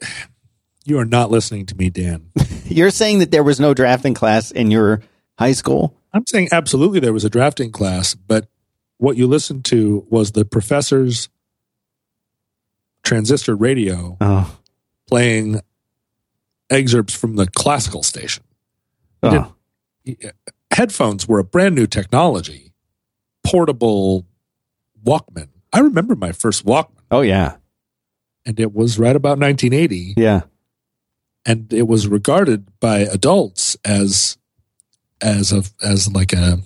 you 0.84 0.98
are 0.98 1.04
not 1.04 1.30
listening 1.30 1.66
to 1.66 1.74
me, 1.76 1.90
Dan. 1.90 2.30
You're 2.66 2.90
saying 2.90 3.18
that 3.20 3.30
there 3.30 3.42
was 3.44 3.60
no 3.60 3.74
drafting 3.74 4.14
class 4.14 4.50
in 4.50 4.70
your 4.70 5.02
high 5.38 5.52
school? 5.52 5.94
I'm 6.12 6.26
saying 6.26 6.48
absolutely 6.52 7.00
there 7.00 7.12
was 7.12 7.24
a 7.24 7.30
drafting 7.30 7.70
class, 7.72 8.14
but 8.14 8.48
what 8.98 9.16
you 9.16 9.26
listened 9.26 9.64
to 9.66 10.06
was 10.08 10.32
the 10.32 10.44
professor's 10.44 11.28
transistor 13.02 13.54
radio 13.54 14.16
Oh, 14.20 14.58
playing 15.08 15.60
excerpts 16.70 17.14
from 17.14 17.36
the 17.36 17.46
classical 17.46 18.02
station. 18.02 18.44
oh. 19.22 19.54
Uh, 20.06 20.12
headphones 20.70 21.26
were 21.26 21.38
a 21.38 21.44
brand 21.44 21.74
new 21.74 21.86
technology, 21.86 22.72
portable 23.42 24.26
Walkman. 25.04 25.48
I 25.72 25.80
remember 25.80 26.14
my 26.14 26.32
first 26.32 26.64
Walkman, 26.66 27.00
oh 27.10 27.22
yeah, 27.22 27.56
and 28.46 28.58
it 28.60 28.74
was 28.74 28.98
right 28.98 29.16
about 29.16 29.38
1980, 29.38 30.14
yeah. 30.16 30.42
and 31.46 31.72
it 31.72 31.88
was 31.88 32.06
regarded 32.08 32.66
by 32.80 32.98
adults 33.00 33.76
as 33.84 34.36
as 35.20 35.52
a 35.52 35.62
as 35.82 36.10
like 36.12 36.32
a 36.32 36.58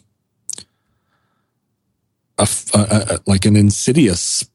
a 2.38 3.20
like 3.26 3.44
an 3.46 3.56
insidious 3.56 4.48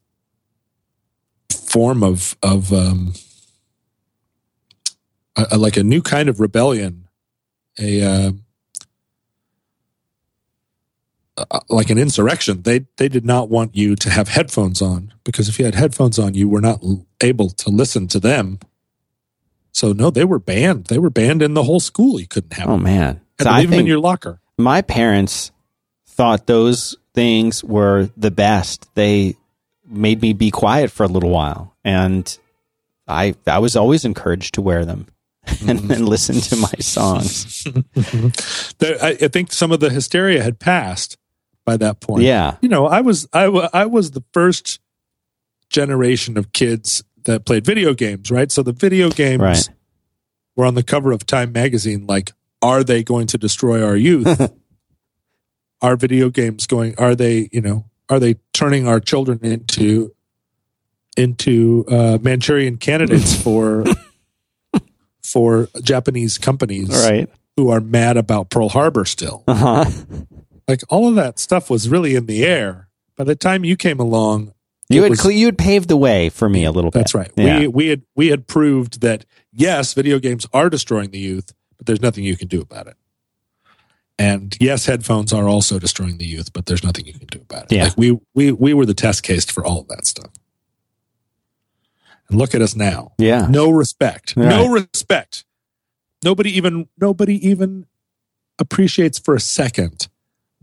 form 1.52 2.02
of 2.02 2.36
of 2.42 2.72
um, 2.72 3.12
a, 5.36 5.46
a- 5.52 5.58
like 5.58 5.76
a 5.76 5.82
new 5.82 6.00
kind 6.02 6.28
of 6.28 6.40
rebellion, 6.40 7.08
a 7.78 8.02
uh, 8.02 8.32
uh, 11.36 11.60
like 11.68 11.90
an 11.90 11.98
insurrection. 11.98 12.62
They 12.62 12.86
they 12.96 13.08
did 13.08 13.24
not 13.24 13.48
want 13.50 13.74
you 13.76 13.96
to 13.96 14.10
have 14.10 14.28
headphones 14.28 14.80
on 14.82 15.12
because 15.24 15.48
if 15.48 15.58
you 15.58 15.64
had 15.64 15.74
headphones 15.74 16.18
on, 16.18 16.34
you 16.34 16.48
were 16.48 16.60
not 16.60 16.82
l- 16.82 17.06
able 17.20 17.50
to 17.50 17.70
listen 17.70 18.06
to 18.08 18.20
them. 18.20 18.58
So 19.72 19.92
no, 19.92 20.10
they 20.10 20.24
were 20.24 20.38
banned. 20.38 20.86
They 20.86 20.98
were 20.98 21.10
banned 21.10 21.42
in 21.42 21.54
the 21.54 21.64
whole 21.64 21.80
school. 21.80 22.20
You 22.20 22.28
couldn't 22.28 22.52
have 22.54 22.68
Oh 22.68 22.72
them. 22.74 22.84
man. 22.84 23.20
So 23.40 23.50
leave 23.50 23.70
them 23.70 23.80
in 23.80 23.86
your 23.86 23.98
locker. 23.98 24.40
my 24.56 24.80
parents 24.82 25.50
thought 26.06 26.46
those 26.46 26.96
things 27.14 27.64
were 27.64 28.08
the 28.16 28.30
best. 28.30 28.88
They 28.94 29.34
made 29.88 30.22
me 30.22 30.32
be 30.32 30.50
quiet 30.52 30.90
for 30.92 31.02
a 31.02 31.08
little 31.08 31.30
while, 31.30 31.74
and 31.84 32.38
I 33.08 33.34
I 33.46 33.58
was 33.58 33.74
always 33.74 34.04
encouraged 34.04 34.54
to 34.54 34.62
wear 34.62 34.84
them 34.84 35.06
and 35.66 35.80
then 35.80 36.06
listen 36.06 36.36
to 36.36 36.56
my 36.56 36.72
songs. 36.78 37.66
There, 38.78 38.96
I, 39.02 39.08
I 39.22 39.28
think 39.28 39.52
some 39.52 39.72
of 39.72 39.80
the 39.80 39.90
hysteria 39.90 40.42
had 40.42 40.58
passed 40.58 41.16
by 41.64 41.76
that 41.78 42.00
point. 42.00 42.24
Yeah. 42.24 42.56
you 42.60 42.68
know, 42.68 42.86
I 42.86 43.00
was 43.00 43.26
I, 43.32 43.44
I 43.72 43.86
was 43.86 44.10
the 44.12 44.22
first 44.32 44.80
generation 45.70 46.36
of 46.38 46.52
kids 46.52 47.02
that 47.24 47.44
played 47.46 47.64
video 47.64 47.94
games, 47.94 48.30
right? 48.30 48.52
So 48.52 48.62
the 48.62 48.72
video 48.72 49.10
games 49.10 49.40
Right. 49.40 49.68
were 50.56 50.66
on 50.66 50.74
the 50.74 50.82
cover 50.82 51.10
of 51.12 51.24
Time 51.26 51.52
magazine. 51.52 52.06
Like, 52.06 52.32
are 52.62 52.84
they 52.84 53.02
going 53.02 53.26
to 53.28 53.38
destroy 53.38 53.82
our 53.84 53.96
youth? 53.96 54.52
are 55.82 55.96
video 55.96 56.30
games 56.30 56.66
going? 56.66 56.94
Are 56.98 57.14
they, 57.14 57.48
you 57.52 57.60
know, 57.60 57.86
are 58.08 58.18
they 58.20 58.36
turning 58.52 58.86
our 58.86 59.00
children 59.00 59.40
into 59.42 60.14
into 61.16 61.84
uh, 61.90 62.18
Manchurian 62.20 62.76
candidates 62.76 63.34
for 63.42 63.84
for 65.22 65.68
Japanese 65.82 66.38
companies 66.38 66.90
Right. 66.90 67.28
who 67.56 67.70
are 67.70 67.80
mad 67.80 68.16
about 68.16 68.50
Pearl 68.50 68.68
Harbor 68.68 69.04
still? 69.04 69.44
Uh 69.48 69.54
huh. 69.54 69.84
Like 70.68 70.82
all 70.88 71.08
of 71.08 71.14
that 71.16 71.38
stuff 71.38 71.68
was 71.70 71.88
really 71.88 72.14
in 72.14 72.26
the 72.26 72.44
air. 72.44 72.88
By 73.16 73.24
the 73.24 73.36
time 73.36 73.64
you 73.64 73.76
came 73.76 74.00
along, 74.00 74.52
You 74.88 75.02
had 75.02 75.10
was- 75.10 75.20
cle 75.20 75.30
you 75.30 75.46
had 75.46 75.58
paved 75.58 75.88
the 75.88 75.96
way 75.96 76.28
for 76.30 76.48
me 76.48 76.64
a 76.64 76.72
little 76.72 76.90
bit. 76.90 77.00
that's 77.00 77.14
right. 77.14 77.30
Yeah. 77.36 77.60
We 77.60 77.68
we 77.68 77.86
had 77.88 78.02
we 78.16 78.28
had 78.28 78.46
proved 78.46 79.00
that 79.02 79.24
yes, 79.52 79.94
video 79.94 80.18
games 80.18 80.46
are 80.52 80.68
destroying 80.70 81.10
the 81.10 81.18
youth, 81.18 81.52
but 81.76 81.86
there's 81.86 82.00
nothing 82.02 82.24
you 82.24 82.36
can 82.36 82.48
do 82.48 82.60
about 82.60 82.86
it. 82.86 82.96
And 84.18 84.56
yes, 84.60 84.86
headphones 84.86 85.32
are 85.32 85.48
also 85.48 85.78
destroying 85.80 86.18
the 86.18 86.24
youth, 86.26 86.52
but 86.52 86.66
there's 86.66 86.84
nothing 86.84 87.04
you 87.06 87.14
can 87.14 87.26
do 87.26 87.40
about 87.40 87.64
it. 87.64 87.72
Yeah. 87.72 87.84
Like 87.84 87.98
we 87.98 88.18
we 88.34 88.52
we 88.52 88.72
were 88.74 88.86
the 88.86 88.94
test 88.94 89.22
case 89.22 89.44
for 89.44 89.64
all 89.64 89.80
of 89.80 89.88
that 89.88 90.06
stuff. 90.06 90.30
And 92.28 92.38
look 92.38 92.54
at 92.54 92.62
us 92.62 92.74
now. 92.74 93.12
yeah. 93.18 93.46
No 93.50 93.70
respect. 93.70 94.34
Right. 94.36 94.48
No 94.48 94.68
respect. 94.70 95.44
Nobody 96.24 96.56
even 96.56 96.88
nobody 96.98 97.36
even 97.46 97.86
appreciates 98.58 99.18
for 99.18 99.34
a 99.34 99.40
second 99.40 100.08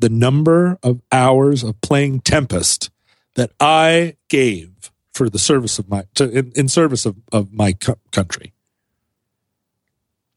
the 0.01 0.09
number 0.09 0.77
of 0.83 1.01
hours 1.11 1.63
of 1.63 1.79
playing 1.81 2.19
Tempest 2.21 2.89
that 3.35 3.51
I 3.59 4.17
gave 4.27 4.91
for 5.13 5.29
the 5.29 5.39
service 5.39 5.79
of 5.79 5.89
my 5.89 6.03
to, 6.15 6.29
in, 6.29 6.51
in 6.55 6.67
service 6.67 7.05
of, 7.05 7.15
of 7.31 7.53
my 7.53 7.73
co- 7.73 7.97
country. 8.11 8.53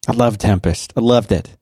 I 0.07 0.13
love 0.13 0.39
Tempest. 0.39 0.93
I 0.97 1.01
loved 1.01 1.33
it. 1.33 1.57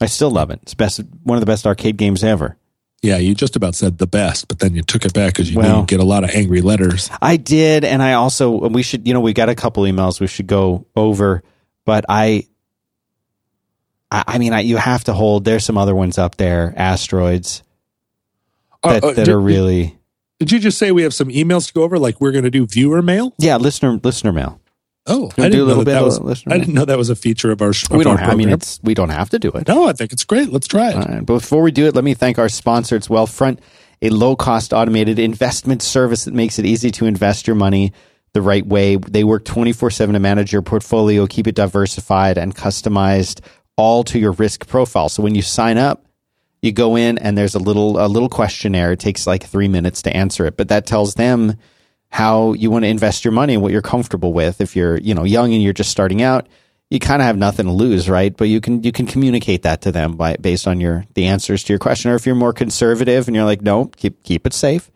I 0.00 0.06
still 0.06 0.30
love 0.30 0.50
it. 0.50 0.60
It's 0.62 0.74
best 0.74 1.00
one 1.22 1.36
of 1.36 1.40
the 1.40 1.46
best 1.46 1.66
arcade 1.66 1.96
games 1.96 2.22
ever. 2.22 2.56
Yeah, 3.02 3.18
you 3.18 3.34
just 3.34 3.54
about 3.54 3.74
said 3.74 3.98
the 3.98 4.06
best, 4.06 4.48
but 4.48 4.58
then 4.60 4.74
you 4.74 4.82
took 4.82 5.04
it 5.04 5.12
back 5.12 5.34
because 5.34 5.50
you 5.50 5.58
Well- 5.58 5.80
you'd 5.80 5.88
get 5.88 6.00
a 6.00 6.04
lot 6.04 6.24
of 6.24 6.30
angry 6.30 6.60
letters. 6.62 7.10
I 7.20 7.36
did, 7.36 7.84
and 7.84 8.02
I 8.02 8.14
also 8.14 8.68
we 8.68 8.82
should 8.82 9.06
you 9.06 9.14
know 9.14 9.20
we 9.20 9.32
got 9.32 9.48
a 9.48 9.54
couple 9.54 9.82
emails 9.84 10.20
we 10.20 10.26
should 10.26 10.46
go 10.46 10.86
over, 10.96 11.42
but 11.84 12.04
I, 12.08 12.46
I, 14.14 14.24
I 14.34 14.38
mean 14.38 14.52
I, 14.52 14.60
you 14.60 14.76
have 14.76 15.04
to 15.04 15.12
hold. 15.12 15.44
There's 15.44 15.64
some 15.64 15.78
other 15.78 15.94
ones 15.94 16.18
up 16.18 16.36
there, 16.36 16.72
asteroids 16.76 17.62
that, 18.82 19.02
Uh, 19.04 19.08
uh, 19.08 19.12
that 19.14 19.24
did, 19.26 19.28
are 19.28 19.40
really 19.40 19.98
Did 20.38 20.52
you 20.52 20.58
just 20.58 20.78
say 20.78 20.92
we 20.92 21.02
have 21.02 21.14
some 21.14 21.28
emails 21.28 21.66
to 21.68 21.72
go 21.72 21.82
over? 21.82 21.98
Like 21.98 22.20
we're 22.20 22.32
going 22.32 22.44
to 22.44 22.50
do 22.50 22.66
viewer 22.66 23.02
mail? 23.02 23.34
yeah 23.38 23.56
listener 23.56 23.98
listener 24.02 24.32
mail. 24.32 24.60
Oh, 25.06 25.30
do 25.36 25.42
I 25.42 25.46
a 25.46 25.50
didn't 25.50 25.58
know 25.60 25.64
little 25.66 25.84
that, 25.84 25.84
bit 25.84 25.92
that 25.92 25.98
of 26.00 26.04
was. 26.06 26.20
listener 26.20 26.54
I 26.54 26.58
didn't 26.58 26.72
know 26.74 26.84
that 26.86 26.96
was 26.96 27.10
a 27.10 27.16
feature 27.16 27.50
of 27.52 27.60
our. 27.60 27.74
sh- 27.74 27.84
We 27.90 28.04
don't. 28.04 28.18
our 28.18 28.30
I 28.30 28.34
mean, 28.34 28.48
it's 28.48 28.80
we 28.82 28.94
don't 28.94 29.10
have 29.10 29.28
to 29.30 29.38
do 29.38 29.50
it. 29.50 29.68
no. 29.68 29.86
I 29.86 29.92
think 29.92 30.12
it's 30.14 30.24
great. 30.24 30.50
Let's 30.50 30.66
try 30.66 30.90
it. 30.90 30.96
All 30.96 31.02
right. 31.02 31.26
But 31.26 31.34
before 31.34 31.60
we 31.62 31.72
do 31.72 31.86
it, 31.86 31.94
let 31.94 32.04
me 32.04 32.14
thank 32.14 32.38
our 32.38 32.48
sponsor. 32.48 32.96
It's 32.96 33.08
Wealthfront, 33.08 33.58
a 34.00 34.08
low 34.08 34.34
cost 34.34 34.72
automated 34.72 35.18
investment 35.18 35.82
service 35.82 36.24
that 36.24 36.32
makes 36.32 36.58
it 36.58 36.64
easy 36.64 36.90
to 36.92 37.04
invest 37.04 37.46
your 37.46 37.54
money 37.56 37.92
the 38.32 38.40
right 38.40 38.66
way. 38.66 38.96
They 38.96 39.24
work 39.24 39.44
24 39.44 39.90
7 39.90 40.14
to 40.14 40.20
manage 40.20 40.54
your 40.54 40.62
portfolio, 40.62 41.26
keep 41.26 41.46
it 41.48 41.54
diversified 41.54 42.38
and 42.38 42.56
customized 42.56 43.40
all 43.76 44.04
to 44.04 44.18
your 44.18 44.32
risk 44.32 44.66
profile. 44.66 45.08
So 45.08 45.22
when 45.22 45.34
you 45.34 45.42
sign 45.42 45.78
up, 45.78 46.04
you 46.62 46.72
go 46.72 46.96
in 46.96 47.18
and 47.18 47.36
there's 47.36 47.54
a 47.54 47.58
little 47.58 48.04
a 48.04 48.08
little 48.08 48.28
questionnaire. 48.28 48.92
It 48.92 49.00
takes 49.00 49.26
like 49.26 49.44
three 49.44 49.68
minutes 49.68 50.02
to 50.02 50.16
answer 50.16 50.46
it, 50.46 50.56
but 50.56 50.68
that 50.68 50.86
tells 50.86 51.14
them 51.14 51.56
how 52.08 52.52
you 52.52 52.70
want 52.70 52.84
to 52.84 52.88
invest 52.88 53.24
your 53.24 53.32
money 53.32 53.54
and 53.54 53.62
what 53.62 53.72
you're 53.72 53.82
comfortable 53.82 54.32
with. 54.32 54.60
If 54.60 54.76
you're, 54.76 54.96
you 54.98 55.14
know, 55.14 55.24
young 55.24 55.52
and 55.52 55.62
you're 55.62 55.72
just 55.72 55.90
starting 55.90 56.22
out, 56.22 56.48
you 56.88 57.00
kind 57.00 57.20
of 57.20 57.26
have 57.26 57.36
nothing 57.36 57.66
to 57.66 57.72
lose, 57.72 58.08
right? 58.08 58.34
But 58.34 58.48
you 58.48 58.60
can 58.60 58.82
you 58.82 58.92
can 58.92 59.06
communicate 59.06 59.62
that 59.62 59.82
to 59.82 59.92
them 59.92 60.16
by 60.16 60.36
based 60.36 60.66
on 60.66 60.80
your 60.80 61.04
the 61.14 61.26
answers 61.26 61.64
to 61.64 61.72
your 61.72 61.80
question. 61.80 62.10
Or 62.10 62.14
if 62.14 62.24
you're 62.24 62.34
more 62.34 62.52
conservative 62.52 63.26
and 63.26 63.34
you're 63.34 63.44
like, 63.44 63.62
no, 63.62 63.86
keep 63.86 64.22
keep 64.22 64.46
it 64.46 64.52
safe, 64.54 64.90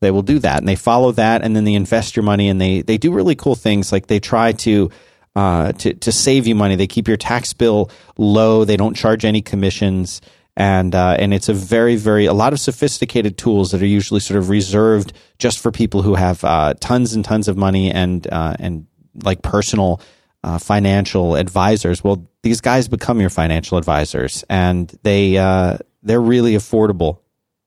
they 0.00 0.10
will 0.10 0.22
do 0.22 0.38
that 0.40 0.58
and 0.58 0.68
they 0.68 0.76
follow 0.76 1.12
that 1.12 1.42
and 1.42 1.54
then 1.54 1.64
they 1.64 1.74
invest 1.74 2.16
your 2.16 2.22
money 2.22 2.48
and 2.48 2.60
they 2.60 2.82
they 2.82 2.98
do 2.98 3.12
really 3.12 3.34
cool 3.34 3.54
things 3.54 3.92
like 3.92 4.08
they 4.08 4.20
try 4.20 4.52
to 4.52 4.90
uh, 5.36 5.72
to 5.72 5.94
to 5.94 6.12
save 6.12 6.46
you 6.46 6.54
money. 6.54 6.76
They 6.76 6.86
keep 6.86 7.08
your 7.08 7.16
tax 7.16 7.52
bill 7.52 7.90
low. 8.18 8.64
They 8.64 8.76
don't 8.76 8.94
charge 8.94 9.24
any 9.24 9.42
commissions 9.42 10.20
and 10.56 10.94
uh, 10.94 11.16
and 11.18 11.34
it's 11.34 11.48
a 11.48 11.54
very 11.54 11.96
very 11.96 12.26
a 12.26 12.32
lot 12.32 12.52
of 12.52 12.60
sophisticated 12.60 13.36
tools 13.36 13.72
that 13.72 13.82
are 13.82 13.86
usually 13.86 14.20
sort 14.20 14.38
of 14.38 14.48
reserved 14.48 15.12
just 15.38 15.58
for 15.58 15.70
people 15.72 16.02
who 16.02 16.14
have 16.14 16.44
uh, 16.44 16.74
tons 16.80 17.14
and 17.14 17.24
tons 17.24 17.48
of 17.48 17.56
money 17.56 17.90
and 17.90 18.26
uh, 18.30 18.54
and 18.58 18.86
like 19.22 19.42
personal 19.42 20.00
uh, 20.44 20.58
financial 20.58 21.36
advisors. 21.36 22.04
Well, 22.04 22.28
these 22.42 22.60
guys 22.60 22.88
become 22.88 23.20
your 23.20 23.30
financial 23.30 23.78
advisors, 23.78 24.44
and 24.48 24.88
they 25.02 25.38
uh, 25.38 25.78
they're 26.02 26.20
really 26.20 26.52
affordable. 26.52 27.18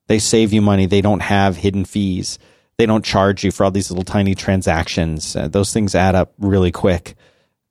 They 0.08 0.20
save 0.20 0.54
you 0.54 0.62
money. 0.62 0.86
They 0.86 1.02
don't 1.02 1.22
have 1.22 1.58
hidden 1.58 1.84
fees. 1.84 2.40
They 2.78 2.86
don't 2.86 3.04
charge 3.04 3.44
you 3.44 3.52
for 3.52 3.66
all 3.66 3.72
these 3.72 3.92
little 3.92 4.06
tiny 4.06 4.36
transactions. 4.36 5.34
Those 5.34 5.74
things 5.74 5.96
add 5.96 6.16
up 6.16 6.34
really 6.38 6.72
quick. 6.72 7.16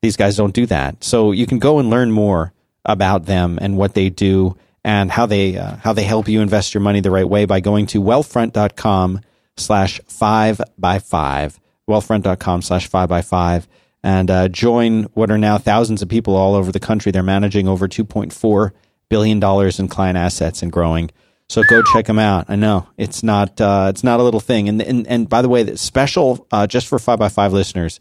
These 0.02 0.16
guys 0.16 0.36
don't 0.36 0.54
do 0.54 0.66
that. 0.66 1.02
So 1.02 1.32
you 1.32 1.46
can 1.46 1.58
go 1.58 1.78
and 1.78 1.90
learn 1.90 2.10
more 2.12 2.52
about 2.84 3.26
them 3.26 3.58
and 3.60 3.76
what 3.76 3.94
they 3.94 4.10
do 4.10 4.56
and 4.84 5.10
how 5.10 5.26
they 5.26 5.56
uh, 5.56 5.76
how 5.76 5.92
they 5.92 6.04
help 6.04 6.28
you 6.28 6.40
invest 6.40 6.74
your 6.74 6.80
money 6.80 7.00
the 7.00 7.10
right 7.10 7.28
way 7.28 7.44
by 7.44 7.58
going 7.60 7.86
to 7.86 8.00
wealthfront.com 8.00 9.20
slash 9.56 10.00
five 10.06 10.60
by 10.78 10.98
five 10.98 11.58
wealthfront.com 11.88 12.62
slash 12.62 12.86
five 12.86 13.08
by 13.08 13.22
five 13.22 13.66
and 14.02 14.30
uh, 14.30 14.46
join 14.48 15.04
what 15.14 15.30
are 15.30 15.38
now 15.38 15.58
thousands 15.58 16.02
of 16.02 16.08
people 16.08 16.36
all 16.36 16.54
over 16.54 16.70
the 16.70 16.78
country 16.78 17.10
they're 17.10 17.22
managing 17.22 17.66
over 17.66 17.88
2.4 17.88 18.70
billion 19.08 19.40
dollars 19.40 19.80
in 19.80 19.88
client 19.88 20.16
assets 20.16 20.62
and 20.62 20.70
growing 20.70 21.10
So 21.48 21.62
go 21.68 21.82
check 21.92 22.06
them 22.06 22.18
out. 22.18 22.46
I 22.48 22.56
know 22.56 22.88
it's 22.96 23.22
not 23.22 23.60
uh, 23.60 23.86
it's 23.90 24.04
not 24.04 24.20
a 24.20 24.22
little 24.22 24.40
thing. 24.40 24.68
And 24.68 24.82
and 24.82 25.06
and 25.06 25.28
by 25.28 25.42
the 25.42 25.48
way, 25.48 25.62
the 25.62 25.76
special 25.78 26.46
uh, 26.50 26.66
just 26.66 26.86
for 26.88 26.98
five 26.98 27.18
by 27.18 27.28
five 27.28 27.52
listeners, 27.52 28.00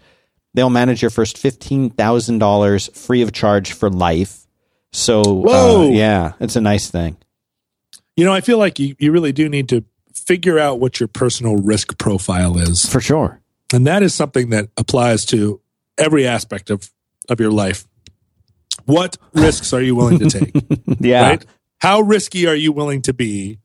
they'll 0.56 0.70
manage 0.70 1.02
your 1.02 1.12
first 1.12 1.38
fifteen 1.38 1.90
thousand 1.92 2.40
dollars 2.40 2.88
free 2.98 3.22
of 3.22 3.32
charge 3.32 3.74
for 3.74 3.90
life. 3.90 4.48
So 4.92 5.22
uh, 5.22 5.34
Whoa. 5.34 5.90
yeah, 5.90 6.34
it's 6.40 6.56
a 6.56 6.62
nice 6.62 6.90
thing. 6.90 7.18
You 8.16 8.24
know, 8.26 8.34
I 8.34 8.42
feel 8.42 8.58
like 8.58 8.80
you, 8.80 8.96
you 8.98 9.12
really 9.12 9.34
do 9.34 9.50
need 9.50 9.70
to 9.70 9.84
figure 10.14 10.58
out 10.58 10.80
what 10.80 11.00
your 11.00 11.08
personal 11.08 11.58
risk 11.58 11.98
profile 11.98 12.58
is. 12.58 12.86
For 12.86 13.02
sure. 13.02 13.42
And 13.74 13.86
that 13.88 14.04
is 14.04 14.14
something 14.14 14.50
that 14.52 14.70
applies 14.78 15.26
to 15.26 15.62
every 15.98 16.26
aspect 16.26 16.70
of, 16.70 16.90
of 17.30 17.40
your 17.40 17.52
life. 17.52 17.86
What 18.86 19.18
risks 19.34 19.74
are 19.74 19.82
you 19.82 19.96
willing 19.96 20.20
to 20.20 20.30
take? 20.30 20.56
Yeah. 21.00 21.30
Right? 21.30 21.46
How 21.80 22.00
risky 22.00 22.48
are 22.48 22.56
you 22.56 22.72
willing 22.72 23.02
to 23.04 23.14
be 23.14 23.60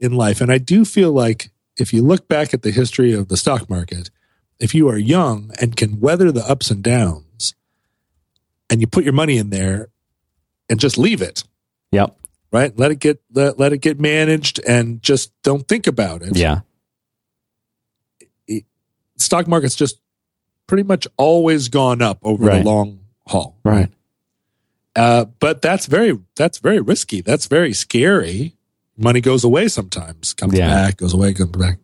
in 0.00 0.12
life? 0.12 0.40
And 0.40 0.50
I 0.50 0.58
do 0.58 0.84
feel 0.84 1.12
like 1.12 1.50
if 1.76 1.92
you 1.92 2.02
look 2.02 2.26
back 2.26 2.54
at 2.54 2.62
the 2.62 2.70
history 2.70 3.12
of 3.12 3.28
the 3.28 3.36
stock 3.36 3.68
market, 3.68 4.10
if 4.58 4.74
you 4.74 4.88
are 4.88 4.96
young 4.98 5.50
and 5.60 5.76
can 5.76 6.00
weather 6.00 6.30
the 6.32 6.44
ups 6.48 6.70
and 6.70 6.82
downs 6.82 7.54
and 8.70 8.80
you 8.80 8.86
put 8.86 9.04
your 9.04 9.12
money 9.12 9.36
in 9.36 9.50
there 9.50 9.88
and 10.68 10.78
just 10.80 10.96
leave 10.98 11.20
it, 11.22 11.44
Yep. 11.92 12.16
right? 12.52 12.76
Let 12.78 12.90
it 12.90 12.98
get 12.98 13.20
let, 13.32 13.58
let 13.58 13.72
it 13.72 13.78
get 13.78 14.00
managed 14.00 14.60
and 14.66 15.02
just 15.02 15.32
don't 15.42 15.66
think 15.68 15.86
about 15.86 16.22
it. 16.22 16.36
Yeah. 16.36 16.60
Stock 19.16 19.46
market's 19.46 19.76
just 19.76 20.00
pretty 20.66 20.82
much 20.82 21.06
always 21.16 21.68
gone 21.68 22.02
up 22.02 22.18
over 22.22 22.44
Right. 22.46 22.64
the 22.64 22.68
long 22.68 23.00
haul. 23.28 23.56
Right. 23.64 23.90
Uh, 24.96 25.26
but 25.40 25.62
that's 25.62 25.86
very 25.86 26.18
that's 26.36 26.58
very 26.58 26.80
risky. 26.80 27.20
That's 27.20 27.46
very 27.46 27.72
scary. 27.72 28.56
Money 28.96 29.20
goes 29.20 29.42
away 29.44 29.68
sometimes, 29.68 30.32
comes 30.34 30.54
Yeah. 30.54 30.68
back, 30.68 30.96
goes 30.98 31.14
away, 31.14 31.32
comes 31.34 31.50
back. 31.56 31.78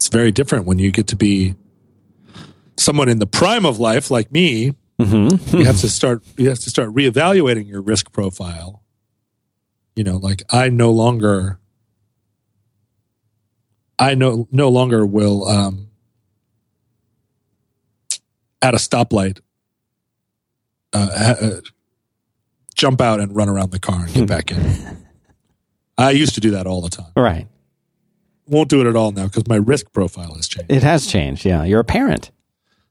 It's 0.00 0.08
very 0.08 0.32
different 0.32 0.64
when 0.64 0.78
you 0.78 0.90
get 0.90 1.08
to 1.08 1.16
be 1.16 1.56
someone 2.78 3.10
in 3.10 3.18
the 3.18 3.26
prime 3.26 3.66
of 3.66 3.78
life 3.78 4.10
like 4.10 4.32
me. 4.32 4.74
Mm-hmm. 4.98 5.58
You 5.58 5.66
have 5.66 5.78
to 5.80 5.90
start 5.90 6.22
you 6.38 6.48
have 6.48 6.58
to 6.60 6.70
start 6.70 6.88
reevaluating 6.94 7.68
your 7.68 7.82
risk 7.82 8.10
profile. 8.10 8.82
You 9.94 10.04
know, 10.04 10.16
like 10.16 10.42
I 10.48 10.70
no 10.70 10.90
longer 10.90 11.58
I 13.98 14.14
no 14.14 14.48
no 14.50 14.70
longer 14.70 15.04
will 15.04 15.46
um 15.46 15.90
at 18.62 18.72
a 18.72 18.78
stoplight 18.78 19.40
uh, 20.94 21.34
uh, 21.42 21.60
jump 22.74 23.02
out 23.02 23.20
and 23.20 23.36
run 23.36 23.50
around 23.50 23.70
the 23.70 23.78
car 23.78 24.06
and 24.06 24.14
get 24.14 24.26
back 24.26 24.50
in. 24.50 25.06
I 25.98 26.12
used 26.12 26.36
to 26.36 26.40
do 26.40 26.52
that 26.52 26.66
all 26.66 26.80
the 26.80 26.88
time. 26.88 27.12
Right. 27.14 27.48
Won't 28.50 28.68
do 28.68 28.80
it 28.80 28.86
at 28.86 28.96
all 28.96 29.12
now 29.12 29.24
because 29.26 29.46
my 29.46 29.56
risk 29.56 29.92
profile 29.92 30.34
has 30.34 30.48
changed. 30.48 30.70
It 30.70 30.82
has 30.82 31.06
changed. 31.06 31.44
Yeah. 31.44 31.64
You're 31.64 31.80
a 31.80 31.84
parent. 31.84 32.30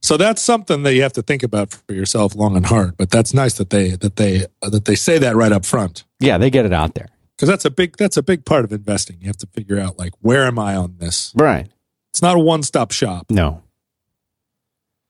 So 0.02 0.15
that's 0.15 0.41
something 0.41 0.84
that 0.84 0.94
you 0.94 1.02
have 1.02 1.11
to 1.14 1.22
think 1.22 1.44
about 1.44 1.72
for 1.72 1.94
yourself 1.94 2.34
long 2.34 2.56
and 2.56 2.65
hard. 2.65 2.95
But 2.98 3.10
that's 3.11 3.34
nice 3.34 3.56
that 3.56 3.69
they 3.69 3.90
that 3.98 4.15
they 4.15 4.45
uh, 4.61 4.69
that 4.69 4.86
they 4.86 4.95
say 4.95 5.18
that 5.19 5.36
right 5.36 5.52
up 5.52 5.65
front 5.65 6.06
Yeah. 6.19 6.38
They 6.38 6.49
get 6.49 6.65
it 6.65 6.72
out 6.73 6.95
there. 6.95 7.10
because 7.36 7.49
that's 7.49 7.65
a 7.65 7.69
big 7.69 7.98
that's 7.98 8.15
a 8.18 8.23
big 8.23 8.45
part 8.45 8.64
of 8.64 8.72
investing. 8.72 9.18
You 9.19 9.27
have 9.27 9.38
to 9.38 9.48
figure 9.48 9.77
out 9.80 9.99
like 9.99 10.14
where 10.22 10.45
am 10.45 10.57
I 10.57 10.76
on 10.76 10.95
this? 10.99 11.34
Right. 11.36 11.68
It's 12.11 12.22
not 12.22 12.38
a 12.38 12.40
one 12.40 12.64
stop 12.64 12.91
shop. 12.91 13.30
No. 13.30 13.61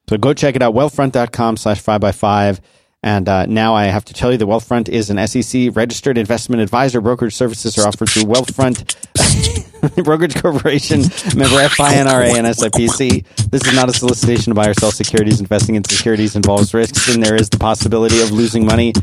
So 0.10 0.18
go 0.18 0.34
check 0.34 0.56
it 0.56 0.64
out, 0.64 0.74
wealthfront.com 0.74 1.58
slash 1.58 1.80
5 1.80 2.02
by 2.02 2.12
5 2.12 2.60
And 3.04 3.30
uh, 3.30 3.46
now 3.46 3.76
I 3.76 3.86
have 3.86 4.06
to 4.06 4.14
tell 4.16 4.32
you 4.32 4.40
that 4.40 4.46
Wealthfront 4.46 4.90
is 4.90 5.12
an 5.12 5.28
SEC 5.28 5.76
registered 5.76 6.18
investment 6.18 6.64
advisor. 6.64 7.00
Brokerage 7.00 7.36
services 7.36 7.78
are 7.78 7.88
offered 7.88 8.10
through 8.10 8.24
Wealthfront 8.24 8.96
Brokerage 10.04 10.36
Corporation, 10.42 11.02
member 11.36 11.68
FINRA 11.68 12.36
and 12.36 12.48
SIPC. 12.48 13.26
This 13.50 13.66
is 13.66 13.76
not 13.76 13.90
a 13.90 13.94
solicitation 13.94 14.52
to 14.52 14.56
buy 14.56 14.68
or 14.68 14.74
sell 14.74 14.92
securities. 14.92 15.40
Investing 15.40 15.76
in 15.76 15.84
securities 15.84 16.36
involves 16.36 16.74
risks, 16.74 17.14
and 17.14 17.24
there 17.24 17.36
is 17.36 17.50
the 17.50 17.58
possibility 17.58 18.22
of 18.22 18.32
losing 18.32 18.66
money. 18.66 18.94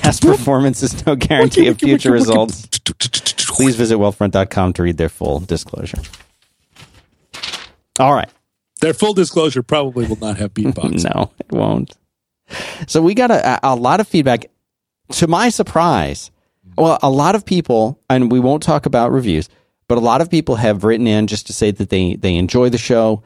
Past 0.00 0.22
performance 0.22 0.82
is 0.82 1.04
no 1.06 1.16
guarantee 1.16 1.66
of 1.66 1.78
future 1.78 2.12
results. 2.12 2.66
Please 3.48 3.76
visit 3.76 3.96
wealthfront.com 3.96 4.72
to 4.74 4.82
read 4.82 4.96
their 4.96 5.08
full 5.08 5.40
disclosure. 5.40 5.98
All 7.98 8.14
right. 8.14 8.28
Their 8.80 8.94
full 8.94 9.14
disclosure 9.14 9.62
probably 9.62 10.06
will 10.06 10.18
not 10.18 10.38
have 10.38 10.54
beatbox. 10.54 11.04
No, 11.12 11.32
it 11.38 11.52
won't. 11.52 11.96
So 12.86 13.02
we 13.02 13.14
got 13.14 13.30
a, 13.30 13.60
a 13.62 13.74
lot 13.74 14.00
of 14.00 14.08
feedback. 14.08 14.46
To 15.12 15.26
my 15.26 15.50
surprise, 15.50 16.30
well, 16.76 16.98
a 17.02 17.10
lot 17.10 17.34
of 17.34 17.44
people, 17.44 18.00
and 18.08 18.30
we 18.30 18.40
won't 18.40 18.62
talk 18.62 18.86
about 18.86 19.12
reviews, 19.12 19.48
but 19.88 19.98
a 19.98 20.00
lot 20.00 20.20
of 20.20 20.30
people 20.30 20.56
have 20.56 20.84
written 20.84 21.06
in 21.06 21.26
just 21.26 21.46
to 21.48 21.52
say 21.52 21.70
that 21.70 21.90
they 21.90 22.14
they 22.16 22.36
enjoy 22.36 22.68
the 22.70 22.78
show, 22.78 23.22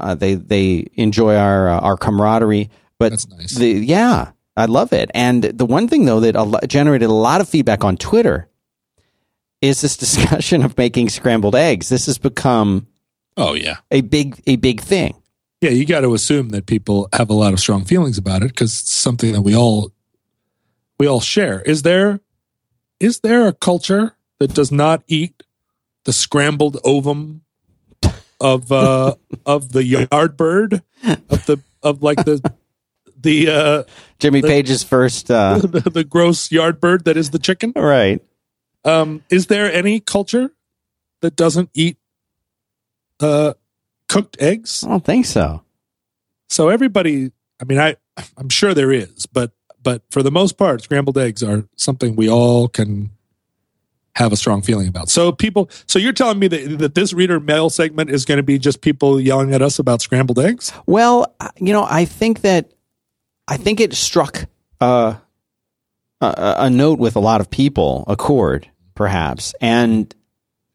uh, 0.00 0.14
they 0.14 0.34
they 0.34 0.86
enjoy 0.94 1.34
our 1.36 1.68
uh, 1.68 1.80
our 1.80 1.96
camaraderie. 1.96 2.70
But 2.98 3.10
That's 3.10 3.28
nice. 3.28 3.54
the, 3.54 3.68
yeah, 3.70 4.32
I 4.56 4.64
love 4.66 4.92
it. 4.92 5.10
And 5.14 5.44
the 5.44 5.66
one 5.66 5.86
thing 5.88 6.04
though 6.04 6.20
that 6.20 6.34
a 6.34 6.42
lo- 6.42 6.58
generated 6.66 7.08
a 7.08 7.12
lot 7.12 7.40
of 7.40 7.48
feedback 7.48 7.84
on 7.84 7.96
Twitter 7.96 8.48
is 9.62 9.80
this 9.80 9.96
discussion 10.04 10.64
of 10.64 10.76
making 10.76 11.08
scrambled 11.08 11.54
eggs. 11.54 11.88
This 11.88 12.06
has 12.06 12.18
become 12.18 12.86
Oh 13.36 13.54
yeah. 13.54 13.76
a 13.90 14.00
big 14.00 14.42
a 14.46 14.56
big 14.56 14.80
thing. 14.80 15.14
Yeah, 15.60 15.70
you 15.70 15.84
got 15.86 16.00
to 16.02 16.14
assume 16.14 16.50
that 16.50 16.66
people 16.66 17.08
have 17.12 17.30
a 17.30 17.34
lot 17.34 17.52
of 17.52 17.58
strong 17.60 17.84
feelings 17.84 18.16
about 18.18 18.42
it 18.42 18.48
because 18.48 18.78
it's 18.80 18.90
something 18.92 19.32
that 19.32 19.42
we 19.42 19.56
all 19.56 19.92
we 20.98 21.06
all 21.08 21.20
share. 21.20 21.60
Is 21.62 21.82
there 21.82 22.20
is 23.00 23.20
there 23.20 23.46
a 23.46 23.52
culture 23.52 24.16
that 24.40 24.54
does 24.54 24.70
not 24.72 25.02
eat 25.08 25.42
the 26.08 26.12
scrambled 26.14 26.78
ovum 26.84 27.42
of 28.40 28.72
uh 28.72 29.14
of 29.44 29.72
the 29.72 29.84
yard 29.84 30.38
bird 30.38 30.82
of 31.04 31.44
the 31.44 31.60
of 31.82 32.02
like 32.02 32.16
the 32.24 32.40
the 33.20 33.50
uh 33.50 33.82
Jimmy 34.18 34.40
Page's 34.40 34.82
first, 34.82 35.30
uh, 35.30 35.58
the, 35.62 35.80
the 35.80 36.04
gross 36.04 36.50
yard 36.50 36.80
bird 36.80 37.04
that 37.04 37.18
is 37.18 37.28
the 37.28 37.38
chicken? 37.38 37.74
right? 37.76 38.22
Um 38.86 39.22
is 39.28 39.48
there 39.48 39.70
any 39.70 40.00
culture 40.00 40.50
that 41.20 41.36
doesn't 41.36 41.68
eat 41.74 41.98
uh 43.20 43.52
cooked 44.08 44.38
eggs? 44.40 44.84
I 44.84 44.88
don't 44.88 45.04
think 45.04 45.26
so. 45.26 45.62
So 46.48 46.70
everybody, 46.70 47.32
I 47.60 47.64
mean, 47.64 47.78
I 47.78 47.96
I'm 48.38 48.48
sure 48.48 48.72
there 48.72 48.92
is, 48.92 49.26
but 49.26 49.52
but 49.82 50.04
for 50.10 50.22
the 50.22 50.30
most 50.30 50.56
part, 50.56 50.80
scrambled 50.80 51.18
eggs 51.18 51.42
are 51.42 51.68
something 51.76 52.16
we 52.16 52.30
all 52.30 52.66
can 52.66 53.10
have 54.18 54.32
a 54.32 54.36
strong 54.36 54.62
feeling 54.62 54.88
about. 54.88 55.08
So 55.08 55.30
people, 55.30 55.70
so 55.86 55.98
you're 55.98 56.12
telling 56.12 56.40
me 56.40 56.48
that, 56.48 56.78
that 56.80 56.94
this 56.96 57.12
reader 57.12 57.38
mail 57.38 57.70
segment 57.70 58.10
is 58.10 58.24
going 58.24 58.38
to 58.38 58.42
be 58.42 58.58
just 58.58 58.80
people 58.80 59.20
yelling 59.20 59.54
at 59.54 59.62
us 59.62 59.78
about 59.78 60.02
scrambled 60.02 60.40
eggs? 60.40 60.72
Well, 60.86 61.34
you 61.56 61.72
know, 61.72 61.86
I 61.88 62.04
think 62.04 62.40
that 62.40 62.72
I 63.46 63.56
think 63.56 63.78
it 63.80 63.94
struck 63.94 64.46
uh, 64.80 65.14
a, 66.20 66.54
a 66.58 66.70
note 66.70 66.98
with 66.98 67.14
a 67.14 67.20
lot 67.20 67.40
of 67.40 67.48
people, 67.48 68.04
a 68.08 68.16
chord, 68.16 68.68
perhaps, 68.96 69.54
and 69.60 70.12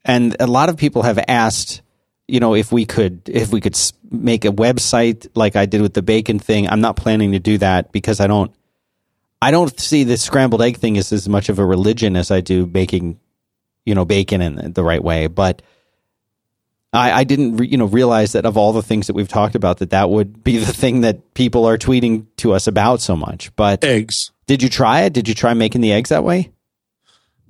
and 0.06 0.36
a 0.40 0.48
lot 0.48 0.70
of 0.70 0.78
people 0.78 1.03
have 1.03 1.20
asked, 1.28 1.82
you 2.28 2.40
know, 2.40 2.56
if 2.56 2.72
we 2.72 2.86
could 2.86 3.24
if 3.28 3.52
we 3.52 3.60
could 3.60 3.78
make 4.10 4.45
a 4.45 4.52
website 4.52 5.28
like 5.36 5.57
I 5.57 5.65
did 5.65 5.82
with 5.82 5.94
the 5.94 6.02
bacon 6.02 6.40
thing. 6.40 6.70
I'm 6.70 6.82
not 6.82 6.95
planning 6.95 7.34
to 7.34 7.40
do 7.40 7.57
that 7.57 7.91
because 7.91 8.22
I 8.22 8.28
don't 8.28 8.53
I 9.44 9.52
don't 9.52 9.78
see 9.78 10.06
the 10.06 10.18
scrambled 10.18 10.61
egg 10.61 10.78
thing 10.78 10.98
as 10.98 11.11
as 11.11 11.28
much 11.28 11.49
of 11.49 11.60
a 11.60 11.65
religion 11.65 12.15
as 12.15 12.32
I 12.32 12.40
do 12.40 12.65
making, 12.65 13.20
you 13.85 13.95
know, 13.95 14.05
bacon 14.05 14.41
in 14.41 14.73
the 14.73 14.84
right 14.84 15.03
way, 15.03 15.27
but. 15.27 15.61
I, 16.95 17.11
I 17.11 17.23
didn't, 17.23 17.57
re, 17.57 17.68
you 17.68 17.77
know, 17.77 17.85
realize 17.88 18.34
that 18.34 18.45
of 18.45 18.55
all 18.55 18.72
the 18.72 18.84
things 18.84 19.07
that 19.07 19.15
we've 19.15 19.27
talked 19.27 19.55
about, 19.55 19.80
that 19.80 19.89
that 19.89 20.11
would 20.11 20.43
be 20.43 20.57
the 20.57 20.72
thing 20.72 21.01
that 21.01 21.34
people 21.34 21.65
are 21.65 21.76
tweeting 21.76 22.27
to 22.38 22.53
us 22.53 22.68
about 22.68 23.01
so 23.01 23.15
much. 23.15 23.49
But 23.55 23.84
Eggs. 23.84 24.30
did 24.45 24.61
you 24.61 24.69
try 24.69 25.01
it? 25.01 25.14
Did 25.14 25.27
you 25.27 25.34
try 25.34 25.55
making 25.55 25.81
the 25.81 25.91
eggs 25.91 26.11
that 26.11 26.23
way? 26.23 26.51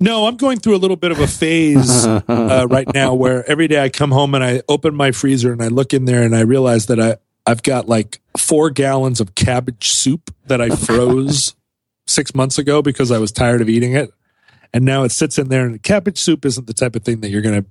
No, 0.00 0.26
I'm 0.26 0.36
going 0.36 0.58
through 0.58 0.76
a 0.76 0.78
little 0.78 0.96
bit 0.96 1.12
of 1.12 1.20
a 1.20 1.26
phase 1.26 2.06
uh, 2.06 2.66
right 2.68 2.92
now 2.92 3.14
where 3.14 3.48
every 3.48 3.68
day 3.68 3.82
I 3.82 3.88
come 3.88 4.10
home 4.10 4.34
and 4.34 4.42
I 4.42 4.62
open 4.68 4.94
my 4.94 5.12
freezer 5.12 5.52
and 5.52 5.62
I 5.62 5.68
look 5.68 5.94
in 5.94 6.04
there 6.04 6.22
and 6.22 6.34
I 6.34 6.40
realize 6.40 6.86
that 6.86 7.00
I 7.00 7.16
I've 7.46 7.62
got 7.62 7.88
like 7.88 8.20
four 8.38 8.70
gallons 8.70 9.20
of 9.20 9.34
cabbage 9.34 9.90
soup 9.90 10.34
that 10.46 10.60
I 10.60 10.70
froze 10.70 11.54
six 12.06 12.34
months 12.34 12.58
ago 12.58 12.82
because 12.82 13.10
I 13.10 13.18
was 13.18 13.32
tired 13.32 13.60
of 13.60 13.68
eating 13.68 13.94
it, 13.94 14.12
and 14.74 14.84
now 14.84 15.04
it 15.04 15.12
sits 15.12 15.38
in 15.38 15.48
there. 15.48 15.64
And 15.64 15.80
cabbage 15.80 16.18
soup 16.18 16.44
isn't 16.44 16.66
the 16.66 16.74
type 16.74 16.96
of 16.96 17.04
thing 17.04 17.20
that 17.20 17.30
you're 17.30 17.42
going 17.42 17.62
to 17.62 17.68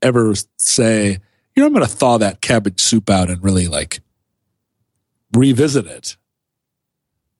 ever 0.00 0.34
say. 0.56 1.18
You 1.54 1.62
know, 1.62 1.66
I'm 1.66 1.72
going 1.72 1.84
to 1.84 1.92
thaw 1.92 2.16
that 2.18 2.40
cabbage 2.40 2.80
soup 2.80 3.10
out 3.10 3.28
and 3.28 3.42
really 3.42 3.66
like 3.66 4.00
revisit 5.34 5.86
it. 5.86 6.16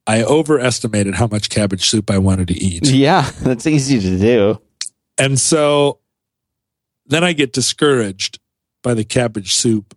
I 0.05 0.25
overestimated 0.25 1.15
how 1.15 1.29
much 1.29 1.49
cabbage 1.49 1.89
soup 1.89 2.11
I 2.11 2.19
wanted 2.19 2.49
to 2.49 2.55
eat. 2.55 2.91
Yeah, 2.91 3.31
that's 3.43 3.67
easy 3.67 4.01
to 4.01 4.19
do. 4.19 4.61
And 5.17 5.39
so 5.39 6.01
then 7.07 7.23
I 7.23 7.35
get 7.35 7.53
discouraged 7.53 8.41
by 8.83 8.95
the 8.95 9.05
cabbage 9.05 9.55
soup. 9.55 9.97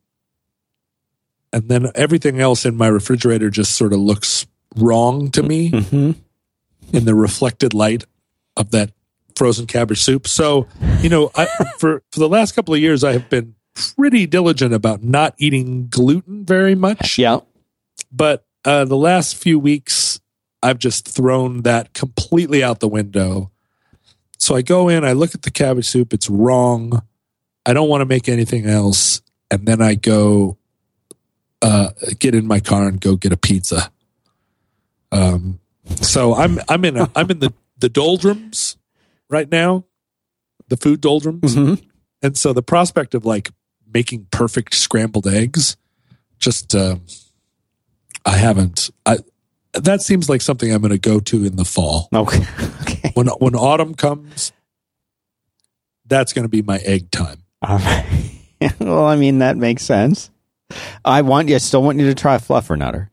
And 1.51 1.69
then 1.69 1.87
everything 1.95 2.39
else 2.39 2.65
in 2.65 2.77
my 2.77 2.87
refrigerator 2.87 3.49
just 3.49 3.73
sort 3.73 3.93
of 3.93 3.99
looks 3.99 4.45
wrong 4.77 5.31
to 5.31 5.43
me 5.43 5.69
hmm 5.69 6.11
in 6.93 7.05
the 7.05 7.15
reflected 7.15 7.73
light 7.73 8.03
of 8.57 8.71
that 8.71 8.91
frozen 9.35 9.65
cabbage 9.65 10.01
soup. 10.01 10.27
So, 10.27 10.67
you 11.01 11.09
know, 11.09 11.31
I, 11.35 11.45
for 11.79 12.03
for 12.11 12.19
the 12.19 12.29
last 12.29 12.53
couple 12.53 12.73
of 12.73 12.79
years, 12.79 13.03
I 13.03 13.13
have 13.13 13.29
been 13.29 13.55
pretty 13.73 14.27
diligent 14.27 14.73
about 14.73 15.03
not 15.03 15.33
eating 15.37 15.87
gluten 15.87 16.45
very 16.45 16.75
much. 16.75 17.17
Yeah. 17.17 17.39
But 18.11 18.45
uh, 18.65 18.85
the 18.85 18.97
last 18.97 19.35
few 19.35 19.57
weeks, 19.57 20.19
I've 20.61 20.79
just 20.79 21.07
thrown 21.07 21.61
that 21.63 21.93
completely 21.93 22.63
out 22.63 22.79
the 22.79 22.87
window. 22.87 23.51
So 24.37 24.55
I 24.55 24.61
go 24.61 24.89
in, 24.89 25.03
I 25.03 25.13
look 25.13 25.35
at 25.35 25.43
the 25.43 25.51
cabbage 25.51 25.87
soup, 25.87 26.13
it's 26.13 26.29
wrong. 26.29 27.01
I 27.65 27.73
don't 27.73 27.89
want 27.89 28.01
to 28.01 28.05
make 28.05 28.27
anything 28.27 28.65
else. 28.65 29.21
And 29.49 29.67
then 29.67 29.81
I 29.81 29.95
go 29.95 30.57
uh, 31.61 31.89
get 32.19 32.33
in 32.35 32.47
my 32.47 32.59
car 32.59 32.87
and 32.87 32.99
go 32.99 33.15
get 33.15 33.31
a 33.31 33.37
pizza. 33.37 33.91
Um, 35.11 35.59
so 36.01 36.33
I'm 36.33 36.59
I'm 36.69 36.85
in 36.85 36.97
a, 36.97 37.09
I'm 37.15 37.29
in 37.29 37.39
the 37.39 37.53
the 37.81 37.89
doldrums 37.89 38.77
right 39.29 39.51
now, 39.51 39.83
the 40.69 40.77
food 40.77 41.01
doldrums, 41.01 41.55
Mhm. 41.55 41.81
and 42.21 42.37
so 42.37 42.53
the 42.53 42.63
prospect 42.63 43.13
of 43.13 43.25
like 43.25 43.51
making 43.93 44.27
perfect 44.31 44.73
scrambled 44.73 45.27
eggs, 45.27 45.75
just 46.39 46.73
uh, 46.73 46.95
I 48.25 48.37
haven't. 48.37 48.89
I 49.05 49.17
that 49.73 50.01
seems 50.01 50.29
like 50.29 50.41
something 50.41 50.71
I'm 50.71 50.81
going 50.81 50.91
to 50.91 50.97
go 50.97 51.19
to 51.19 51.45
in 51.45 51.55
the 51.55 51.65
fall 51.65 52.07
Okay. 52.13 52.45
okay. 52.81 53.11
when 53.13 53.27
when 53.27 53.55
autumn 53.55 53.95
comes. 53.95 54.51
That's 56.05 56.33
going 56.33 56.43
to 56.43 56.49
be 56.49 56.61
my 56.61 56.77
egg 56.79 57.09
time. 57.11 57.43
All 57.61 57.77
right. 57.77 58.31
well, 58.79 59.05
I 59.05 59.15
mean 59.15 59.39
that 59.39 59.55
makes 59.57 59.83
sense. 59.83 60.29
I 61.05 61.21
want 61.21 61.47
you. 61.49 61.55
I 61.55 61.59
still 61.59 61.83
want 61.83 61.99
you 61.99 62.05
to 62.07 62.15
try 62.15 62.35
fluffernutter. 62.37 63.09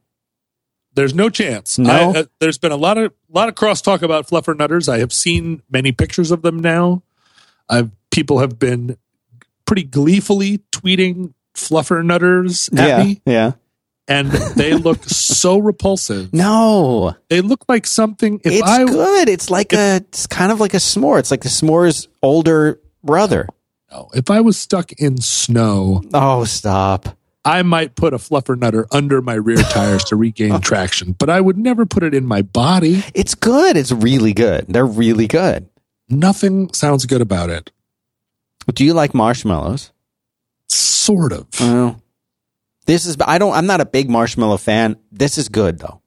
There's 0.98 1.14
no 1.14 1.30
chance. 1.30 1.78
No? 1.78 1.92
I, 1.92 2.18
uh, 2.18 2.24
there's 2.40 2.58
been 2.58 2.72
a 2.72 2.76
lot 2.76 2.98
of 2.98 3.12
lot 3.30 3.48
of 3.48 3.54
crosstalk 3.54 4.02
about 4.02 4.26
fluffer 4.26 4.52
fluffernutters. 4.56 4.88
I 4.92 4.98
have 4.98 5.12
seen 5.12 5.62
many 5.70 5.92
pictures 5.92 6.32
of 6.32 6.42
them 6.42 6.58
now. 6.58 7.04
I've 7.68 7.92
people 8.10 8.40
have 8.40 8.58
been 8.58 8.96
pretty 9.64 9.84
gleefully 9.84 10.58
tweeting 10.72 11.34
fluffer 11.54 12.02
fluffernutters 12.02 12.76
at 12.76 12.88
yeah. 12.88 13.04
me, 13.04 13.22
Yeah. 13.24 13.52
and 14.08 14.26
they 14.32 14.74
look 14.88 15.04
so 15.04 15.58
repulsive. 15.58 16.32
No, 16.32 17.14
They 17.28 17.42
look 17.42 17.64
like 17.68 17.86
something. 17.86 18.40
If 18.42 18.54
it's 18.54 18.62
I 18.62 18.84
good. 18.84 19.28
It's 19.28 19.50
like 19.50 19.72
a. 19.72 19.98
It's 19.98 20.26
kind 20.26 20.50
of 20.50 20.58
like 20.58 20.74
a 20.74 20.78
s'more. 20.78 21.20
It's 21.20 21.30
like 21.30 21.42
the 21.42 21.48
s'more's 21.48 22.08
older 22.24 22.80
brother. 23.04 23.46
Oh. 23.92 24.08
If 24.14 24.32
I 24.32 24.40
was 24.40 24.58
stuck 24.58 24.90
in 24.94 25.18
snow, 25.20 26.02
Oh, 26.12 26.42
stop. 26.42 27.16
I 27.48 27.62
might 27.62 27.94
put 27.94 28.12
a 28.14 28.18
fluffernutter 28.18 28.86
under 28.92 29.22
my 29.22 29.34
rear 29.34 29.56
tires 29.62 30.04
to 30.04 30.16
regain 30.16 30.60
traction, 30.60 31.12
but 31.12 31.30
I 31.30 31.40
would 31.40 31.56
never 31.56 31.86
put 31.86 32.02
it 32.02 32.14
in 32.14 32.26
my 32.26 32.42
body. 32.42 33.02
It's 33.14 33.34
good. 33.34 33.76
It's 33.76 33.90
really 33.92 34.34
good. 34.34 34.66
They're 34.68 34.84
really 34.86 35.26
good. 35.26 35.68
Nothing 36.08 36.72
sounds 36.72 37.06
good 37.06 37.20
about 37.22 37.50
it. 37.50 37.70
Do 38.74 38.84
you 38.84 38.92
like 38.94 39.14
marshmallows? 39.14 39.92
Sort 40.68 41.32
of. 41.32 41.46
Well, 41.58 42.02
this 42.86 43.06
is. 43.06 43.16
I 43.26 43.38
don't. 43.38 43.54
I'm 43.54 43.66
not 43.66 43.80
a 43.80 43.86
big 43.86 44.10
marshmallow 44.10 44.58
fan. 44.58 44.96
This 45.10 45.38
is 45.38 45.48
good 45.48 45.78
though. 45.78 46.02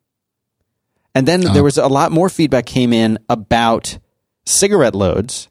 And 1.15 1.27
then 1.27 1.47
Oh. 1.47 1.53
there 1.53 1.63
was 1.63 1.77
a 1.77 1.87
lot 1.87 2.11
more 2.11 2.29
feedback 2.29 2.65
came 2.65 2.93
in 2.93 3.17
about 3.29 3.97
cigarette 4.45 4.95
loads. 4.95 5.49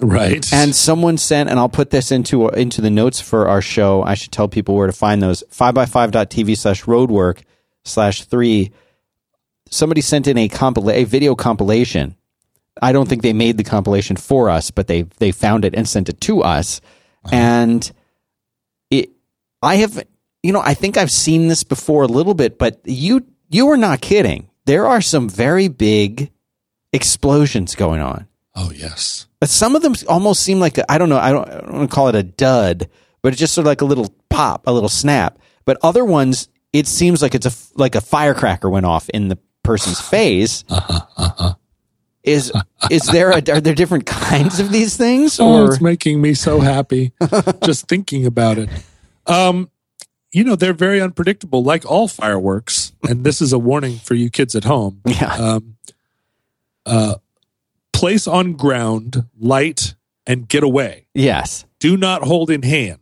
Right. 0.00 0.52
And 0.52 0.74
someone 0.74 1.18
sent, 1.18 1.50
and 1.50 1.58
I'll 1.58 1.68
put 1.68 1.90
this 1.90 2.12
into 2.12 2.48
into 2.48 2.80
the 2.80 2.90
notes 2.90 3.20
for 3.20 3.48
our 3.48 3.60
show. 3.60 4.02
I 4.02 4.14
should 4.14 4.30
tell 4.30 4.48
people 4.48 4.76
where 4.76 4.86
to 4.86 4.92
find 4.92 5.20
those. 5.20 5.42
5by5.tv 5.50 6.56
slash 6.56 6.84
roadwork 6.84 7.42
slash 7.84 8.24
three. 8.24 8.70
Somebody 9.70 10.00
sent 10.00 10.28
in 10.28 10.38
a 10.38 10.48
compila- 10.48 10.94
a 10.94 11.04
video 11.04 11.34
compilation. 11.34 12.16
I 12.80 12.92
don't 12.92 13.08
think 13.08 13.22
they 13.22 13.32
made 13.32 13.56
the 13.56 13.64
compilation 13.64 14.16
for 14.16 14.48
us, 14.48 14.70
but 14.70 14.86
they 14.86 15.02
they 15.18 15.32
found 15.32 15.64
it 15.64 15.74
and 15.74 15.88
sent 15.88 16.08
it 16.08 16.20
to 16.22 16.42
us. 16.42 16.80
Uh-huh. 17.24 17.34
And 17.34 17.92
it, 18.90 19.10
I 19.62 19.76
have, 19.76 20.00
you 20.44 20.52
know, 20.52 20.62
I 20.64 20.74
think 20.74 20.96
I've 20.96 21.10
seen 21.10 21.48
this 21.48 21.64
before 21.64 22.04
a 22.04 22.08
little 22.08 22.34
bit, 22.34 22.56
but 22.56 22.80
you 22.84 23.26
you 23.50 23.68
are 23.70 23.76
not 23.76 24.00
kidding. 24.00 24.48
There 24.64 24.86
are 24.86 25.00
some 25.00 25.28
very 25.28 25.66
big 25.66 26.30
explosions 26.92 27.74
going 27.74 28.00
on. 28.00 28.27
Oh 28.58 28.72
yes. 28.74 29.26
But 29.40 29.48
some 29.48 29.76
of 29.76 29.82
them 29.82 29.94
almost 30.08 30.42
seem 30.42 30.58
like 30.58 30.78
I 30.88 30.98
don't 30.98 31.08
know. 31.08 31.18
I 31.18 31.30
don't, 31.30 31.48
I 31.48 31.60
don't 31.60 31.72
want 31.72 31.90
to 31.90 31.94
call 31.94 32.08
it 32.08 32.14
a 32.14 32.22
dud, 32.22 32.88
but 33.22 33.32
it's 33.32 33.40
just 33.40 33.54
sort 33.54 33.62
of 33.62 33.68
like 33.68 33.80
a 33.80 33.84
little 33.86 34.12
pop, 34.28 34.66
a 34.66 34.72
little 34.72 34.88
snap. 34.88 35.38
But 35.64 35.78
other 35.82 36.04
ones, 36.04 36.48
it 36.72 36.86
seems 36.86 37.22
like 37.22 37.34
it's 37.34 37.46
a 37.46 37.52
like 37.78 37.94
a 37.94 38.00
firecracker 38.00 38.68
went 38.68 38.86
off 38.86 39.08
in 39.10 39.28
the 39.28 39.38
person's 39.62 40.00
face. 40.10 40.64
Is 42.24 42.52
is 42.90 43.06
there 43.06 43.30
a, 43.30 43.36
are 43.36 43.60
there 43.60 43.74
different 43.74 44.06
kinds 44.06 44.60
of 44.60 44.70
these 44.70 44.96
things 44.96 45.38
Oh, 45.40 45.66
it's 45.66 45.80
making 45.80 46.20
me 46.20 46.34
so 46.34 46.60
happy 46.60 47.12
just 47.64 47.86
thinking 47.88 48.26
about 48.26 48.58
it. 48.58 48.68
Um, 49.26 49.70
you 50.32 50.44
know, 50.44 50.56
they're 50.56 50.74
very 50.74 51.00
unpredictable, 51.00 51.62
like 51.62 51.86
all 51.90 52.06
fireworks. 52.08 52.92
And 53.08 53.24
this 53.24 53.40
is 53.40 53.52
a 53.52 53.58
warning 53.58 53.96
for 53.98 54.14
you 54.14 54.28
kids 54.30 54.54
at 54.54 54.64
home. 54.64 55.00
yeah 55.06 55.32
Um, 55.34 55.76
uh, 56.84 57.14
place 57.98 58.26
on 58.26 58.54
ground, 58.54 59.24
light, 59.38 59.94
and 60.26 60.48
get 60.48 60.62
away. 60.62 61.06
yes 61.14 61.64
Do 61.80 61.96
not 61.96 62.22
hold 62.22 62.50
in 62.50 62.62
hand. 62.62 63.00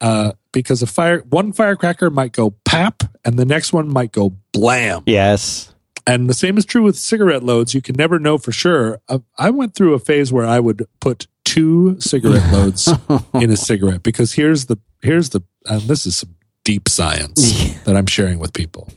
Uh, 0.00 0.32
because 0.52 0.82
a 0.82 0.86
fire, 0.86 1.20
one 1.20 1.52
firecracker 1.52 2.10
might 2.10 2.32
go 2.32 2.50
pap, 2.64 3.02
and 3.24 3.38
the 3.38 3.44
next 3.46 3.72
one 3.72 3.88
might 3.88 4.12
go 4.12 4.36
blam. 4.52 5.02
yes 5.06 5.72
And 6.06 6.28
the 6.28 6.34
same 6.34 6.58
is 6.58 6.64
true 6.64 6.82
with 6.82 6.96
cigarette 6.96 7.42
loads. 7.42 7.74
You 7.74 7.80
can 7.82 7.94
never 7.96 8.18
know 8.18 8.38
for 8.38 8.52
sure. 8.52 9.00
Uh, 9.08 9.20
I 9.38 9.50
went 9.50 9.74
through 9.74 9.94
a 9.94 9.98
phase 9.98 10.32
where 10.32 10.46
I 10.46 10.60
would 10.60 10.86
put 11.00 11.26
two 11.44 11.98
cigarette 12.00 12.52
loads 12.52 12.92
in 13.34 13.50
a 13.50 13.56
cigarette 13.56 14.02
because 14.02 14.32
here's 14.34 14.66
the 14.66 14.78
here's 15.02 15.30
the 15.30 15.42
and 15.66 15.82
this 15.82 16.04
is 16.06 16.16
some 16.16 16.34
deep 16.64 16.88
science 16.88 17.74
that 17.84 17.96
I'm 17.96 18.06
sharing 18.06 18.38
with 18.38 18.52
people. 18.52 18.88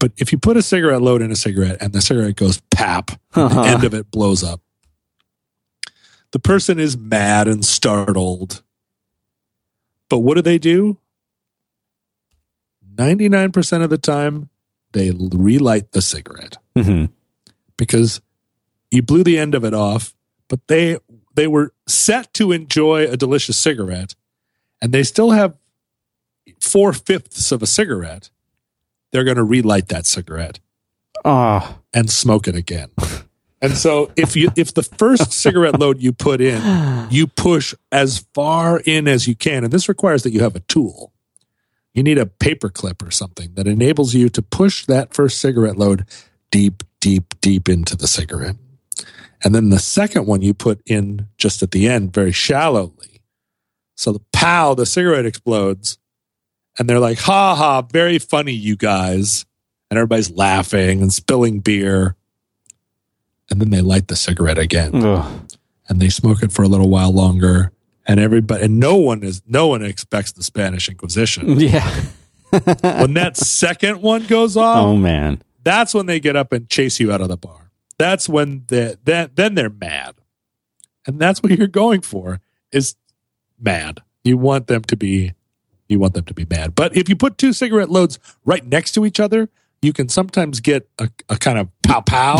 But 0.00 0.12
if 0.16 0.32
you 0.32 0.38
put 0.38 0.56
a 0.56 0.62
cigarette 0.62 1.02
load 1.02 1.22
in 1.22 1.30
a 1.30 1.36
cigarette 1.36 1.76
and 1.80 1.92
the 1.92 2.00
cigarette 2.00 2.34
goes 2.34 2.60
pap, 2.72 3.12
and 3.34 3.50
the 3.52 3.60
end 3.60 3.84
of 3.84 3.94
it 3.94 4.10
blows 4.10 4.42
up, 4.42 4.60
the 6.32 6.40
person 6.40 6.80
is 6.80 6.96
mad 6.96 7.46
and 7.46 7.64
startled. 7.64 8.62
But 10.08 10.18
what 10.18 10.34
do 10.34 10.42
they 10.42 10.58
do? 10.58 10.98
99% 12.96 13.84
of 13.84 13.90
the 13.90 13.98
time, 13.98 14.48
they 14.92 15.12
relight 15.12 15.92
the 15.92 16.02
cigarette 16.02 16.56
hmm 16.76 17.04
because 17.76 18.20
you 18.90 19.00
blew 19.00 19.24
the 19.24 19.38
end 19.38 19.54
of 19.54 19.64
it 19.64 19.72
off, 19.72 20.14
but 20.48 20.66
they 20.66 20.98
they 21.34 21.46
were 21.46 21.72
set 21.86 22.34
to 22.34 22.52
enjoy 22.52 23.06
a 23.06 23.16
delicious 23.16 23.56
cigarette, 23.56 24.14
and 24.82 24.92
they 24.92 25.02
still 25.02 25.30
have 25.30 25.54
four 26.60 26.92
fifths 26.92 27.52
of 27.52 27.62
a 27.62 27.66
cigarette. 27.66 28.30
They're 29.12 29.24
going 29.24 29.36
to 29.36 29.44
relight 29.44 29.88
that 29.88 30.06
cigarette 30.06 30.60
oh 31.24 31.78
and 31.92 32.10
smoke 32.10 32.48
it 32.48 32.54
again. 32.54 32.90
And 33.62 33.76
so 33.76 34.10
if 34.16 34.36
you 34.36 34.50
if 34.56 34.72
the 34.72 34.82
first 34.82 35.32
cigarette 35.42 35.78
load 35.78 36.00
you 36.00 36.12
put 36.12 36.40
in, 36.40 37.08
you 37.10 37.26
push 37.26 37.74
as 37.92 38.24
far 38.32 38.80
in 38.80 39.06
as 39.06 39.28
you 39.28 39.34
can, 39.34 39.64
and 39.64 39.72
this 39.72 39.86
requires 39.86 40.22
that 40.22 40.32
you 40.32 40.40
have 40.42 40.56
a 40.56 40.60
tool. 40.60 41.12
You 41.92 42.02
need 42.02 42.18
a 42.18 42.26
paper 42.26 42.68
clip 42.68 43.02
or 43.02 43.10
something 43.10 43.52
that 43.54 43.66
enables 43.66 44.14
you 44.14 44.28
to 44.30 44.42
push 44.42 44.86
that 44.86 45.12
first 45.12 45.40
cigarette 45.40 45.76
load 45.76 46.06
deep, 46.50 46.82
deep, 47.00 47.34
deep 47.40 47.68
into 47.68 47.96
the 47.96 48.06
cigarette. 48.06 48.56
And 49.42 49.54
then 49.54 49.70
the 49.70 49.78
second 49.78 50.26
one 50.26 50.42
you 50.42 50.54
put 50.54 50.80
in 50.86 51.28
just 51.36 51.62
at 51.62 51.70
the 51.70 51.88
end 51.88 52.12
very 52.12 52.32
shallowly. 52.32 53.20
So 53.96 54.12
the 54.12 54.22
pow, 54.32 54.74
the 54.74 54.86
cigarette 54.86 55.26
explodes. 55.26 55.98
And 56.80 56.88
they're 56.88 56.98
like, 56.98 57.18
ha 57.20 57.54
ha, 57.54 57.82
very 57.82 58.18
funny, 58.18 58.52
you 58.52 58.74
guys. 58.74 59.46
And 59.88 59.98
everybody's 59.98 60.32
laughing 60.32 61.02
and 61.02 61.12
spilling 61.12 61.60
beer. 61.60 62.16
And 63.50 63.60
then 63.60 63.70
they 63.70 63.80
light 63.80 64.08
the 64.08 64.16
cigarette 64.16 64.58
again 64.58 65.04
Ugh. 65.04 65.48
and 65.88 66.00
they 66.00 66.08
smoke 66.08 66.42
it 66.42 66.50
for 66.50 66.62
a 66.62 66.68
little 66.68 66.88
while 66.88 67.12
longer. 67.12 67.70
And 68.06 68.18
everybody, 68.18 68.64
and 68.64 68.80
no 68.80 68.96
one 68.96 69.22
is, 69.22 69.42
no 69.46 69.68
one 69.68 69.84
expects 69.84 70.32
the 70.32 70.42
Spanish 70.42 70.88
Inquisition. 70.88 71.60
yeah 71.60 72.02
when 72.50 73.14
that 73.14 73.36
second 73.36 74.02
one 74.02 74.26
goes 74.26 74.56
off, 74.56 74.84
oh 74.84 74.96
man 74.96 75.40
that's 75.62 75.94
when 75.94 76.06
they 76.06 76.20
get 76.20 76.36
up 76.36 76.52
and 76.52 76.68
chase 76.68 76.98
you 76.98 77.12
out 77.12 77.20
of 77.20 77.28
the 77.28 77.36
bar. 77.36 77.70
That's 77.98 78.28
when 78.28 78.64
they 78.68 78.96
then 79.04 79.30
then 79.34 79.54
they're 79.54 79.70
mad, 79.70 80.16
and 81.06 81.20
that's 81.20 81.42
what 81.42 81.56
you're 81.56 81.68
going 81.68 82.00
for 82.00 82.40
is 82.72 82.96
mad. 83.58 84.02
You 84.24 84.36
want 84.36 84.66
them 84.66 84.82
to 84.84 84.96
be, 84.96 85.32
you 85.90 85.98
want 85.98 86.14
them 86.14 86.24
to 86.24 86.34
be 86.34 86.46
mad. 86.48 86.74
But 86.74 86.96
if 86.96 87.08
you 87.08 87.16
put 87.16 87.36
two 87.36 87.52
cigarette 87.52 87.90
loads 87.90 88.18
right 88.44 88.64
next 88.64 88.92
to 88.92 89.04
each 89.04 89.20
other, 89.20 89.48
you 89.82 89.92
can 89.92 90.08
sometimes 90.08 90.60
get 90.60 90.88
a, 90.98 91.10
a 91.28 91.36
kind 91.36 91.58
of 91.58 91.68
pow 91.82 92.00
pow, 92.00 92.36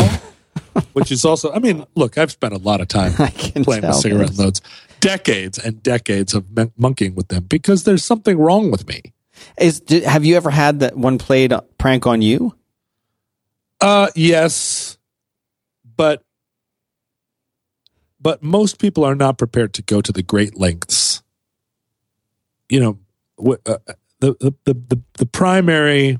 which 0.93 1.11
is 1.11 1.25
also. 1.25 1.51
I 1.51 1.59
mean, 1.59 1.85
look, 1.95 2.17
I've 2.17 2.31
spent 2.31 2.53
a 2.53 2.57
lot 2.57 2.81
of 2.81 2.87
time 2.87 3.11
playing 3.13 3.65
with 3.65 3.95
cigarette 3.95 4.29
this. 4.29 4.39
loads, 4.39 4.61
decades 4.99 5.57
and 5.57 5.81
decades 5.83 6.33
of 6.33 6.55
mon- 6.55 6.71
monkeying 6.77 7.15
with 7.15 7.27
them 7.27 7.43
because 7.43 7.83
there's 7.83 8.03
something 8.03 8.37
wrong 8.37 8.71
with 8.71 8.87
me. 8.87 9.01
Is 9.57 9.81
have 10.05 10.23
you 10.23 10.35
ever 10.35 10.51
had 10.51 10.79
that 10.81 10.95
one 10.95 11.17
played 11.17 11.53
prank 11.77 12.05
on 12.07 12.21
you? 12.21 12.55
Uh, 13.79 14.07
yes, 14.15 14.97
but 15.97 16.23
but 18.19 18.43
most 18.43 18.79
people 18.79 19.03
are 19.03 19.15
not 19.15 19.39
prepared 19.39 19.73
to 19.73 19.81
go 19.81 19.99
to 19.99 20.11
the 20.11 20.21
great 20.21 20.57
lengths. 20.57 21.23
You 22.69 22.79
know, 22.79 22.91
uh, 22.91 23.10
the, 23.41 23.81
the, 24.19 24.53
the, 24.65 24.73
the, 24.73 25.01
the 25.17 25.25
primary 25.25 26.19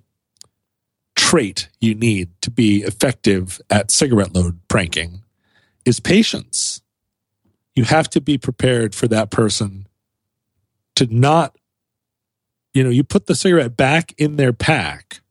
trait 1.15 1.69
you 1.79 1.95
need 1.95 2.29
to 2.41 2.51
be 2.51 2.83
effective 2.83 3.61
at 3.69 3.91
cigarette 3.91 4.33
load 4.33 4.59
pranking 4.67 5.23
is 5.85 5.99
patience. 5.99 6.81
You 7.75 7.85
have 7.85 8.09
to 8.11 8.21
be 8.21 8.37
prepared 8.37 8.93
for 8.93 9.07
that 9.07 9.31
person 9.31 9.87
to 10.95 11.07
not, 11.07 11.55
you 12.73 12.83
know, 12.83 12.89
you 12.89 13.03
put 13.03 13.27
the 13.27 13.35
cigarette 13.35 13.77
back 13.77 14.13
in 14.17 14.35
their 14.35 14.53
pack 14.53 15.21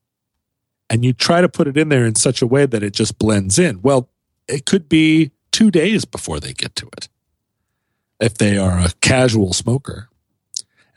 and 0.89 1.05
you 1.05 1.13
try 1.13 1.41
to 1.41 1.49
put 1.49 1.69
it 1.69 1.77
in 1.77 1.89
there 1.89 2.05
in 2.05 2.15
such 2.15 2.43
a 2.43 2.47
way 2.47 2.67
that 2.67 2.83
it 2.83 2.93
just 2.93 3.19
blends 3.19 3.59
in. 3.59 3.81
Well, 3.83 4.09
it 4.49 4.67
could 4.67 4.89
be 4.89 5.31
two 5.53 5.71
days 5.71 6.05
before 6.05 6.41
they 6.41 6.53
get 6.53 6.75
to 6.77 6.89
it 6.97 7.09
if 8.21 8.35
they 8.35 8.59
are 8.59 8.79
a 8.79 8.91
casual 9.01 9.53
smoker. 9.53 10.10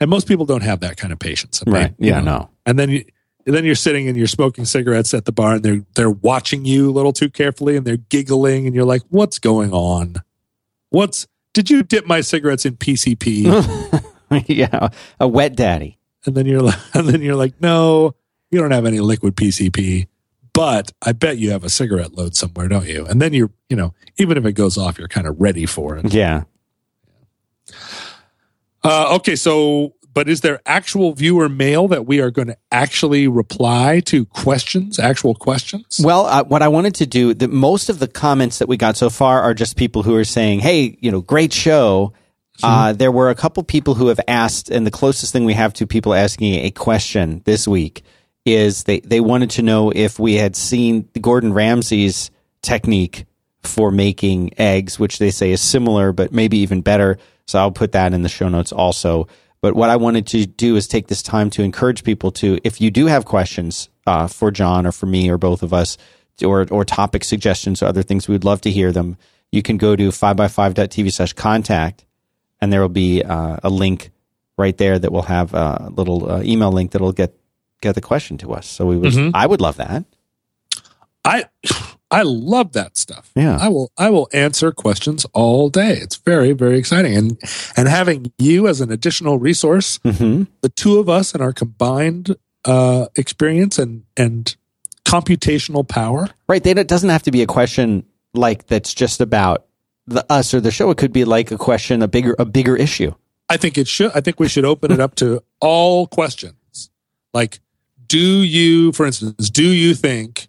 And 0.04 0.10
most 0.10 0.28
people 0.28 0.44
don't 0.44 0.62
have 0.62 0.80
that 0.80 0.98
kind 0.98 1.14
of 1.14 1.18
patience. 1.18 1.60
They- 1.60 1.72
Right. 1.72 1.94
Yeah, 1.98 2.20
know, 2.20 2.24
no. 2.38 2.50
and 2.66 2.78
then 2.78 2.90
you 2.90 3.06
and 3.46 3.54
then 3.54 3.64
you're 3.64 3.74
sitting 3.74 4.06
and 4.06 4.18
you're 4.18 4.26
smoking 4.26 4.66
cigarettes 4.66 5.14
at 5.14 5.24
the 5.24 5.32
bar 5.32 5.54
and 5.54 5.62
they're 5.62 5.82
they're 5.94 6.10
watching 6.10 6.66
you 6.66 6.90
a 6.90 6.92
little 6.92 7.14
too 7.14 7.30
carefully 7.30 7.74
and 7.74 7.86
they're 7.86 7.96
giggling 7.96 8.66
and 8.66 8.74
you're 8.74 8.84
like, 8.84 9.00
what's 9.08 9.38
going 9.38 9.72
on? 9.72 10.16
What's 10.90 11.26
did 11.54 11.70
you 11.70 11.82
dip 11.82 12.06
my 12.06 12.20
cigarettes 12.20 12.66
in 12.66 12.76
PCP? 12.76 14.44
yeah, 14.46 14.90
a 15.18 15.26
wet 15.26 15.56
daddy. 15.56 15.96
and 16.26 16.34
then 16.34 16.44
you're 16.44 16.60
like 16.60 16.78
and 16.94 17.08
then 17.08 17.22
you're 17.22 17.34
like, 17.36 17.54
no, 17.62 18.14
you 18.50 18.60
don't 18.60 18.72
have 18.72 18.84
any 18.84 19.00
liquid 19.00 19.36
PCP, 19.36 20.06
but 20.52 20.92
I 21.00 21.12
bet 21.12 21.38
you 21.38 21.50
have 21.52 21.64
a 21.64 21.70
cigarette 21.70 22.12
load 22.12 22.36
somewhere, 22.36 22.68
don't 22.68 22.86
you? 22.86 23.06
And 23.06 23.22
then 23.22 23.32
you're, 23.32 23.50
you 23.70 23.76
know, 23.76 23.94
even 24.18 24.36
if 24.36 24.44
it 24.44 24.52
goes 24.52 24.76
off, 24.76 24.98
you're 24.98 25.08
kind 25.08 25.26
of 25.26 25.40
ready 25.40 25.64
for 25.64 25.96
it. 25.96 26.12
Yeah. 26.12 26.42
Uh, 28.94 29.16
okay, 29.16 29.34
so 29.34 29.92
but 30.12 30.28
is 30.28 30.42
there 30.42 30.60
actual 30.64 31.12
viewer 31.14 31.48
mail 31.48 31.88
that 31.88 32.06
we 32.06 32.20
are 32.20 32.30
going 32.30 32.46
to 32.46 32.56
actually 32.70 33.26
reply 33.26 33.98
to 34.06 34.24
questions, 34.26 35.00
actual 35.00 35.34
questions? 35.34 36.00
Well, 36.00 36.26
uh, 36.26 36.44
what 36.44 36.62
I 36.62 36.68
wanted 36.68 36.94
to 36.96 37.06
do, 37.06 37.34
the, 37.34 37.48
most 37.48 37.88
of 37.88 37.98
the 37.98 38.06
comments 38.06 38.58
that 38.58 38.68
we 38.68 38.76
got 38.76 38.96
so 38.96 39.10
far 39.10 39.42
are 39.42 39.52
just 39.52 39.76
people 39.76 40.04
who 40.04 40.14
are 40.14 40.24
saying, 40.24 40.60
"Hey, 40.60 40.96
you 41.00 41.10
know, 41.10 41.20
great 41.20 41.52
show." 41.52 42.12
Uh, 42.62 42.92
there 42.92 43.10
were 43.10 43.30
a 43.30 43.34
couple 43.34 43.64
people 43.64 43.94
who 43.94 44.06
have 44.06 44.20
asked, 44.28 44.70
and 44.70 44.86
the 44.86 44.90
closest 44.92 45.32
thing 45.32 45.44
we 45.44 45.54
have 45.54 45.72
to 45.72 45.88
people 45.88 46.14
asking 46.14 46.54
a 46.54 46.70
question 46.70 47.42
this 47.46 47.66
week 47.66 48.04
is 48.46 48.84
they 48.84 49.00
they 49.00 49.20
wanted 49.20 49.50
to 49.50 49.62
know 49.62 49.90
if 49.90 50.20
we 50.20 50.34
had 50.34 50.54
seen 50.54 51.08
Gordon 51.20 51.52
Ramsay's 51.52 52.30
technique 52.62 53.26
for 53.66 53.90
making 53.90 54.58
eggs, 54.58 54.98
which 54.98 55.18
they 55.18 55.30
say 55.30 55.50
is 55.50 55.60
similar, 55.60 56.12
but 56.12 56.32
maybe 56.32 56.58
even 56.58 56.80
better. 56.80 57.18
So 57.46 57.58
I'll 57.58 57.70
put 57.72 57.92
that 57.92 58.14
in 58.14 58.22
the 58.22 58.28
show 58.28 58.48
notes 58.48 58.72
also. 58.72 59.28
But 59.60 59.74
what 59.74 59.90
I 59.90 59.96
wanted 59.96 60.26
to 60.28 60.46
do 60.46 60.76
is 60.76 60.86
take 60.86 61.06
this 61.06 61.22
time 61.22 61.50
to 61.50 61.62
encourage 61.62 62.04
people 62.04 62.30
to, 62.32 62.58
if 62.64 62.80
you 62.80 62.90
do 62.90 63.06
have 63.06 63.24
questions 63.24 63.88
uh, 64.06 64.26
for 64.26 64.50
John 64.50 64.86
or 64.86 64.92
for 64.92 65.06
me 65.06 65.30
or 65.30 65.38
both 65.38 65.62
of 65.62 65.72
us, 65.72 65.96
or 66.42 66.66
or 66.70 66.84
topic 66.84 67.22
suggestions 67.22 67.82
or 67.82 67.86
other 67.86 68.02
things, 68.02 68.26
we 68.26 68.34
would 68.34 68.44
love 68.44 68.60
to 68.62 68.70
hear 68.70 68.90
them. 68.90 69.16
You 69.52 69.62
can 69.62 69.76
go 69.76 69.94
to 69.94 70.08
5by5.tv 70.08 71.12
slash 71.12 71.32
contact, 71.32 72.04
and 72.60 72.72
there 72.72 72.80
will 72.80 72.88
be 72.88 73.22
uh, 73.22 73.58
a 73.62 73.70
link 73.70 74.10
right 74.56 74.76
there 74.76 74.98
that 74.98 75.12
will 75.12 75.22
have 75.22 75.54
a 75.54 75.90
little 75.94 76.30
uh, 76.30 76.42
email 76.42 76.72
link 76.72 76.90
that'll 76.90 77.12
get 77.12 77.34
get 77.80 77.94
the 77.94 78.00
question 78.00 78.38
to 78.38 78.52
us. 78.52 78.66
So 78.66 78.86
we 78.86 78.96
would, 78.96 79.12
I 79.34 79.46
would 79.46 79.60
love 79.60 79.76
that. 79.76 80.04
I 81.24 81.44
I 82.14 82.22
love 82.22 82.72
that 82.72 82.96
stuff. 82.96 83.30
Yeah. 83.34 83.58
I 83.60 83.68
will 83.68 83.90
I 83.98 84.08
will 84.10 84.28
answer 84.32 84.70
questions 84.72 85.26
all 85.32 85.68
day. 85.68 85.94
It's 85.98 86.16
very 86.16 86.52
very 86.52 86.78
exciting 86.78 87.16
and 87.16 87.38
and 87.76 87.88
having 87.88 88.32
you 88.38 88.68
as 88.68 88.80
an 88.80 88.90
additional 88.92 89.38
resource, 89.38 89.98
Mm-hmm. 89.98 90.44
the 90.60 90.68
two 90.68 90.98
of 90.98 91.08
us 91.08 91.34
and 91.34 91.42
our 91.42 91.52
combined 91.52 92.36
uh 92.64 93.06
experience 93.16 93.78
and 93.78 94.04
and 94.16 94.56
computational 95.04 95.86
power. 95.86 96.28
Right. 96.48 96.64
It 96.64 96.88
doesn't 96.88 97.10
have 97.10 97.22
to 97.24 97.30
be 97.30 97.42
a 97.42 97.46
question 97.46 98.04
like 98.32 98.66
that's 98.66 98.94
just 98.94 99.20
about 99.20 99.66
the 100.06 100.24
us 100.30 100.54
or 100.54 100.60
the 100.60 100.70
show. 100.70 100.90
It 100.90 100.98
could 100.98 101.12
be 101.12 101.24
like 101.24 101.50
a 101.50 101.58
question, 101.58 102.02
a 102.02 102.08
bigger 102.08 102.34
a 102.38 102.44
bigger 102.44 102.76
issue. 102.76 103.12
I 103.48 103.56
think 103.56 103.76
it 103.76 103.88
should 103.88 104.12
I 104.14 104.20
think 104.20 104.40
we 104.40 104.48
should 104.48 104.64
open 104.64 104.92
it 104.92 105.00
up 105.00 105.14
to 105.16 105.42
all 105.60 106.06
questions. 106.06 106.90
Like 107.32 107.60
do 108.06 108.18
you 108.42 108.92
for 108.92 109.04
instance, 109.06 109.50
do 109.50 109.64
you 109.68 109.94
think 109.94 110.48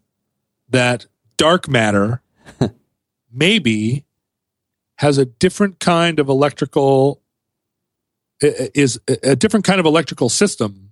that 0.69 1.05
dark 1.37 1.67
matter 1.67 2.21
maybe 3.31 4.05
has 4.97 5.17
a 5.17 5.25
different 5.25 5.79
kind 5.79 6.19
of 6.19 6.29
electrical 6.29 7.21
is 8.41 8.99
a 9.23 9.35
different 9.35 9.65
kind 9.65 9.79
of 9.79 9.85
electrical 9.85 10.29
system 10.29 10.91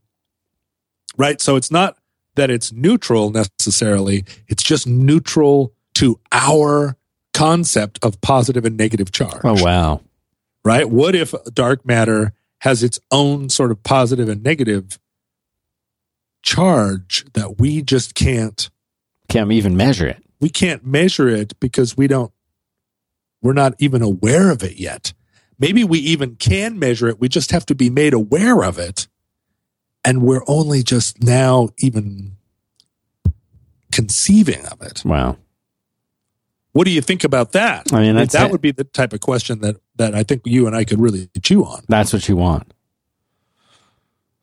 right 1.18 1.42
so 1.42 1.56
it's 1.56 1.72
not 1.72 1.98
that 2.36 2.50
it's 2.50 2.72
neutral 2.72 3.32
necessarily 3.32 4.24
it's 4.48 4.64
just 4.64 4.88
neutral 4.88 5.74
to 5.94 6.20
our 6.32 6.98
concept 7.34 8.00
of 8.04 8.20
positive 8.22 8.66
and 8.66 8.78
negative 8.78 9.12
charge 9.12 9.42
Oh 9.44 9.62
wow. 9.64 10.02
right 10.64 10.90
what 10.90 11.16
if 11.16 11.34
dark 11.54 11.86
matter 11.86 12.34
has 12.62 12.82
its 12.82 13.00
own 13.12 13.50
sort 13.50 13.72
of 13.72 13.84
positive 13.84 14.30
and 14.30 14.42
negative 14.44 14.98
charge 16.44 17.26
that 17.34 17.60
we 17.60 17.82
just 17.82 18.16
can't 18.16 18.70
Can't 19.30 19.52
even 19.52 19.76
measure 19.78 20.08
it. 20.08 20.24
We 20.44 20.50
can't 20.50 20.86
measure 20.86 21.30
it 21.30 21.58
because 21.62 21.96
we 21.96 22.06
don't 22.06 22.34
we're 23.42 23.54
not 23.54 23.76
even 23.80 24.02
aware 24.02 24.52
of 24.52 24.62
it 24.62 24.76
yet. 24.78 25.14
Maybe 25.58 25.86
we 25.86 26.00
even 26.00 26.36
can 26.36 26.78
measure 26.78 27.08
it. 27.08 27.18
We 27.18 27.30
just 27.30 27.52
have 27.52 27.66
to 27.68 27.76
be 27.76 27.90
made 27.90 28.14
aware 28.14 28.62
of 28.64 28.78
it. 28.78 29.08
And 30.04 30.22
we're 30.22 30.44
only 30.46 30.84
just 30.84 31.24
now 31.24 31.70
even 31.78 32.36
conceiving 33.94 34.66
of 34.66 34.82
it. 34.82 35.04
Wow. 35.06 35.38
what 36.74 36.84
do 36.84 36.92
you 36.92 37.02
think 37.02 37.24
about 37.24 37.54
that? 37.54 37.94
I 37.94 38.02
mean, 38.02 38.16
that 38.16 38.36
it. 38.36 38.52
would 38.52 38.60
be 38.60 38.72
the 38.72 38.84
type 38.84 39.14
of 39.14 39.22
question 39.22 39.62
that 39.62 39.78
that 39.96 40.14
i 40.14 40.24
think 40.24 40.42
you 40.44 40.68
and 40.68 40.76
i 40.76 40.84
could 40.84 41.00
really 41.00 41.30
chew 41.42 41.64
on. 41.64 41.86
That's 41.88 42.12
what 42.12 42.28
you 42.28 42.36
want. 42.36 42.74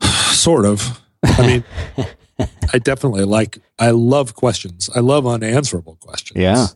sort 0.31 0.65
of. 0.65 1.03
I 1.23 1.47
mean 1.47 1.65
i 2.73 2.79
definitely 2.79 3.25
like 3.25 3.59
i 3.79 3.91
love 3.91 4.35
questions 4.35 4.89
i 4.95 5.01
love 5.01 5.27
unanswerable 5.27 5.97
questions 6.01 6.41
Yeah. 6.41 6.67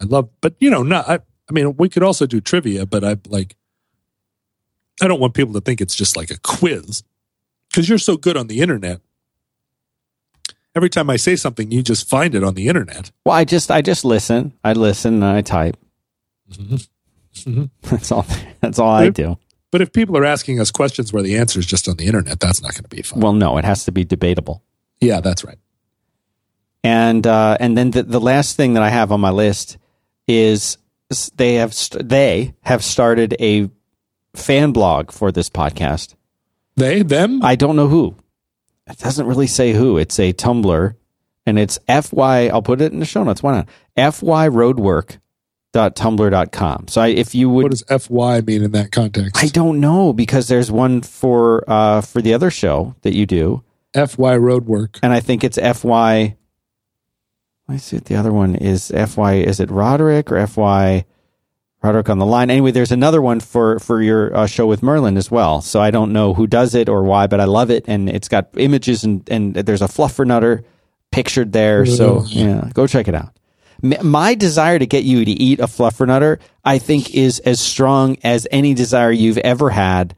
I 0.00 0.04
love, 0.04 0.28
but 0.40 0.56
you 0.58 0.68
know, 0.68 0.82
not. 0.82 1.08
I, 1.08 1.14
I 1.48 1.52
mean, 1.52 1.76
we 1.76 1.88
could 1.88 2.02
also 2.02 2.26
do 2.26 2.40
trivia, 2.40 2.84
but 2.86 3.04
I 3.04 3.18
like. 3.28 3.54
I 5.00 5.06
don't 5.06 5.20
want 5.20 5.34
people 5.34 5.52
to 5.54 5.60
think 5.60 5.80
it's 5.80 5.94
just 5.94 6.16
like 6.16 6.32
a 6.32 6.38
quiz, 6.40 7.04
because 7.70 7.88
you're 7.88 7.98
so 7.98 8.16
good 8.16 8.36
on 8.36 8.48
the 8.48 8.58
internet. 8.62 9.00
Every 10.74 10.90
time 10.90 11.08
I 11.08 11.14
say 11.16 11.36
something, 11.36 11.70
you 11.70 11.82
just 11.84 12.08
find 12.08 12.34
it 12.34 12.42
on 12.42 12.54
the 12.54 12.66
internet. 12.66 13.12
Well, 13.24 13.36
I 13.36 13.44
just 13.44 13.70
I 13.70 13.80
just 13.80 14.04
listen. 14.04 14.54
I 14.64 14.72
listen 14.72 15.14
and 15.14 15.24
I 15.24 15.40
type. 15.40 15.76
Mhm. 16.50 17.70
That's 17.82 18.10
all. 18.10 18.26
That's 18.60 18.80
all 18.80 18.90
I 18.90 19.10
do. 19.10 19.38
But 19.72 19.80
if 19.80 19.92
people 19.92 20.16
are 20.16 20.24
asking 20.24 20.60
us 20.60 20.70
questions 20.70 21.12
where 21.12 21.22
the 21.24 21.36
answer 21.36 21.58
is 21.58 21.66
just 21.66 21.88
on 21.88 21.96
the 21.96 22.06
internet, 22.06 22.38
that's 22.38 22.62
not 22.62 22.74
going 22.74 22.84
to 22.84 22.88
be 22.88 23.02
fun. 23.02 23.18
Well, 23.18 23.32
no, 23.32 23.58
it 23.58 23.64
has 23.64 23.84
to 23.86 23.92
be 23.92 24.04
debatable. 24.04 24.62
yeah, 25.00 25.20
that's 25.20 25.44
right. 25.44 25.58
And 26.84 27.26
uh, 27.26 27.56
and 27.58 27.76
then 27.76 27.90
the, 27.92 28.02
the 28.02 28.20
last 28.20 28.56
thing 28.56 28.74
that 28.74 28.82
I 28.82 28.90
have 28.90 29.12
on 29.12 29.20
my 29.20 29.30
list 29.30 29.78
is 30.28 30.78
they 31.36 31.54
have 31.54 31.72
st- 31.74 32.08
they 32.08 32.54
have 32.62 32.84
started 32.84 33.36
a 33.40 33.70
fan 34.34 34.72
blog 34.72 35.10
for 35.12 35.32
this 35.32 35.48
podcast. 35.48 36.14
They, 36.76 37.02
them, 37.02 37.42
I 37.42 37.54
don't 37.54 37.76
know 37.76 37.88
who. 37.88 38.16
It 38.88 38.98
doesn't 38.98 39.26
really 39.26 39.46
say 39.46 39.72
who. 39.72 39.96
It's 39.96 40.18
a 40.18 40.32
Tumblr, 40.32 40.94
and 41.46 41.58
it's 41.58 41.78
fy. 41.86 42.48
I'll 42.48 42.62
put 42.62 42.80
it 42.80 42.92
in 42.92 42.98
the 42.98 43.06
show 43.06 43.22
notes. 43.22 43.42
Why 43.42 43.52
not? 43.52 43.68
fyroadwork.tumblr.com. 45.72 46.88
So 46.88 47.00
I, 47.00 47.08
if 47.08 47.34
you 47.34 47.48
would 47.50 47.64
what 47.64 47.70
does 47.72 47.84
FY 48.06 48.40
mean 48.42 48.62
in 48.62 48.72
that 48.72 48.92
context? 48.92 49.42
I 49.42 49.46
don't 49.46 49.80
know 49.80 50.12
because 50.12 50.48
there's 50.48 50.70
one 50.70 51.02
for 51.02 51.68
uh, 51.68 52.00
for 52.00 52.22
the 52.22 52.34
other 52.34 52.50
show 52.50 52.94
that 53.02 53.14
you 53.14 53.26
do, 53.26 53.62
FY 53.94 54.36
Roadwork. 54.36 54.98
and 55.02 55.12
I 55.12 55.20
think 55.20 55.44
it's 55.44 55.58
FY. 55.58 56.36
I 57.68 57.76
see 57.76 57.96
what 57.96 58.06
the 58.06 58.16
other 58.16 58.32
one 58.32 58.54
is. 58.54 58.90
FY 58.90 59.34
is 59.34 59.60
it 59.60 59.70
Roderick 59.70 60.30
or 60.30 60.46
FY 60.46 61.04
Roderick 61.82 62.10
on 62.10 62.18
the 62.18 62.26
line? 62.26 62.50
Anyway, 62.50 62.70
there's 62.70 62.92
another 62.92 63.22
one 63.22 63.40
for 63.40 63.78
for 63.78 64.02
your 64.02 64.34
uh, 64.36 64.46
show 64.46 64.66
with 64.66 64.82
Merlin 64.82 65.16
as 65.16 65.30
well. 65.30 65.60
So 65.60 65.80
I 65.80 65.90
don't 65.90 66.12
know 66.12 66.34
who 66.34 66.46
does 66.46 66.74
it 66.74 66.88
or 66.88 67.02
why, 67.02 67.26
but 67.26 67.40
I 67.40 67.44
love 67.44 67.70
it, 67.70 67.84
and 67.88 68.08
it's 68.08 68.28
got 68.28 68.48
images 68.56 69.04
and 69.04 69.26
and 69.30 69.54
there's 69.54 69.82
a 69.82 69.86
fluffernutter 69.86 70.64
pictured 71.10 71.52
there. 71.52 71.86
So 71.86 72.24
yeah, 72.26 72.70
go 72.74 72.86
check 72.86 73.08
it 73.08 73.14
out. 73.14 73.36
My 73.82 74.34
desire 74.34 74.78
to 74.78 74.86
get 74.86 75.04
you 75.04 75.24
to 75.24 75.30
eat 75.30 75.58
a 75.58 75.64
fluffernutter, 75.64 76.38
I 76.64 76.78
think, 76.78 77.14
is 77.14 77.40
as 77.40 77.60
strong 77.60 78.16
as 78.22 78.46
any 78.50 78.74
desire 78.74 79.10
you've 79.10 79.38
ever 79.38 79.70
had 79.70 80.14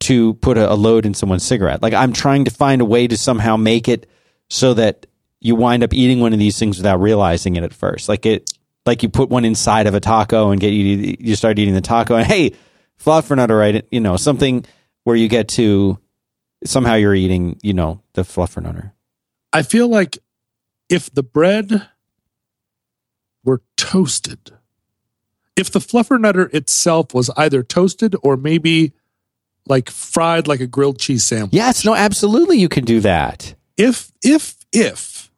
to 0.00 0.34
put 0.34 0.58
a, 0.58 0.72
a 0.72 0.74
load 0.74 1.06
in 1.06 1.14
someone's 1.14 1.44
cigarette. 1.44 1.80
Like 1.80 1.94
I'm 1.94 2.12
trying 2.12 2.44
to 2.46 2.50
find 2.50 2.82
a 2.82 2.84
way 2.84 3.06
to 3.06 3.16
somehow 3.16 3.56
make 3.56 3.88
it 3.88 4.08
so 4.50 4.74
that 4.74 5.06
you 5.40 5.54
wind 5.54 5.82
up 5.82 5.94
eating 5.94 6.20
one 6.20 6.32
of 6.32 6.38
these 6.38 6.58
things 6.58 6.76
without 6.76 7.00
realizing 7.00 7.56
it 7.56 7.62
at 7.62 7.72
first. 7.72 8.08
Like 8.08 8.26
it, 8.26 8.50
like 8.84 9.02
you 9.02 9.08
put 9.08 9.30
one 9.30 9.44
inside 9.44 9.86
of 9.86 9.94
a 9.94 10.00
taco 10.00 10.50
and 10.50 10.60
get 10.60 10.72
you 10.72 11.16
you 11.18 11.36
start 11.36 11.58
eating 11.58 11.74
the 11.74 11.80
taco 11.80 12.16
and 12.16 12.26
hey, 12.26 12.52
fluffernutter, 13.02 13.58
right? 13.58 13.86
You 13.90 14.00
know 14.00 14.16
something 14.16 14.64
where 15.04 15.16
you 15.16 15.28
get 15.28 15.48
to 15.48 15.98
somehow 16.64 16.94
you're 16.94 17.14
eating, 17.14 17.58
you 17.62 17.74
know, 17.74 18.02
the 18.14 18.22
fluffernutter. 18.22 18.92
I 19.52 19.62
feel 19.62 19.88
like 19.88 20.18
if 20.88 21.12
the 21.12 21.22
bread 21.22 21.88
were 23.44 23.62
toasted, 23.76 24.52
if 25.56 25.70
the 25.70 25.78
fluffernutter 25.78 26.52
itself 26.54 27.14
was 27.14 27.30
either 27.36 27.62
toasted 27.62 28.16
or 28.22 28.36
maybe 28.36 28.92
like 29.68 29.88
fried 29.90 30.46
like 30.48 30.60
a 30.60 30.66
grilled 30.66 30.98
cheese 30.98 31.24
sandwich. 31.24 31.52
Yes, 31.52 31.84
no, 31.84 31.94
absolutely, 31.94 32.58
you 32.58 32.68
can 32.68 32.84
do 32.84 33.00
that. 33.00 33.54
If 33.76 34.10
if 34.22 34.56
if 34.72 35.30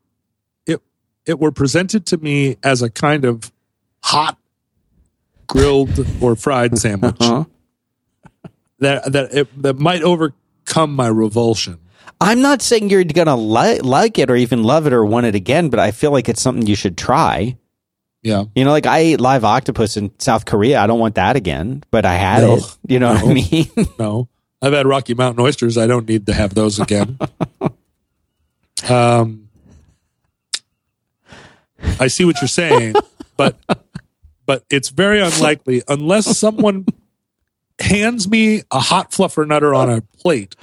it 0.67 0.81
it 1.27 1.39
were 1.39 1.53
presented 1.53 2.07
to 2.07 2.17
me 2.19 2.57
as 2.63 2.83
a 2.83 2.91
kind 2.91 3.25
of 3.25 3.53
hot 4.03 4.39
grilled 5.47 6.07
or 6.21 6.35
fried 6.37 6.79
sandwich, 6.85 7.17
Uh-huh. 7.21 7.45
that 8.79 9.13
that 9.13 9.33
it, 9.35 9.63
that 9.63 9.79
might 9.79 10.03
overcome 10.03 10.95
my 10.95 11.09
revulsion. 11.09 11.79
I'm 12.21 12.41
not 12.41 12.63
saying 12.63 12.89
you're 12.91 13.05
gonna 13.05 13.37
li- 13.37 13.81
like 13.81 14.19
it 14.19 14.31
or 14.31 14.37
even 14.37 14.63
love 14.63 14.87
it 14.87 14.93
or 14.93 15.05
want 15.05 15.27
it 15.27 15.35
again, 15.35 15.69
but 15.69 15.79
I 15.79 15.91
feel 15.91 16.11
like 16.13 16.29
it's 16.29 16.41
something 16.43 16.67
you 16.67 16.75
should 16.77 16.97
try. 16.97 17.57
Yeah. 18.27 18.45
You 18.57 18.65
know, 18.65 18.73
like 18.73 18.87
I 18.87 18.99
ate 18.99 19.21
live 19.21 19.45
octopus 19.45 19.97
in 19.97 20.11
South 20.19 20.47
Korea. 20.47 20.81
I 20.81 20.89
don't 20.89 20.99
want 20.99 21.15
that 21.15 21.37
again, 21.37 21.85
but 21.93 22.05
I 22.05 22.15
had 22.15 22.43
No. 22.43 22.57
it. 22.57 22.77
You 22.89 22.99
know 22.99 23.13
what 23.15 23.23
I 23.25 23.33
mean? 23.35 23.71
No, 24.01 24.29
I've 24.61 24.73
had 24.73 24.85
Rocky 24.85 25.15
Mountain 25.15 25.45
oysters. 25.45 25.79
I 25.79 25.87
don't 25.87 26.09
need 26.09 26.27
to 26.27 26.33
have 26.35 26.53
those 26.53 26.81
again. 26.81 27.19
um, 28.89 29.49
I 32.01 32.09
see 32.09 32.25
what 32.25 32.41
you're 32.41 32.49
saying, 32.49 32.95
but 33.37 33.57
but 34.45 34.65
it's 34.71 34.89
very 34.89 35.21
unlikely 35.21 35.83
unless 35.87 36.37
someone 36.37 36.85
hands 37.79 38.29
me 38.29 38.63
a 38.73 38.81
hot 38.81 39.13
fluffernutter 39.13 39.77
on 39.77 39.89
a 39.89 40.01
plate. 40.19 40.57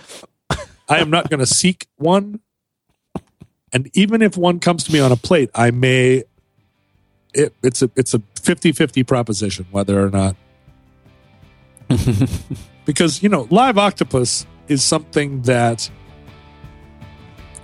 I 0.90 0.98
am 0.98 1.10
not 1.10 1.30
going 1.30 1.40
to 1.40 1.46
seek 1.46 1.88
one, 1.96 2.42
and 3.72 3.90
even 3.94 4.22
if 4.22 4.36
one 4.36 4.60
comes 4.60 4.84
to 4.84 4.92
me 4.92 5.00
on 5.00 5.14
a 5.14 5.16
plate, 5.16 5.50
I 5.56 5.72
may. 5.72 6.24
It, 7.34 7.54
it's 7.64 7.82
a 7.82 7.90
it's 7.96 8.14
a 8.14 8.20
50-50 8.20 9.06
proposition 9.08 9.66
whether 9.72 10.04
or 10.06 10.10
not. 10.10 10.36
Because 12.86 13.24
you 13.24 13.30
know 13.30 13.48
live 13.50 13.78
octopus 13.78 14.46
is 14.68 14.84
something 14.84 15.42
that 15.44 15.90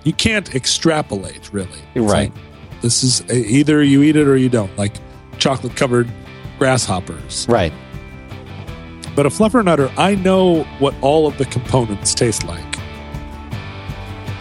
you 0.05 0.13
can't 0.13 0.55
extrapolate 0.55 1.51
really. 1.51 1.79
It's 1.93 2.11
Right. 2.11 2.33
like, 2.33 2.43
this 2.81 3.03
is 3.03 3.21
uh, 3.29 3.33
either 3.33 3.83
you 3.83 4.01
eat 4.01 4.15
it 4.15 4.27
or 4.27 4.37
you 4.37 4.47
don't 4.47 4.75
like 4.77 4.95
chocolate 5.37 5.75
covered 5.75 6.09
grasshoppers. 6.57 7.45
Right. 7.49 7.73
but 9.15 9.25
a 9.25 9.29
fluffernutter 9.29 9.91
i 9.97 10.15
know 10.15 10.63
what 10.79 10.93
all 11.01 11.27
of 11.27 11.37
the 11.37 11.45
components 11.45 12.13
taste 12.13 12.45
like. 12.45 12.75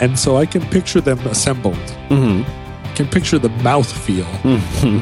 And 0.01 0.17
so 0.17 0.37
i 0.37 0.47
can 0.47 0.63
picture 0.67 1.01
them 1.01 1.19
assembled. 1.27 1.77
Hmm 2.09 2.43
I 2.85 2.93
can 2.95 3.09
picture 3.09 3.39
the 3.39 3.49
mouth 3.63 3.91
feel 4.07 4.25
hmm 4.47 5.01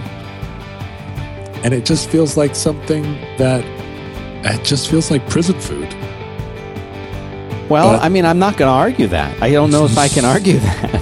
and 1.66 1.74
it 1.74 1.84
just 1.84 2.08
feels 2.08 2.36
like 2.36 2.54
something 2.54 3.02
that 3.38 3.64
it 4.44 4.64
just 4.64 4.88
feels 4.88 5.10
like 5.10 5.28
prison 5.28 5.58
food 5.58 5.92
Well, 7.68 7.94
But- 7.94 8.02
I 8.04 8.08
mean, 8.08 8.24
I'm 8.24 8.38
not 8.38 8.56
going 8.56 8.68
to 8.68 8.72
argue 8.72 9.08
that. 9.08 9.42
I 9.42 9.50
don't 9.50 9.72
know 9.72 9.84
if 9.84 9.98
I 9.98 10.06
can 10.06 10.24
argue 10.24 10.60
that. 10.60 10.94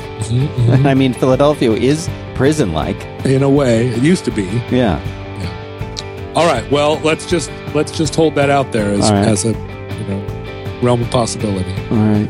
I 0.86 0.94
mean, 0.94 1.12
Philadelphia 1.12 1.72
is 1.72 2.08
prison 2.34 2.72
like. 2.72 2.96
in 3.26 3.42
a 3.42 3.50
way 3.50 3.88
it 3.88 4.02
used 4.02 4.24
to 4.24 4.30
be 4.30 4.44
Yeah. 4.70 4.98
All 6.34 6.46
right. 6.46 6.64
Well, 6.70 6.98
let's 7.04 7.26
just 7.26 7.50
let's 7.74 7.92
just 7.92 8.14
hold 8.16 8.34
that 8.36 8.48
out 8.48 8.72
there 8.72 8.90
as, 8.90 9.10
right. 9.10 9.28
as 9.28 9.44
a 9.44 9.50
you 9.50 10.04
know 10.08 10.80
realm 10.82 11.02
of 11.02 11.10
possibility. 11.10 11.70
All 11.90 11.98
right. 11.98 12.28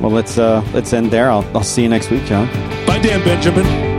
Well, 0.00 0.10
let's 0.10 0.36
uh 0.36 0.62
let's 0.74 0.92
end 0.92 1.10
there. 1.12 1.30
I'll 1.30 1.46
I'll 1.56 1.62
see 1.62 1.82
you 1.82 1.88
next 1.88 2.10
week, 2.10 2.24
John. 2.24 2.46
Bye, 2.86 2.98
Dan 2.98 3.24
Benjamin. 3.24 3.89